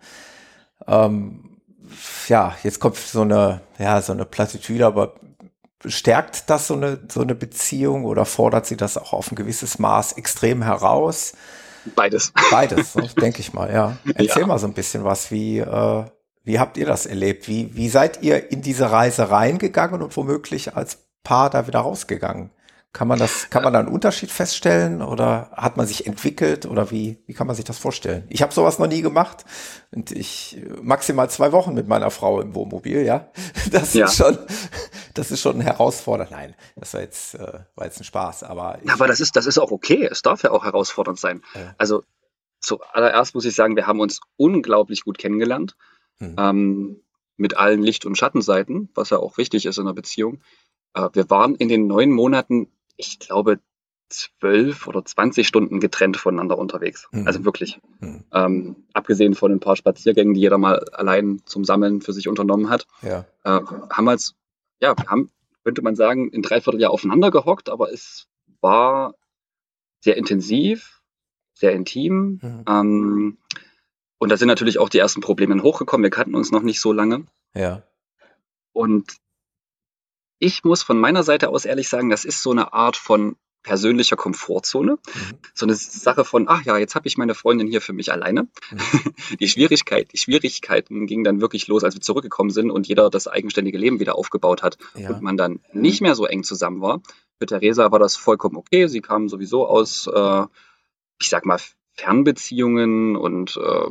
Ähm, 0.87 1.59
ja, 2.29 2.55
jetzt 2.63 2.79
kommt 2.79 2.97
so 2.97 3.23
eine, 3.23 3.63
ja, 3.79 4.01
so 4.01 4.13
eine 4.13 4.25
Plattitüde, 4.25 4.87
aber 4.87 5.15
stärkt 5.85 6.49
das 6.51 6.69
so 6.69 6.75
eine, 6.75 7.01
so 7.11 7.21
eine 7.21 7.35
Beziehung 7.35 8.05
oder 8.05 8.25
fordert 8.27 8.67
sie 8.67 8.77
das 8.77 8.97
auch 8.97 9.13
auf 9.13 9.33
ein 9.33 9.35
gewisses 9.35 9.81
Maß 9.81 10.13
extrem 10.13 10.63
heraus? 10.63 11.33
Beides. 11.97 12.33
Beides, 12.53 12.93
denke 13.21 13.41
ich 13.41 13.53
mal, 13.53 13.73
ja. 13.73 13.97
Erzähl 14.15 14.43
ja. 14.43 14.47
mal 14.47 14.61
so 14.61 14.69
ein 14.69 14.75
bisschen 14.75 15.03
was, 15.03 15.33
wie, 15.33 15.59
äh, 15.59 16.05
wie 16.45 16.61
habt 16.61 16.77
ihr 16.77 16.87
das 16.87 17.07
erlebt? 17.07 17.49
Wie, 17.49 17.75
wie 17.75 17.89
seid 17.89 18.23
ihr 18.23 18.53
in 18.53 18.63
diese 18.63 18.93
Reise 18.93 19.33
reingegangen 19.33 20.01
und 20.01 20.17
womöglich 20.17 20.77
als 20.77 20.99
Paar 21.25 21.51
da 21.51 21.67
wieder 21.67 21.81
rausgegangen? 21.81 22.51
Kann 22.97 23.09
man 23.09 23.19
das, 23.19 23.51
kann 23.51 23.63
man 23.63 23.75
da 23.75 23.81
einen 23.81 23.89
Unterschied 23.89 24.31
feststellen 24.31 25.03
oder 25.03 25.51
hat 25.53 25.77
man 25.77 25.87
sich 25.87 26.07
entwickelt 26.07 26.65
oder 26.65 26.91
wie, 26.91 27.19
wie 27.27 27.35
kann 27.35 27.47
man 27.47 27.55
sich 27.55 27.67
das 27.67 27.77
vorstellen? 27.77 28.25
Ich 28.31 28.41
habe 28.41 28.55
sowas 28.55 28.79
noch 28.79 28.87
nie 28.87 29.03
gemacht 29.03 29.45
und 29.95 30.13
ich 30.13 30.57
maximal 30.81 31.29
zwei 31.29 31.53
Wochen 31.53 31.75
mit 31.75 31.89
meiner 31.89 32.11
Frau 32.11 32.41
im 32.41 32.55
Wohnmobil, 32.55 33.03
ja. 33.03 33.31
Das 33.71 33.93
ja. 33.93 34.07
ist 34.07 34.17
schon, 34.17 34.39
das 35.13 35.31
ist 35.31 35.43
schon 35.43 35.61
herausfordernd. 35.61 36.31
Nein, 36.31 36.55
das 36.75 36.95
war 36.95 37.03
jetzt, 37.03 37.35
äh, 37.35 37.59
war 37.75 37.85
jetzt 37.85 38.01
ein 38.01 38.05
Spaß, 38.05 38.45
aber. 38.45 38.79
Ja, 38.83 38.95
aber 38.95 39.09
das 39.09 39.21
ist, 39.21 39.37
das 39.37 39.45
ist 39.45 39.59
auch 39.59 39.73
okay. 39.73 40.09
Es 40.11 40.23
darf 40.23 40.43
ja 40.43 40.51
auch 40.51 40.65
herausfordernd 40.65 41.19
sein. 41.19 41.43
Ja. 41.55 41.75
Also 41.77 42.03
zuallererst 42.61 43.35
muss 43.35 43.45
ich 43.45 43.55
sagen, 43.55 43.77
wir 43.77 43.87
haben 43.87 44.01
uns 44.01 44.21
unglaublich 44.39 45.05
gut 45.05 45.19
kennengelernt. 45.19 45.77
Hm. 46.17 46.37
Ähm, 46.39 47.01
mit 47.37 47.59
allen 47.59 47.83
Licht- 47.83 48.07
und 48.07 48.17
Schattenseiten, 48.17 48.89
was 48.95 49.11
ja 49.11 49.19
auch 49.19 49.37
wichtig 49.37 49.67
ist 49.67 49.77
in 49.77 49.85
einer 49.85 49.93
Beziehung. 49.93 50.41
Äh, 50.95 51.11
wir 51.13 51.29
waren 51.29 51.57
in 51.57 51.69
den 51.69 51.87
neun 51.87 52.11
Monaten 52.11 52.69
ich 52.97 53.19
glaube, 53.19 53.61
zwölf 54.09 54.87
oder 54.87 55.05
zwanzig 55.05 55.49
Stunden 55.49 55.81
getrennt 55.81 56.17
voneinander 56.17 56.59
unterwegs. 56.59 57.09
Mhm. 57.11 57.27
Also 57.27 57.45
wirklich. 57.45 57.81
Mhm. 57.99 58.25
Ähm, 58.33 58.77
abgesehen 58.93 59.35
von 59.35 59.51
ein 59.51 59.61
paar 59.61 59.75
Spaziergängen, 59.75 60.35
die 60.35 60.41
jeder 60.41 60.59
mal 60.59 60.79
allein 60.91 61.43
zum 61.45 61.65
Sammeln 61.65 62.01
für 62.01 62.13
sich 62.13 62.29
unternommen 62.29 62.71
hat, 62.71 62.87
ja. 63.03 63.25
äh, 63.43 63.61
haben 63.91 64.05
wir 64.05 64.13
als, 64.13 64.37
ja, 64.81 64.95
haben, 65.09 65.31
könnte 65.65 65.83
man 65.83 65.97
sagen, 65.97 66.31
in 66.31 66.43
dreiviertel 66.43 66.81
Jahr 66.81 66.93
aufeinander 66.93 67.33
gehockt, 67.33 67.69
aber 67.69 67.93
es 67.93 68.29
war 68.61 69.15
sehr 70.05 70.17
intensiv, 70.17 71.03
sehr 71.55 71.73
intim. 71.73 72.39
Mhm. 72.41 72.65
Ähm, 72.69 73.39
und 74.19 74.31
da 74.31 74.37
sind 74.37 74.49
natürlich 74.49 74.79
auch 74.79 74.89
die 74.89 74.99
ersten 74.99 75.21
Probleme 75.21 75.61
hochgekommen. 75.63 76.05
Wir 76.05 76.11
kannten 76.11 76.37
uns 76.37 76.53
noch 76.53 76.63
nicht 76.63 76.81
so 76.81 76.93
lange. 76.93 77.27
Ja. 77.55 77.83
Und 78.73 79.17
ich 80.39 80.65
muss 80.65 80.83
von 80.83 80.99
meiner 80.99 81.23
Seite 81.23 81.49
aus 81.49 81.65
ehrlich 81.65 81.89
sagen, 81.89 82.11
das 82.11 82.25
ist 82.25 82.43
so 82.43 82.51
eine 82.51 82.73
Art 82.73 82.97
von 82.97 83.37
persönlicher 83.67 84.17
Komfortzone. 84.17 84.93
Mhm. 84.93 85.39
So 85.53 85.67
eine 85.67 85.75
Sache 85.75 86.25
von, 86.25 86.49
ach 86.49 86.63
ja, 86.63 86.79
jetzt 86.79 86.95
habe 86.95 87.09
ich 87.09 87.19
meine 87.19 87.35
Freundin 87.35 87.67
hier 87.67 87.81
für 87.81 87.93
mich 87.93 88.13
alleine. 88.13 88.49
Mhm. 88.71 88.79
Die 89.41 89.49
Schwierigkeit, 89.49 90.13
die 90.13 90.19
Schwierigkeiten 90.19 91.07
gingen 91.07 91.25
dann 91.25 91.41
wirklich 91.41 91.67
los, 91.67 91.83
als 91.83 91.95
wir 91.95 92.01
zurückgekommen 92.01 92.51
sind 92.51 92.71
und 92.71 92.87
jeder 92.87 93.11
das 93.11 93.27
eigenständige 93.27 93.77
Leben 93.77 93.99
wieder 93.99 94.15
aufgebaut 94.15 94.63
hat 94.63 94.79
ja. 94.95 95.11
und 95.11 95.21
man 95.21 95.37
dann 95.37 95.61
nicht 95.73 96.01
mehr 96.01 96.15
so 96.15 96.27
eng 96.27 96.45
zusammen 96.45 96.81
war. 96.81 97.03
Für 97.39 97.47
Theresa 97.47 97.91
war 97.91 97.99
das 97.99 98.17
vollkommen 98.17 98.57
okay. 98.57 98.87
Sie 98.87 99.01
kam 99.01 99.29
sowieso 99.29 99.67
aus, 99.67 100.07
äh, 100.07 100.45
ich 101.21 101.29
sag 101.29 101.45
mal, 101.45 101.59
Fernbeziehungen 101.95 103.17
und 103.17 103.57
äh, 103.57 103.91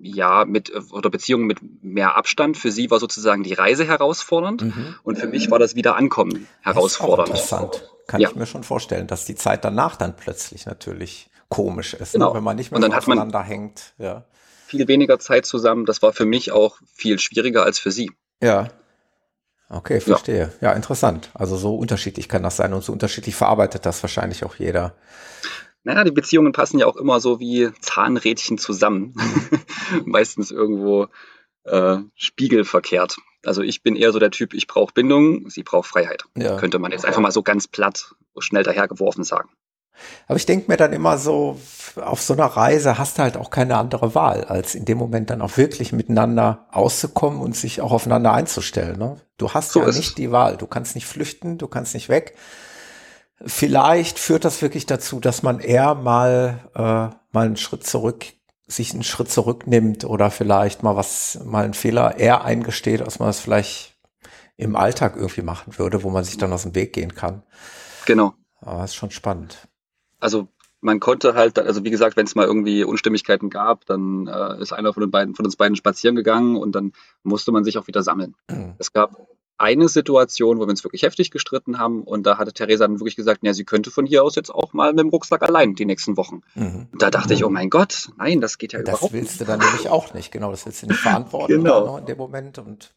ja, 0.00 0.44
mit 0.44 0.72
oder 0.92 1.10
Beziehungen 1.10 1.46
mit 1.46 1.58
mehr 1.82 2.16
Abstand. 2.16 2.56
Für 2.56 2.70
sie 2.70 2.90
war 2.90 3.00
sozusagen 3.00 3.42
die 3.42 3.54
Reise 3.54 3.84
herausfordernd 3.86 4.62
mhm. 4.62 4.94
und 5.02 5.18
für 5.18 5.26
mich 5.26 5.50
war 5.50 5.58
das 5.58 5.74
Wiederankommen 5.74 6.46
herausfordernd. 6.60 7.30
Das 7.30 7.52
interessant. 7.52 7.90
Kann 8.06 8.20
ja. 8.20 8.28
ich 8.28 8.36
mir 8.36 8.46
schon 8.46 8.62
vorstellen, 8.62 9.06
dass 9.06 9.24
die 9.24 9.34
Zeit 9.34 9.64
danach 9.64 9.96
dann 9.96 10.16
plötzlich 10.16 10.66
natürlich 10.66 11.28
komisch 11.48 11.94
ist, 11.94 12.14
ne? 12.14 12.18
genau. 12.18 12.30
ne? 12.30 12.36
wenn 12.36 12.44
man 12.44 12.56
nicht 12.56 12.70
mehr 12.70 12.76
und 12.76 12.82
dann 12.82 12.92
so 12.92 12.98
aufeinander 12.98 13.42
hängt. 13.42 13.94
Ja. 13.98 14.24
Viel 14.66 14.88
weniger 14.88 15.18
Zeit 15.18 15.46
zusammen. 15.46 15.86
Das 15.86 16.02
war 16.02 16.12
für 16.12 16.24
mich 16.24 16.52
auch 16.52 16.78
viel 16.92 17.18
schwieriger 17.18 17.64
als 17.64 17.78
für 17.78 17.90
sie. 17.90 18.10
Ja. 18.42 18.68
Okay, 19.68 20.00
verstehe. 20.00 20.52
Ja. 20.60 20.70
ja, 20.70 20.72
interessant. 20.74 21.30
Also 21.34 21.56
so 21.56 21.76
unterschiedlich 21.76 22.28
kann 22.28 22.42
das 22.42 22.56
sein 22.56 22.72
und 22.72 22.84
so 22.84 22.92
unterschiedlich 22.92 23.34
verarbeitet 23.34 23.84
das 23.84 24.02
wahrscheinlich 24.02 24.44
auch 24.44 24.54
jeder. 24.56 24.94
Naja, 25.86 26.02
die 26.02 26.10
Beziehungen 26.10 26.50
passen 26.50 26.80
ja 26.80 26.86
auch 26.86 26.96
immer 26.96 27.20
so 27.20 27.38
wie 27.38 27.70
Zahnrädchen 27.80 28.58
zusammen. 28.58 29.14
Meistens 30.04 30.50
irgendwo 30.50 31.06
äh, 31.62 31.98
spiegelverkehrt. 32.16 33.18
Also 33.44 33.62
ich 33.62 33.84
bin 33.84 33.94
eher 33.94 34.10
so 34.10 34.18
der 34.18 34.32
Typ, 34.32 34.52
ich 34.52 34.66
brauche 34.66 34.92
Bindung, 34.92 35.48
sie 35.48 35.62
braucht 35.62 35.88
Freiheit. 35.88 36.24
Ja. 36.36 36.56
Könnte 36.56 36.80
man 36.80 36.90
jetzt 36.90 37.04
einfach 37.04 37.20
mal 37.20 37.30
so 37.30 37.44
ganz 37.44 37.68
platt, 37.68 38.16
schnell 38.38 38.64
dahergeworfen 38.64 39.22
sagen. 39.22 39.48
Aber 40.26 40.36
ich 40.36 40.44
denke 40.44 40.68
mir 40.68 40.76
dann 40.76 40.92
immer 40.92 41.18
so, 41.18 41.60
auf 41.94 42.20
so 42.20 42.32
einer 42.32 42.46
Reise 42.46 42.98
hast 42.98 43.18
du 43.18 43.22
halt 43.22 43.36
auch 43.36 43.50
keine 43.50 43.76
andere 43.76 44.16
Wahl, 44.16 44.42
als 44.42 44.74
in 44.74 44.86
dem 44.86 44.98
Moment 44.98 45.30
dann 45.30 45.40
auch 45.40 45.56
wirklich 45.56 45.92
miteinander 45.92 46.66
auszukommen 46.72 47.40
und 47.40 47.54
sich 47.54 47.80
auch 47.80 47.92
aufeinander 47.92 48.32
einzustellen. 48.32 48.98
Ne? 48.98 49.20
Du 49.38 49.54
hast 49.54 49.70
so 49.70 49.82
ja 49.82 49.86
nicht 49.86 50.18
die 50.18 50.32
Wahl. 50.32 50.56
Du 50.56 50.66
kannst 50.66 50.96
nicht 50.96 51.06
flüchten, 51.06 51.58
du 51.58 51.68
kannst 51.68 51.94
nicht 51.94 52.08
weg. 52.08 52.34
Vielleicht 53.44 54.18
führt 54.18 54.44
das 54.44 54.62
wirklich 54.62 54.86
dazu, 54.86 55.20
dass 55.20 55.42
man 55.42 55.60
eher 55.60 55.94
mal, 55.94 56.70
äh, 56.74 57.14
mal 57.32 57.46
einen 57.46 57.56
Schritt 57.56 57.86
zurück, 57.86 58.24
sich 58.66 58.92
einen 58.92 59.02
Schritt 59.02 59.30
zurücknimmt 59.30 60.04
oder 60.04 60.30
vielleicht 60.30 60.82
mal 60.82 60.96
was, 60.96 61.38
mal 61.44 61.64
einen 61.64 61.74
Fehler 61.74 62.18
eher 62.18 62.44
eingesteht, 62.44 63.02
als 63.02 63.18
man 63.18 63.28
es 63.28 63.38
vielleicht 63.38 63.96
im 64.56 64.74
Alltag 64.74 65.16
irgendwie 65.16 65.42
machen 65.42 65.78
würde, 65.78 66.02
wo 66.02 66.10
man 66.10 66.24
sich 66.24 66.38
dann 66.38 66.52
aus 66.52 66.62
dem 66.62 66.74
Weg 66.74 66.94
gehen 66.94 67.14
kann. 67.14 67.42
Genau. 68.06 68.34
Aber 68.60 68.84
ist 68.84 68.94
schon 68.94 69.10
spannend. 69.10 69.68
Also 70.18 70.48
man 70.80 71.00
konnte 71.00 71.34
halt, 71.34 71.58
also 71.58 71.84
wie 71.84 71.90
gesagt, 71.90 72.16
wenn 72.16 72.26
es 72.26 72.34
mal 72.34 72.46
irgendwie 72.46 72.84
Unstimmigkeiten 72.84 73.50
gab, 73.50 73.84
dann 73.86 74.26
äh, 74.26 74.60
ist 74.60 74.72
einer 74.72 74.92
von 74.94 75.02
den 75.02 75.10
beiden, 75.10 75.34
von 75.34 75.44
uns 75.44 75.56
beiden 75.56 75.76
spazieren 75.76 76.16
gegangen 76.16 76.56
und 76.56 76.72
dann 76.72 76.92
musste 77.22 77.52
man 77.52 77.64
sich 77.64 77.76
auch 77.76 77.86
wieder 77.86 78.02
sammeln. 78.02 78.34
Mhm. 78.50 78.74
Es 78.78 78.92
gab 78.92 79.16
eine 79.58 79.88
Situation, 79.88 80.58
wo 80.58 80.62
wir 80.62 80.68
uns 80.68 80.84
wirklich 80.84 81.02
heftig 81.02 81.30
gestritten 81.30 81.78
haben 81.78 82.02
und 82.02 82.26
da 82.26 82.38
hatte 82.38 82.52
Theresa 82.52 82.86
dann 82.86 83.00
wirklich 83.00 83.16
gesagt, 83.16 83.40
ja, 83.42 83.54
sie 83.54 83.64
könnte 83.64 83.90
von 83.90 84.06
hier 84.06 84.22
aus 84.22 84.34
jetzt 84.36 84.50
auch 84.50 84.72
mal 84.72 84.92
mit 84.92 85.00
dem 85.00 85.08
Rucksack 85.08 85.42
allein 85.42 85.74
die 85.74 85.86
nächsten 85.86 86.16
Wochen. 86.16 86.42
Mhm. 86.54 86.88
Und 86.92 87.02
da 87.02 87.10
dachte 87.10 87.34
ich, 87.34 87.44
oh 87.44 87.50
mein 87.50 87.70
Gott, 87.70 88.10
nein, 88.18 88.40
das 88.40 88.58
geht 88.58 88.72
ja 88.72 88.80
das 88.80 88.88
überhaupt 88.88 89.12
nicht. 89.14 89.24
Das 89.24 89.30
willst 89.30 89.40
du 89.40 89.44
dann 89.44 89.60
nämlich 89.60 89.88
auch 89.88 90.14
nicht, 90.14 90.30
genau, 90.30 90.50
das 90.50 90.66
willst 90.66 90.82
du 90.82 90.86
nicht 90.86 91.00
verantworten 91.00 91.52
genau. 91.62 91.98
in 91.98 92.06
dem 92.06 92.18
Moment 92.18 92.58
und 92.58 92.92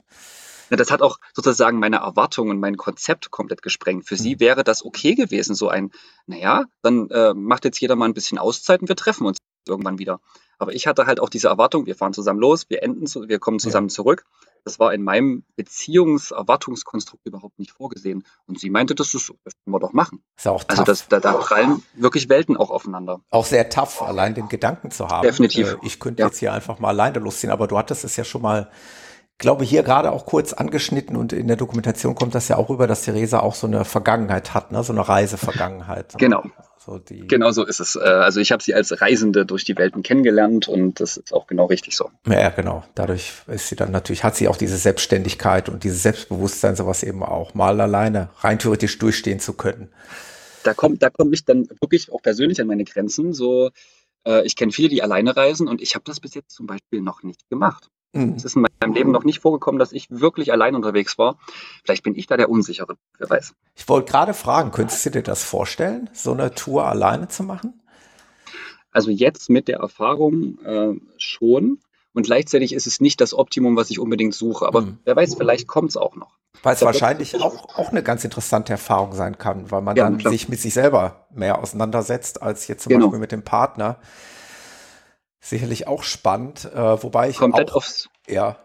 ja, 0.70 0.78
das 0.78 0.92
hat 0.92 1.02
auch 1.02 1.20
sozusagen 1.34 1.80
meine 1.80 1.98
Erwartungen 1.98 2.52
und 2.52 2.60
mein 2.60 2.78
Konzept 2.78 3.32
komplett 3.32 3.62
gesprengt. 3.62 4.06
Für 4.06 4.16
mhm. 4.16 4.20
sie 4.20 4.40
wäre 4.40 4.64
das 4.64 4.86
okay 4.86 5.16
gewesen, 5.16 5.56
so 5.56 5.68
ein, 5.68 5.92
naja, 6.28 6.66
dann 6.82 7.10
äh, 7.10 7.34
macht 7.34 7.66
jetzt 7.66 7.80
jeder 7.80 7.96
mal 7.96 8.06
ein 8.06 8.14
bisschen 8.14 8.38
Auszeit 8.38 8.82
und 8.82 8.90
wir 8.90 8.96
treffen 8.96 9.26
uns 9.26 9.38
irgendwann 9.68 9.98
wieder. 9.98 10.20
Aber 10.60 10.74
ich 10.74 10.88
hatte 10.88 11.08
halt 11.08 11.20
auch 11.20 11.30
diese 11.30 11.48
Erwartung, 11.48 11.86
wir 11.86 11.96
fahren 11.96 12.14
zusammen 12.14 12.40
los, 12.40 12.70
wir 12.70 12.84
enden, 12.84 13.08
wir 13.28 13.40
kommen 13.40 13.60
zusammen 13.60 13.88
ja. 13.88 13.94
zurück. 13.94 14.26
Das 14.66 14.78
war 14.78 14.94
in 14.94 15.02
meinem 15.02 15.44
Beziehungserwartungskonstrukt 15.56 17.26
überhaupt 17.26 17.58
nicht 17.60 17.72
vorgesehen. 17.72 18.26
Und 18.46 18.60
sie 18.60 18.70
meinte, 18.70 18.94
das 18.94 19.14
ist, 19.14 19.34
das 19.46 19.54
können 19.64 19.74
wir 19.74 19.80
doch 19.80 19.94
machen. 19.94 20.22
Ist 20.38 20.48
auch 20.48 20.64
also 20.68 20.68
tough. 20.68 20.80
Also 20.80 20.84
das, 20.84 21.08
da, 21.08 21.20
da 21.22 21.34
prallen 21.34 21.82
wirklich 21.96 22.28
Welten 22.28 22.58
auch 22.58 22.70
aufeinander. 22.70 23.22
Auch 23.30 23.46
sehr 23.46 23.70
tough, 23.70 24.02
allein 24.02 24.36
den 24.36 24.50
Gedanken 24.50 24.92
zu 24.92 25.08
haben. 25.08 25.24
Definitiv. 25.24 25.74
Äh, 25.74 25.78
ich 25.84 26.00
könnte 26.00 26.22
ja. 26.22 26.28
jetzt 26.28 26.40
hier 26.40 26.52
einfach 26.52 26.80
mal 26.80 26.90
alleine 26.90 27.20
losziehen, 27.20 27.52
aber 27.52 27.68
du 27.68 27.78
hattest 27.78 28.04
es 28.04 28.18
ja 28.18 28.26
schon 28.26 28.42
mal 28.42 28.70
glaube, 29.40 29.64
hier 29.64 29.84
gerade 29.84 30.12
auch 30.12 30.26
kurz 30.26 30.54
angeschnitten 30.54 31.16
und 31.16 31.34
in 31.34 31.48
der 31.48 31.56
Dokumentation 31.56 32.14
kommt 32.14 32.36
das 32.36 32.50
ja 32.50 32.58
auch 32.58 32.70
rüber, 32.70 32.86
dass 32.86 33.04
Theresa 33.04 33.40
auch 33.40 33.56
so 33.56 33.66
eine 33.66 33.86
Vergangenheit 33.86 34.54
hat, 34.54 34.72
ne? 34.72 34.84
so 34.84 34.94
eine 34.94 35.08
Reisevergangenheit. 35.08 36.14
Genau. 36.18 36.44
So 36.90 37.02
genau 37.28 37.52
so 37.52 37.66
ist 37.66 37.80
es. 37.80 37.96
Äh, 37.96 38.00
also 38.00 38.40
ich 38.40 38.52
habe 38.52 38.64
sie 38.64 38.74
als 38.74 39.02
Reisende 39.02 39.46
durch 39.46 39.64
die 39.64 39.78
Welten 39.78 40.02
kennengelernt 40.02 40.68
und 40.68 41.00
das 41.00 41.18
ist 41.18 41.34
auch 41.34 41.48
genau 41.48 41.66
richtig 41.66 41.96
so. 41.96 42.10
Ja, 42.28 42.50
genau. 42.50 42.84
Dadurch 42.96 43.34
ist 43.48 43.70
sie 43.70 43.76
dann 43.76 43.92
natürlich, 43.92 44.24
hat 44.24 44.36
sie 44.36 44.48
auch 44.48 44.58
diese 44.58 44.78
Selbstständigkeit 44.78 45.70
und 45.70 45.84
dieses 45.84 46.04
Selbstbewusstsein, 46.04 46.76
sowas 46.76 47.04
eben 47.04 47.24
auch 47.24 47.54
mal 47.54 47.80
alleine 47.80 48.30
rein 48.40 48.60
theoretisch 48.60 48.98
durchstehen 48.98 49.40
zu 49.40 49.54
können. 49.54 49.90
Da 50.64 50.74
kommt, 50.74 51.02
da 51.02 51.10
komme 51.10 51.32
ich 51.34 51.46
dann 51.46 51.68
wirklich 51.80 52.12
auch 52.12 52.22
persönlich 52.22 52.60
an 52.60 52.68
meine 52.68 52.84
Grenzen. 52.84 53.34
So, 53.34 53.70
Äh, 54.26 54.46
ich 54.46 54.56
kenne 54.56 54.72
viele, 54.72 54.90
die 54.90 55.02
alleine 55.02 55.36
reisen 55.36 55.68
und 55.68 55.82
ich 55.82 55.96
habe 55.96 56.04
das 56.06 56.20
bis 56.20 56.34
jetzt 56.34 56.52
zum 56.52 56.68
Beispiel 56.68 57.02
noch 57.02 57.24
nicht 57.24 57.50
gemacht. 57.50 57.90
Mhm. 58.14 58.34
Es 58.36 58.46
ist 58.46 58.56
in 58.56 58.66
meinem 58.82 58.94
Leben 58.94 59.12
noch 59.12 59.24
nicht 59.24 59.40
vorgekommen, 59.40 59.78
dass 59.80 59.92
ich 59.92 60.08
wirklich 60.10 60.52
allein 60.52 60.76
unterwegs 60.76 61.18
war. 61.18 61.38
Vielleicht 61.84 62.04
bin 62.04 62.16
ich 62.16 62.28
da 62.28 62.38
der 62.38 62.50
Unsichere, 62.50 62.96
wer 63.18 63.30
weiß. 63.30 63.54
Ich 63.76 63.88
wollte 63.88 64.12
gerade 64.12 64.34
fragen, 64.34 64.72
könntest 64.72 65.06
du 65.06 65.12
dir 65.12 65.22
das 65.24 65.44
vorstellen, 65.44 66.10
so 66.14 66.32
eine 66.34 66.54
Tour 66.54 66.86
alleine 66.86 67.28
zu 67.28 67.44
machen? 67.44 67.82
Also 68.92 69.12
jetzt 69.12 69.50
mit 69.50 69.68
der 69.68 69.80
Erfahrung 69.80 70.58
äh, 70.66 70.94
schon. 71.18 71.80
Und 72.14 72.24
gleichzeitig 72.26 72.74
ist 72.74 72.88
es 72.88 73.00
nicht 73.00 73.22
das 73.22 73.36
Optimum, 73.36 73.76
was 73.76 73.92
ich 73.92 74.00
unbedingt 74.00 74.34
suche. 74.34 74.66
Aber 74.66 74.82
Mhm. 74.82 74.98
wer 75.06 75.16
weiß, 75.16 75.36
vielleicht 75.36 75.68
kommt 75.68 75.90
es 75.90 75.98
auch 75.98 76.16
noch. 76.16 76.32
Weil 76.64 76.74
es 76.74 76.82
wahrscheinlich 76.82 77.40
auch, 77.40 77.78
auch 77.78 77.90
eine 77.92 78.02
ganz 78.02 78.24
interessante 78.24 78.74
Erfahrung 78.74 79.14
sein 79.14 79.38
kann, 79.38 79.70
weil 79.70 79.82
man 79.82 79.96
Ja, 79.96 80.06
dann 80.06 80.18
klar. 80.18 80.32
sich 80.34 80.50
mit 80.50 80.60
sich 80.60 80.74
selber 80.74 81.28
mehr 81.32 81.60
auseinandersetzt, 81.60 82.42
als 82.42 82.68
jetzt 82.68 82.84
zum 82.84 82.90
Genau. 82.90 83.06
Beispiel 83.06 83.20
mit 83.20 83.32
dem 83.32 83.44
Partner. 83.44 83.98
Sicherlich 85.42 85.88
auch 85.88 86.04
spannend, 86.04 86.66
äh, 86.66 87.04
wobei 87.04 87.30
ich 87.30 87.38
Komplett 87.38 87.72
auch, 87.72 87.78
aufs, 87.78 88.10
ja, 88.28 88.58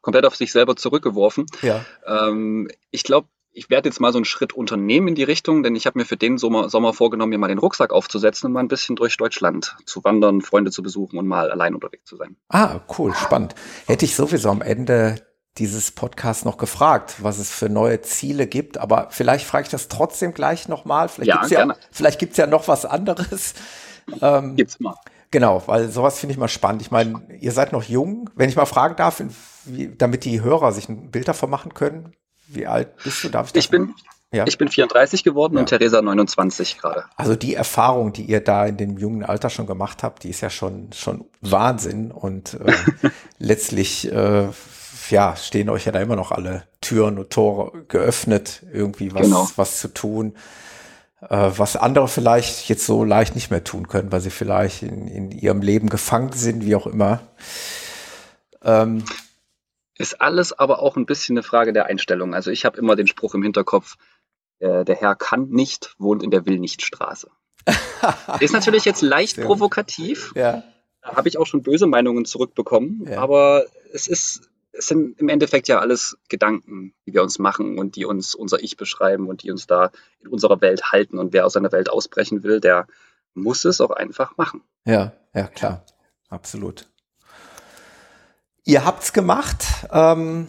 komplett 0.00 0.24
auf 0.26 0.36
sich 0.36 0.52
selber 0.52 0.76
zurückgeworfen. 0.76 1.46
ja, 1.62 1.84
Ähm, 2.06 2.70
ich 2.90 3.04
glaube, 3.04 3.28
ich 3.52 3.70
werde 3.70 3.88
jetzt 3.88 4.00
mal 4.00 4.12
so 4.12 4.18
einen 4.18 4.24
Schritt 4.24 4.52
unternehmen 4.52 5.08
in 5.08 5.14
die 5.14 5.22
Richtung, 5.22 5.62
denn 5.62 5.76
ich 5.76 5.86
habe 5.86 5.98
mir 5.98 6.04
für 6.04 6.16
den 6.16 6.38
Sommer, 6.38 6.68
Sommer 6.68 6.92
vorgenommen, 6.92 7.30
mir 7.30 7.38
mal 7.38 7.48
den 7.48 7.58
Rucksack 7.58 7.92
aufzusetzen 7.92 8.46
und 8.48 8.52
mal 8.52 8.60
ein 8.60 8.68
bisschen 8.68 8.96
durch 8.96 9.16
Deutschland 9.16 9.76
zu 9.86 10.02
wandern, 10.02 10.40
Freunde 10.42 10.70
zu 10.72 10.82
besuchen 10.82 11.18
und 11.18 11.26
mal 11.28 11.50
allein 11.50 11.74
unterwegs 11.74 12.04
zu 12.04 12.16
sein. 12.16 12.36
Ah, 12.48 12.80
cool, 12.98 13.14
spannend. 13.14 13.54
Hätte 13.86 14.04
ich 14.06 14.16
sowieso 14.16 14.50
am 14.50 14.60
Ende 14.60 15.22
dieses 15.56 15.92
Podcasts 15.92 16.44
noch 16.44 16.56
gefragt, 16.56 17.16
was 17.22 17.38
es 17.38 17.50
für 17.52 17.68
neue 17.68 18.00
Ziele 18.00 18.48
gibt, 18.48 18.76
aber 18.76 19.06
vielleicht 19.10 19.46
frage 19.46 19.64
ich 19.64 19.68
das 19.70 19.86
trotzdem 19.86 20.34
gleich 20.34 20.66
nochmal. 20.66 21.08
Vielleicht 21.08 21.28
Ja, 21.28 21.36
gibt's 21.36 21.50
ja, 21.50 21.58
gerne. 21.60 21.76
vielleicht 21.92 22.18
gibt's 22.18 22.36
ja 22.38 22.48
noch 22.48 22.66
was 22.66 22.84
anderes. 22.84 23.54
Ähm, 24.20 24.56
Gibt's 24.56 24.76
immer. 24.76 24.96
Genau, 25.30 25.62
weil 25.66 25.88
sowas 25.90 26.18
finde 26.18 26.32
ich 26.32 26.38
mal 26.38 26.48
spannend. 26.48 26.82
Ich 26.82 26.90
meine, 26.90 27.22
ihr 27.40 27.52
seid 27.52 27.72
noch 27.72 27.82
jung. 27.82 28.30
Wenn 28.36 28.48
ich 28.48 28.56
mal 28.56 28.66
fragen 28.66 28.96
darf, 28.96 29.22
wie, 29.64 29.88
damit 29.96 30.24
die 30.24 30.42
Hörer 30.42 30.72
sich 30.72 30.88
ein 30.88 31.10
Bild 31.10 31.26
davon 31.28 31.50
machen 31.50 31.74
können, 31.74 32.12
wie 32.46 32.66
alt 32.66 32.96
bist 33.02 33.24
du? 33.24 33.28
Darf 33.30 33.46
ich 33.48 33.52
das 33.52 33.64
Ich 33.64 33.70
bin, 33.70 33.94
Ja. 34.32 34.44
ich 34.46 34.58
bin 34.58 34.68
34 34.68 35.24
geworden 35.24 35.54
Ja. 35.54 35.60
und 35.60 35.66
Theresa 35.68 36.00
29 36.02 36.78
gerade. 36.78 37.04
Also 37.16 37.34
die 37.36 37.54
Erfahrung, 37.54 38.12
die 38.12 38.22
ihr 38.24 38.40
da 38.42 38.66
in 38.66 38.76
dem 38.76 38.98
jungen 38.98 39.24
Alter 39.24 39.50
schon 39.50 39.66
gemacht 39.66 40.02
habt, 40.02 40.22
die 40.24 40.30
ist 40.30 40.40
ja 40.40 40.50
schon, 40.50 40.92
schon 40.92 41.24
Wahnsinn. 41.40 42.10
Und 42.12 42.54
äh, 42.54 42.72
letztlich, 43.38 44.10
äh, 44.12 44.48
ja, 45.10 45.36
stehen 45.36 45.68
euch 45.68 45.84
ja 45.86 45.92
da 45.92 46.00
immer 46.00 46.16
noch 46.16 46.32
alle 46.32 46.64
Türen 46.80 47.18
und 47.18 47.30
Tore 47.30 47.84
geöffnet, 47.88 48.62
irgendwie 48.72 49.12
was, 49.14 49.22
Genau. 49.22 49.48
was 49.56 49.80
zu 49.80 49.88
tun, 49.88 50.34
was 51.30 51.76
andere 51.76 52.08
vielleicht 52.08 52.68
jetzt 52.68 52.86
so 52.86 53.04
leicht 53.04 53.34
nicht 53.34 53.50
mehr 53.50 53.64
tun 53.64 53.88
können, 53.88 54.12
weil 54.12 54.20
sie 54.20 54.30
vielleicht 54.30 54.82
in, 54.82 55.08
in 55.08 55.30
ihrem 55.30 55.62
Leben 55.62 55.88
gefangen 55.88 56.32
sind, 56.32 56.64
wie 56.64 56.74
auch 56.74 56.86
immer. 56.86 57.20
Ähm, 58.62 59.04
Ist 59.96 60.20
alles 60.20 60.52
aber 60.52 60.80
auch 60.80 60.96
ein 60.96 61.06
bisschen 61.06 61.36
eine 61.36 61.42
Frage 61.42 61.72
der 61.72 61.86
Einstellung. 61.86 62.34
Also 62.34 62.50
ich 62.50 62.64
habe 62.64 62.78
immer 62.78 62.96
den 62.96 63.06
Spruch 63.06 63.34
im 63.34 63.42
Hinterkopf, 63.42 63.96
äh, 64.58 64.84
der 64.84 64.96
Herr 64.96 65.14
kann 65.14 65.48
nicht, 65.50 65.94
wohnt 65.98 66.22
in 66.22 66.30
der 66.30 66.46
Will-nicht-Straße. 66.46 67.30
Ist 68.40 68.52
natürlich 68.52 68.84
jetzt 68.84 69.02
leicht 69.02 69.36
gut. 69.36 69.46
provokativ. 69.46 70.32
ja, 70.34 70.62
Da 71.02 71.16
habe 71.16 71.28
ich 71.28 71.38
auch 71.38 71.46
schon 71.46 71.62
böse 71.62 71.86
Meinungen 71.86 72.24
zurückbekommen. 72.24 73.06
Ja. 73.08 73.18
Aber 73.20 73.64
es 73.92 74.08
ist, 74.08 74.50
es 74.76 74.88
sind 74.88 75.18
im 75.20 75.28
Endeffekt 75.28 75.68
ja 75.68 75.78
alles 75.78 76.18
Gedanken, 76.28 76.94
die 77.06 77.14
wir 77.14 77.22
uns 77.22 77.38
machen 77.38 77.78
und 77.78 77.96
die 77.96 78.04
uns 78.04 78.34
unser 78.34 78.62
Ich 78.62 78.76
beschreiben 78.76 79.28
und 79.28 79.42
die 79.42 79.50
uns 79.50 79.66
da 79.66 79.90
in 80.20 80.28
unserer 80.28 80.60
Welt 80.60 80.92
halten. 80.92 81.18
Und 81.18 81.32
wer 81.32 81.46
aus 81.46 81.54
seiner 81.54 81.72
Welt 81.72 81.90
ausbrechen 81.90 82.42
will, 82.42 82.60
der 82.60 82.86
muss 83.34 83.64
es 83.64 83.80
auch 83.80 83.90
einfach 83.90 84.36
machen. 84.36 84.62
ja, 84.84 85.12
ja, 85.34 85.48
klar, 85.48 85.84
absolut. 86.28 86.86
Ihr 88.64 88.84
habt's 88.84 89.12
gemacht. 89.12 89.64
Ähm, 89.90 90.48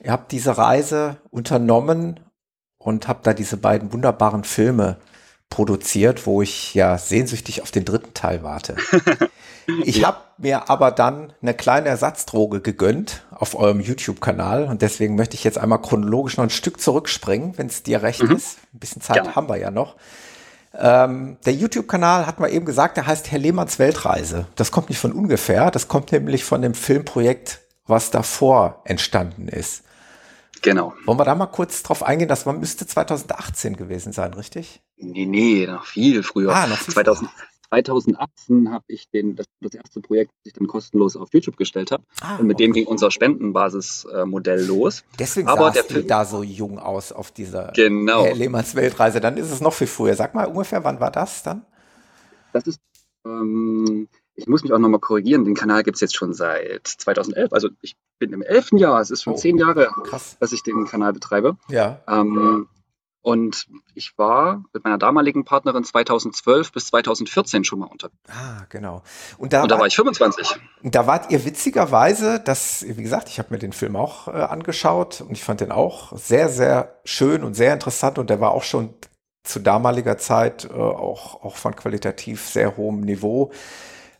ihr 0.00 0.10
habt 0.10 0.32
diese 0.32 0.56
Reise 0.56 1.18
unternommen 1.30 2.20
und 2.78 3.06
habt 3.06 3.26
da 3.26 3.34
diese 3.34 3.56
beiden 3.56 3.92
wunderbaren 3.92 4.44
Filme 4.44 4.98
produziert, 5.50 6.26
wo 6.26 6.42
ich 6.42 6.74
ja 6.74 6.98
sehnsüchtig 6.98 7.62
auf 7.62 7.70
den 7.70 7.84
dritten 7.84 8.14
Teil 8.14 8.42
warte. 8.42 8.76
Ich 9.84 10.02
habe 10.02 10.16
mir 10.38 10.70
aber 10.70 10.90
dann 10.90 11.34
eine 11.42 11.52
kleine 11.52 11.90
Ersatzdroge 11.90 12.62
gegönnt 12.62 13.26
auf 13.30 13.54
eurem 13.54 13.80
YouTube-Kanal 13.80 14.64
und 14.64 14.80
deswegen 14.80 15.14
möchte 15.14 15.34
ich 15.34 15.44
jetzt 15.44 15.58
einmal 15.58 15.82
chronologisch 15.82 16.38
noch 16.38 16.44
ein 16.44 16.48
Stück 16.48 16.80
zurückspringen, 16.80 17.58
wenn 17.58 17.66
es 17.66 17.82
dir 17.82 18.02
recht 18.02 18.22
Mhm. 18.22 18.34
ist. 18.36 18.56
Ein 18.72 18.78
bisschen 18.78 19.02
Zeit 19.02 19.16
Gerne. 19.16 19.36
haben 19.36 19.46
wir 19.50 19.58
ja 19.58 19.70
noch. 19.70 19.96
Ähm, 20.72 21.36
der 21.44 21.52
YouTube-Kanal 21.52 22.26
hat 22.26 22.40
man 22.40 22.50
eben 22.50 22.64
gesagt, 22.64 22.96
der 22.96 23.06
heißt 23.06 23.30
Herr 23.30 23.38
Lehmanns 23.38 23.78
Weltreise. 23.78 24.46
Das 24.56 24.70
kommt 24.70 24.88
nicht 24.88 25.00
von 25.00 25.12
ungefähr, 25.12 25.70
das 25.70 25.86
kommt 25.86 26.12
nämlich 26.12 26.44
von 26.44 26.62
dem 26.62 26.72
Filmprojekt, 26.72 27.60
was 27.86 28.10
davor 28.10 28.80
entstanden 28.84 29.48
ist. 29.48 29.82
Genau. 30.62 30.94
Wollen 31.04 31.18
wir 31.18 31.24
da 31.26 31.34
mal 31.34 31.44
kurz 31.44 31.82
drauf 31.82 32.02
eingehen? 32.02 32.28
Das 32.28 32.46
müsste 32.46 32.86
2018 32.86 33.76
gewesen 33.76 34.14
sein, 34.14 34.32
richtig? 34.32 34.80
Nee, 35.00 35.26
nee, 35.26 35.66
noch 35.66 35.84
viel 35.86 36.22
früher. 36.22 36.54
Ah, 36.54 36.66
noch 36.66 36.78
viel 36.78 36.94
2000, 36.94 37.30
2018 37.70 38.70
habe 38.72 38.84
ich 38.88 39.08
den, 39.10 39.36
das, 39.36 39.46
das 39.60 39.74
erste 39.74 40.00
Projekt, 40.00 40.30
das 40.32 40.46
ich 40.46 40.52
dann 40.54 40.66
kostenlos 40.66 41.16
auf 41.16 41.28
YouTube 41.32 41.56
gestellt 41.56 41.90
habe. 41.92 42.02
Ah, 42.20 42.36
Und 42.36 42.46
mit 42.46 42.58
dem 42.58 42.70
okay. 42.70 42.80
ging 42.80 42.88
unser 42.88 43.10
Spendenbasis-Modell 43.10 44.64
los. 44.66 45.04
Deswegen 45.18 45.48
aber 45.48 45.64
sahst 45.66 45.76
der 45.76 45.82
du 45.84 45.94
Film- 45.94 46.06
da 46.06 46.24
so 46.24 46.42
jung 46.42 46.78
aus 46.78 47.12
auf 47.12 47.30
dieser 47.30 47.72
Genau. 47.74 48.24
Lehmanns 48.34 48.74
Weltreise. 48.74 49.20
Dann 49.20 49.36
ist 49.36 49.50
es 49.50 49.60
noch 49.60 49.74
viel 49.74 49.86
früher. 49.86 50.14
Sag 50.14 50.34
mal 50.34 50.46
ungefähr, 50.46 50.82
wann 50.84 50.98
war 51.00 51.10
das 51.10 51.42
dann? 51.42 51.64
Das 52.52 52.66
ist, 52.66 52.80
ähm, 53.26 54.08
ich 54.34 54.46
muss 54.46 54.62
mich 54.62 54.72
auch 54.72 54.78
nochmal 54.78 55.00
korrigieren, 55.00 55.44
den 55.44 55.54
Kanal 55.54 55.82
gibt 55.82 55.96
es 55.96 56.00
jetzt 56.00 56.16
schon 56.16 56.32
seit 56.32 56.86
2011. 56.86 57.52
Also 57.52 57.68
ich 57.82 57.96
bin 58.18 58.32
im 58.32 58.42
elften 58.42 58.78
Jahr, 58.78 59.00
es 59.00 59.10
ist 59.10 59.22
schon 59.22 59.34
Oh. 59.34 59.36
zehn 59.36 59.58
Jahre, 59.58 59.88
Krass. 60.04 60.36
dass 60.40 60.52
ich 60.52 60.62
den 60.62 60.86
Kanal 60.86 61.12
betreibe. 61.12 61.56
Ja. 61.68 62.00
Ähm, 62.08 62.68
und 63.28 63.66
ich 63.94 64.16
war 64.16 64.64
mit 64.72 64.84
meiner 64.84 64.96
damaligen 64.96 65.44
Partnerin 65.44 65.84
2012 65.84 66.72
bis 66.72 66.86
2014 66.86 67.62
schon 67.62 67.80
mal 67.80 67.84
unterwegs. 67.84 68.16
Ah, 68.26 68.64
genau. 68.70 69.02
Und 69.36 69.52
da, 69.52 69.64
Und 69.64 69.70
da 69.70 69.74
war, 69.74 69.80
war 69.80 69.86
ich 69.86 69.96
25. 69.96 70.58
da 70.82 71.06
wart 71.06 71.30
ihr 71.30 71.44
witzigerweise, 71.44 72.40
das, 72.40 72.86
wie 72.88 73.02
gesagt, 73.02 73.28
ich 73.28 73.38
habe 73.38 73.48
mir 73.50 73.58
den 73.58 73.74
Film 73.74 73.96
auch 73.96 74.28
äh, 74.28 74.30
angeschaut 74.30 75.20
und 75.20 75.32
ich 75.32 75.44
fand 75.44 75.60
den 75.60 75.72
auch 75.72 76.16
sehr, 76.16 76.48
sehr 76.48 77.00
schön 77.04 77.44
und 77.44 77.52
sehr 77.52 77.74
interessant 77.74 78.18
und 78.18 78.30
der 78.30 78.40
war 78.40 78.52
auch 78.52 78.62
schon 78.62 78.94
zu 79.44 79.58
damaliger 79.58 80.16
Zeit 80.16 80.64
äh, 80.64 80.72
auch, 80.72 81.44
auch 81.44 81.56
von 81.56 81.76
qualitativ 81.76 82.48
sehr 82.48 82.78
hohem 82.78 83.02
Niveau. 83.02 83.52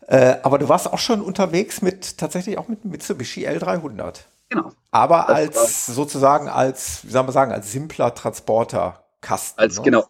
Äh, 0.05 0.35
aber 0.43 0.59
du 0.59 0.69
warst 0.69 0.85
auch 0.93 0.99
schon 0.99 1.21
unterwegs 1.21 1.81
mit 1.81 2.19
tatsächlich 2.19 2.59
auch 2.59 2.67
mit 2.67 2.85
Mitsubishi 2.85 3.47
L300. 3.47 4.25
Genau. 4.49 4.71
Aber 4.91 5.25
Das 5.27 5.35
als 5.37 5.85
sozusagen 5.85 6.49
als, 6.49 7.05
wie 7.05 7.11
soll 7.11 7.23
man 7.23 7.31
sagen, 7.31 7.51
als 7.51 7.71
simpler 7.71 8.13
Transporterkasten. 8.15 9.59
Als 9.59 9.77
ne? 9.77 9.83
genau 9.83 10.09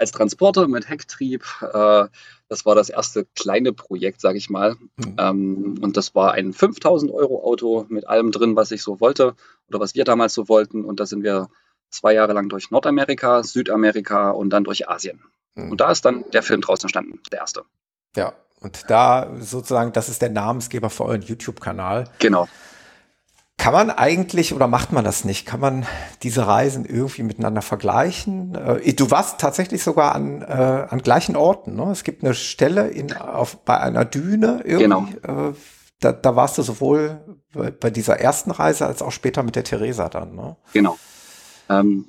als 0.00 0.12
Transporter 0.12 0.66
mit 0.66 0.88
Hecktrieb. 0.88 1.44
Äh, 1.60 2.06
das 2.48 2.66
war 2.66 2.74
das 2.74 2.88
erste 2.88 3.26
kleine 3.36 3.72
Projekt, 3.72 4.20
sage 4.20 4.38
ich 4.38 4.48
mal. 4.50 4.76
Mhm. 4.96 5.16
Ähm, 5.18 5.78
und 5.82 5.96
das 5.96 6.14
war 6.14 6.32
ein 6.32 6.52
5000 6.52 7.12
Euro 7.12 7.44
Auto 7.44 7.84
mit 7.88 8.08
allem 8.08 8.32
drin, 8.32 8.56
was 8.56 8.70
ich 8.70 8.82
so 8.82 9.00
wollte 9.00 9.34
oder 9.68 9.78
was 9.78 9.94
wir 9.94 10.04
damals 10.04 10.34
so 10.34 10.48
wollten. 10.48 10.84
Und 10.84 11.00
da 11.00 11.06
sind 11.06 11.22
wir 11.22 11.48
zwei 11.90 12.14
Jahre 12.14 12.32
lang 12.32 12.48
durch 12.48 12.70
Nordamerika, 12.70 13.42
Südamerika 13.42 14.30
und 14.30 14.50
dann 14.50 14.64
durch 14.64 14.88
Asien. 14.88 15.22
Mhm. 15.54 15.72
Und 15.72 15.80
da 15.80 15.90
ist 15.90 16.04
dann 16.04 16.24
der 16.32 16.42
Film 16.42 16.62
draus 16.62 16.82
entstanden, 16.82 17.20
der 17.30 17.40
erste. 17.40 17.62
Ja, 18.16 18.32
und 18.60 18.90
da 18.90 19.30
sozusagen, 19.38 19.92
das 19.92 20.08
ist 20.08 20.22
der 20.22 20.30
Namensgeber 20.30 20.90
für 20.90 21.04
euren 21.04 21.22
YouTube-Kanal. 21.22 22.08
Genau. 22.18 22.48
Kann 23.60 23.74
man 23.74 23.90
eigentlich 23.90 24.54
oder 24.54 24.66
macht 24.68 24.90
man 24.90 25.04
das 25.04 25.26
nicht? 25.26 25.44
Kann 25.44 25.60
man 25.60 25.86
diese 26.22 26.46
Reisen 26.46 26.86
irgendwie 26.86 27.22
miteinander 27.22 27.60
vergleichen? 27.60 28.54
Äh, 28.54 28.94
du 28.94 29.10
warst 29.10 29.38
tatsächlich 29.38 29.82
sogar 29.82 30.14
an, 30.14 30.40
äh, 30.40 30.86
an 30.88 31.02
gleichen 31.02 31.36
Orten. 31.36 31.76
Ne? 31.76 31.90
Es 31.92 32.02
gibt 32.02 32.24
eine 32.24 32.32
Stelle 32.32 32.88
in, 32.88 33.12
auf, 33.14 33.58
bei 33.64 33.78
einer 33.78 34.06
Düne 34.06 34.62
irgendwie. 34.64 35.14
Äh, 35.18 35.52
da, 36.00 36.12
da 36.12 36.36
warst 36.36 36.56
du 36.56 36.62
sowohl 36.62 37.20
bei, 37.52 37.70
bei 37.70 37.90
dieser 37.90 38.18
ersten 38.18 38.50
Reise 38.50 38.86
als 38.86 39.02
auch 39.02 39.12
später 39.12 39.42
mit 39.42 39.56
der 39.56 39.64
Theresa 39.64 40.08
dann. 40.08 40.34
Ne? 40.34 40.56
Genau. 40.72 40.98
Ähm, 41.68 42.06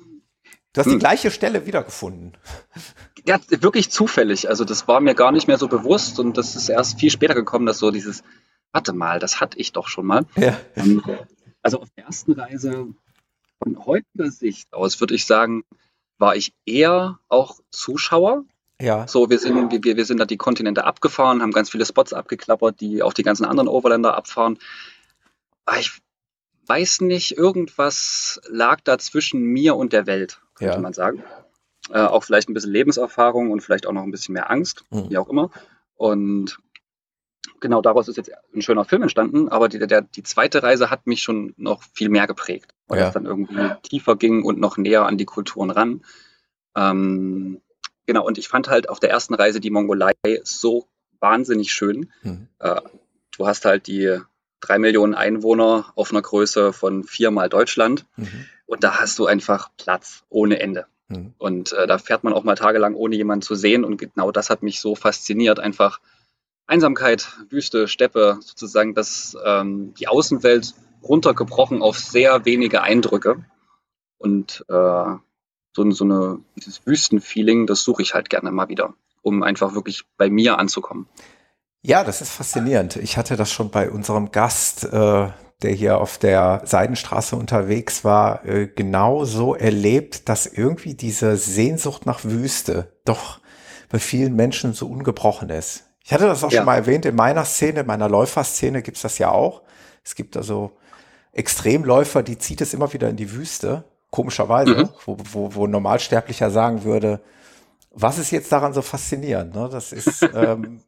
Du 0.74 0.78
hast 0.80 0.86
die 0.86 0.92
Hm. 0.92 1.00
gleiche 1.00 1.30
Stelle 1.30 1.66
wiedergefunden. 1.66 2.32
ja, 3.26 3.38
wirklich 3.50 3.90
zufällig. 3.90 4.48
Also 4.48 4.64
das 4.64 4.88
war 4.88 5.00
mir 5.02 5.14
gar 5.14 5.30
nicht 5.30 5.46
mehr 5.46 5.58
so 5.58 5.68
bewusst 5.68 6.18
und 6.18 6.38
das 6.38 6.56
ist 6.56 6.70
erst 6.70 6.98
viel 6.98 7.10
später 7.10 7.34
gekommen, 7.34 7.66
dass 7.66 7.76
so 7.76 7.90
dieses, 7.90 8.22
warte 8.72 8.94
mal, 8.94 9.18
das 9.18 9.38
hatte 9.38 9.58
ich 9.58 9.72
doch 9.72 9.88
schon 9.88 10.06
mal. 10.06 10.24
Ja. 10.36 10.56
Ähm, 10.76 11.02
also 11.62 11.80
auf 11.80 11.88
der 11.96 12.04
ersten 12.06 12.32
Reise 12.32 12.88
von 13.62 13.84
heutiger 13.86 14.30
Sicht 14.30 14.72
aus 14.72 15.00
würde 15.00 15.14
ich 15.14 15.24
sagen, 15.26 15.64
war 16.18 16.36
ich 16.36 16.52
eher 16.66 17.18
auch 17.28 17.60
Zuschauer. 17.70 18.44
Ja. 18.80 19.06
So, 19.06 19.30
wir 19.30 19.38
sind, 19.38 19.70
wir, 19.84 19.96
wir 19.96 20.04
sind 20.04 20.18
da 20.18 20.24
die 20.24 20.36
Kontinente 20.36 20.84
abgefahren, 20.84 21.40
haben 21.42 21.52
ganz 21.52 21.70
viele 21.70 21.86
Spots 21.86 22.12
abgeklappert, 22.12 22.80
die 22.80 23.02
auch 23.02 23.12
die 23.12 23.22
ganzen 23.22 23.44
anderen 23.44 23.68
Overländer 23.68 24.16
abfahren. 24.16 24.58
Aber 25.64 25.78
ich 25.78 25.92
weiß 26.66 27.02
nicht, 27.02 27.36
irgendwas 27.36 28.40
lag 28.48 28.80
da 28.82 28.98
zwischen 28.98 29.42
mir 29.42 29.76
und 29.76 29.92
der 29.92 30.06
Welt, 30.06 30.40
könnte 30.54 30.74
Ja. 30.74 30.80
man 30.80 30.92
sagen. 30.92 31.22
Äh, 31.90 31.98
auch 32.00 32.22
vielleicht 32.24 32.48
ein 32.48 32.54
bisschen 32.54 32.72
Lebenserfahrung 32.72 33.50
und 33.50 33.60
vielleicht 33.60 33.86
auch 33.86 33.92
noch 33.92 34.02
ein 34.04 34.10
bisschen 34.12 34.32
mehr 34.34 34.50
Angst, 34.50 34.84
Mhm. 34.90 35.10
wie 35.10 35.18
auch 35.18 35.28
immer. 35.28 35.50
Und 35.94 36.58
genau 37.62 37.80
daraus 37.80 38.08
ist 38.08 38.16
jetzt 38.18 38.30
ein 38.54 38.60
schöner 38.60 38.84
Film 38.84 39.00
entstanden, 39.02 39.48
aber 39.48 39.70
die, 39.70 39.78
der, 39.78 40.02
die 40.02 40.22
zweite 40.22 40.62
Reise 40.62 40.90
hat 40.90 41.06
mich 41.06 41.22
schon 41.22 41.54
noch 41.56 41.82
viel 41.94 42.10
mehr 42.10 42.26
geprägt, 42.26 42.74
weil 42.88 42.98
Ja. 43.00 43.08
es 43.08 43.14
dann 43.14 43.24
irgendwie 43.24 43.70
tiefer 43.82 44.16
ging 44.16 44.42
und 44.44 44.60
noch 44.60 44.76
näher 44.76 45.06
an 45.06 45.16
die 45.16 45.24
Kulturen 45.24 45.70
ran. 45.70 46.02
Ähm, 46.76 47.60
genau, 48.06 48.24
und 48.26 48.38
ich 48.38 48.48
fand 48.48 48.68
halt 48.68 48.88
auf 48.88 49.00
der 49.00 49.10
ersten 49.10 49.34
Reise 49.34 49.60
die 49.60 49.70
Mongolei 49.70 50.12
so 50.44 50.88
wahnsinnig 51.20 51.72
schön. 51.72 52.10
Mhm. 52.22 52.48
Äh, 52.58 52.80
du 53.36 53.46
hast 53.46 53.64
halt 53.64 53.86
die 53.86 54.18
drei 54.60 54.78
Millionen 54.78 55.14
Einwohner 55.14 55.86
auf 55.96 56.10
einer 56.10 56.22
Größe 56.22 56.72
von 56.72 57.04
viermal 57.04 57.48
Deutschland 57.48 58.06
Mhm. 58.16 58.46
und 58.66 58.84
da 58.84 59.00
hast 59.00 59.18
du 59.18 59.26
einfach 59.26 59.70
Platz 59.76 60.24
ohne 60.28 60.60
Ende. 60.60 60.86
Mhm. 61.08 61.34
Und 61.38 61.72
äh, 61.72 61.86
da 61.86 61.98
fährt 61.98 62.24
man 62.24 62.32
auch 62.32 62.44
mal 62.44 62.54
tagelang, 62.54 62.94
ohne 62.94 63.16
jemanden 63.16 63.42
zu 63.42 63.54
sehen. 63.54 63.84
Und 63.84 63.98
genau 63.98 64.30
das 64.30 64.50
hat 64.50 64.62
mich 64.62 64.80
so 64.80 64.94
fasziniert. 64.94 65.58
Einfach 65.60 66.00
Einsamkeit, 66.72 67.28
Wüste, 67.50 67.86
Steppe, 67.86 68.38
sozusagen, 68.40 68.94
dass 68.94 69.36
ähm, 69.44 69.92
die 69.98 70.08
Außenwelt 70.08 70.74
runtergebrochen 71.02 71.82
auf 71.82 71.98
sehr 71.98 72.46
wenige 72.46 72.82
Eindrücke. 72.82 73.44
Und 74.16 74.64
äh, 74.68 75.04
so, 75.74 75.90
so 75.90 76.04
eine, 76.04 76.38
dieses 76.56 76.86
Wüstenfeeling, 76.86 77.66
das 77.66 77.82
suche 77.82 78.00
ich 78.02 78.14
halt 78.14 78.30
gerne 78.30 78.50
mal 78.50 78.68
wieder, 78.68 78.94
um 79.20 79.42
einfach 79.42 79.74
wirklich 79.74 80.04
bei 80.16 80.30
mir 80.30 80.58
anzukommen. 80.58 81.08
Ja, 81.82 82.04
das 82.04 82.22
ist 82.22 82.30
faszinierend. 82.30 82.96
Ich 82.96 83.16
hatte 83.16 83.36
das 83.36 83.52
schon 83.52 83.70
bei 83.70 83.90
unserem 83.90 84.30
Gast, 84.30 84.84
äh, 84.84 85.28
der 85.62 85.72
hier 85.72 85.98
auf 85.98 86.16
der 86.16 86.62
Seidenstraße 86.64 87.36
unterwegs 87.36 88.04
war, 88.04 88.44
äh, 88.46 88.66
genau 88.66 89.24
so 89.24 89.54
erlebt, 89.54 90.28
dass 90.28 90.46
irgendwie 90.46 90.94
diese 90.94 91.36
Sehnsucht 91.36 92.06
nach 92.06 92.24
Wüste 92.24 92.98
doch 93.04 93.40
bei 93.90 93.98
vielen 93.98 94.34
Menschen 94.36 94.72
so 94.72 94.86
ungebrochen 94.86 95.50
ist. 95.50 95.91
Ich 96.04 96.12
hatte 96.12 96.26
das 96.26 96.42
auch 96.44 96.50
Ja. 96.50 96.58
schon 96.58 96.66
mal 96.66 96.76
erwähnt, 96.76 97.04
in 97.06 97.14
meiner 97.14 97.44
Szene, 97.44 97.80
in 97.80 97.86
meiner 97.86 98.08
Läuferszene 98.08 98.82
gibt's 98.82 99.02
das 99.02 99.18
ja 99.18 99.30
auch. 99.30 99.62
Es 100.04 100.14
gibt 100.14 100.36
also 100.36 100.72
Extremläufer, 101.32 102.22
die 102.22 102.38
zieht 102.38 102.60
es 102.60 102.74
immer 102.74 102.92
wieder 102.92 103.08
in 103.08 103.16
die 103.16 103.32
Wüste, 103.32 103.84
komischerweise, 104.10 104.74
Mhm. 104.74 104.88
wo, 105.06 105.16
wo, 105.32 105.54
wo 105.54 105.66
ein 105.66 105.70
Normalsterblicher 105.70 106.50
sagen 106.50 106.84
würde, 106.84 107.20
was 107.90 108.18
ist 108.18 108.30
jetzt 108.30 108.52
daran 108.52 108.72
so 108.74 108.82
faszinierend? 108.82 109.54
Ne? 109.54 109.68
Das 109.70 109.92
ist 109.92 110.22
ähm, 110.34 110.80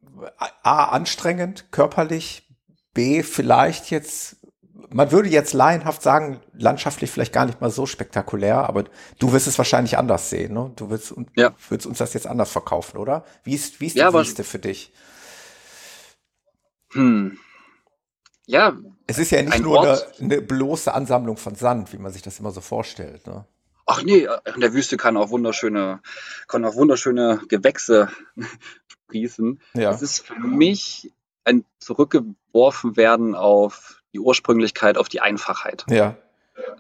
A, 0.63 0.85
anstrengend, 0.87 1.71
körperlich, 1.71 2.47
B, 2.93 3.23
vielleicht 3.23 3.91
jetzt, 3.91 4.37
man 4.95 5.11
würde 5.13 5.29
jetzt 5.29 5.53
laienhaft 5.53 6.03
sagen, 6.03 6.41
landschaftlich 6.53 7.11
vielleicht 7.11 7.33
gar 7.33 7.47
nicht 7.47 7.61
mal 7.61 7.71
so 7.71 7.85
spektakulär, 7.85 8.69
aber 8.69 8.85
du 9.19 9.33
wirst 9.33 9.47
es 9.49 9.59
wahrscheinlich 9.59 9.99
anders 9.99 10.31
sehen. 10.31 10.55
Ne? 10.55 10.73
Du 10.77 10.89
wirst, 10.89 11.13
un- 11.13 11.27
Ja. 11.37 11.53
würdest 11.69 11.87
uns 11.87 11.99
das 11.99 12.15
jetzt 12.15 12.27
anders 12.29 12.51
verkaufen, 12.53 12.99
oder? 12.99 13.25
Wie 13.43 13.55
ist, 13.55 13.81
wie 13.81 13.87
ist 13.89 13.97
Ja, 13.97 14.11
die 14.11 14.17
Wüste 14.17 14.45
für 14.45 14.59
dich? 14.61 14.93
Hm. 16.93 17.39
Ja, 18.47 18.77
Es 19.07 19.19
ist 19.19 19.31
ja 19.31 19.43
nicht 19.43 19.55
Ein 19.55 19.63
nur 19.63 19.81
eine, 19.83 20.01
eine 20.21 20.41
bloße 20.43 20.93
Ansammlung 20.95 21.37
von 21.39 21.55
Sand, 21.55 21.93
wie 21.93 21.99
man 21.99 22.13
sich 22.13 22.23
das 22.23 22.39
immer 22.39 22.51
so 22.53 22.61
vorstellt. 22.61 23.27
Ne? 23.27 23.45
Ach 23.87 24.03
nee, 24.03 24.29
in 24.55 24.61
der 24.61 24.73
Wüste 24.75 24.97
kann 24.97 25.17
auch 25.17 25.31
wunderschöne, 25.31 26.01
kann 26.47 26.65
auch 26.65 26.75
wunderschöne 26.77 27.41
Gewächse 27.49 28.11
sprießen. 28.87 29.61
Ja, 29.75 29.91
Es 29.91 30.03
ist 30.03 30.27
für 30.27 30.39
mich 30.39 31.13
ein 31.45 31.65
zurückgeworfen 31.81 32.97
werden 32.97 33.35
auf 33.35 34.03
die 34.15 34.21
Ursprünglichkeit, 34.21 34.97
auf 34.97 35.09
die 35.09 35.21
Einfachheit. 35.21 35.85
ja, 35.91 36.17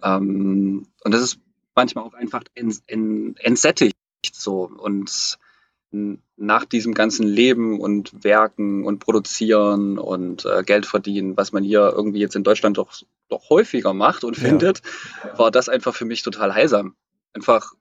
Ähm, 0.02 0.86
und 1.04 1.14
das 1.14 1.20
ist 1.20 1.38
manchmal 1.74 2.04
auch 2.04 2.14
einfach 2.14 2.42
ent, 2.54 2.80
ent, 2.86 3.38
entsättigt 3.40 3.96
so. 4.32 4.70
Und 4.78 5.38
nach 6.36 6.64
diesem 6.64 6.92
ganzen 6.94 7.24
Leben 7.26 7.78
und 7.80 8.24
Werken 8.24 8.84
und 8.84 8.98
Produzieren 8.98 9.98
und 9.98 10.44
äh, 10.44 10.62
Geld 10.64 10.86
verdienen, 10.86 11.36
was 11.36 11.52
man 11.52 11.62
hier 11.62 11.92
irgendwie 11.94 12.18
jetzt 12.18 12.34
in 12.34 12.42
Deutschland 12.42 12.78
doch, 12.78 12.92
doch 13.28 13.48
häufiger 13.50 13.94
macht 13.94 14.24
und 14.24 14.36
Ja. 14.36 14.48
findet, 14.48 14.82
war 15.36 15.50
das 15.52 15.68
einfach 15.68 15.94
für 15.94 16.04
mich 16.04 16.22
total 16.22 16.52
heilsam. 16.54 16.96
Einfach 17.32 17.72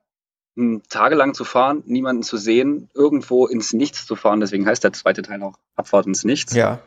tagelang 0.88 1.34
zu 1.34 1.44
fahren, 1.44 1.82
niemanden 1.86 2.22
zu 2.22 2.36
sehen, 2.36 2.88
irgendwo 2.94 3.46
ins 3.48 3.72
Nichts 3.72 4.06
zu 4.06 4.14
fahren, 4.14 4.38
deswegen 4.38 4.66
heißt 4.66 4.84
der 4.84 4.92
zweite 4.92 5.22
Teil 5.22 5.42
auch 5.42 5.58
Abfahrt 5.74 6.06
ins 6.06 6.22
Nichts, 6.22 6.54
ja, 6.54 6.80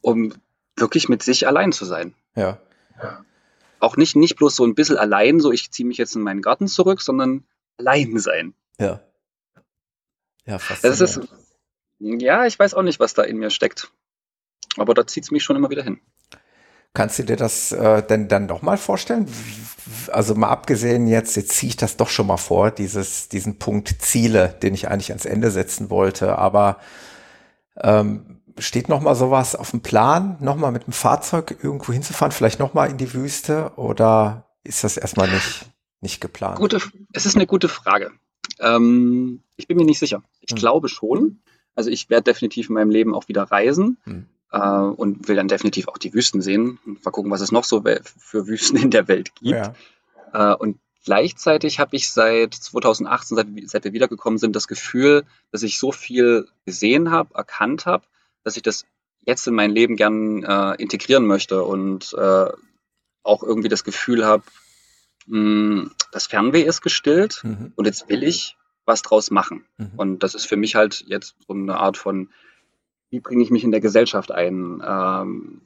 um 0.00 0.32
wirklich 0.80 1.08
mit 1.08 1.22
sich 1.22 1.46
allein 1.46 1.72
zu 1.72 1.84
sein 1.84 2.14
ja. 2.38 2.58
auch 3.80 3.96
nicht, 3.96 4.16
nicht 4.16 4.36
bloß 4.36 4.56
so 4.56 4.64
ein 4.64 4.74
bisschen 4.74 4.96
allein, 4.96 5.40
so 5.40 5.52
ich 5.52 5.70
ziehe 5.70 5.86
mich 5.86 5.98
jetzt 5.98 6.14
in 6.16 6.22
meinen 6.22 6.42
Garten 6.42 6.68
zurück, 6.68 7.00
sondern 7.00 7.44
allein 7.78 8.18
sein. 8.18 8.54
Ja. 8.78 9.00
Ja, 10.46 10.54
Das 10.54 10.62
faszinierend. 10.62 11.00
ist, 11.00 12.22
ja, 12.22 12.46
ich 12.46 12.58
weiß 12.58 12.74
auch 12.74 12.82
nicht, 12.82 13.00
was 13.00 13.14
da 13.14 13.22
in 13.22 13.38
mir 13.38 13.50
steckt. 13.50 13.90
Aber 14.76 14.94
da 14.94 15.06
zieht 15.06 15.24
es 15.24 15.30
mich 15.30 15.42
schon 15.42 15.56
immer 15.56 15.70
wieder 15.70 15.82
hin. 15.82 16.00
Kannst 16.94 17.18
du 17.18 17.24
dir 17.24 17.36
das 17.36 17.72
äh, 17.72 18.02
denn 18.02 18.28
dann 18.28 18.48
doch 18.48 18.62
mal 18.62 18.78
vorstellen? 18.78 19.28
Also 20.08 20.34
mal 20.34 20.48
abgesehen 20.48 21.06
jetzt, 21.06 21.36
jetzt 21.36 21.52
ziehe 21.52 21.70
ich 21.70 21.76
das 21.76 21.96
doch 21.96 22.08
schon 22.08 22.26
mal 22.26 22.38
vor, 22.38 22.70
dieses, 22.70 23.28
diesen 23.28 23.58
Punkt 23.58 23.96
Ziele, 24.00 24.56
den 24.62 24.74
ich 24.74 24.88
eigentlich 24.88 25.10
ans 25.10 25.26
Ende 25.26 25.50
setzen 25.50 25.90
wollte, 25.90 26.38
aber 26.38 26.78
ähm, 27.76 28.37
steht 28.60 28.88
noch 28.88 29.00
mal 29.00 29.14
sowas 29.14 29.54
auf 29.56 29.70
dem 29.70 29.80
Plan, 29.80 30.36
noch 30.40 30.56
mal 30.56 30.72
mit 30.72 30.86
dem 30.86 30.92
Fahrzeug 30.92 31.56
irgendwo 31.62 31.92
hinzufahren, 31.92 32.32
vielleicht 32.32 32.58
noch 32.58 32.74
mal 32.74 32.86
in 32.90 32.96
die 32.98 33.12
Wüste 33.14 33.72
oder 33.76 34.44
ist 34.64 34.84
das 34.84 34.96
erstmal 34.96 35.28
nicht, 35.30 35.66
nicht 36.00 36.20
geplant? 36.20 36.58
Gute, 36.58 36.80
es 37.12 37.26
ist 37.26 37.36
eine 37.36 37.46
gute 37.46 37.68
Frage. 37.68 38.10
Ähm, 38.60 39.42
ich 39.56 39.66
bin 39.68 39.76
mir 39.76 39.84
nicht 39.84 39.98
sicher. 39.98 40.22
Ich 40.40 40.50
Hm. 40.52 40.58
glaube 40.58 40.88
schon. 40.88 41.40
Also 41.74 41.90
ich 41.90 42.10
werde 42.10 42.24
definitiv 42.24 42.68
in 42.68 42.74
meinem 42.74 42.90
Leben 42.90 43.14
auch 43.14 43.28
wieder 43.28 43.44
reisen 43.44 43.98
Hm. 44.04 44.26
äh, 44.52 44.58
und 44.58 45.28
will 45.28 45.36
dann 45.36 45.48
definitiv 45.48 45.88
auch 45.88 45.98
die 45.98 46.12
Wüsten 46.12 46.40
sehen. 46.42 46.78
Mal 46.84 47.10
gucken, 47.10 47.30
was 47.30 47.40
es 47.40 47.52
noch 47.52 47.64
so 47.64 47.82
für 48.16 48.46
Wüsten 48.46 48.76
in 48.78 48.90
der 48.90 49.08
Welt 49.08 49.34
gibt. 49.36 49.50
Ja, 49.50 49.74
Äh, 50.32 50.54
und 50.56 50.78
gleichzeitig 51.04 51.78
habe 51.78 51.96
ich 51.96 52.10
seit 52.10 52.52
2018, 52.54 53.36
seit, 53.36 53.46
seit 53.66 53.84
wir 53.84 53.92
wiedergekommen 53.94 54.38
sind, 54.38 54.54
das 54.54 54.68
Gefühl, 54.68 55.24
dass 55.52 55.62
ich 55.62 55.78
so 55.78 55.90
viel 55.92 56.48
gesehen 56.66 57.10
habe, 57.10 57.34
erkannt 57.34 57.86
habe, 57.86 58.04
dass 58.44 58.56
ich 58.56 58.62
das 58.62 58.84
jetzt 59.20 59.46
in 59.46 59.54
mein 59.54 59.70
Leben 59.70 59.96
gern 59.96 60.42
äh, 60.42 60.74
integrieren 60.76 61.26
möchte 61.26 61.64
und 61.64 62.14
äh, 62.14 62.46
auch 63.22 63.42
irgendwie 63.42 63.68
das 63.68 63.84
Gefühl 63.84 64.24
habe, 64.24 64.44
mh, 65.26 65.90
das 66.12 66.26
Fernweh 66.26 66.62
ist 66.62 66.80
gestillt 66.80 67.42
mhm. 67.44 67.72
und 67.76 67.84
jetzt 67.84 68.08
will 68.08 68.22
ich 68.22 68.56
was 68.84 69.02
draus 69.02 69.30
machen. 69.30 69.64
Mhm. 69.76 69.92
Und 69.96 70.22
das 70.22 70.34
ist 70.34 70.46
für 70.46 70.56
mich 70.56 70.74
halt 70.74 71.04
jetzt 71.06 71.36
so 71.46 71.52
eine 71.52 71.76
Art 71.76 71.96
von, 71.96 72.30
wie 73.10 73.20
bringe 73.20 73.42
ich 73.42 73.50
mich 73.50 73.64
in 73.64 73.70
der 73.70 73.80
Gesellschaft 73.80 74.32
ein? 74.32 74.82
Ähm, 74.84 75.60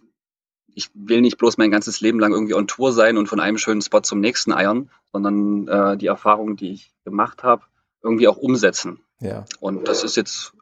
ich 0.74 0.90
will 0.94 1.20
nicht 1.20 1.38
bloß 1.38 1.58
mein 1.58 1.70
ganzes 1.70 2.00
Leben 2.00 2.18
lang 2.18 2.32
irgendwie 2.32 2.54
on 2.54 2.66
Tour 2.66 2.92
sein 2.92 3.16
und 3.16 3.28
von 3.28 3.40
einem 3.40 3.58
schönen 3.58 3.82
Spot 3.82 4.00
zum 4.00 4.20
nächsten 4.20 4.52
eiern, 4.52 4.90
sondern 5.12 5.68
äh, 5.68 5.96
die 5.96 6.06
Erfahrungen, 6.06 6.56
die 6.56 6.72
ich 6.72 6.92
gemacht 7.04 7.42
habe, 7.42 7.64
irgendwie 8.02 8.26
auch 8.26 8.38
umsetzen. 8.38 9.00
ja, 9.20 9.44
Und 9.60 9.86
das 9.86 10.02
ist 10.02 10.16
jetzt, 10.16 10.54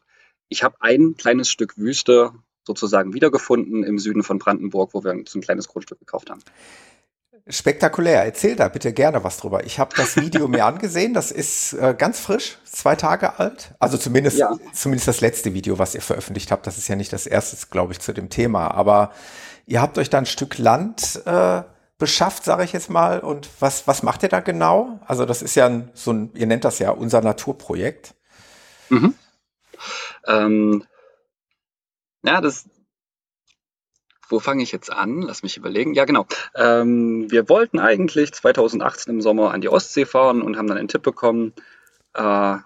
ich 0.50 0.62
habe 0.62 0.76
ein 0.80 1.16
kleines 1.16 1.48
Stück 1.50 1.78
Wüste 1.78 2.32
sozusagen 2.66 3.14
wiedergefunden 3.14 3.82
im 3.82 3.98
Süden 3.98 4.22
von 4.22 4.38
Brandenburg, 4.38 4.90
wo 4.92 5.02
wir 5.02 5.12
uns 5.12 5.34
ein 5.34 5.40
kleines 5.40 5.68
Grundstück 5.68 5.98
gekauft 5.98 6.28
haben. 6.28 6.42
Spektakulär. 7.48 8.24
Erzähl 8.24 8.54
da 8.54 8.68
bitte 8.68 8.92
gerne 8.92 9.24
was 9.24 9.38
drüber. 9.38 9.64
Ich 9.64 9.78
habe 9.78 9.94
das 9.96 10.16
Video 10.16 10.46
mir 10.46 10.66
angesehen. 10.66 11.14
Das 11.14 11.32
ist 11.32 11.72
äh, 11.72 11.94
ganz 11.96 12.20
frisch, 12.20 12.58
zwei 12.64 12.96
Tage 12.96 13.38
alt. 13.38 13.72
Also 13.78 13.96
zumindest, 13.96 14.38
Ja. 14.38 14.56
zumindest 14.74 15.08
das 15.08 15.20
letzte 15.20 15.54
Video, 15.54 15.78
was 15.78 15.94
ihr 15.94 16.02
veröffentlicht 16.02 16.50
habt. 16.52 16.66
Das 16.66 16.78
ist 16.78 16.86
ja 16.88 16.96
nicht 16.96 17.12
das 17.12 17.26
erste, 17.26 17.56
glaube 17.70 17.92
ich, 17.92 18.00
zu 18.00 18.12
dem 18.12 18.28
Thema. 18.28 18.68
Aber 18.72 19.12
ihr 19.66 19.80
habt 19.80 19.98
euch 19.98 20.10
da 20.10 20.18
ein 20.18 20.26
Stück 20.26 20.58
Land 20.58 21.22
äh, 21.24 21.62
beschafft, 21.98 22.44
sage 22.44 22.64
ich 22.64 22.72
jetzt 22.72 22.90
mal. 22.90 23.20
Und 23.20 23.48
was, 23.58 23.86
was 23.86 24.02
macht 24.02 24.22
ihr 24.22 24.28
da 24.28 24.40
genau? 24.40 25.00
Also 25.06 25.24
das 25.24 25.42
ist 25.42 25.54
ja 25.54 25.66
ein, 25.66 25.90
so 25.94 26.12
ein, 26.12 26.30
ihr 26.34 26.46
nennt 26.46 26.64
das 26.64 26.78
ja 26.78 26.90
unser 26.90 27.20
Naturprojekt. 27.22 28.14
Mhm. 28.90 29.14
Ähm, 30.26 30.84
ja, 32.24 32.40
das. 32.40 32.68
Wo 34.28 34.38
fange 34.38 34.62
ich 34.62 34.70
jetzt 34.70 34.92
an? 34.92 35.22
Lass 35.22 35.42
mich 35.42 35.56
überlegen. 35.56 35.94
Ja, 35.94 36.04
genau. 36.04 36.24
Ähm, 36.54 37.28
wir 37.30 37.48
wollten 37.48 37.80
eigentlich 37.80 38.32
2018 38.32 39.14
im 39.14 39.20
Sommer 39.20 39.52
an 39.52 39.60
die 39.60 39.68
Ostsee 39.68 40.06
fahren 40.06 40.42
und 40.42 40.56
haben 40.56 40.68
dann 40.68 40.78
einen 40.78 40.86
Tipp 40.86 41.02
bekommen, 41.02 41.52
äh, 42.14 42.58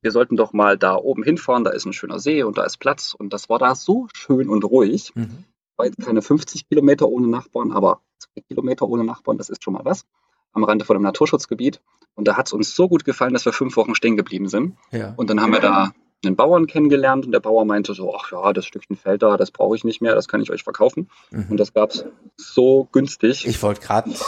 wir 0.00 0.12
sollten 0.12 0.36
doch 0.36 0.52
mal 0.52 0.78
da 0.78 0.96
oben 0.96 1.22
hinfahren, 1.22 1.64
da 1.64 1.70
ist 1.70 1.86
ein 1.86 1.92
schöner 1.92 2.18
See 2.18 2.42
und 2.42 2.58
da 2.58 2.64
ist 2.64 2.78
Platz. 2.78 3.14
Und 3.14 3.32
das 3.32 3.48
war 3.48 3.58
da 3.58 3.74
so 3.74 4.08
schön 4.14 4.48
und 4.48 4.64
ruhig. 4.64 5.12
Mhm. 5.14 5.44
War 5.76 5.86
jetzt 5.86 6.04
keine 6.04 6.22
50 6.22 6.68
Kilometer 6.68 7.08
ohne 7.08 7.28
Nachbarn, 7.28 7.72
aber 7.72 8.00
zwei 8.18 8.42
Kilometer 8.42 8.88
ohne 8.88 9.04
Nachbarn, 9.04 9.38
das 9.38 9.48
ist 9.48 9.62
schon 9.62 9.74
mal 9.74 9.84
was. 9.84 10.04
Am 10.52 10.64
Rande 10.64 10.84
von 10.84 10.96
einem 10.96 11.04
Naturschutzgebiet. 11.04 11.80
Und 12.14 12.26
da 12.26 12.36
hat 12.36 12.46
es 12.46 12.52
uns 12.52 12.74
so 12.74 12.88
gut 12.88 13.04
gefallen, 13.04 13.32
dass 13.32 13.44
wir 13.44 13.52
fünf 13.52 13.76
Wochen 13.76 13.94
stehen 13.94 14.16
geblieben 14.16 14.48
sind. 14.48 14.76
Ja. 14.90 15.14
Und 15.16 15.30
dann 15.30 15.40
haben 15.40 15.52
wir 15.52 15.60
da 15.60 15.92
einen 16.24 16.36
Bauern 16.36 16.66
kennengelernt 16.66 17.26
und 17.26 17.32
der 17.32 17.40
Bauer 17.40 17.64
meinte 17.64 17.94
so, 17.94 18.14
ach 18.14 18.32
ja, 18.32 18.52
das 18.52 18.66
Stückchen 18.66 18.96
Feld 18.96 19.22
da, 19.22 19.36
das 19.36 19.50
brauche 19.50 19.76
ich 19.76 19.84
nicht 19.84 20.00
mehr, 20.00 20.14
das 20.14 20.26
kann 20.26 20.40
ich 20.40 20.50
euch 20.50 20.64
verkaufen. 20.64 21.08
Mhm. 21.30 21.46
Und 21.50 21.56
das 21.58 21.72
gab 21.72 21.90
es 21.90 22.04
so 22.36 22.88
günstig. 22.90 23.46
Ich 23.46 23.62
wollte 23.62 23.80
gerade, 23.80 24.10
ich, 24.10 24.20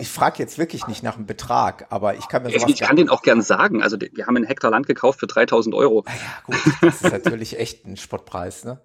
ich 0.00 0.08
frage 0.08 0.38
jetzt 0.38 0.58
wirklich 0.58 0.86
nicht 0.86 1.02
nach 1.02 1.16
einem 1.16 1.26
Betrag, 1.26 1.86
aber 1.88 2.16
ich 2.16 2.28
kann 2.28 2.42
mir 2.42 2.50
sowas... 2.50 2.64
Ich, 2.66 2.74
ich 2.74 2.80
kann 2.80 2.96
den 2.96 3.08
auch 3.08 3.22
gern 3.22 3.40
sagen, 3.40 3.82
also 3.82 3.96
wir 3.98 4.26
haben 4.26 4.36
einen 4.36 4.44
Hektar 4.44 4.70
Land 4.70 4.86
gekauft 4.86 5.20
für 5.20 5.26
3000 5.26 5.74
Euro. 5.74 6.04
Ja, 6.06 6.12
gut, 6.44 6.74
das 6.82 7.02
ist 7.02 7.12
natürlich 7.12 7.58
echt 7.58 7.86
ein 7.86 7.96
Spottpreis, 7.96 8.64
ne? 8.64 8.80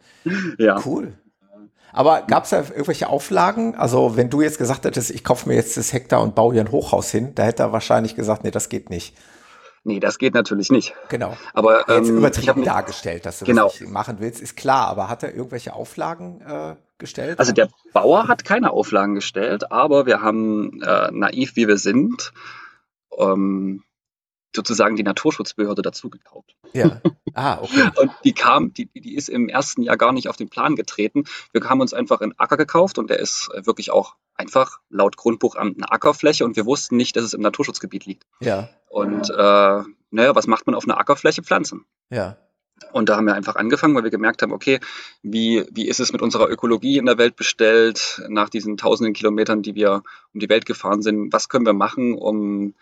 Ja. 0.57 0.79
Cool. 0.85 1.13
Aber 1.91 2.23
gab 2.23 2.45
es 2.45 2.49
da 2.49 2.61
irgendwelche 2.61 3.07
Auflagen? 3.07 3.75
Also 3.75 4.15
wenn 4.15 4.29
du 4.29 4.41
jetzt 4.41 4.57
gesagt 4.57 4.85
hättest, 4.85 5.11
ich 5.11 5.23
kaufe 5.23 5.47
mir 5.47 5.55
jetzt 5.55 5.77
das 5.77 5.93
Hektar 5.93 6.23
und 6.23 6.33
baue 6.33 6.53
hier 6.53 6.61
ein 6.61 6.71
Hochhaus 6.71 7.11
hin, 7.11 7.35
da 7.35 7.43
hätte 7.43 7.63
er 7.63 7.71
wahrscheinlich 7.71 8.15
gesagt, 8.15 8.43
nee, 8.43 8.51
das 8.51 8.69
geht 8.69 8.89
nicht. 8.89 9.15
Nee, 9.85 9.99
das 9.99 10.17
geht 10.17 10.33
natürlich 10.33 10.71
nicht. 10.71 10.93
Genau. 11.09 11.35
Aber 11.53 11.89
ähm, 11.89 12.03
jetzt 12.03 12.09
übertrieben 12.09 12.63
dargestellt, 12.63 13.25
dass 13.25 13.39
du 13.39 13.45
genau. 13.45 13.67
das 13.67 13.81
nicht 13.81 13.91
machen 13.91 14.17
willst, 14.19 14.41
ist 14.41 14.55
klar. 14.55 14.87
Aber 14.87 15.09
hat 15.09 15.23
er 15.23 15.35
irgendwelche 15.35 15.73
Auflagen 15.73 16.39
äh, 16.41 16.75
gestellt? 16.97 17.37
Also 17.37 17.51
der 17.51 17.67
Bauer 17.91 18.29
hat 18.29 18.45
keine 18.45 18.71
Auflagen 18.71 19.15
gestellt, 19.15 19.71
aber 19.71 20.05
wir 20.05 20.21
haben 20.21 20.81
äh, 20.81 21.11
naiv 21.11 21.57
wie 21.57 21.67
wir 21.67 21.77
sind 21.77 22.31
ähm, 23.17 23.83
sozusagen 24.55 24.95
die 24.95 25.03
Naturschutzbehörde 25.03 25.81
dazu 25.81 26.09
gekauft. 26.09 26.55
Ja. 26.73 27.01
Ah, 27.33 27.59
okay. 27.61 27.89
und 28.01 28.11
die 28.23 28.33
kam, 28.33 28.73
die, 28.73 28.85
die 28.85 29.15
ist 29.15 29.27
im 29.27 29.49
ersten 29.49 29.81
Jahr 29.81 29.97
gar 29.97 30.13
nicht 30.13 30.29
auf 30.29 30.37
den 30.37 30.49
Plan 30.49 30.75
getreten. 30.75 31.23
Wir 31.51 31.67
haben 31.67 31.81
uns 31.81 31.93
einfach 31.93 32.21
einen 32.21 32.37
Acker 32.37 32.57
gekauft 32.57 32.99
und 32.99 33.09
der 33.09 33.19
ist 33.19 33.49
wirklich 33.53 33.91
auch 33.91 34.15
einfach 34.43 34.79
laut 34.89 35.17
Grundbuchamt 35.17 35.77
eine 35.77 35.91
Ackerfläche 35.91 36.45
und 36.45 36.55
wir 36.55 36.65
wussten 36.65 36.97
nicht, 36.97 37.15
dass 37.15 37.23
es 37.23 37.33
im 37.33 37.41
Naturschutzgebiet 37.41 38.05
liegt. 38.05 38.25
Ja. 38.41 38.69
Und 38.89 39.29
äh, 39.29 39.83
naja, 40.11 40.35
was 40.35 40.47
macht 40.47 40.67
man 40.67 40.75
auf 40.75 40.83
einer 40.83 40.99
Ackerfläche? 40.99 41.41
Pflanzen. 41.43 41.85
Ja. 42.09 42.37
Und 42.91 43.09
da 43.09 43.15
haben 43.15 43.25
wir 43.25 43.35
einfach 43.35 43.55
angefangen, 43.55 43.95
weil 43.95 44.03
wir 44.03 44.11
gemerkt 44.11 44.41
haben, 44.41 44.51
okay, 44.51 44.79
wie, 45.21 45.65
wie 45.71 45.87
ist 45.87 45.99
es 45.99 46.11
mit 46.11 46.21
unserer 46.21 46.49
Ökologie 46.49 46.97
in 46.97 47.05
der 47.05 47.17
Welt 47.17 47.35
bestellt, 47.35 48.21
nach 48.27 48.49
diesen 48.49 48.77
tausenden 48.77 49.13
Kilometern, 49.13 49.61
die 49.61 49.75
wir 49.75 50.03
um 50.33 50.39
die 50.39 50.49
Welt 50.49 50.65
gefahren 50.65 51.01
sind, 51.01 51.31
was 51.31 51.49
können 51.49 51.65
wir 51.65 51.73
machen, 51.73 52.13
um 52.13 52.73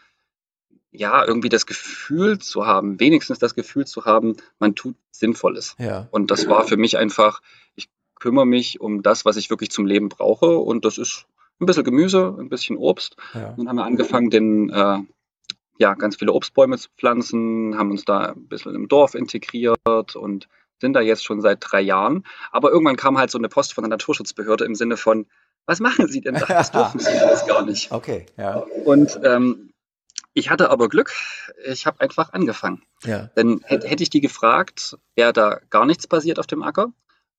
ja, 0.92 1.26
irgendwie 1.26 1.50
das 1.50 1.66
Gefühl 1.66 2.40
zu 2.40 2.66
haben, 2.66 3.00
wenigstens 3.00 3.40
das 3.40 3.56
Gefühl 3.56 3.86
zu 3.86 4.06
haben, 4.06 4.36
man 4.60 4.76
tut 4.76 4.96
Sinnvolles. 5.12 5.76
Ja. 5.80 6.08
Und 6.12 6.32
das 6.32 6.50
war 6.50 6.68
für 6.68 6.78
mich 6.78 6.98
einfach, 6.98 7.42
ich 7.76 7.90
kümmere 8.16 8.46
mich 8.46 8.82
um 8.82 9.02
das, 9.02 9.24
was 9.24 9.38
ich 9.38 9.50
wirklich 9.50 9.72
zum 9.72 9.86
Leben 9.86 10.10
brauche. 10.10 10.58
Und 10.58 10.84
das 10.84 10.98
ist 10.98 11.28
ein 11.62 11.66
bisschen 11.66 11.84
Gemüse, 11.84 12.36
ein 12.40 12.50
bisschen 12.50 12.78
Obst. 12.78 13.16
Ja. 13.34 13.54
Dann 13.56 13.70
haben 13.70 13.76
wir 13.78 13.86
angefangen, 13.86 14.30
den, 14.30 14.70
äh, 14.70 15.00
ja, 15.78 15.94
ganz 15.94 16.18
viele 16.18 16.34
Obstbäume 16.34 16.78
zu 16.78 16.90
pflanzen, 16.98 17.78
haben 17.78 17.92
uns 17.92 18.06
da 18.06 18.34
ein 18.34 18.48
bisschen 18.48 18.76
im 18.76 18.88
Dorf 18.88 19.16
integriert 19.16 20.16
und 20.16 20.48
sind 20.80 20.94
da 20.94 21.02
jetzt 21.02 21.24
schon 21.24 21.42
seit 21.42 21.60
drei 21.62 21.82
Jahren. 21.82 22.26
Aber 22.52 22.72
irgendwann 22.72 22.98
kam 22.98 23.18
halt 23.18 23.32
so 23.32 23.38
eine 23.38 23.50
Post 23.50 23.74
von 23.74 23.84
der 23.84 23.90
Naturschutzbehörde 23.90 24.66
im 24.66 24.76
Sinne 24.76 24.98
von, 24.98 25.28
was 25.66 25.80
machen 25.80 26.08
Sie 26.08 26.22
denn 26.22 26.34
da? 26.36 26.46
Das 26.46 26.72
dürfen 26.74 27.00
Sie 27.00 27.12
jetzt 27.12 27.48
gar 27.48 27.64
nicht. 27.64 27.92
Okay, 27.92 28.26
ja. 28.38 28.56
Und 28.86 29.20
ähm, 29.24 29.72
ich 30.34 30.50
hatte 30.50 30.70
aber 30.70 30.90
Glück, 30.90 31.14
ich 31.66 31.86
habe 31.86 32.00
einfach 32.00 32.34
angefangen. 32.34 32.84
Ja. 33.04 33.30
Denn 33.36 33.62
hätte 33.66 34.02
ich 34.02 34.10
die 34.10 34.22
gefragt, 34.22 34.98
wäre 35.16 35.34
da 35.34 35.60
gar 35.70 35.86
nichts 35.86 36.08
passiert 36.08 36.40
auf 36.40 36.48
dem 36.48 36.64
Acker. 36.64 36.92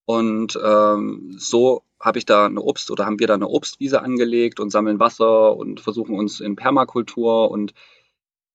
Und 0.04 0.58
ähm, 0.62 1.34
so 1.38 1.82
habe 2.00 2.18
ich 2.18 2.26
da 2.26 2.46
eine 2.46 2.60
Obst 2.60 2.90
oder 2.90 3.06
haben 3.06 3.20
wir 3.20 3.28
da 3.28 3.34
eine 3.34 3.48
Obstwiese 3.48 4.02
angelegt 4.02 4.58
und 4.58 4.70
sammeln 4.70 4.98
Wasser 4.98 5.56
und 5.56 5.80
versuchen 5.80 6.16
uns 6.18 6.40
in 6.40 6.56
Permakultur 6.56 7.50
und 7.50 7.72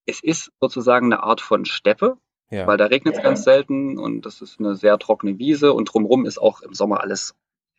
es 0.06 0.22
ist 0.22 0.52
sozusagen 0.60 1.08
eine 1.08 1.24
Art 1.24 1.42
von 1.42 1.66
Steppe, 1.66 2.18
ja. 2.50 2.68
weil 2.68 2.78
da 2.78 2.86
regnet 2.86 3.16
es 3.16 3.24
ganz 3.24 3.44
selten 3.44 3.98
und 3.98 4.26
das 4.26 4.42
ist 4.42 4.60
eine 4.60 4.76
sehr 4.76 4.98
trockene 4.98 5.38
Wiese 5.38 5.74
und 5.74 5.86
drumherum 5.86 6.26
ist 6.26 6.38
auch 6.38 6.62
im 6.62 6.74
Sommer 6.74 7.02
alles 7.02 7.36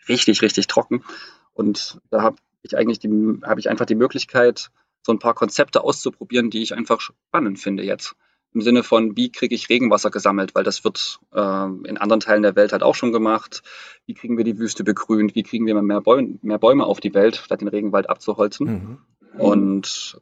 richtig, 0.08 0.42
richtig 0.42 0.66
trocken. 0.66 1.04
Und 1.52 2.00
da 2.10 2.22
habe 2.22 2.36
ich 2.62 2.76
eigentlich 2.76 2.98
die, 2.98 3.08
habe 3.44 3.60
ich 3.60 3.68
einfach 3.68 3.86
die 3.86 3.94
Möglichkeit, 3.94 4.70
so 5.02 5.12
ein 5.12 5.18
paar 5.18 5.34
Konzepte 5.34 5.82
auszuprobieren, 5.82 6.50
die 6.50 6.62
ich 6.62 6.74
einfach 6.74 7.00
spannend 7.00 7.58
finde 7.58 7.82
jetzt. 7.82 8.14
Im 8.54 8.62
Sinne 8.62 8.82
von, 8.82 9.16
wie 9.16 9.30
kriege 9.30 9.54
ich 9.54 9.68
Regenwasser 9.68 10.10
gesammelt, 10.10 10.54
weil 10.54 10.64
das 10.64 10.82
wird 10.82 11.20
äh, 11.32 11.38
in 11.38 11.98
anderen 11.98 12.20
Teilen 12.20 12.42
der 12.42 12.56
Welt 12.56 12.72
halt 12.72 12.82
auch 12.82 12.94
schon 12.94 13.12
gemacht. 13.12 13.62
Wie 14.06 14.14
kriegen 14.14 14.38
wir 14.38 14.44
die 14.44 14.58
Wüste 14.58 14.84
begrünt? 14.84 15.34
Wie 15.34 15.42
kriegen 15.42 15.66
wir 15.66 15.80
mehr, 15.82 16.00
Bäume, 16.00 16.38
mehr 16.42 16.58
Bäume 16.58 16.86
auf 16.86 17.00
die 17.00 17.12
Welt, 17.14 17.36
statt 17.36 17.60
den 17.60 17.68
Regenwald 17.68 18.08
abzuholzen? 18.08 18.66
Mhm. 18.66 18.98
Und 19.38 20.20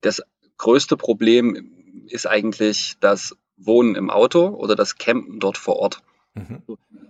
das 0.00 0.22
größte 0.58 0.96
Problem 0.96 1.70
ist 2.08 2.26
eigentlich 2.26 2.96
das 3.00 3.36
Wohnen 3.56 3.94
im 3.94 4.10
Auto 4.10 4.48
oder 4.48 4.74
das 4.74 4.98
Campen 4.98 5.38
dort 5.38 5.56
vor 5.56 5.76
Ort. 5.76 6.02
Mhm. 6.34 6.62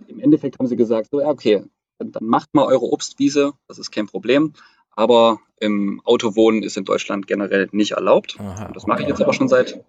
Im 0.07 0.19
Endeffekt 0.19 0.59
haben 0.59 0.67
sie 0.67 0.75
gesagt, 0.75 1.09
so 1.11 1.19
ja, 1.19 1.27
okay, 1.27 1.63
dann, 1.97 2.11
dann 2.11 2.25
macht 2.25 2.53
mal 2.53 2.65
eure 2.65 2.85
Obstwiese, 2.85 3.53
das 3.67 3.79
ist 3.79 3.91
kein 3.91 4.07
Problem. 4.07 4.53
Aber 4.91 5.39
im 5.59 6.01
Auto 6.05 6.35
wohnen 6.35 6.63
ist 6.63 6.77
in 6.77 6.85
Deutschland 6.85 7.27
generell 7.27 7.67
nicht 7.71 7.91
erlaubt. 7.91 8.37
Aha, 8.39 8.71
das 8.73 8.87
mache 8.87 9.01
ich 9.01 9.07
jetzt 9.07 9.21
aber 9.21 9.33
schon 9.33 9.49
seit, 9.49 9.83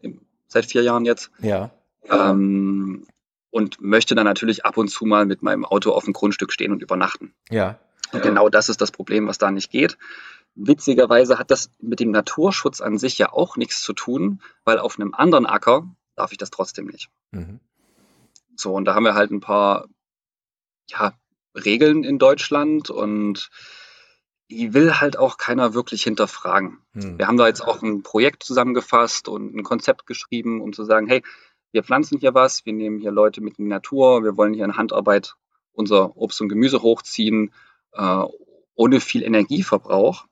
seit 0.56 0.66
vier 0.66 0.82
Jahren 0.82 1.04
jetzt. 1.04 1.30
Ja. 1.40 1.70
Ähm, 2.10 3.06
und 3.50 3.80
möchte 3.80 4.14
dann 4.14 4.24
natürlich 4.24 4.64
ab 4.64 4.76
und 4.76 4.88
zu 4.88 5.06
mal 5.06 5.26
mit 5.26 5.42
meinem 5.42 5.64
Auto 5.64 5.92
auf 5.92 6.04
dem 6.04 6.12
Grundstück 6.12 6.52
stehen 6.52 6.72
und 6.72 6.82
übernachten. 6.82 7.34
Ja. 7.50 7.78
Und 8.12 8.22
genau 8.22 8.48
das 8.48 8.68
ist 8.68 8.80
das 8.80 8.90
Problem, 8.90 9.26
was 9.26 9.38
da 9.38 9.50
nicht 9.50 9.70
geht. 9.70 9.98
Witzigerweise 10.54 11.38
hat 11.38 11.50
das 11.50 11.70
mit 11.80 12.00
dem 12.00 12.10
Naturschutz 12.10 12.80
an 12.80 12.98
sich 12.98 13.18
ja 13.18 13.32
auch 13.32 13.56
nichts 13.56 13.82
zu 13.82 13.92
tun, 13.92 14.40
weil 14.64 14.78
auf 14.78 14.98
einem 14.98 15.14
anderen 15.14 15.46
Acker 15.46 15.88
darf 16.14 16.32
ich 16.32 16.38
das 16.38 16.50
trotzdem 16.50 16.86
nicht. 16.86 17.08
Mhm. 17.30 17.60
So, 18.56 18.72
und 18.72 18.86
da 18.86 18.94
haben 18.94 19.04
wir 19.04 19.14
halt 19.14 19.30
ein 19.30 19.40
paar 19.40 19.86
ja, 20.88 21.12
Regeln 21.54 22.04
in 22.04 22.18
Deutschland 22.18 22.90
und 22.90 23.50
die 24.50 24.74
will 24.74 24.94
halt 24.94 25.18
auch 25.18 25.38
keiner 25.38 25.74
wirklich 25.74 26.02
hinterfragen. 26.02 26.78
Hm. 26.92 27.18
Wir 27.18 27.26
haben 27.26 27.36
da 27.36 27.46
jetzt 27.46 27.62
auch 27.62 27.82
ein 27.82 28.02
Projekt 28.02 28.42
zusammengefasst 28.42 29.28
und 29.28 29.54
ein 29.54 29.62
Konzept 29.62 30.06
geschrieben, 30.06 30.60
um 30.60 30.72
zu 30.72 30.84
sagen, 30.84 31.06
hey, 31.06 31.22
wir 31.72 31.82
pflanzen 31.82 32.18
hier 32.18 32.34
was, 32.34 32.64
wir 32.64 32.72
nehmen 32.72 32.98
hier 33.00 33.10
Leute 33.10 33.40
mit 33.40 33.58
in 33.58 33.64
die 33.64 33.70
Natur, 33.70 34.22
wir 34.22 34.36
wollen 34.36 34.54
hier 34.54 34.64
in 34.64 34.76
Handarbeit 34.76 35.34
unser 35.72 36.16
Obst 36.16 36.40
und 36.40 36.48
Gemüse 36.48 36.82
hochziehen, 36.82 37.52
äh, 37.92 38.24
ohne 38.74 39.00
viel 39.00 39.22
Energieverbrauch. 39.22 40.26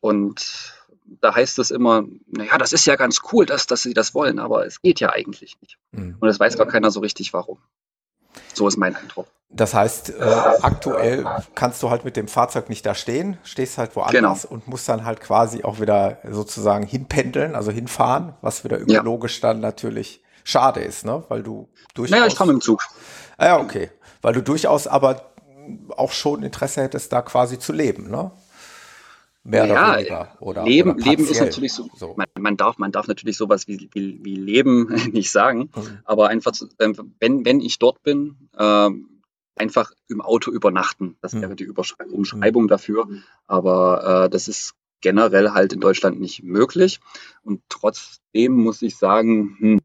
Und 0.00 0.74
da 1.20 1.34
heißt 1.34 1.58
es 1.58 1.70
immer, 1.70 2.04
naja, 2.26 2.58
das 2.58 2.72
ist 2.72 2.86
ja 2.86 2.96
ganz 2.96 3.20
cool, 3.32 3.46
dass, 3.46 3.66
dass 3.66 3.82
sie 3.82 3.94
das 3.94 4.14
wollen, 4.14 4.38
aber 4.38 4.66
es 4.66 4.82
geht 4.82 5.00
ja 5.00 5.10
eigentlich 5.10 5.56
nicht. 5.60 5.78
Hm. 5.94 6.16
Und 6.20 6.28
es 6.28 6.38
weiß 6.38 6.56
gar 6.56 6.66
keiner 6.66 6.90
so 6.90 7.00
richtig, 7.00 7.32
warum. 7.32 7.58
So 8.52 8.68
ist 8.68 8.76
mein 8.76 8.94
Eindruck. 8.96 9.26
Das 9.50 9.72
heißt, 9.72 10.10
äh, 10.10 10.22
aktuell 10.62 11.24
kannst 11.54 11.80
du 11.82 11.90
halt 11.90 12.04
mit 12.04 12.16
dem 12.16 12.26
Fahrzeug 12.26 12.68
nicht 12.68 12.84
da 12.84 12.94
stehen, 12.94 13.38
stehst 13.44 13.78
halt 13.78 13.94
woanders 13.94 14.42
Genau. 14.42 14.52
und 14.54 14.66
musst 14.66 14.88
dann 14.88 15.04
halt 15.04 15.20
quasi 15.20 15.62
auch 15.62 15.78
wieder 15.80 16.18
sozusagen 16.28 16.84
hinpendeln, 16.84 17.54
also 17.54 17.70
hinfahren, 17.70 18.34
was 18.40 18.64
wieder 18.64 18.78
Ja. 18.80 18.82
ökologisch 18.98 19.40
dann 19.40 19.60
natürlich 19.60 20.24
schade 20.42 20.80
ist, 20.80 21.04
ne? 21.04 21.22
Weil 21.28 21.42
du 21.44 21.68
durchaus. 21.94 22.10
Naja, 22.18 22.26
ich 22.26 22.38
mit 22.40 22.48
dem 22.48 22.60
Zug. 22.60 22.82
Ah 23.38 23.46
ja, 23.46 23.60
okay. 23.60 23.90
Weil 24.22 24.32
du 24.32 24.42
durchaus 24.42 24.86
aber 24.88 25.22
auch 25.96 26.12
schon 26.12 26.42
Interesse 26.42 26.82
hättest, 26.82 27.12
da 27.12 27.22
quasi 27.22 27.58
zu 27.58 27.72
leben, 27.72 28.10
ne? 28.10 28.32
Mehr 29.44 29.66
Ja, 29.66 29.72
oder 29.92 29.98
weniger. 29.98 30.36
Oder, 30.40 30.64
Leben, 30.64 30.90
oder 30.92 31.04
Leben 31.04 31.24
ist 31.28 31.40
natürlich 31.40 31.72
so. 31.74 31.88
so. 31.94 32.14
Man, 32.16 32.26
man, 32.38 32.56
darf, 32.56 32.78
man 32.78 32.92
darf 32.92 33.06
natürlich 33.08 33.36
sowas 33.36 33.68
wie, 33.68 33.88
wie, 33.92 34.24
wie 34.24 34.36
Leben 34.36 34.86
nicht 35.12 35.30
sagen, 35.30 35.70
Mhm. 35.76 35.98
aber 36.04 36.28
einfach, 36.28 36.52
ähm, 36.80 37.14
wenn, 37.20 37.44
wenn 37.44 37.60
ich 37.60 37.78
dort 37.78 38.02
bin, 38.02 38.48
ähm, 38.58 39.20
einfach 39.56 39.92
im 40.08 40.20
Auto 40.20 40.50
übernachten. 40.50 41.16
Das 41.20 41.34
Mhm. 41.34 41.42
wäre 41.42 41.56
die 41.56 41.64
Überschrei- 41.66 42.06
Umschreibung 42.10 42.66
dafür. 42.68 43.06
Aber 43.46 44.24
äh, 44.24 44.30
das 44.30 44.48
ist 44.48 44.74
generell 45.00 45.50
halt 45.50 45.72
in 45.74 45.80
Deutschland 45.80 46.18
nicht 46.18 46.42
möglich. 46.42 46.98
Und 47.42 47.60
trotzdem 47.68 48.52
muss 48.52 48.80
ich 48.82 48.96
sagen, 48.96 49.56
hm, 49.60 49.80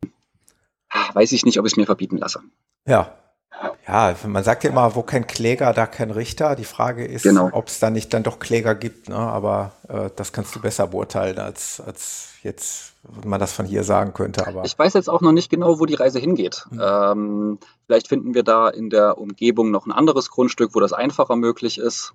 weiß 1.13 1.33
ich 1.33 1.45
nicht, 1.45 1.59
ob 1.59 1.65
ich 1.65 1.73
es 1.73 1.77
mir 1.77 1.85
verbieten 1.85 2.17
lasse. 2.17 2.41
Ja. 2.87 3.15
Ja, 3.87 4.15
man 4.25 4.43
sagt 4.43 4.63
ja 4.63 4.69
immer, 4.69 4.95
wo 4.95 5.01
kein 5.01 5.25
Kläger, 5.25 5.73
da 5.73 5.87
kein 5.87 6.11
Richter. 6.11 6.55
Die 6.55 6.63
Frage 6.65 7.05
ist, 7.05 7.23
Genau. 7.23 7.49
ob 7.51 7.67
es 7.67 7.79
da 7.79 7.89
nicht 7.89 8.13
dann 8.13 8.23
doch 8.23 8.39
Kläger 8.39 8.75
gibt, 8.75 9.09
ne? 9.09 9.17
aber 9.17 9.73
äh, 9.87 10.09
das 10.15 10.31
kannst 10.31 10.55
du 10.55 10.61
besser 10.61 10.87
beurteilen, 10.87 11.39
als, 11.39 11.81
als 11.81 12.33
jetzt 12.43 12.93
man 13.23 13.39
das 13.39 13.51
von 13.51 13.65
hier 13.65 13.83
sagen 13.83 14.13
könnte. 14.13 14.45
Aber 14.45 14.63
Ich 14.65 14.77
weiß 14.77 14.93
jetzt 14.93 15.09
auch 15.09 15.21
noch 15.21 15.31
nicht 15.31 15.49
genau, 15.49 15.79
wo 15.79 15.85
die 15.85 15.95
Reise 15.95 16.19
hingeht. 16.19 16.67
Mhm. 16.69 16.81
Ähm, 16.81 17.59
vielleicht 17.85 18.07
finden 18.07 18.33
wir 18.33 18.43
da 18.43 18.69
in 18.69 18.89
der 18.89 19.17
Umgebung 19.17 19.71
noch 19.71 19.85
ein 19.85 19.91
anderes 19.91 20.29
Grundstück, 20.29 20.75
wo 20.75 20.79
das 20.79 20.93
einfacher 20.93 21.35
möglich 21.35 21.79
ist. 21.79 22.13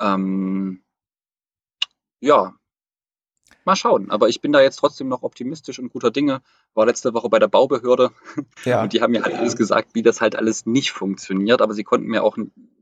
Ähm, 0.00 0.82
ja, 2.20 2.54
mal 3.66 3.76
schauen. 3.76 4.10
Aber 4.10 4.28
ich 4.28 4.40
bin 4.40 4.52
da 4.52 4.60
jetzt 4.60 4.76
trotzdem 4.76 5.08
noch 5.08 5.22
optimistisch 5.22 5.78
und 5.78 5.92
guter 5.92 6.10
Dinge. 6.10 6.42
War 6.74 6.86
letzte 6.86 7.14
Woche 7.14 7.28
bei 7.28 7.38
der 7.38 7.48
Baubehörde 7.48 8.10
ja, 8.64 8.82
und 8.82 8.92
die 8.92 9.00
haben 9.00 9.12
mir 9.12 9.22
halt 9.22 9.34
alles 9.34 9.56
gesagt, 9.56 9.94
wie 9.94 10.02
das 10.02 10.20
halt 10.20 10.36
alles 10.36 10.66
nicht 10.66 10.92
funktioniert. 10.92 11.62
Aber 11.62 11.74
sie 11.74 11.84
konnten 11.84 12.06
mir 12.06 12.22
auch 12.22 12.36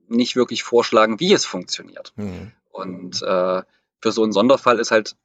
nicht 0.09 0.37
wirklich 0.37 0.62
vorschlagen, 0.62 1.20
wie 1.20 1.33
es 1.33 1.45
funktioniert. 1.45 2.12
hm, 2.16 2.53
Und 2.70 3.22
äh, 3.22 3.62
für 4.01 4.12
so 4.12 4.22
einen 4.22 4.33
Sonderfall 4.33 4.78
ist 4.78 4.91
halt 4.91 5.16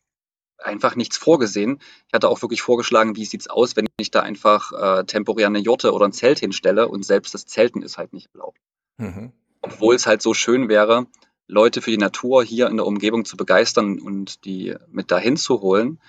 einfach 0.57 0.95
nichts 0.95 1.17
vorgesehen. 1.17 1.79
Ich 2.07 2.13
hatte 2.13 2.29
auch 2.29 2.41
wirklich 2.41 2.61
vorgeschlagen, 2.61 3.15
wie 3.15 3.25
sieht's 3.25 3.47
aus, 3.47 3.75
wenn 3.75 3.87
ich 3.99 4.11
da 4.11 4.21
einfach 4.21 4.71
äh, 4.71 5.03
temporär 5.05 5.47
eine 5.47 5.59
Jotte 5.59 5.93
oder 5.93 6.05
ein 6.05 6.13
Zelt 6.13 6.39
hinstelle 6.39 6.87
und 6.87 7.05
selbst 7.05 7.33
das 7.33 7.45
Zelten 7.45 7.81
ist 7.81 7.97
halt 7.97 8.13
nicht 8.13 8.29
erlaubt. 8.33 8.59
Mhm. 8.97 9.31
Obwohl 9.61 9.95
es 9.95 10.07
halt 10.07 10.21
so 10.21 10.33
schön 10.33 10.69
wäre, 10.69 11.07
Leute 11.47 11.81
für 11.81 11.91
die 11.91 11.97
Natur 11.97 12.43
hier 12.43 12.67
in 12.67 12.77
der 12.77 12.85
Umgebung 12.85 13.25
zu 13.25 13.37
begeistern 13.37 13.99
und 13.99 14.45
die 14.45 14.75
mit 14.89 15.11
dahin 15.11 15.37
zu 15.37 15.61
holen, 15.61 15.99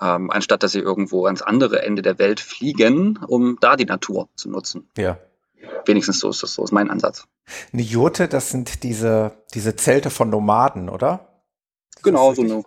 ähm, 0.00 0.30
anstatt 0.30 0.62
dass 0.62 0.72
sie 0.72 0.80
irgendwo 0.80 1.26
ans 1.26 1.42
andere 1.42 1.82
Ende 1.82 2.02
der 2.02 2.18
Welt 2.18 2.40
fliegen, 2.40 3.18
um 3.26 3.58
da 3.60 3.76
die 3.76 3.84
Natur 3.84 4.28
zu 4.34 4.50
nutzen. 4.50 4.88
Ja. 4.96 5.18
Wenigstens 5.84 6.20
so 6.20 6.30
ist 6.30 6.42
das 6.42 6.54
so, 6.54 6.64
ist 6.64 6.72
mein 6.72 6.90
Ansatz. 6.90 7.24
Eine 7.72 7.82
Jote, 7.82 8.28
das 8.28 8.50
sind 8.50 8.82
diese, 8.82 9.32
diese 9.54 9.76
Zelte 9.76 10.10
von 10.10 10.30
Nomaden, 10.30 10.88
oder? 10.88 11.42
Genau, 12.02 12.32
so 12.34 12.42
eine, 12.42 12.62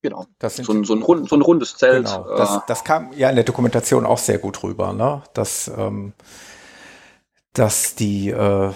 genau. 0.00 0.26
Das 0.38 0.56
sind 0.56 0.64
so, 0.64 0.72
ein, 0.72 0.84
so, 0.84 0.94
ein 0.94 1.02
rund, 1.02 1.28
so 1.28 1.36
ein 1.36 1.42
rundes 1.42 1.76
Zelt. 1.76 2.06
Genau. 2.06 2.36
Das, 2.36 2.56
äh, 2.56 2.60
das 2.66 2.84
kam 2.84 3.12
ja 3.12 3.28
in 3.28 3.34
der 3.34 3.44
Dokumentation 3.44 4.06
auch 4.06 4.18
sehr 4.18 4.38
gut 4.38 4.62
rüber, 4.62 4.92
ne? 4.92 5.22
Dass, 5.34 5.68
ähm, 5.68 6.14
dass 7.52 7.94
die 7.94 8.30
äh, 8.30 8.72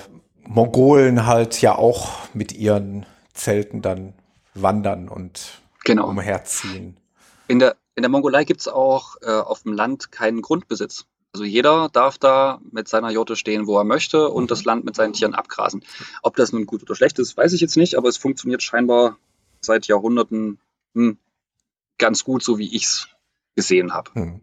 Mongolen 0.48 1.26
halt 1.26 1.60
ja 1.60 1.76
auch 1.76 2.08
mit 2.32 2.52
ihren 2.52 3.04
Zelten 3.34 3.82
dann 3.82 4.14
wandern 4.54 5.08
und 5.08 5.60
genau. 5.84 6.08
umherziehen. 6.08 6.96
In 7.48 7.58
der, 7.58 7.76
in 7.94 8.02
der 8.02 8.10
Mongolei 8.10 8.44
gibt 8.44 8.60
es 8.62 8.68
auch 8.68 9.16
äh, 9.20 9.30
auf 9.30 9.62
dem 9.62 9.74
Land 9.74 10.10
keinen 10.10 10.40
Grundbesitz. 10.40 11.04
Also 11.34 11.44
jeder 11.44 11.90
darf 11.90 12.16
da 12.16 12.60
mit 12.72 12.88
seiner 12.88 13.10
Jote 13.10 13.36
stehen, 13.36 13.66
wo 13.66 13.76
er 13.78 13.84
möchte 13.84 14.30
und 14.30 14.44
mhm. 14.44 14.48
das 14.48 14.64
Land 14.64 14.86
mit 14.86 14.96
seinen 14.96 15.12
Tieren 15.12 15.34
abgrasen. 15.34 15.84
Ob 16.22 16.34
das 16.36 16.52
nun 16.52 16.64
gut 16.64 16.82
oder 16.82 16.94
schlecht 16.94 17.18
ist, 17.18 17.36
weiß 17.36 17.52
ich 17.52 17.60
jetzt 17.60 17.76
nicht, 17.76 17.96
aber 17.96 18.08
es 18.08 18.16
funktioniert 18.16 18.62
scheinbar 18.62 19.18
seit 19.60 19.86
Jahrhunderten 19.86 20.58
hm, 20.94 21.18
ganz 21.98 22.24
gut, 22.24 22.42
so 22.42 22.58
wie 22.58 22.74
ich 22.74 22.84
es 22.84 23.08
gesehen 23.54 23.92
habe. 23.92 24.10
Hm. 24.14 24.40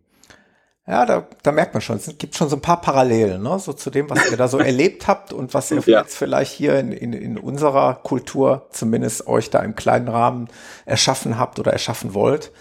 Ja, 0.87 1.05
da, 1.07 1.27
da 1.41 1.51
merkt 1.51 1.73
man 1.73 1.81
schon, 1.81 1.97
es 1.97 2.15
gibt 2.19 2.35
schon 2.35 2.47
so 2.47 2.57
ein 2.57 2.61
paar 2.61 2.79
Parallelen, 2.79 3.41
ne? 3.41 3.57
so 3.57 3.73
zu 3.73 3.89
dem, 3.89 4.07
was 4.09 4.29
ihr 4.29 4.37
da 4.37 4.47
so 4.47 4.59
erlebt 4.59 5.07
habt 5.07 5.33
und 5.33 5.55
was 5.55 5.71
ihr 5.71 5.81
ja. 5.87 6.01
jetzt 6.01 6.15
vielleicht 6.15 6.51
hier 6.51 6.79
in, 6.79 6.91
in, 6.91 7.13
in 7.13 7.37
unserer 7.39 7.95
Kultur 7.95 8.67
zumindest 8.69 9.25
euch 9.25 9.49
da 9.49 9.59
im 9.59 9.75
kleinen 9.75 10.07
Rahmen 10.07 10.47
erschaffen 10.85 11.39
habt 11.39 11.57
oder 11.57 11.73
erschaffen 11.73 12.13
wollt. 12.13 12.51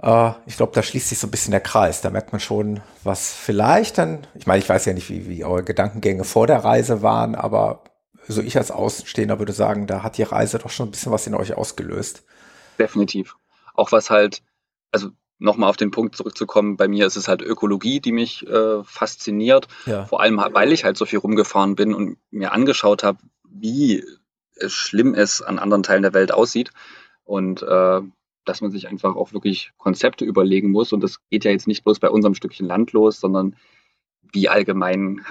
Äh, 0.00 0.30
ich 0.46 0.56
glaube, 0.56 0.72
da 0.74 0.82
schließt 0.82 1.10
sich 1.10 1.18
so 1.18 1.26
ein 1.26 1.30
bisschen 1.30 1.50
der 1.50 1.60
Kreis. 1.60 2.00
Da 2.00 2.08
merkt 2.08 2.32
man 2.32 2.40
schon, 2.40 2.80
was 3.04 3.34
vielleicht 3.34 3.98
dann, 3.98 4.26
ich 4.34 4.46
meine, 4.46 4.60
ich 4.60 4.68
weiß 4.68 4.86
ja 4.86 4.94
nicht, 4.94 5.10
wie, 5.10 5.28
wie 5.28 5.44
eure 5.44 5.62
Gedankengänge 5.62 6.24
vor 6.24 6.46
der 6.46 6.64
Reise 6.64 7.02
waren, 7.02 7.34
aber 7.34 7.84
so 8.28 8.40
ich 8.40 8.56
als 8.56 8.70
Außenstehender 8.70 9.38
würde 9.38 9.52
sagen, 9.52 9.86
da 9.86 10.02
hat 10.02 10.16
die 10.16 10.22
Reise 10.22 10.58
doch 10.58 10.70
schon 10.70 10.88
ein 10.88 10.90
bisschen 10.90 11.12
was 11.12 11.26
in 11.26 11.34
euch 11.34 11.54
ausgelöst. 11.54 12.24
Definitiv. 12.78 13.36
Auch 13.74 13.92
was 13.92 14.08
halt, 14.08 14.42
also 14.90 15.10
nochmal 15.38 15.68
auf 15.68 15.76
den 15.76 15.90
Punkt 15.90 16.16
zurückzukommen, 16.16 16.76
bei 16.76 16.88
mir 16.88 17.06
ist 17.06 17.16
es 17.16 17.28
halt 17.28 17.42
Ökologie, 17.42 18.00
die 18.00 18.12
mich 18.12 18.46
äh, 18.46 18.82
fasziniert. 18.84 19.68
Ja. 19.84 20.06
Vor 20.06 20.20
allem, 20.20 20.42
weil 20.52 20.72
ich 20.72 20.84
halt 20.84 20.96
so 20.96 21.04
viel 21.04 21.18
rumgefahren 21.18 21.74
bin 21.74 21.94
und 21.94 22.18
mir 22.30 22.52
angeschaut 22.52 23.02
habe, 23.02 23.18
wie 23.44 24.04
schlimm 24.66 25.14
es 25.14 25.42
an 25.42 25.58
anderen 25.58 25.82
Teilen 25.82 26.02
der 26.02 26.14
Welt 26.14 26.32
aussieht. 26.32 26.70
Und 27.24 27.62
äh, 27.62 28.00
dass 28.46 28.60
man 28.60 28.70
sich 28.70 28.88
einfach 28.88 29.16
auch 29.16 29.32
wirklich 29.32 29.72
Konzepte 29.76 30.24
überlegen 30.24 30.70
muss. 30.70 30.92
Und 30.92 31.02
das 31.02 31.18
geht 31.28 31.44
ja 31.44 31.50
jetzt 31.50 31.66
nicht 31.66 31.84
bloß 31.84 31.98
bei 31.98 32.08
unserem 32.08 32.34
Stückchen 32.34 32.66
Land 32.66 32.92
los, 32.92 33.20
sondern 33.20 33.56
wie 34.32 34.48
allgemein 34.48 35.24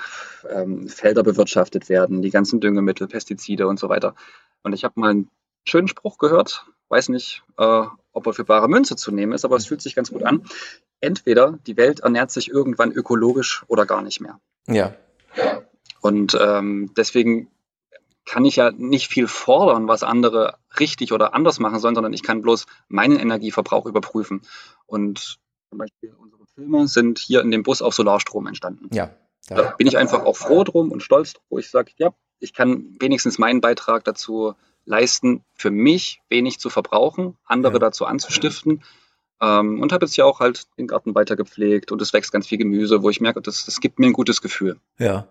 ähm, 0.49 0.87
Felder 0.87 1.23
bewirtschaftet 1.23 1.89
werden, 1.89 2.21
die 2.21 2.29
ganzen 2.29 2.59
Düngemittel, 2.59 3.07
Pestizide 3.07 3.67
und 3.67 3.79
so 3.79 3.89
weiter. 3.89 4.15
Und 4.63 4.73
ich 4.73 4.83
habe 4.83 4.99
mal 4.99 5.11
einen 5.11 5.29
schönen 5.67 5.87
Spruch 5.87 6.17
gehört, 6.17 6.65
weiß 6.89 7.09
nicht, 7.09 7.43
äh, 7.57 7.85
ob 8.15 8.25
er 8.27 8.33
für 8.33 8.45
bare 8.45 8.67
Münze 8.67 8.95
zu 8.95 9.11
nehmen 9.11 9.33
ist, 9.33 9.45
aber 9.45 9.57
es 9.57 9.67
fühlt 9.67 9.81
sich 9.81 9.93
ganz 9.93 10.11
gut 10.11 10.23
an. 10.23 10.43
Entweder 11.01 11.59
die 11.67 11.77
Welt 11.77 11.99
ernährt 11.99 12.31
sich 12.31 12.49
irgendwann 12.49 12.91
ökologisch 12.91 13.63
oder 13.67 13.85
gar 13.85 14.01
nicht 14.01 14.21
mehr. 14.21 14.39
Ja. 14.67 14.95
Und 16.01 16.37
ähm, 16.39 16.91
deswegen 16.95 17.49
kann 18.25 18.45
ich 18.45 18.55
ja 18.55 18.71
nicht 18.71 19.07
viel 19.07 19.27
fordern, 19.27 19.87
was 19.87 20.01
andere 20.03 20.57
richtig 20.79 21.13
oder 21.13 21.33
anders 21.35 21.59
machen 21.59 21.79
sollen, 21.79 21.95
sondern 21.95 22.13
ich 22.13 22.23
kann 22.23 22.41
bloß 22.41 22.65
meinen 22.87 23.19
Energieverbrauch 23.19 23.85
überprüfen. 23.85 24.41
Und 24.87 25.37
zum 25.69 25.77
Beispiel 25.77 26.15
unsere 26.17 26.45
Filme 26.47 26.87
sind 26.87 27.19
hier 27.19 27.41
in 27.41 27.51
dem 27.51 27.63
Bus 27.63 27.81
auf 27.81 27.93
Solarstrom 27.93 28.47
entstanden. 28.47 28.89
Ja. 28.93 29.11
Da 29.47 29.75
bin 29.77 29.85
ich 29.85 29.97
einfach 29.97 30.23
auch 30.23 30.37
froh 30.37 30.63
drum 30.63 30.91
und 30.91 31.03
stolz, 31.03 31.33
wo 31.49 31.59
ich 31.59 31.69
sage, 31.69 31.91
ja, 31.97 32.15
ich 32.39 32.53
kann 32.53 32.95
wenigstens 32.99 33.37
meinen 33.37 33.61
Beitrag 33.61 34.03
dazu 34.03 34.55
leisten, 34.85 35.43
für 35.53 35.71
mich 35.71 36.21
wenig 36.29 36.59
zu 36.59 36.69
verbrauchen, 36.69 37.37
andere 37.45 37.73
ja. 37.73 37.79
dazu 37.79 38.05
anzustiften. 38.05 38.83
Ähm, 39.41 39.81
und 39.81 39.91
habe 39.91 40.05
jetzt 40.05 40.15
ja 40.15 40.25
auch 40.25 40.39
halt 40.39 40.67
den 40.77 40.87
Garten 40.87 41.13
weiter 41.13 41.35
gepflegt 41.35 41.91
und 41.91 42.01
es 42.01 42.13
wächst 42.13 42.31
ganz 42.31 42.47
viel 42.47 42.57
Gemüse, 42.57 43.03
wo 43.03 43.09
ich 43.09 43.19
merke, 43.19 43.41
das, 43.41 43.65
das 43.65 43.81
gibt 43.81 43.99
mir 43.99 44.07
ein 44.07 44.13
gutes 44.13 44.41
Gefühl. 44.41 44.79
Ja. 44.97 45.27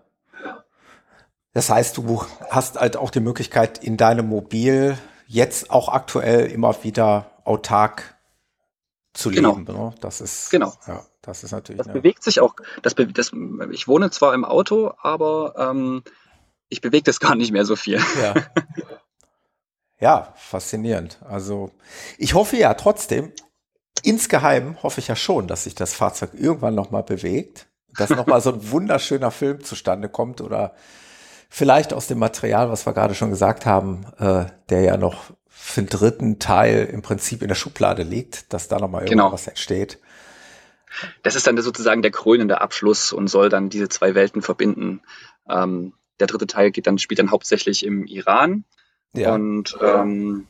Das 1.53 1.69
heißt, 1.69 1.97
du 1.97 2.23
hast 2.49 2.79
halt 2.79 2.97
auch 2.97 3.09
die 3.09 3.21
Möglichkeit, 3.21 3.83
in 3.83 3.97
deinem 3.97 4.27
Mobil 4.27 4.97
jetzt 5.25 5.71
auch 5.71 5.89
aktuell 5.89 6.51
immer 6.51 6.83
wieder 6.83 7.31
autark 7.45 8.15
zu 9.13 9.31
genau. 9.31 9.55
leben. 9.57 9.73
Ne? 9.73 9.93
Das 10.01 10.21
ist 10.21 10.51
genau. 10.51 10.73
Ja, 10.85 11.05
das 11.21 11.43
ist 11.43 11.51
natürlich. 11.51 11.81
Das 11.81 11.91
bewegt 11.91 12.23
sich 12.23 12.41
auch. 12.41 12.55
Das, 12.81 12.93
das, 12.95 13.31
ich 13.71 13.87
wohne 13.87 14.11
zwar 14.11 14.33
im 14.33 14.43
Auto, 14.43 14.91
aber 15.01 15.55
ähm, 15.57 16.03
ich 16.69 16.81
bewege 16.81 17.03
das 17.03 17.19
gar 17.21 17.35
nicht 17.35 17.51
mehr 17.51 17.65
so 17.65 17.75
viel. 17.75 18.01
Ja. 18.21 18.35
Ja, 19.99 20.33
faszinierend. 20.35 21.19
Also 21.27 21.71
ich 22.17 22.33
hoffe 22.33 22.57
ja 22.57 22.73
trotzdem, 22.73 23.31
insgeheim 24.03 24.81
hoffe 24.83 24.99
ich 24.99 25.07
ja 25.07 25.15
schon, 25.15 25.47
dass 25.47 25.63
sich 25.63 25.75
das 25.75 25.93
Fahrzeug 25.93 26.31
irgendwann 26.33 26.75
nochmal 26.75 27.03
bewegt, 27.03 27.67
dass 27.97 28.09
nochmal 28.09 28.41
so 28.41 28.53
ein 28.53 28.71
wunderschöner 28.71 29.31
Film 29.31 29.63
zustande 29.63 30.09
kommt 30.09 30.41
oder 30.41 30.73
vielleicht 31.49 31.93
aus 31.93 32.07
dem 32.07 32.19
Material, 32.19 32.69
was 32.69 32.85
wir 32.85 32.93
gerade 32.93 33.15
schon 33.15 33.29
gesagt 33.29 33.65
haben, 33.65 34.05
äh, 34.19 34.45
der 34.69 34.81
ja 34.81 34.97
noch 34.97 35.31
für 35.47 35.81
den 35.81 35.89
dritten 35.89 36.39
Teil 36.39 36.89
im 36.91 37.01
Prinzip 37.01 37.41
in 37.41 37.47
der 37.47 37.55
Schublade 37.55 38.03
liegt, 38.03 38.53
dass 38.53 38.67
da 38.67 38.77
nochmal 38.77 39.03
irgendwas 39.03 39.45
genau. 39.45 39.49
entsteht. 39.49 39.99
Das 41.23 41.35
ist 41.35 41.47
dann 41.47 41.57
sozusagen 41.57 42.01
der 42.01 42.11
krönende 42.11 42.61
Abschluss 42.61 43.11
und 43.11 43.27
soll 43.27 43.49
dann 43.49 43.69
diese 43.69 43.89
zwei 43.89 44.15
Welten 44.15 44.41
verbinden. 44.41 45.01
Ähm, 45.49 45.93
der 46.19 46.27
dritte 46.27 46.47
Teil 46.47 46.71
geht 46.71 46.87
dann, 46.87 46.97
spielt 46.97 47.19
dann 47.19 47.31
hauptsächlich 47.31 47.85
im 47.85 48.05
Iran. 48.05 48.65
Ja. 49.17 49.33
Und 49.33 49.77
ähm, 49.81 50.47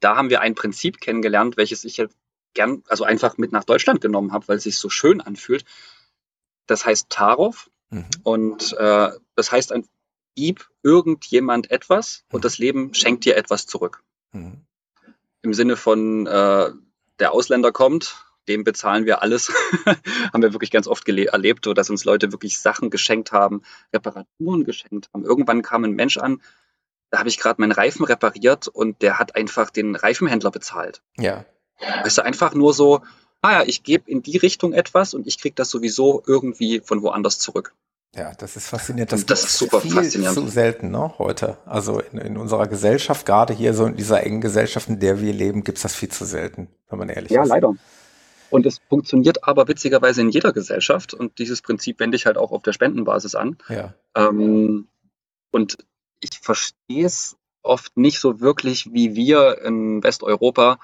da 0.00 0.16
haben 0.16 0.30
wir 0.30 0.40
ein 0.40 0.54
Prinzip 0.54 1.00
kennengelernt, 1.00 1.56
welches 1.56 1.84
ich 1.84 1.96
jetzt 1.96 2.16
gern, 2.54 2.82
also 2.88 3.04
einfach 3.04 3.38
mit 3.38 3.52
nach 3.52 3.64
Deutschland 3.64 4.00
genommen 4.00 4.32
habe, 4.32 4.48
weil 4.48 4.56
es 4.58 4.64
sich 4.64 4.78
so 4.78 4.88
schön 4.88 5.20
anfühlt. 5.20 5.64
Das 6.66 6.84
heißt 6.84 7.10
Tarov. 7.10 7.70
Mhm. 7.90 8.06
Und 8.24 8.72
äh, 8.78 9.10
das 9.34 9.52
heißt 9.52 9.72
ein 9.72 9.86
gib 10.36 10.68
irgendjemand 10.82 11.70
etwas 11.70 12.24
und 12.30 12.40
mhm. 12.40 12.42
das 12.42 12.58
Leben 12.58 12.94
schenkt 12.94 13.24
dir 13.24 13.36
etwas 13.36 13.66
zurück. 13.66 14.04
Mhm. 14.32 14.60
Im 15.42 15.54
Sinne 15.54 15.76
von 15.76 16.26
äh, 16.26 16.70
der 17.18 17.32
Ausländer 17.32 17.72
kommt, 17.72 18.24
dem 18.46 18.62
bezahlen 18.62 19.06
wir 19.06 19.22
alles. 19.22 19.52
haben 20.32 20.42
wir 20.42 20.52
wirklich 20.52 20.70
ganz 20.70 20.86
oft 20.86 21.08
erlebt, 21.08 21.64
so 21.64 21.72
dass 21.72 21.90
uns 21.90 22.04
Leute 22.04 22.32
wirklich 22.32 22.58
Sachen 22.58 22.90
geschenkt 22.90 23.32
haben, 23.32 23.62
Reparaturen 23.92 24.64
geschenkt 24.64 25.08
haben. 25.12 25.24
Irgendwann 25.24 25.62
kam 25.62 25.84
ein 25.84 25.92
Mensch 25.92 26.18
an, 26.18 26.42
da 27.16 27.20
habe 27.20 27.30
ich 27.30 27.38
gerade 27.38 27.58
meinen 27.62 27.72
Reifen 27.72 28.04
repariert 28.04 28.68
und 28.68 29.00
der 29.00 29.18
hat 29.18 29.36
einfach 29.36 29.70
den 29.70 29.96
Reifenhändler 29.96 30.50
bezahlt. 30.50 31.00
Ja. 31.16 31.46
Weißt 32.02 32.18
du, 32.18 32.22
einfach 32.22 32.52
nur 32.52 32.74
so, 32.74 33.00
ah 33.40 33.52
ja, 33.52 33.62
ich 33.64 33.82
gebe 33.84 34.10
in 34.10 34.20
die 34.20 34.36
Richtung 34.36 34.74
etwas 34.74 35.14
und 35.14 35.26
ich 35.26 35.40
kriege 35.40 35.54
das 35.54 35.70
sowieso 35.70 36.22
irgendwie 36.26 36.82
von 36.84 37.00
woanders 37.00 37.38
zurück. 37.38 37.74
Ja, 38.14 38.34
das 38.34 38.56
ist 38.56 38.68
faszinierend. 38.68 39.12
Das, 39.12 39.24
das 39.24 39.44
ist 39.44 39.56
super 39.56 39.80
viel 39.80 39.92
faszinierend. 39.92 40.36
zu 40.36 40.46
selten, 40.48 40.90
ne, 40.90 41.18
heute. 41.18 41.56
Also 41.64 42.00
in, 42.00 42.18
in 42.18 42.36
unserer 42.36 42.66
Gesellschaft, 42.66 43.24
gerade 43.24 43.54
hier 43.54 43.72
so 43.72 43.86
in 43.86 43.96
dieser 43.96 44.22
engen 44.22 44.42
Gesellschaft, 44.42 44.88
in 44.90 45.00
der 45.00 45.18
wir 45.18 45.32
leben, 45.32 45.64
gibt's 45.64 45.82
das 45.82 45.94
viel 45.94 46.10
zu 46.10 46.26
selten, 46.26 46.68
wenn 46.90 46.98
man 46.98 47.08
ehrlich 47.08 47.30
ja, 47.30 47.44
ist. 47.44 47.48
Ja, 47.48 47.54
leider. 47.54 47.74
Und 48.50 48.66
es 48.66 48.82
funktioniert 48.90 49.44
aber 49.44 49.68
witzigerweise 49.68 50.20
in 50.20 50.28
jeder 50.28 50.52
Gesellschaft. 50.52 51.14
Und 51.14 51.38
dieses 51.38 51.62
Prinzip 51.62 51.98
wende 51.98 52.16
ich 52.16 52.26
halt 52.26 52.36
auch 52.36 52.52
auf 52.52 52.62
der 52.62 52.74
Spendenbasis 52.74 53.34
an. 53.34 53.56
Ja. 53.70 53.94
Ähm, 54.14 54.88
und 55.50 55.78
ich 56.20 56.38
verstehe 56.40 57.06
es 57.06 57.36
oft 57.62 57.96
nicht 57.96 58.20
so 58.20 58.40
wirklich, 58.40 58.92
wie 58.92 59.14
wir 59.14 59.60
in 59.62 60.02
Westeuropa 60.02 60.78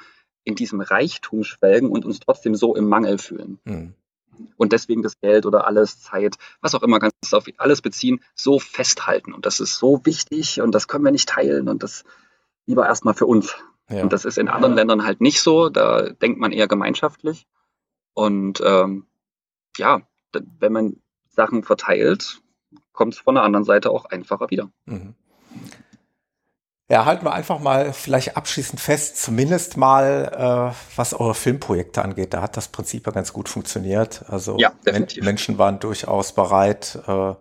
in 0.44 0.56
diesem 0.56 0.80
Reichtum 0.80 1.44
schwelgen 1.44 1.90
und 1.90 2.04
uns 2.04 2.20
trotzdem 2.20 2.54
so 2.54 2.74
im 2.74 2.88
Mangel 2.88 3.18
fühlen. 3.18 3.60
Mhm 3.64 3.94
und 4.56 4.72
deswegen 4.72 5.02
das 5.02 5.20
Geld 5.20 5.46
oder 5.46 5.66
alles, 5.66 6.00
Zeit, 6.00 6.36
was 6.60 6.74
auch 6.74 6.82
immer, 6.82 6.98
kannst 6.98 7.32
du 7.32 7.36
auf 7.36 7.44
alles 7.58 7.82
beziehen, 7.82 8.22
so 8.34 8.58
festhalten. 8.58 9.32
Und 9.32 9.46
das 9.46 9.60
ist 9.60 9.76
so 9.76 10.00
wichtig 10.04 10.60
und 10.60 10.74
das 10.74 10.88
können 10.88 11.04
wir 11.04 11.12
nicht 11.12 11.28
teilen 11.28 11.68
und 11.68 11.82
das 11.82 12.04
lieber 12.66 12.86
erstmal 12.86 13.14
für 13.14 13.26
uns. 13.26 13.56
Ja. 13.88 14.02
Und 14.02 14.12
das 14.12 14.24
ist 14.24 14.38
in 14.38 14.48
anderen 14.48 14.74
Ländern 14.74 15.04
halt 15.04 15.20
nicht 15.20 15.40
so. 15.40 15.68
Da 15.68 16.10
denkt 16.10 16.38
man 16.38 16.52
eher 16.52 16.68
gemeinschaftlich. 16.68 17.46
Und 18.14 18.62
ähm, 18.64 19.06
ja, 19.76 20.02
wenn 20.32 20.72
man 20.72 20.96
Sachen 21.28 21.62
verteilt, 21.62 22.40
kommt 22.92 23.14
es 23.14 23.20
von 23.20 23.34
der 23.34 23.44
anderen 23.44 23.64
Seite 23.64 23.90
auch 23.90 24.06
einfacher 24.06 24.50
wieder. 24.50 24.70
Mhm. 24.86 25.14
Ja, 26.92 27.06
halten 27.06 27.24
wir 27.24 27.32
einfach 27.32 27.58
mal 27.58 27.94
vielleicht 27.94 28.36
abschließend 28.36 28.78
fest, 28.78 29.16
zumindest 29.16 29.78
mal, 29.78 30.74
äh, 30.74 30.98
was 30.98 31.14
eure 31.14 31.34
Filmprojekte 31.34 32.02
angeht. 32.02 32.34
Da 32.34 32.42
hat 32.42 32.58
das 32.58 32.68
Prinzip 32.68 33.06
ja 33.06 33.12
ganz 33.12 33.32
gut 33.32 33.48
funktioniert. 33.48 34.26
Also 34.28 34.58
Ja, 34.58 34.72
Men. 34.84 35.06
Menschen 35.22 35.56
waren 35.56 35.80
durchaus 35.80 36.32
bereit, 36.34 36.98
äh, 37.08 37.32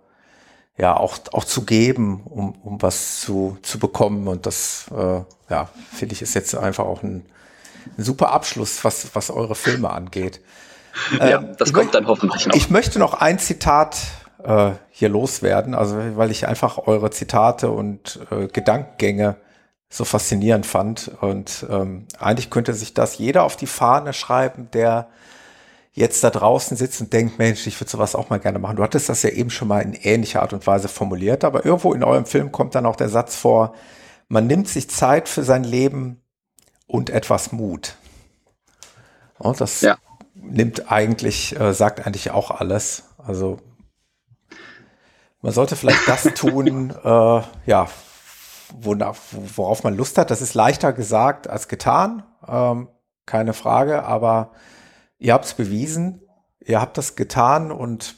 ja, 0.77 0.95
auch, 0.95 1.17
auch 1.33 1.43
zu 1.43 1.65
geben, 1.65 2.21
um, 2.23 2.53
um 2.63 2.81
was 2.81 3.19
zu, 3.19 3.57
zu 3.61 3.77
bekommen. 3.77 4.29
Und 4.29 4.45
das, 4.45 4.85
äh, 4.89 5.21
ja, 5.49 5.67
finde 5.93 6.15
ich, 6.15 6.21
ist 6.21 6.33
jetzt 6.33 6.55
einfach 6.55 6.85
auch 6.85 7.03
ein, 7.03 7.25
ein 7.97 8.03
super 8.05 8.31
Abschluss, 8.31 8.85
was, 8.85 9.13
was 9.15 9.29
eure 9.31 9.55
Filme 9.55 9.89
angeht. 9.89 10.39
ja, 11.19 11.39
Ähm, 11.39 11.57
das 11.57 11.67
ich 11.67 11.73
kommt 11.73 11.93
dann 11.93 12.07
hoffentlich 12.07 12.47
noch. 12.47 12.55
Ich 12.55 12.69
möchte 12.69 12.99
noch 12.99 13.15
ein 13.15 13.37
Zitat 13.37 13.97
äh, 14.43 14.71
hier 14.89 15.09
loswerden, 15.09 15.73
also 15.75 15.97
weil 16.15 16.31
ich 16.31 16.47
einfach 16.47 16.87
eure 16.87 17.09
Zitate 17.11 17.71
und 17.71 18.19
äh, 18.31 18.47
Gedankengänge 18.47 19.37
so 19.89 20.05
faszinierend 20.05 20.65
fand. 20.65 21.11
Und 21.21 21.65
ähm, 21.69 22.07
eigentlich 22.19 22.49
könnte 22.49 22.73
sich 22.73 22.93
das 22.93 23.17
jeder 23.17 23.43
auf 23.43 23.57
die 23.57 23.67
Fahne 23.67 24.13
schreiben, 24.13 24.69
der 24.71 25.09
jetzt 25.93 26.23
da 26.23 26.29
draußen 26.29 26.77
sitzt 26.77 27.01
und 27.01 27.11
denkt, 27.11 27.37
Mensch, 27.37 27.67
ich 27.67 27.79
würde 27.79 27.91
sowas 27.91 28.15
auch 28.15 28.29
mal 28.29 28.39
gerne 28.39 28.59
machen. 28.59 28.77
Du 28.77 28.83
hattest 28.83 29.09
das 29.09 29.23
ja 29.23 29.29
eben 29.31 29.49
schon 29.49 29.67
mal 29.67 29.81
in 29.81 29.93
ähnlicher 29.93 30.41
Art 30.41 30.53
und 30.53 30.65
Weise 30.65 30.87
formuliert, 30.87 31.43
aber 31.43 31.65
irgendwo 31.65 31.93
in 31.93 32.03
eurem 32.03 32.25
Film 32.25 32.51
kommt 32.51 32.75
dann 32.75 32.85
auch 32.85 32.95
der 32.95 33.09
Satz 33.09 33.35
vor, 33.35 33.73
man 34.29 34.47
nimmt 34.47 34.69
sich 34.69 34.89
Zeit 34.89 35.27
für 35.27 35.43
sein 35.43 35.65
Leben 35.65 36.21
und 36.87 37.09
etwas 37.09 37.51
Mut. 37.51 37.95
Und 39.37 39.59
das 39.59 39.81
Ja. 39.81 39.97
nimmt 40.35 40.89
eigentlich, 40.89 41.59
äh, 41.59 41.73
sagt 41.73 42.05
eigentlich 42.05 42.31
auch 42.31 42.51
alles. 42.51 43.03
Also 43.17 43.57
man 45.41 45.53
sollte 45.53 45.75
vielleicht 45.75 46.07
das 46.07 46.23
tun, 46.35 46.93
äh, 47.03 47.41
ja, 47.65 47.87
wonach, 48.73 49.15
worauf 49.55 49.83
man 49.83 49.95
Lust 49.95 50.17
hat. 50.17 50.31
Das 50.31 50.41
ist 50.41 50.53
leichter 50.53 50.93
gesagt 50.93 51.49
als 51.49 51.67
getan, 51.67 52.23
ähm, 52.47 52.87
keine 53.25 53.53
Frage, 53.53 54.03
aber 54.03 54.51
ihr 55.17 55.33
habt 55.33 55.45
es 55.45 55.53
bewiesen, 55.53 56.21
ihr 56.59 56.81
habt 56.81 56.97
das 56.97 57.15
getan 57.15 57.71
und 57.71 58.15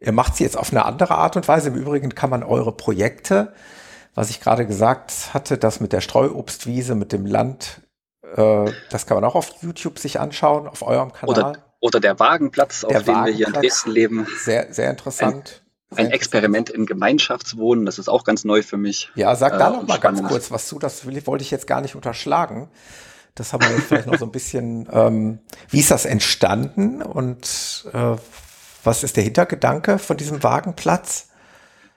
ihr 0.00 0.12
macht 0.12 0.34
es 0.34 0.38
jetzt 0.40 0.56
auf 0.56 0.70
eine 0.70 0.84
andere 0.84 1.14
Art 1.14 1.36
und 1.36 1.46
Weise. 1.48 1.68
Im 1.68 1.76
Übrigen 1.76 2.14
kann 2.14 2.30
man 2.30 2.42
eure 2.42 2.72
Projekte, 2.72 3.54
was 4.14 4.30
ich 4.30 4.40
gerade 4.40 4.66
gesagt 4.66 5.34
hatte, 5.34 5.58
das 5.58 5.80
mit 5.80 5.92
der 5.92 6.00
Streuobstwiese, 6.00 6.94
mit 6.94 7.12
dem 7.12 7.26
Land, 7.26 7.80
äh, 8.36 8.70
das 8.90 9.06
kann 9.06 9.16
man 9.16 9.24
auch 9.24 9.34
auf 9.34 9.62
YouTube 9.62 9.98
sich 9.98 10.20
anschauen, 10.20 10.68
auf 10.68 10.82
eurem 10.82 11.12
Kanal. 11.12 11.28
Oder, 11.28 11.52
oder 11.80 12.00
der 12.00 12.18
Wagenplatz, 12.18 12.84
auf 12.84 12.90
Der 12.90 13.02
dem 13.02 13.24
wir 13.24 13.32
hier 13.32 13.46
in. 13.48 13.52
Dresden 13.52 13.90
leben. 13.90 14.26
Sehr, 14.44 14.72
sehr 14.72 14.90
interessant. 14.90 15.48
Sehr 15.48 15.63
Ein. 15.94 16.10
Experiment 16.10 16.70
in 16.70 16.86
Gemeinschaftswohnen, 16.86 17.86
das 17.86 17.98
ist 17.98 18.08
auch 18.08 18.24
ganz 18.24 18.44
neu 18.44 18.62
für 18.62 18.76
mich. 18.76 19.10
Ja, 19.14 19.36
sag 19.36 19.58
da 19.58 19.68
Äh, 19.68 19.72
noch 19.72 19.86
mal 19.86 19.98
ganz 19.98 20.22
kurz 20.22 20.50
was 20.50 20.66
zu. 20.66 20.78
Das 20.78 21.06
will, 21.06 21.24
wollte 21.26 21.42
ich 21.42 21.50
jetzt 21.50 21.66
gar 21.66 21.80
nicht 21.80 21.94
unterschlagen. 21.94 22.68
Das 23.34 23.52
haben 23.52 23.62
wir 23.64 23.76
jetzt 23.76 23.86
vielleicht 23.86 24.06
noch 24.06 24.18
so 24.18 24.24
ein 24.24 24.32
bisschen. 24.32 24.88
Ähm, 24.92 25.38
wie 25.68 25.80
ist 25.80 25.90
das 25.90 26.04
entstanden 26.04 27.02
und 27.02 27.86
äh, 27.92 28.16
was 28.82 29.02
ist 29.02 29.16
der 29.16 29.24
Hintergedanke 29.24 29.98
von 29.98 30.16
diesem 30.16 30.42
Wagenplatz? 30.42 31.28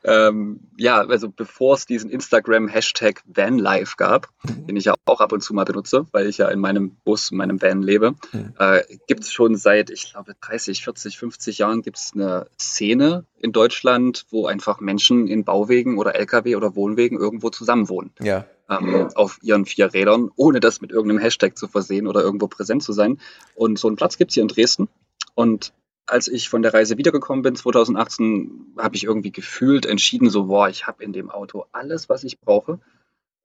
Ähm, 0.04 0.60
ja, 0.78 1.00
also 1.02 1.30
bevor 1.30 1.74
es 1.76 1.86
diesen 1.86 2.10
Instagram-Hashtag 2.10 3.24
Vanlife 3.26 3.96
gab, 3.98 4.30
Mhm. 4.44 4.68
den 4.68 4.76
ich 4.78 4.86
ja 4.86 4.94
auch 5.06 5.20
ab 5.20 5.32
und 5.32 5.42
zu 5.44 5.54
mal 5.54 5.66
benutze, 5.66 6.06
weil 6.12 6.28
ich 6.28 6.38
ja 6.38 6.48
in 6.50 6.60
meinem 6.60 6.92
Bus, 7.04 7.32
in 7.32 7.38
meinem 7.38 7.62
Van 7.62 7.82
lebe, 7.82 8.14
Mhm. 8.32 8.54
äh, 8.60 8.84
gibt 9.08 9.24
es 9.24 9.32
schon 9.32 9.56
seit, 9.56 9.90
ich 9.90 10.12
glaube, 10.12 10.36
30, 10.40 10.84
40, 10.84 11.18
50 11.18 11.58
Jahren 11.58 11.82
gibt 11.82 11.98
es 11.98 12.12
eine 12.14 12.48
Szene 12.60 13.26
in 13.40 13.52
Deutschland, 13.52 14.26
wo 14.30 14.46
einfach 14.48 14.80
Menschen 14.80 15.28
in 15.28 15.44
Bauwegen 15.44 15.98
oder 15.98 16.16
Lkw 16.16 16.56
oder 16.56 16.76
Wohnwegen 16.76 17.18
irgendwo 17.20 17.50
zusammenwohnen. 17.50 18.12
Ja. 18.22 18.46
ähm, 18.70 19.08
auf 19.16 19.40
ihren 19.44 19.66
vier 19.66 19.94
Rädern, 19.94 20.30
ohne 20.36 20.60
das 20.60 20.82
mit 20.82 20.92
irgendeinem 20.92 21.20
Hashtag 21.22 21.58
zu 21.58 21.70
versehen 21.70 22.06
oder 22.06 22.22
irgendwo 22.22 22.48
präsent 22.48 22.84
zu 22.84 22.92
sein. 22.92 23.18
Und 23.56 23.80
so 23.80 23.88
einen 23.88 23.96
Platz 23.96 24.18
gibt's 24.18 24.34
hier 24.34 24.44
in 24.44 24.50
Dresden. 24.50 24.90
Und 25.36 25.72
als 26.08 26.28
ich 26.28 26.50
von 26.50 26.62
der 26.62 26.74
Reise 26.74 26.98
wiedergekommen 26.98 27.44
bin, 27.44 27.56
2018, 27.56 28.74
habe 28.78 28.96
ich 28.96 29.04
irgendwie 29.04 29.32
gefühlt 29.32 29.86
entschieden, 29.86 30.30
so, 30.30 30.46
boah, 30.46 30.70
ich 30.70 30.88
habe 30.88 31.04
in 31.04 31.14
dem 31.14 31.30
Auto 31.30 31.66
alles, 31.72 32.10
was 32.10 32.24
ich 32.24 32.40
brauche. 32.40 32.80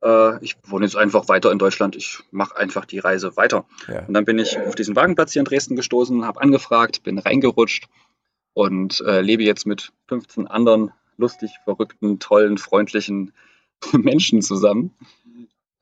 Äh, 0.02 0.42
ich 0.44 0.56
wohne 0.66 0.84
jetzt 0.84 0.96
einfach 0.96 1.28
weiter 1.28 1.50
in 1.52 1.58
Deutschland, 1.58 1.96
ich 1.96 2.20
mache 2.30 2.56
einfach 2.56 2.84
die 2.84 3.00
Reise 3.00 3.36
weiter. 3.36 3.64
ja. 3.88 4.06
Und 4.06 4.14
dann 4.14 4.24
bin 4.24 4.38
ich 4.38 4.58
auf 4.58 4.74
diesen 4.74 4.96
Wagenplatz 4.96 5.32
hier 5.32 5.40
in 5.40 5.46
Dresden 5.46 5.76
gestoßen, 5.76 6.24
habe 6.24 6.40
angefragt, 6.40 7.02
bin 7.02 7.18
reingerutscht 7.18 7.88
und 8.54 9.00
äh, 9.02 9.20
lebe 9.20 9.42
jetzt 9.42 9.66
mit 9.66 9.92
15 10.08 10.46
anderen 10.46 10.92
lustig, 11.16 11.50
verrückten, 11.64 12.18
tollen, 12.18 12.58
freundlichen 12.58 13.32
Menschen 13.92 14.42
zusammen. 14.42 14.94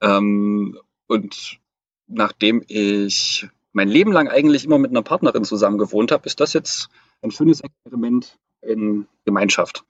Ähm, 0.00 0.78
und 1.06 1.58
nachdem 2.06 2.62
ich 2.66 3.48
mein 3.72 3.88
Leben 3.88 4.12
lang 4.12 4.28
eigentlich 4.28 4.64
immer 4.64 4.78
mit 4.78 4.90
einer 4.90 5.02
Partnerin 5.02 5.44
zusammen 5.44 5.78
gewohnt 5.78 6.12
habe, 6.12 6.26
ist 6.26 6.40
das 6.40 6.52
jetzt 6.52 6.88
ein 7.22 7.30
schönes 7.30 7.60
Experiment 7.60 8.38
in 8.62 9.06
Gemeinschaft. 9.24 9.84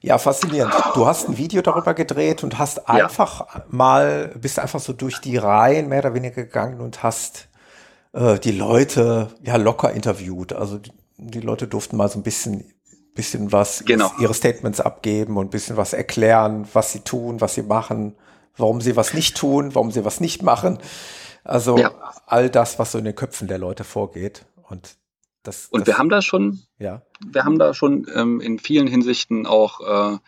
Ja, 0.00 0.18
faszinierend. 0.18 0.74
Du 0.94 1.06
hast 1.06 1.28
ein 1.28 1.38
Video 1.38 1.62
darüber 1.62 1.94
gedreht 1.94 2.42
und 2.42 2.58
hast 2.58 2.88
einfach 2.88 3.64
mal, 3.70 4.34
bist 4.40 4.58
einfach 4.58 4.80
so 4.80 4.92
durch 4.92 5.20
die 5.20 5.36
Reihen 5.36 5.88
mehr 5.88 6.00
oder 6.00 6.14
weniger 6.14 6.42
gegangen 6.42 6.80
und 6.80 7.04
hast 7.04 7.48
äh, 8.12 8.38
die 8.40 8.50
Leute 8.50 9.28
ja 9.42 9.56
locker 9.56 9.92
interviewt. 9.92 10.52
Also 10.52 10.78
die, 10.78 10.90
die 11.18 11.40
Leute 11.40 11.68
durften 11.68 11.96
mal 11.96 12.08
so 12.08 12.18
ein 12.18 12.24
bisschen, 12.24 12.64
bisschen 13.14 13.52
was, 13.52 13.84
Genau. 13.86 14.10
ihre 14.18 14.34
Statements 14.34 14.80
abgeben 14.80 15.36
und 15.36 15.46
ein 15.46 15.50
bisschen 15.50 15.76
was 15.76 15.92
erklären, 15.92 16.66
was 16.72 16.92
sie 16.92 17.00
tun, 17.00 17.40
was 17.40 17.54
sie 17.54 17.62
machen, 17.62 18.16
warum 18.56 18.80
sie 18.80 18.96
was 18.96 19.14
nicht 19.14 19.36
tun, 19.36 19.72
warum 19.74 19.92
sie 19.92 20.04
was 20.04 20.18
nicht 20.20 20.42
machen. 20.42 20.78
Also 21.44 21.76
Ja. 21.78 21.92
all 22.26 22.50
das, 22.50 22.78
was 22.78 22.92
so 22.92 22.98
in 22.98 23.04
den 23.04 23.14
Köpfen 23.14 23.48
der 23.48 23.58
Leute 23.58 23.84
vorgeht. 23.84 24.44
Und 24.68 24.96
das, 25.42 25.66
Und 25.66 25.80
das, 25.80 25.86
wir 25.88 25.98
haben 25.98 26.08
da 26.08 26.22
schon 26.22 26.60
ja. 26.78 27.02
wir 27.20 27.44
haben 27.44 27.58
da 27.58 27.74
schon 27.74 28.06
ähm, 28.14 28.40
in 28.40 28.58
vielen 28.58 28.86
Hinsichten 28.86 29.46
auch 29.46 29.80
äh, 30.14 30.18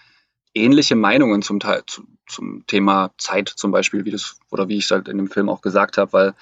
ähnliche 0.55 0.97
Meinungen 0.97 1.43
zum 1.43 1.61
Teil 1.61 1.83
zu, 1.87 2.05
zum 2.27 2.67
Thema 2.67 3.13
Zeit 3.19 3.49
zum 3.49 3.71
Beispiel, 3.71 4.05
wie 4.05 4.11
das 4.11 4.39
oder 4.51 4.69
wie 4.69 4.77
ich 4.79 4.85
es 4.87 4.91
halt 4.91 5.09
in 5.09 5.17
dem 5.19 5.31
Film 5.31 5.49
auch 5.49 5.61
gesagt 5.63 5.99
habe, 5.99 6.13
weil 6.13 6.35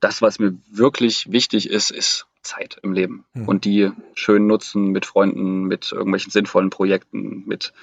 das, 0.00 0.22
was 0.22 0.38
mir 0.38 0.56
wirklich 0.70 1.30
wichtig 1.30 1.68
ist, 1.68 1.90
ist 1.90 2.26
Zeit 2.42 2.78
im 2.82 2.94
Leben 2.94 3.26
Mhm. 3.34 3.48
und 3.48 3.64
die 3.66 3.90
schön 4.14 4.46
nutzen 4.46 4.86
mit 4.92 5.04
Freunden, 5.04 5.64
mit 5.64 5.92
irgendwelchen 5.92 6.30
sinnvollen 6.30 6.70
Projekten, 6.70 7.44
mit 7.46 7.74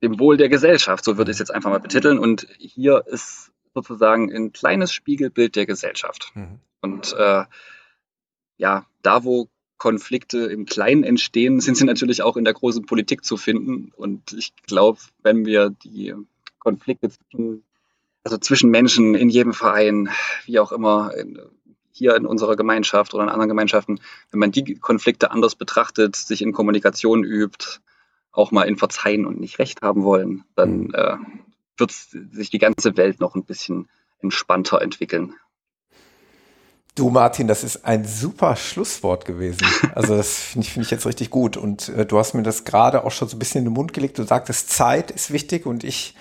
dem 0.00 0.20
Wohl 0.20 0.36
der 0.36 0.48
Gesellschaft, 0.48 1.04
so 1.04 1.18
würde 1.18 1.32
ich 1.32 1.34
es 1.36 1.38
jetzt 1.40 1.50
einfach 1.52 1.70
mal 1.70 1.80
betiteln. 1.80 2.20
Und 2.20 2.46
hier 2.58 3.04
ist 3.08 3.50
sozusagen 3.82 4.32
ein 4.32 4.52
kleines 4.52 4.92
Spiegelbild 4.92 5.56
der 5.56 5.66
Gesellschaft. 5.66 6.32
Mhm. 6.34 6.60
Und 6.80 7.14
äh, 7.18 7.44
ja, 8.56 8.86
da 9.02 9.24
wo 9.24 9.48
Konflikte 9.78 10.38
im 10.38 10.66
Kleinen 10.66 11.04
entstehen, 11.04 11.60
sind 11.60 11.76
sie 11.76 11.84
natürlich 11.84 12.22
auch 12.22 12.36
in 12.36 12.44
der 12.44 12.54
großen 12.54 12.84
Politik 12.84 13.24
zu 13.24 13.36
finden. 13.36 13.92
Und 13.96 14.32
ich 14.32 14.54
glaube, 14.66 14.98
wenn 15.22 15.46
wir 15.46 15.70
die 15.70 16.14
Konflikte 16.58 17.10
zwischen, 17.10 17.64
also 18.24 18.36
zwischen 18.38 18.70
Menschen 18.70 19.14
in 19.14 19.30
jedem 19.30 19.54
Verein, 19.54 20.10
wie 20.44 20.58
auch 20.58 20.72
immer, 20.72 21.14
in, 21.14 21.40
hier 21.92 22.14
in 22.14 22.26
unserer 22.26 22.56
Gemeinschaft 22.56 23.14
oder 23.14 23.24
in 23.24 23.28
anderen 23.28 23.48
Gemeinschaften, 23.48 24.00
wenn 24.30 24.40
man 24.40 24.52
die 24.52 24.74
Konflikte 24.74 25.30
anders 25.30 25.56
betrachtet, 25.56 26.14
sich 26.16 26.42
in 26.42 26.52
Kommunikation 26.52 27.24
übt, 27.24 27.80
auch 28.30 28.52
mal 28.52 28.64
in 28.64 28.76
Verzeihen 28.76 29.26
und 29.26 29.40
nicht 29.40 29.58
Recht 29.58 29.82
haben 29.82 30.04
wollen, 30.04 30.44
dann 30.54 30.90
äh, 30.94 31.16
wird 31.78 31.92
sich 32.32 32.50
die 32.50 32.58
ganze 32.58 32.96
Welt 32.96 33.20
noch 33.20 33.34
ein 33.34 33.44
bisschen 33.44 33.88
entspannter 34.20 34.82
entwickeln. 34.82 35.34
Du, 36.94 37.10
Martin, 37.10 37.46
das 37.46 37.62
ist 37.62 37.84
ein 37.84 38.04
super 38.04 38.56
Schlusswort 38.56 39.24
gewesen. 39.24 39.60
Also 39.94 40.16
das 40.16 40.34
finde 40.34 40.66
ich, 40.66 40.72
finde 40.72 40.86
ich 40.86 40.90
jetzt 40.90 41.06
richtig 41.06 41.30
gut. 41.30 41.56
Und 41.56 41.88
äh, 41.90 42.04
du 42.04 42.18
hast 42.18 42.34
mir 42.34 42.42
das 42.42 42.64
gerade 42.64 43.04
auch 43.04 43.10
schon 43.10 43.28
so 43.28 43.36
ein 43.36 43.38
bisschen 43.38 43.60
in 43.60 43.64
den 43.66 43.74
Mund 43.74 43.92
gelegt. 43.92 44.18
Du 44.18 44.24
sagtest, 44.24 44.70
Zeit 44.70 45.10
ist 45.10 45.32
wichtig 45.32 45.66
und 45.66 45.84
ich 45.84 46.14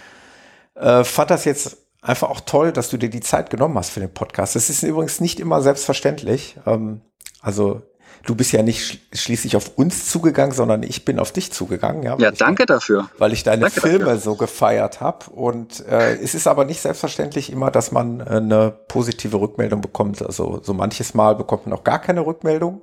äh, 0.76 1.04
fand 1.04 1.32
das 1.32 1.46
jetzt 1.46 1.78
einfach 2.02 2.30
auch 2.30 2.42
toll, 2.42 2.72
dass 2.72 2.90
du 2.90 2.98
dir 2.98 3.10
die 3.10 3.22
Zeit 3.22 3.50
genommen 3.50 3.76
hast 3.78 3.90
für 3.90 4.00
den 4.00 4.14
Podcast. 4.14 4.56
Das 4.56 4.70
ist 4.70 4.84
übrigens 4.84 5.20
nicht 5.20 5.40
immer 5.40 5.62
selbstverständlich. 5.62 6.58
Ähm, 6.66 7.02
also 7.42 7.82
du 8.28 8.36
bist 8.36 8.52
ja 8.52 8.62
nicht 8.62 8.86
sch 8.86 9.00
schließlich 9.14 9.56
auf 9.56 9.72
uns 9.78 10.06
zugegangen, 10.12 10.54
sondern 10.54 10.84
ich 10.84 11.04
bin 11.06 11.18
auf 11.18 11.32
dich 11.32 11.52
zugegangen. 11.52 12.04
Ja, 12.04 12.16
Ja, 12.20 12.28
weil 12.28 12.34
ich 12.34 12.38
danke 12.40 12.66
dafür. 12.68 13.10
weil 13.18 13.34
ich 13.34 13.44
deine 13.44 13.62
Danke 13.64 13.82
Filme 13.82 14.06
dafür. 14.06 14.20
so 14.20 14.36
gefeiert 14.36 15.02
habe. 15.02 15.32
Und 15.32 15.84
äh, 15.88 16.16
es 16.18 16.36
ist 16.36 16.46
aber 16.46 16.66
nicht 16.66 16.82
selbstverständlich 16.82 17.52
immer, 17.52 17.72
dass 17.72 17.92
man 17.92 18.20
äh, 18.20 18.26
eine 18.26 18.72
positive 18.88 19.40
Rückmeldung 19.40 19.82
bekommt. 19.82 20.22
Also 20.22 20.62
so 20.64 20.74
manches 20.76 21.16
Mal 21.16 21.36
bekommt 21.36 21.66
man 21.66 21.74
auch 21.78 21.84
gar 21.84 22.00
keine 22.00 22.26
Rückmeldung, 22.26 22.82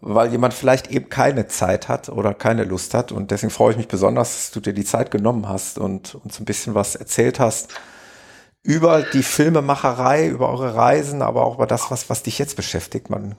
weil 0.00 0.30
jemand 0.30 0.54
vielleicht 0.54 0.90
eben 0.92 1.08
keine 1.08 1.48
Zeit 1.48 1.88
hat 1.88 2.08
oder 2.08 2.32
keine 2.34 2.64
Lust 2.64 2.94
hat. 2.94 3.10
Und 3.10 3.30
deswegen 3.32 3.50
freue 3.50 3.72
ich 3.72 3.76
mich 3.78 3.88
besonders, 3.88 4.34
dass 4.34 4.50
du 4.52 4.60
dir 4.60 4.74
die 4.74 4.84
Zeit 4.84 5.10
genommen 5.10 5.48
hast 5.48 5.78
und 5.78 6.14
uns 6.14 6.38
ein 6.38 6.44
bisschen 6.44 6.74
was 6.74 6.94
erzählt 6.94 7.40
hast 7.40 7.68
über 8.62 9.02
die 9.02 9.22
Filmemacherei, 9.22 10.28
über 10.28 10.50
eure 10.50 10.74
Reisen, 10.74 11.22
aber 11.22 11.44
auch 11.46 11.54
über 11.54 11.66
das, 11.66 11.90
was, 11.90 12.10
was 12.10 12.22
dich 12.22 12.38
jetzt 12.38 12.54
beschäftigt. 12.56 13.08
Man, 13.08 13.34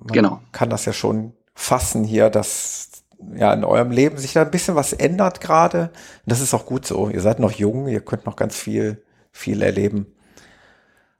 man 0.00 0.12
Genau. 0.12 0.40
kann 0.52 0.70
das 0.70 0.84
ja 0.84 0.92
schon 0.92 1.32
fassen 1.54 2.04
hier, 2.04 2.30
dass 2.30 2.90
ja 3.34 3.52
in 3.52 3.64
eurem 3.64 3.90
Leben 3.90 4.18
sich 4.18 4.32
da 4.32 4.42
ein 4.42 4.50
bisschen 4.50 4.74
was 4.74 4.92
ändert 4.92 5.40
gerade. 5.40 5.84
Und 5.84 5.92
das 6.26 6.40
ist 6.40 6.54
auch 6.54 6.66
gut 6.66 6.86
so. 6.86 7.08
Ihr 7.08 7.20
seid 7.20 7.38
noch 7.38 7.52
jung, 7.52 7.88
ihr 7.88 8.00
könnt 8.00 8.26
noch 8.26 8.36
ganz 8.36 8.56
viel, 8.58 9.02
viel 9.32 9.62
erleben. 9.62 10.06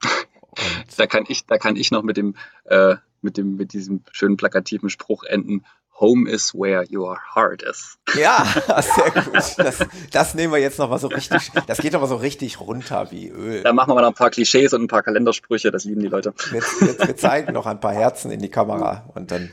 Und 0.02 0.58
da 0.98 1.06
kann 1.06 1.24
ich, 1.28 1.46
da 1.46 1.58
kann 1.58 1.76
ich 1.76 1.90
noch 1.90 2.02
mit 2.02 2.16
dem, 2.16 2.34
äh, 2.64 2.96
mit 3.22 3.36
dem, 3.36 3.56
mit 3.56 3.72
diesem 3.72 4.02
schönen 4.12 4.36
plakativen 4.36 4.90
Spruch 4.90 5.24
enden. 5.24 5.64
Home 6.05 6.28
is 6.28 6.52
where 6.55 6.84
your 6.92 7.18
heart 7.34 7.62
is. 7.62 7.96
Ja, 8.14 8.44
sehr 8.82 9.11
gut. 9.11 9.34
Das, 9.57 9.78
das 10.11 10.34
nehmen 10.34 10.52
wir 10.52 10.61
jetzt 10.61 10.78
noch 10.78 10.90
mal 10.90 10.98
so 10.98 11.09
richtig, 11.09 11.50
das 11.66 11.78
geht 11.78 11.94
aber 11.94 12.07
so 12.07 12.16
richtig 12.16 12.61
runter 12.61 13.11
wie 13.11 13.28
Öl. 13.28 13.62
Da 13.62 13.72
machen 13.72 13.88
wir 13.88 13.94
mal 13.94 14.02
noch 14.02 14.09
ein 14.09 14.14
paar 14.14 14.28
Klischees 14.28 14.74
und 14.74 14.82
ein 14.82 14.88
paar 14.88 15.02
Kalendersprüche, 15.02 15.70
das 15.70 15.84
lieben 15.84 16.02
die 16.02 16.09
Leute. 16.09 16.34
Wir, 16.50 16.61
wir, 16.61 17.09
wir 17.09 17.16
zeigen 17.16 17.55
noch 17.55 17.64
ein 17.64 17.80
paar 17.80 17.94
Herzen 17.94 18.30
in 18.30 18.40
die 18.40 18.50
Kamera 18.50 19.05
und 19.14 19.30
dann 19.30 19.50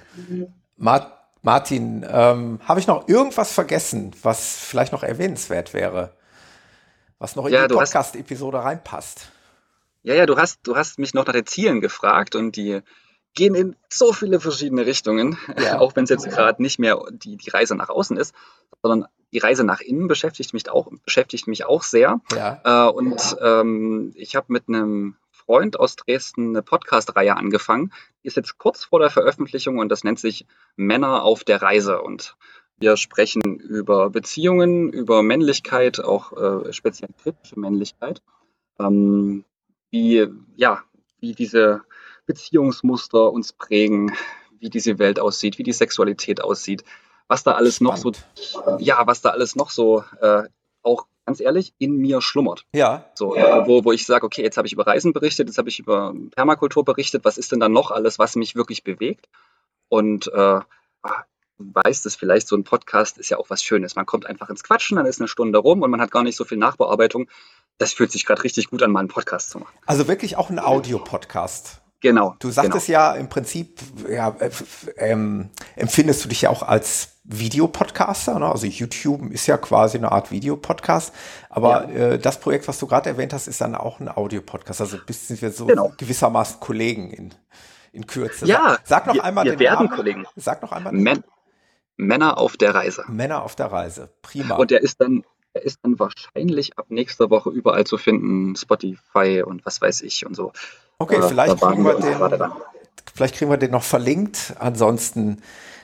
Mart, 0.75 1.13
Martin, 1.41 2.05
ähm, 2.09 2.59
habe 2.65 2.81
ich 2.81 2.87
noch 2.87 3.07
irgendwas 3.07 3.53
vergessen, 3.53 4.11
was 4.21 4.57
vielleicht 4.57 4.91
noch 4.91 5.03
erwähnenswert 5.03 5.73
wäre? 5.73 6.11
Was 7.17 7.37
noch 7.37 7.45
in 7.45 7.53
ja, 7.53 7.67
die 7.67 7.75
Podcast-Episode 7.75 8.61
reinpasst? 8.61 9.31
Ja, 10.03 10.15
ja, 10.15 10.25
du 10.25 10.35
hast, 10.35 10.59
du 10.63 10.75
hast 10.75 10.99
mich 10.99 11.13
noch 11.13 11.25
nach 11.25 11.33
den 11.33 11.45
Zielen 11.45 11.79
gefragt 11.79 12.35
und 12.35 12.57
die 12.57 12.81
gehen 13.33 13.55
in 13.55 13.75
so 13.89 14.13
viele 14.13 14.39
verschiedene 14.39 14.85
Richtungen, 14.85 15.37
ja. 15.57 15.77
auch 15.79 15.95
wenn 15.95 16.03
es 16.03 16.09
jetzt 16.09 16.29
gerade 16.29 16.61
nicht 16.61 16.79
mehr 16.79 17.01
die, 17.11 17.37
die 17.37 17.49
Reise 17.49 17.75
nach 17.75 17.89
außen 17.89 18.17
ist, 18.17 18.35
sondern 18.81 19.07
die 19.33 19.39
Reise 19.39 19.63
nach 19.63 19.79
innen 19.79 20.07
beschäftigt 20.07 20.53
mich 20.53 20.69
auch, 20.69 20.91
beschäftigt 21.05 21.47
mich 21.47 21.65
auch 21.65 21.83
sehr. 21.83 22.19
Ja. 22.33 22.87
Äh, 22.87 22.91
und 22.91 23.37
ähm, 23.41 24.11
ich 24.15 24.35
habe 24.35 24.47
mit 24.49 24.67
einem 24.67 25.15
Freund 25.29 25.79
aus 25.79 25.95
Dresden 25.95 26.49
eine 26.49 26.61
Podcast-Reihe 26.61 27.35
angefangen. 27.35 27.91
Die 28.23 28.27
ist 28.27 28.37
jetzt 28.37 28.57
kurz 28.57 28.83
vor 28.83 28.99
der 28.99 29.09
Veröffentlichung 29.09 29.79
und 29.79 29.89
das 29.89 30.03
nennt 30.03 30.19
sich 30.19 30.45
Männer 30.75 31.23
auf 31.23 31.43
der 31.43 31.61
Reise. 31.61 32.01
Und 32.01 32.35
wir 32.77 32.97
sprechen 32.97 33.41
über 33.41 34.09
Beziehungen, 34.09 34.91
über 34.91 35.23
Männlichkeit, 35.23 36.03
auch 36.03 36.33
äh, 36.33 36.73
speziell 36.73 37.09
kritische 37.21 37.59
Männlichkeit. 37.59 38.21
Ähm, 38.79 39.45
wie, 39.89 40.27
ja, 40.55 40.83
wie 41.19 41.33
diese 41.33 41.81
Beziehungsmuster 42.31 43.29
uns 43.29 43.51
prägen, 43.51 44.15
wie 44.59 44.69
diese 44.69 44.99
Welt 44.99 45.19
aussieht, 45.19 45.57
wie 45.57 45.63
die 45.63 45.73
Sexualität 45.73 46.41
aussieht, 46.41 46.85
was 47.27 47.43
da 47.43 47.53
alles 47.53 47.75
Spannend. 47.75 48.05
noch 48.05 48.13
so, 48.35 48.77
ja, 48.79 49.05
was 49.05 49.21
da 49.21 49.31
alles 49.31 49.57
noch 49.57 49.69
so 49.69 50.05
äh, 50.21 50.43
auch 50.81 51.07
ganz 51.25 51.41
ehrlich 51.41 51.73
in 51.77 51.97
mir 51.97 52.21
schlummert. 52.21 52.65
Ja. 52.73 53.05
So, 53.15 53.35
äh, 53.35 53.67
wo, 53.67 53.83
wo 53.83 53.91
ich 53.91 54.05
sage, 54.05 54.25
okay, 54.25 54.43
jetzt 54.43 54.55
habe 54.55 54.67
ich 54.67 54.73
über 54.73 54.87
Reisen 54.87 55.11
berichtet, 55.11 55.49
jetzt 55.49 55.57
habe 55.57 55.67
ich 55.67 55.79
über 55.79 56.13
Permakultur 56.33 56.85
berichtet, 56.85 57.25
was 57.25 57.37
ist 57.37 57.51
denn 57.51 57.59
dann 57.59 57.73
noch 57.73 57.91
alles, 57.91 58.17
was 58.17 58.37
mich 58.37 58.55
wirklich 58.55 58.83
bewegt? 58.83 59.27
Und 59.89 60.31
äh, 60.33 60.59
weißt 61.57 62.05
es 62.05 62.15
vielleicht, 62.15 62.47
so 62.47 62.55
ein 62.55 62.63
Podcast 62.63 63.17
ist 63.17 63.29
ja 63.29 63.37
auch 63.37 63.49
was 63.49 63.61
Schönes. 63.61 63.95
Man 63.95 64.05
kommt 64.05 64.25
einfach 64.25 64.49
ins 64.49 64.63
Quatschen, 64.63 64.95
dann 64.95 65.05
ist 65.05 65.19
eine 65.19 65.27
Stunde 65.27 65.59
rum 65.59 65.81
und 65.81 65.91
man 65.91 65.99
hat 65.99 66.11
gar 66.11 66.23
nicht 66.23 66.37
so 66.37 66.45
viel 66.45 66.57
Nachbearbeitung. 66.57 67.29
Das 67.77 67.93
fühlt 67.93 68.11
sich 68.11 68.25
gerade 68.25 68.43
richtig 68.43 68.69
gut 68.69 68.81
an, 68.83 68.91
mal 68.91 68.99
einen 68.99 69.09
Podcast 69.09 69.49
zu 69.49 69.59
machen. 69.59 69.73
Also 69.85 70.07
wirklich 70.07 70.37
auch 70.37 70.49
ein 70.49 70.59
Audio-Podcast. 70.59 71.80
Genau. 72.01 72.35
Du 72.39 72.49
sagtest 72.49 72.87
genau. 72.87 72.99
ja 72.99 73.13
im 73.13 73.29
Prinzip, 73.29 73.79
ja, 74.09 74.35
äh, 74.39 74.49
ähm, 74.97 75.49
empfindest 75.75 76.25
du 76.25 76.29
dich 76.29 76.41
ja 76.41 76.49
auch 76.49 76.63
als 76.63 77.19
Videopodcaster, 77.23 78.39
ne? 78.39 78.47
also 78.47 78.65
YouTube 78.65 79.31
ist 79.31 79.45
ja 79.45 79.57
quasi 79.57 79.97
eine 79.97 80.11
Art 80.11 80.31
Videopodcast, 80.31 81.13
aber 81.49 81.87
ja. 81.89 82.13
äh, 82.13 82.19
das 82.19 82.39
Projekt, 82.39 82.67
was 82.67 82.79
du 82.79 82.87
gerade 82.87 83.07
erwähnt 83.09 83.33
hast, 83.33 83.47
ist 83.47 83.61
dann 83.61 83.75
auch 83.75 83.99
ein 83.99 84.09
Audiopodcast, 84.09 84.81
also 84.81 84.97
bist 85.05 85.27
sind 85.27 85.41
wir 85.43 85.51
so 85.51 85.67
genau. 85.67 85.93
gewissermaßen 85.97 86.59
Kollegen 86.59 87.11
in, 87.11 87.35
in 87.91 88.07
Kürze. 88.07 88.47
Ja, 88.47 88.79
sag 88.83 89.05
noch 89.05 89.13
wir, 89.13 89.23
einmal 89.23 89.45
wir 89.45 89.51
den 89.51 89.59
werden 89.59 89.85
Namen. 89.85 89.95
Kollegen. 89.95 90.25
Sag 90.35 90.63
noch 90.63 90.71
einmal. 90.71 90.93
Men 90.93 91.23
Männer 91.97 92.39
auf 92.39 92.57
der 92.57 92.73
Reise. 92.73 93.03
Männer 93.07 93.43
auf 93.43 93.55
der 93.55 93.71
Reise, 93.71 94.11
prima. 94.23 94.55
Und 94.55 94.71
der 94.71 94.81
ist 94.81 94.99
dann 94.99 95.23
er 95.53 95.63
ist 95.63 95.79
dann 95.83 95.99
wahrscheinlich 95.99 96.77
ab 96.77 96.85
nächster 96.89 97.29
Woche 97.29 97.49
überall 97.49 97.85
zu 97.85 97.97
finden, 97.97 98.55
Spotify 98.55 99.43
und 99.45 99.65
was 99.65 99.81
weiß 99.81 100.01
ich 100.01 100.25
und 100.25 100.33
so. 100.33 100.53
Okay, 101.01 101.15
äh, 101.15 101.27
vielleicht, 101.27 101.59
kriegen 101.59 101.83
wir 101.83 101.95
den, 101.95 102.51
vielleicht 103.13 103.35
kriegen 103.35 103.49
wir 103.49 103.57
den 103.57 103.71
noch 103.71 103.83
verlinkt. 103.83 104.53
Ansonsten 104.59 105.41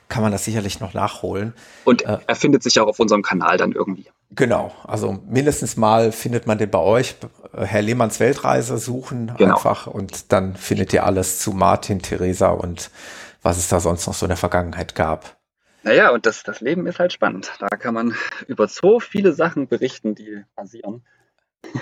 kann 0.10 0.24
man 0.24 0.32
das 0.32 0.46
sicherlich 0.46 0.80
noch 0.80 0.94
nachholen. 0.94 1.54
Und 1.84 2.04
äh, 2.04 2.20
er 2.26 2.36
findet 2.36 2.64
sich 2.64 2.80
auch 2.80 2.88
auf 2.88 3.00
unserem 3.00 3.24
Kanal 3.24 3.58
dann 3.58 3.72
irgendwie. 3.72 4.06
Genau, 4.32 4.72
also 4.86 5.20
mindestens 5.28 5.76
mal 5.78 6.12
findet 6.12 6.48
man 6.48 6.58
den 6.58 6.70
bei 6.70 6.80
euch. 6.80 7.16
Herr 7.54 7.82
Lehmanns 7.82 8.20
Weltreise 8.20 8.78
suchen 8.78 9.34
genau. 9.38 9.56
einfach 9.56 9.88
und 9.88 10.32
dann 10.32 10.56
findet 10.56 10.94
ihr 10.94 11.06
alles 11.06 11.40
zu 11.40 11.52
Martin, 11.52 12.02
Theresa 12.02 12.50
und 12.50 12.92
was 13.42 13.58
es 13.58 13.70
da 13.70 13.80
sonst 13.80 14.06
noch 14.06 14.14
so 14.14 14.26
in 14.26 14.30
der 14.30 14.38
Vergangenheit 14.38 14.96
gab. 14.96 15.38
Naja, 15.84 16.10
und 16.10 16.26
das, 16.26 16.44
das 16.44 16.60
Leben 16.62 16.86
ist 16.86 17.00
halt 17.00 17.14
spannend. 17.14 17.52
Da 17.60 17.70
kann 17.70 17.94
man 17.94 18.14
über 18.48 18.68
so 18.68 19.00
viele 19.00 19.34
Sachen 19.34 19.68
berichten, 19.68 20.16
die 20.16 20.44
passieren. 20.56 21.04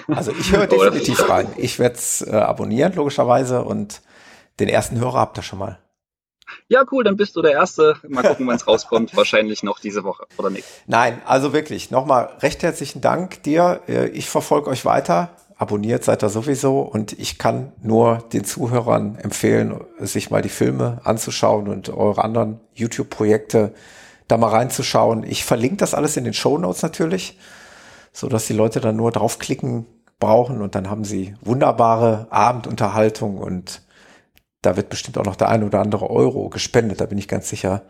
Also 0.08 0.32
ich 0.32 0.52
höre 0.52 0.68
definitiv 0.68 1.30
rein. 1.30 1.48
Ich 1.58 1.80
werde 1.80 1.96
es 1.96 2.22
äh, 2.22 2.32
abonnieren, 2.32 2.94
logischerweise, 2.94 3.64
und 3.64 4.02
den 4.60 4.70
ersten 4.70 5.00
Hörer 5.00 5.20
habt 5.20 5.38
ihr 5.38 5.44
schon 5.44 5.60
mal. 5.60 5.80
Ja, 6.68 6.84
cool, 6.92 7.04
dann 7.04 7.18
bist 7.18 7.36
du 7.36 7.42
der 7.42 7.54
Erste. 7.54 7.96
Mal 8.08 8.24
gucken, 8.24 8.48
wann 8.48 8.56
es 8.56 8.68
rauskommt. 8.68 9.16
Wahrscheinlich 9.16 9.64
noch 9.64 9.80
diese 9.80 10.04
Woche 10.04 10.26
oder 10.38 10.50
nicht. 10.50 10.66
Nein, 10.88 11.22
also 11.26 11.54
wirklich, 11.54 11.92
nochmal 11.92 12.32
recht 12.40 12.64
herzlichen 12.64 13.02
Dank 13.02 13.44
dir. 13.44 13.82
Äh, 13.88 14.08
ich 14.10 14.30
verfolge 14.30 14.70
euch 14.70 14.86
weiter. 14.86 15.30
Abonniert 15.58 16.04
seid 16.04 16.22
ihr 16.22 16.30
sowieso 16.30 16.82
und 16.82 17.14
ich 17.14 17.38
kann 17.38 17.72
nur 17.82 18.26
den 18.34 18.44
Zuhörern 18.44 19.16
empfehlen, 19.16 19.80
sich 20.00 20.30
mal 20.30 20.42
die 20.42 20.50
Filme 20.50 21.00
anzuschauen 21.06 21.70
und 21.70 21.88
eure 21.90 22.26
anderen 22.26 22.60
YouTube-Projekte 22.74 23.74
da 24.28 24.38
mal 24.38 24.50
reinzuschauen. 24.50 25.24
Ich 25.24 25.46
verlinke 25.46 25.78
das 25.78 25.94
alles 25.94 26.18
in 26.18 26.26
den 26.26 26.34
Show 26.34 26.58
Notes 26.58 26.82
natürlich, 26.82 27.38
so 28.16 28.30
dass 28.30 28.48
die 28.48 28.54
Leute 28.54 28.80
dann 28.80 28.96
nur 28.96 29.12
draufklicken 29.12 29.86
brauchen 30.20 30.62
und 30.62 30.74
dann 30.74 30.90
haben 30.90 31.04
sie 31.04 31.36
wunderbare 31.42 32.28
Abendunterhaltung 32.30 33.38
und 33.38 33.82
da 34.62 34.78
wird 34.78 34.90
bestimmt 34.90 35.18
auch 35.18 35.26
noch 35.26 35.36
der 35.36 35.50
ein 35.50 35.64
oder 35.64 35.82
andere 35.82 36.10
Euro 36.10 36.50
gespendet, 36.50 37.02
da 37.02 37.06
bin 37.06 37.18
ich 37.18 37.28
ganz 37.28 37.50
sicher. 37.50 37.84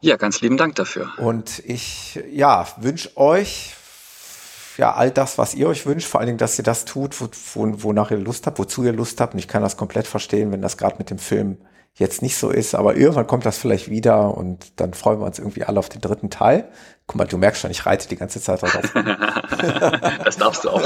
Ja, 0.00 0.16
ganz 0.16 0.40
lieben 0.40 0.56
Dank 0.56 0.76
dafür. 0.76 1.08
Und 1.18 1.58
ich, 1.64 2.20
ja, 2.30 2.68
wünsche 2.76 3.16
euch 3.16 3.74
ja 4.76 4.94
all 4.94 5.10
das, 5.10 5.38
was 5.38 5.54
ihr 5.54 5.68
euch 5.68 5.86
wünscht, 5.86 6.06
vor 6.06 6.20
allen 6.20 6.28
Dingen, 6.28 6.38
dass 6.38 6.56
ihr 6.58 6.64
das 6.64 6.84
tut, 6.84 7.20
wo, 7.20 7.28
wo, 7.54 7.82
wonach 7.82 8.12
ihr 8.12 8.18
Lust 8.18 8.46
habt, 8.46 8.58
wozu 8.58 8.84
ihr 8.84 8.92
Lust 8.92 9.20
habt. 9.20 9.34
Und 9.34 9.40
ich 9.40 9.48
kann 9.48 9.62
das 9.62 9.76
komplett 9.76 10.06
verstehen, 10.06 10.52
wenn 10.52 10.62
das 10.62 10.76
gerade 10.76 10.96
mit 10.98 11.10
dem 11.10 11.18
Film 11.18 11.58
jetzt 11.94 12.22
nicht 12.22 12.36
so 12.36 12.50
ist, 12.50 12.74
aber 12.74 12.96
irgendwann 12.96 13.26
kommt 13.26 13.46
das 13.46 13.56
vielleicht 13.58 13.88
wieder 13.88 14.36
und 14.36 14.80
dann 14.80 14.94
freuen 14.94 15.20
wir 15.20 15.26
uns 15.26 15.38
irgendwie 15.38 15.64
alle 15.64 15.78
auf 15.78 15.88
den 15.88 16.00
dritten 16.00 16.28
Teil. 16.28 16.68
Guck 17.06 17.16
mal, 17.16 17.26
du 17.26 17.38
merkst 17.38 17.62
schon, 17.62 17.70
ich 17.70 17.86
reite 17.86 18.08
die 18.08 18.16
ganze 18.16 18.40
Zeit 18.40 18.62
darauf. 18.62 18.92
das 20.24 20.36
darfst 20.36 20.64
du 20.64 20.70
auch. 20.70 20.82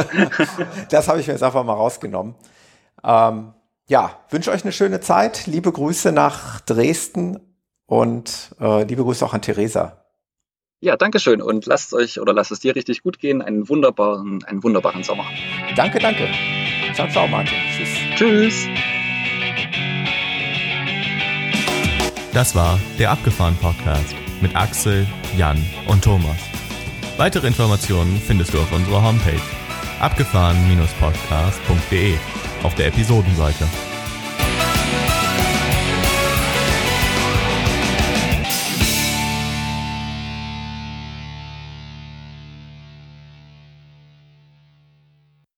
das 0.91 1.09
habe 1.09 1.21
ich 1.21 1.27
mir 1.27 1.33
jetzt 1.33 1.43
einfach 1.43 1.65
mal 1.65 1.73
rausgenommen. 1.73 2.35
Ähm, 3.03 3.55
ja, 3.89 4.19
wünsche 4.29 4.51
euch 4.51 4.65
eine 4.65 4.73
schöne 4.73 5.01
Zeit. 5.01 5.47
Liebe 5.47 5.73
Grüße 5.73 6.13
nach 6.13 6.61
Dresden 6.61 7.41
und 7.87 8.55
äh, 8.61 8.85
liebe 8.85 9.03
Grüße 9.03 9.25
auch 9.25 9.33
an 9.33 9.41
Theresa. 9.41 10.05
Ja, 10.81 10.97
danke 10.97 11.19
schön 11.19 11.41
und 11.41 11.67
lasst 11.67 11.95
euch 11.95 12.21
oder 12.21 12.33
lasst 12.33 12.53
es 12.53 12.61
dir 12.61 12.77
richtig 12.77 13.03
gut 13.03 13.19
gehen. 13.19 13.41
Einen 13.41 13.69
wunderbaren, 13.69 14.45
einen 14.45 14.63
wunderbaren 14.63 15.03
Sommer. 15.03 15.25
Danke, 15.75 15.99
danke. 15.99 16.29
Ciao, 16.93 17.09
ciao, 17.09 17.27
Martin. 17.27 17.57
Tschüss. 17.77 17.89
Tschüss. 18.15 18.69
Das 22.33 22.55
war 22.55 22.79
der 22.99 23.11
Abgefahren 23.11 23.57
Podcast 23.57 24.15
mit 24.41 24.55
Axel, 24.55 25.07
Jan 25.37 25.61
und 25.87 26.05
Thomas. 26.05 26.37
Weitere 27.17 27.49
Informationen 27.49 28.23
findest 28.25 28.55
du 28.55 28.61
auf 28.61 28.71
unserer 28.73 29.03
Homepage 29.03 29.41
abgefahren-podcast.de 30.01 32.15
auf 32.63 32.75
der 32.77 32.87
Episodenseite. 32.89 33.65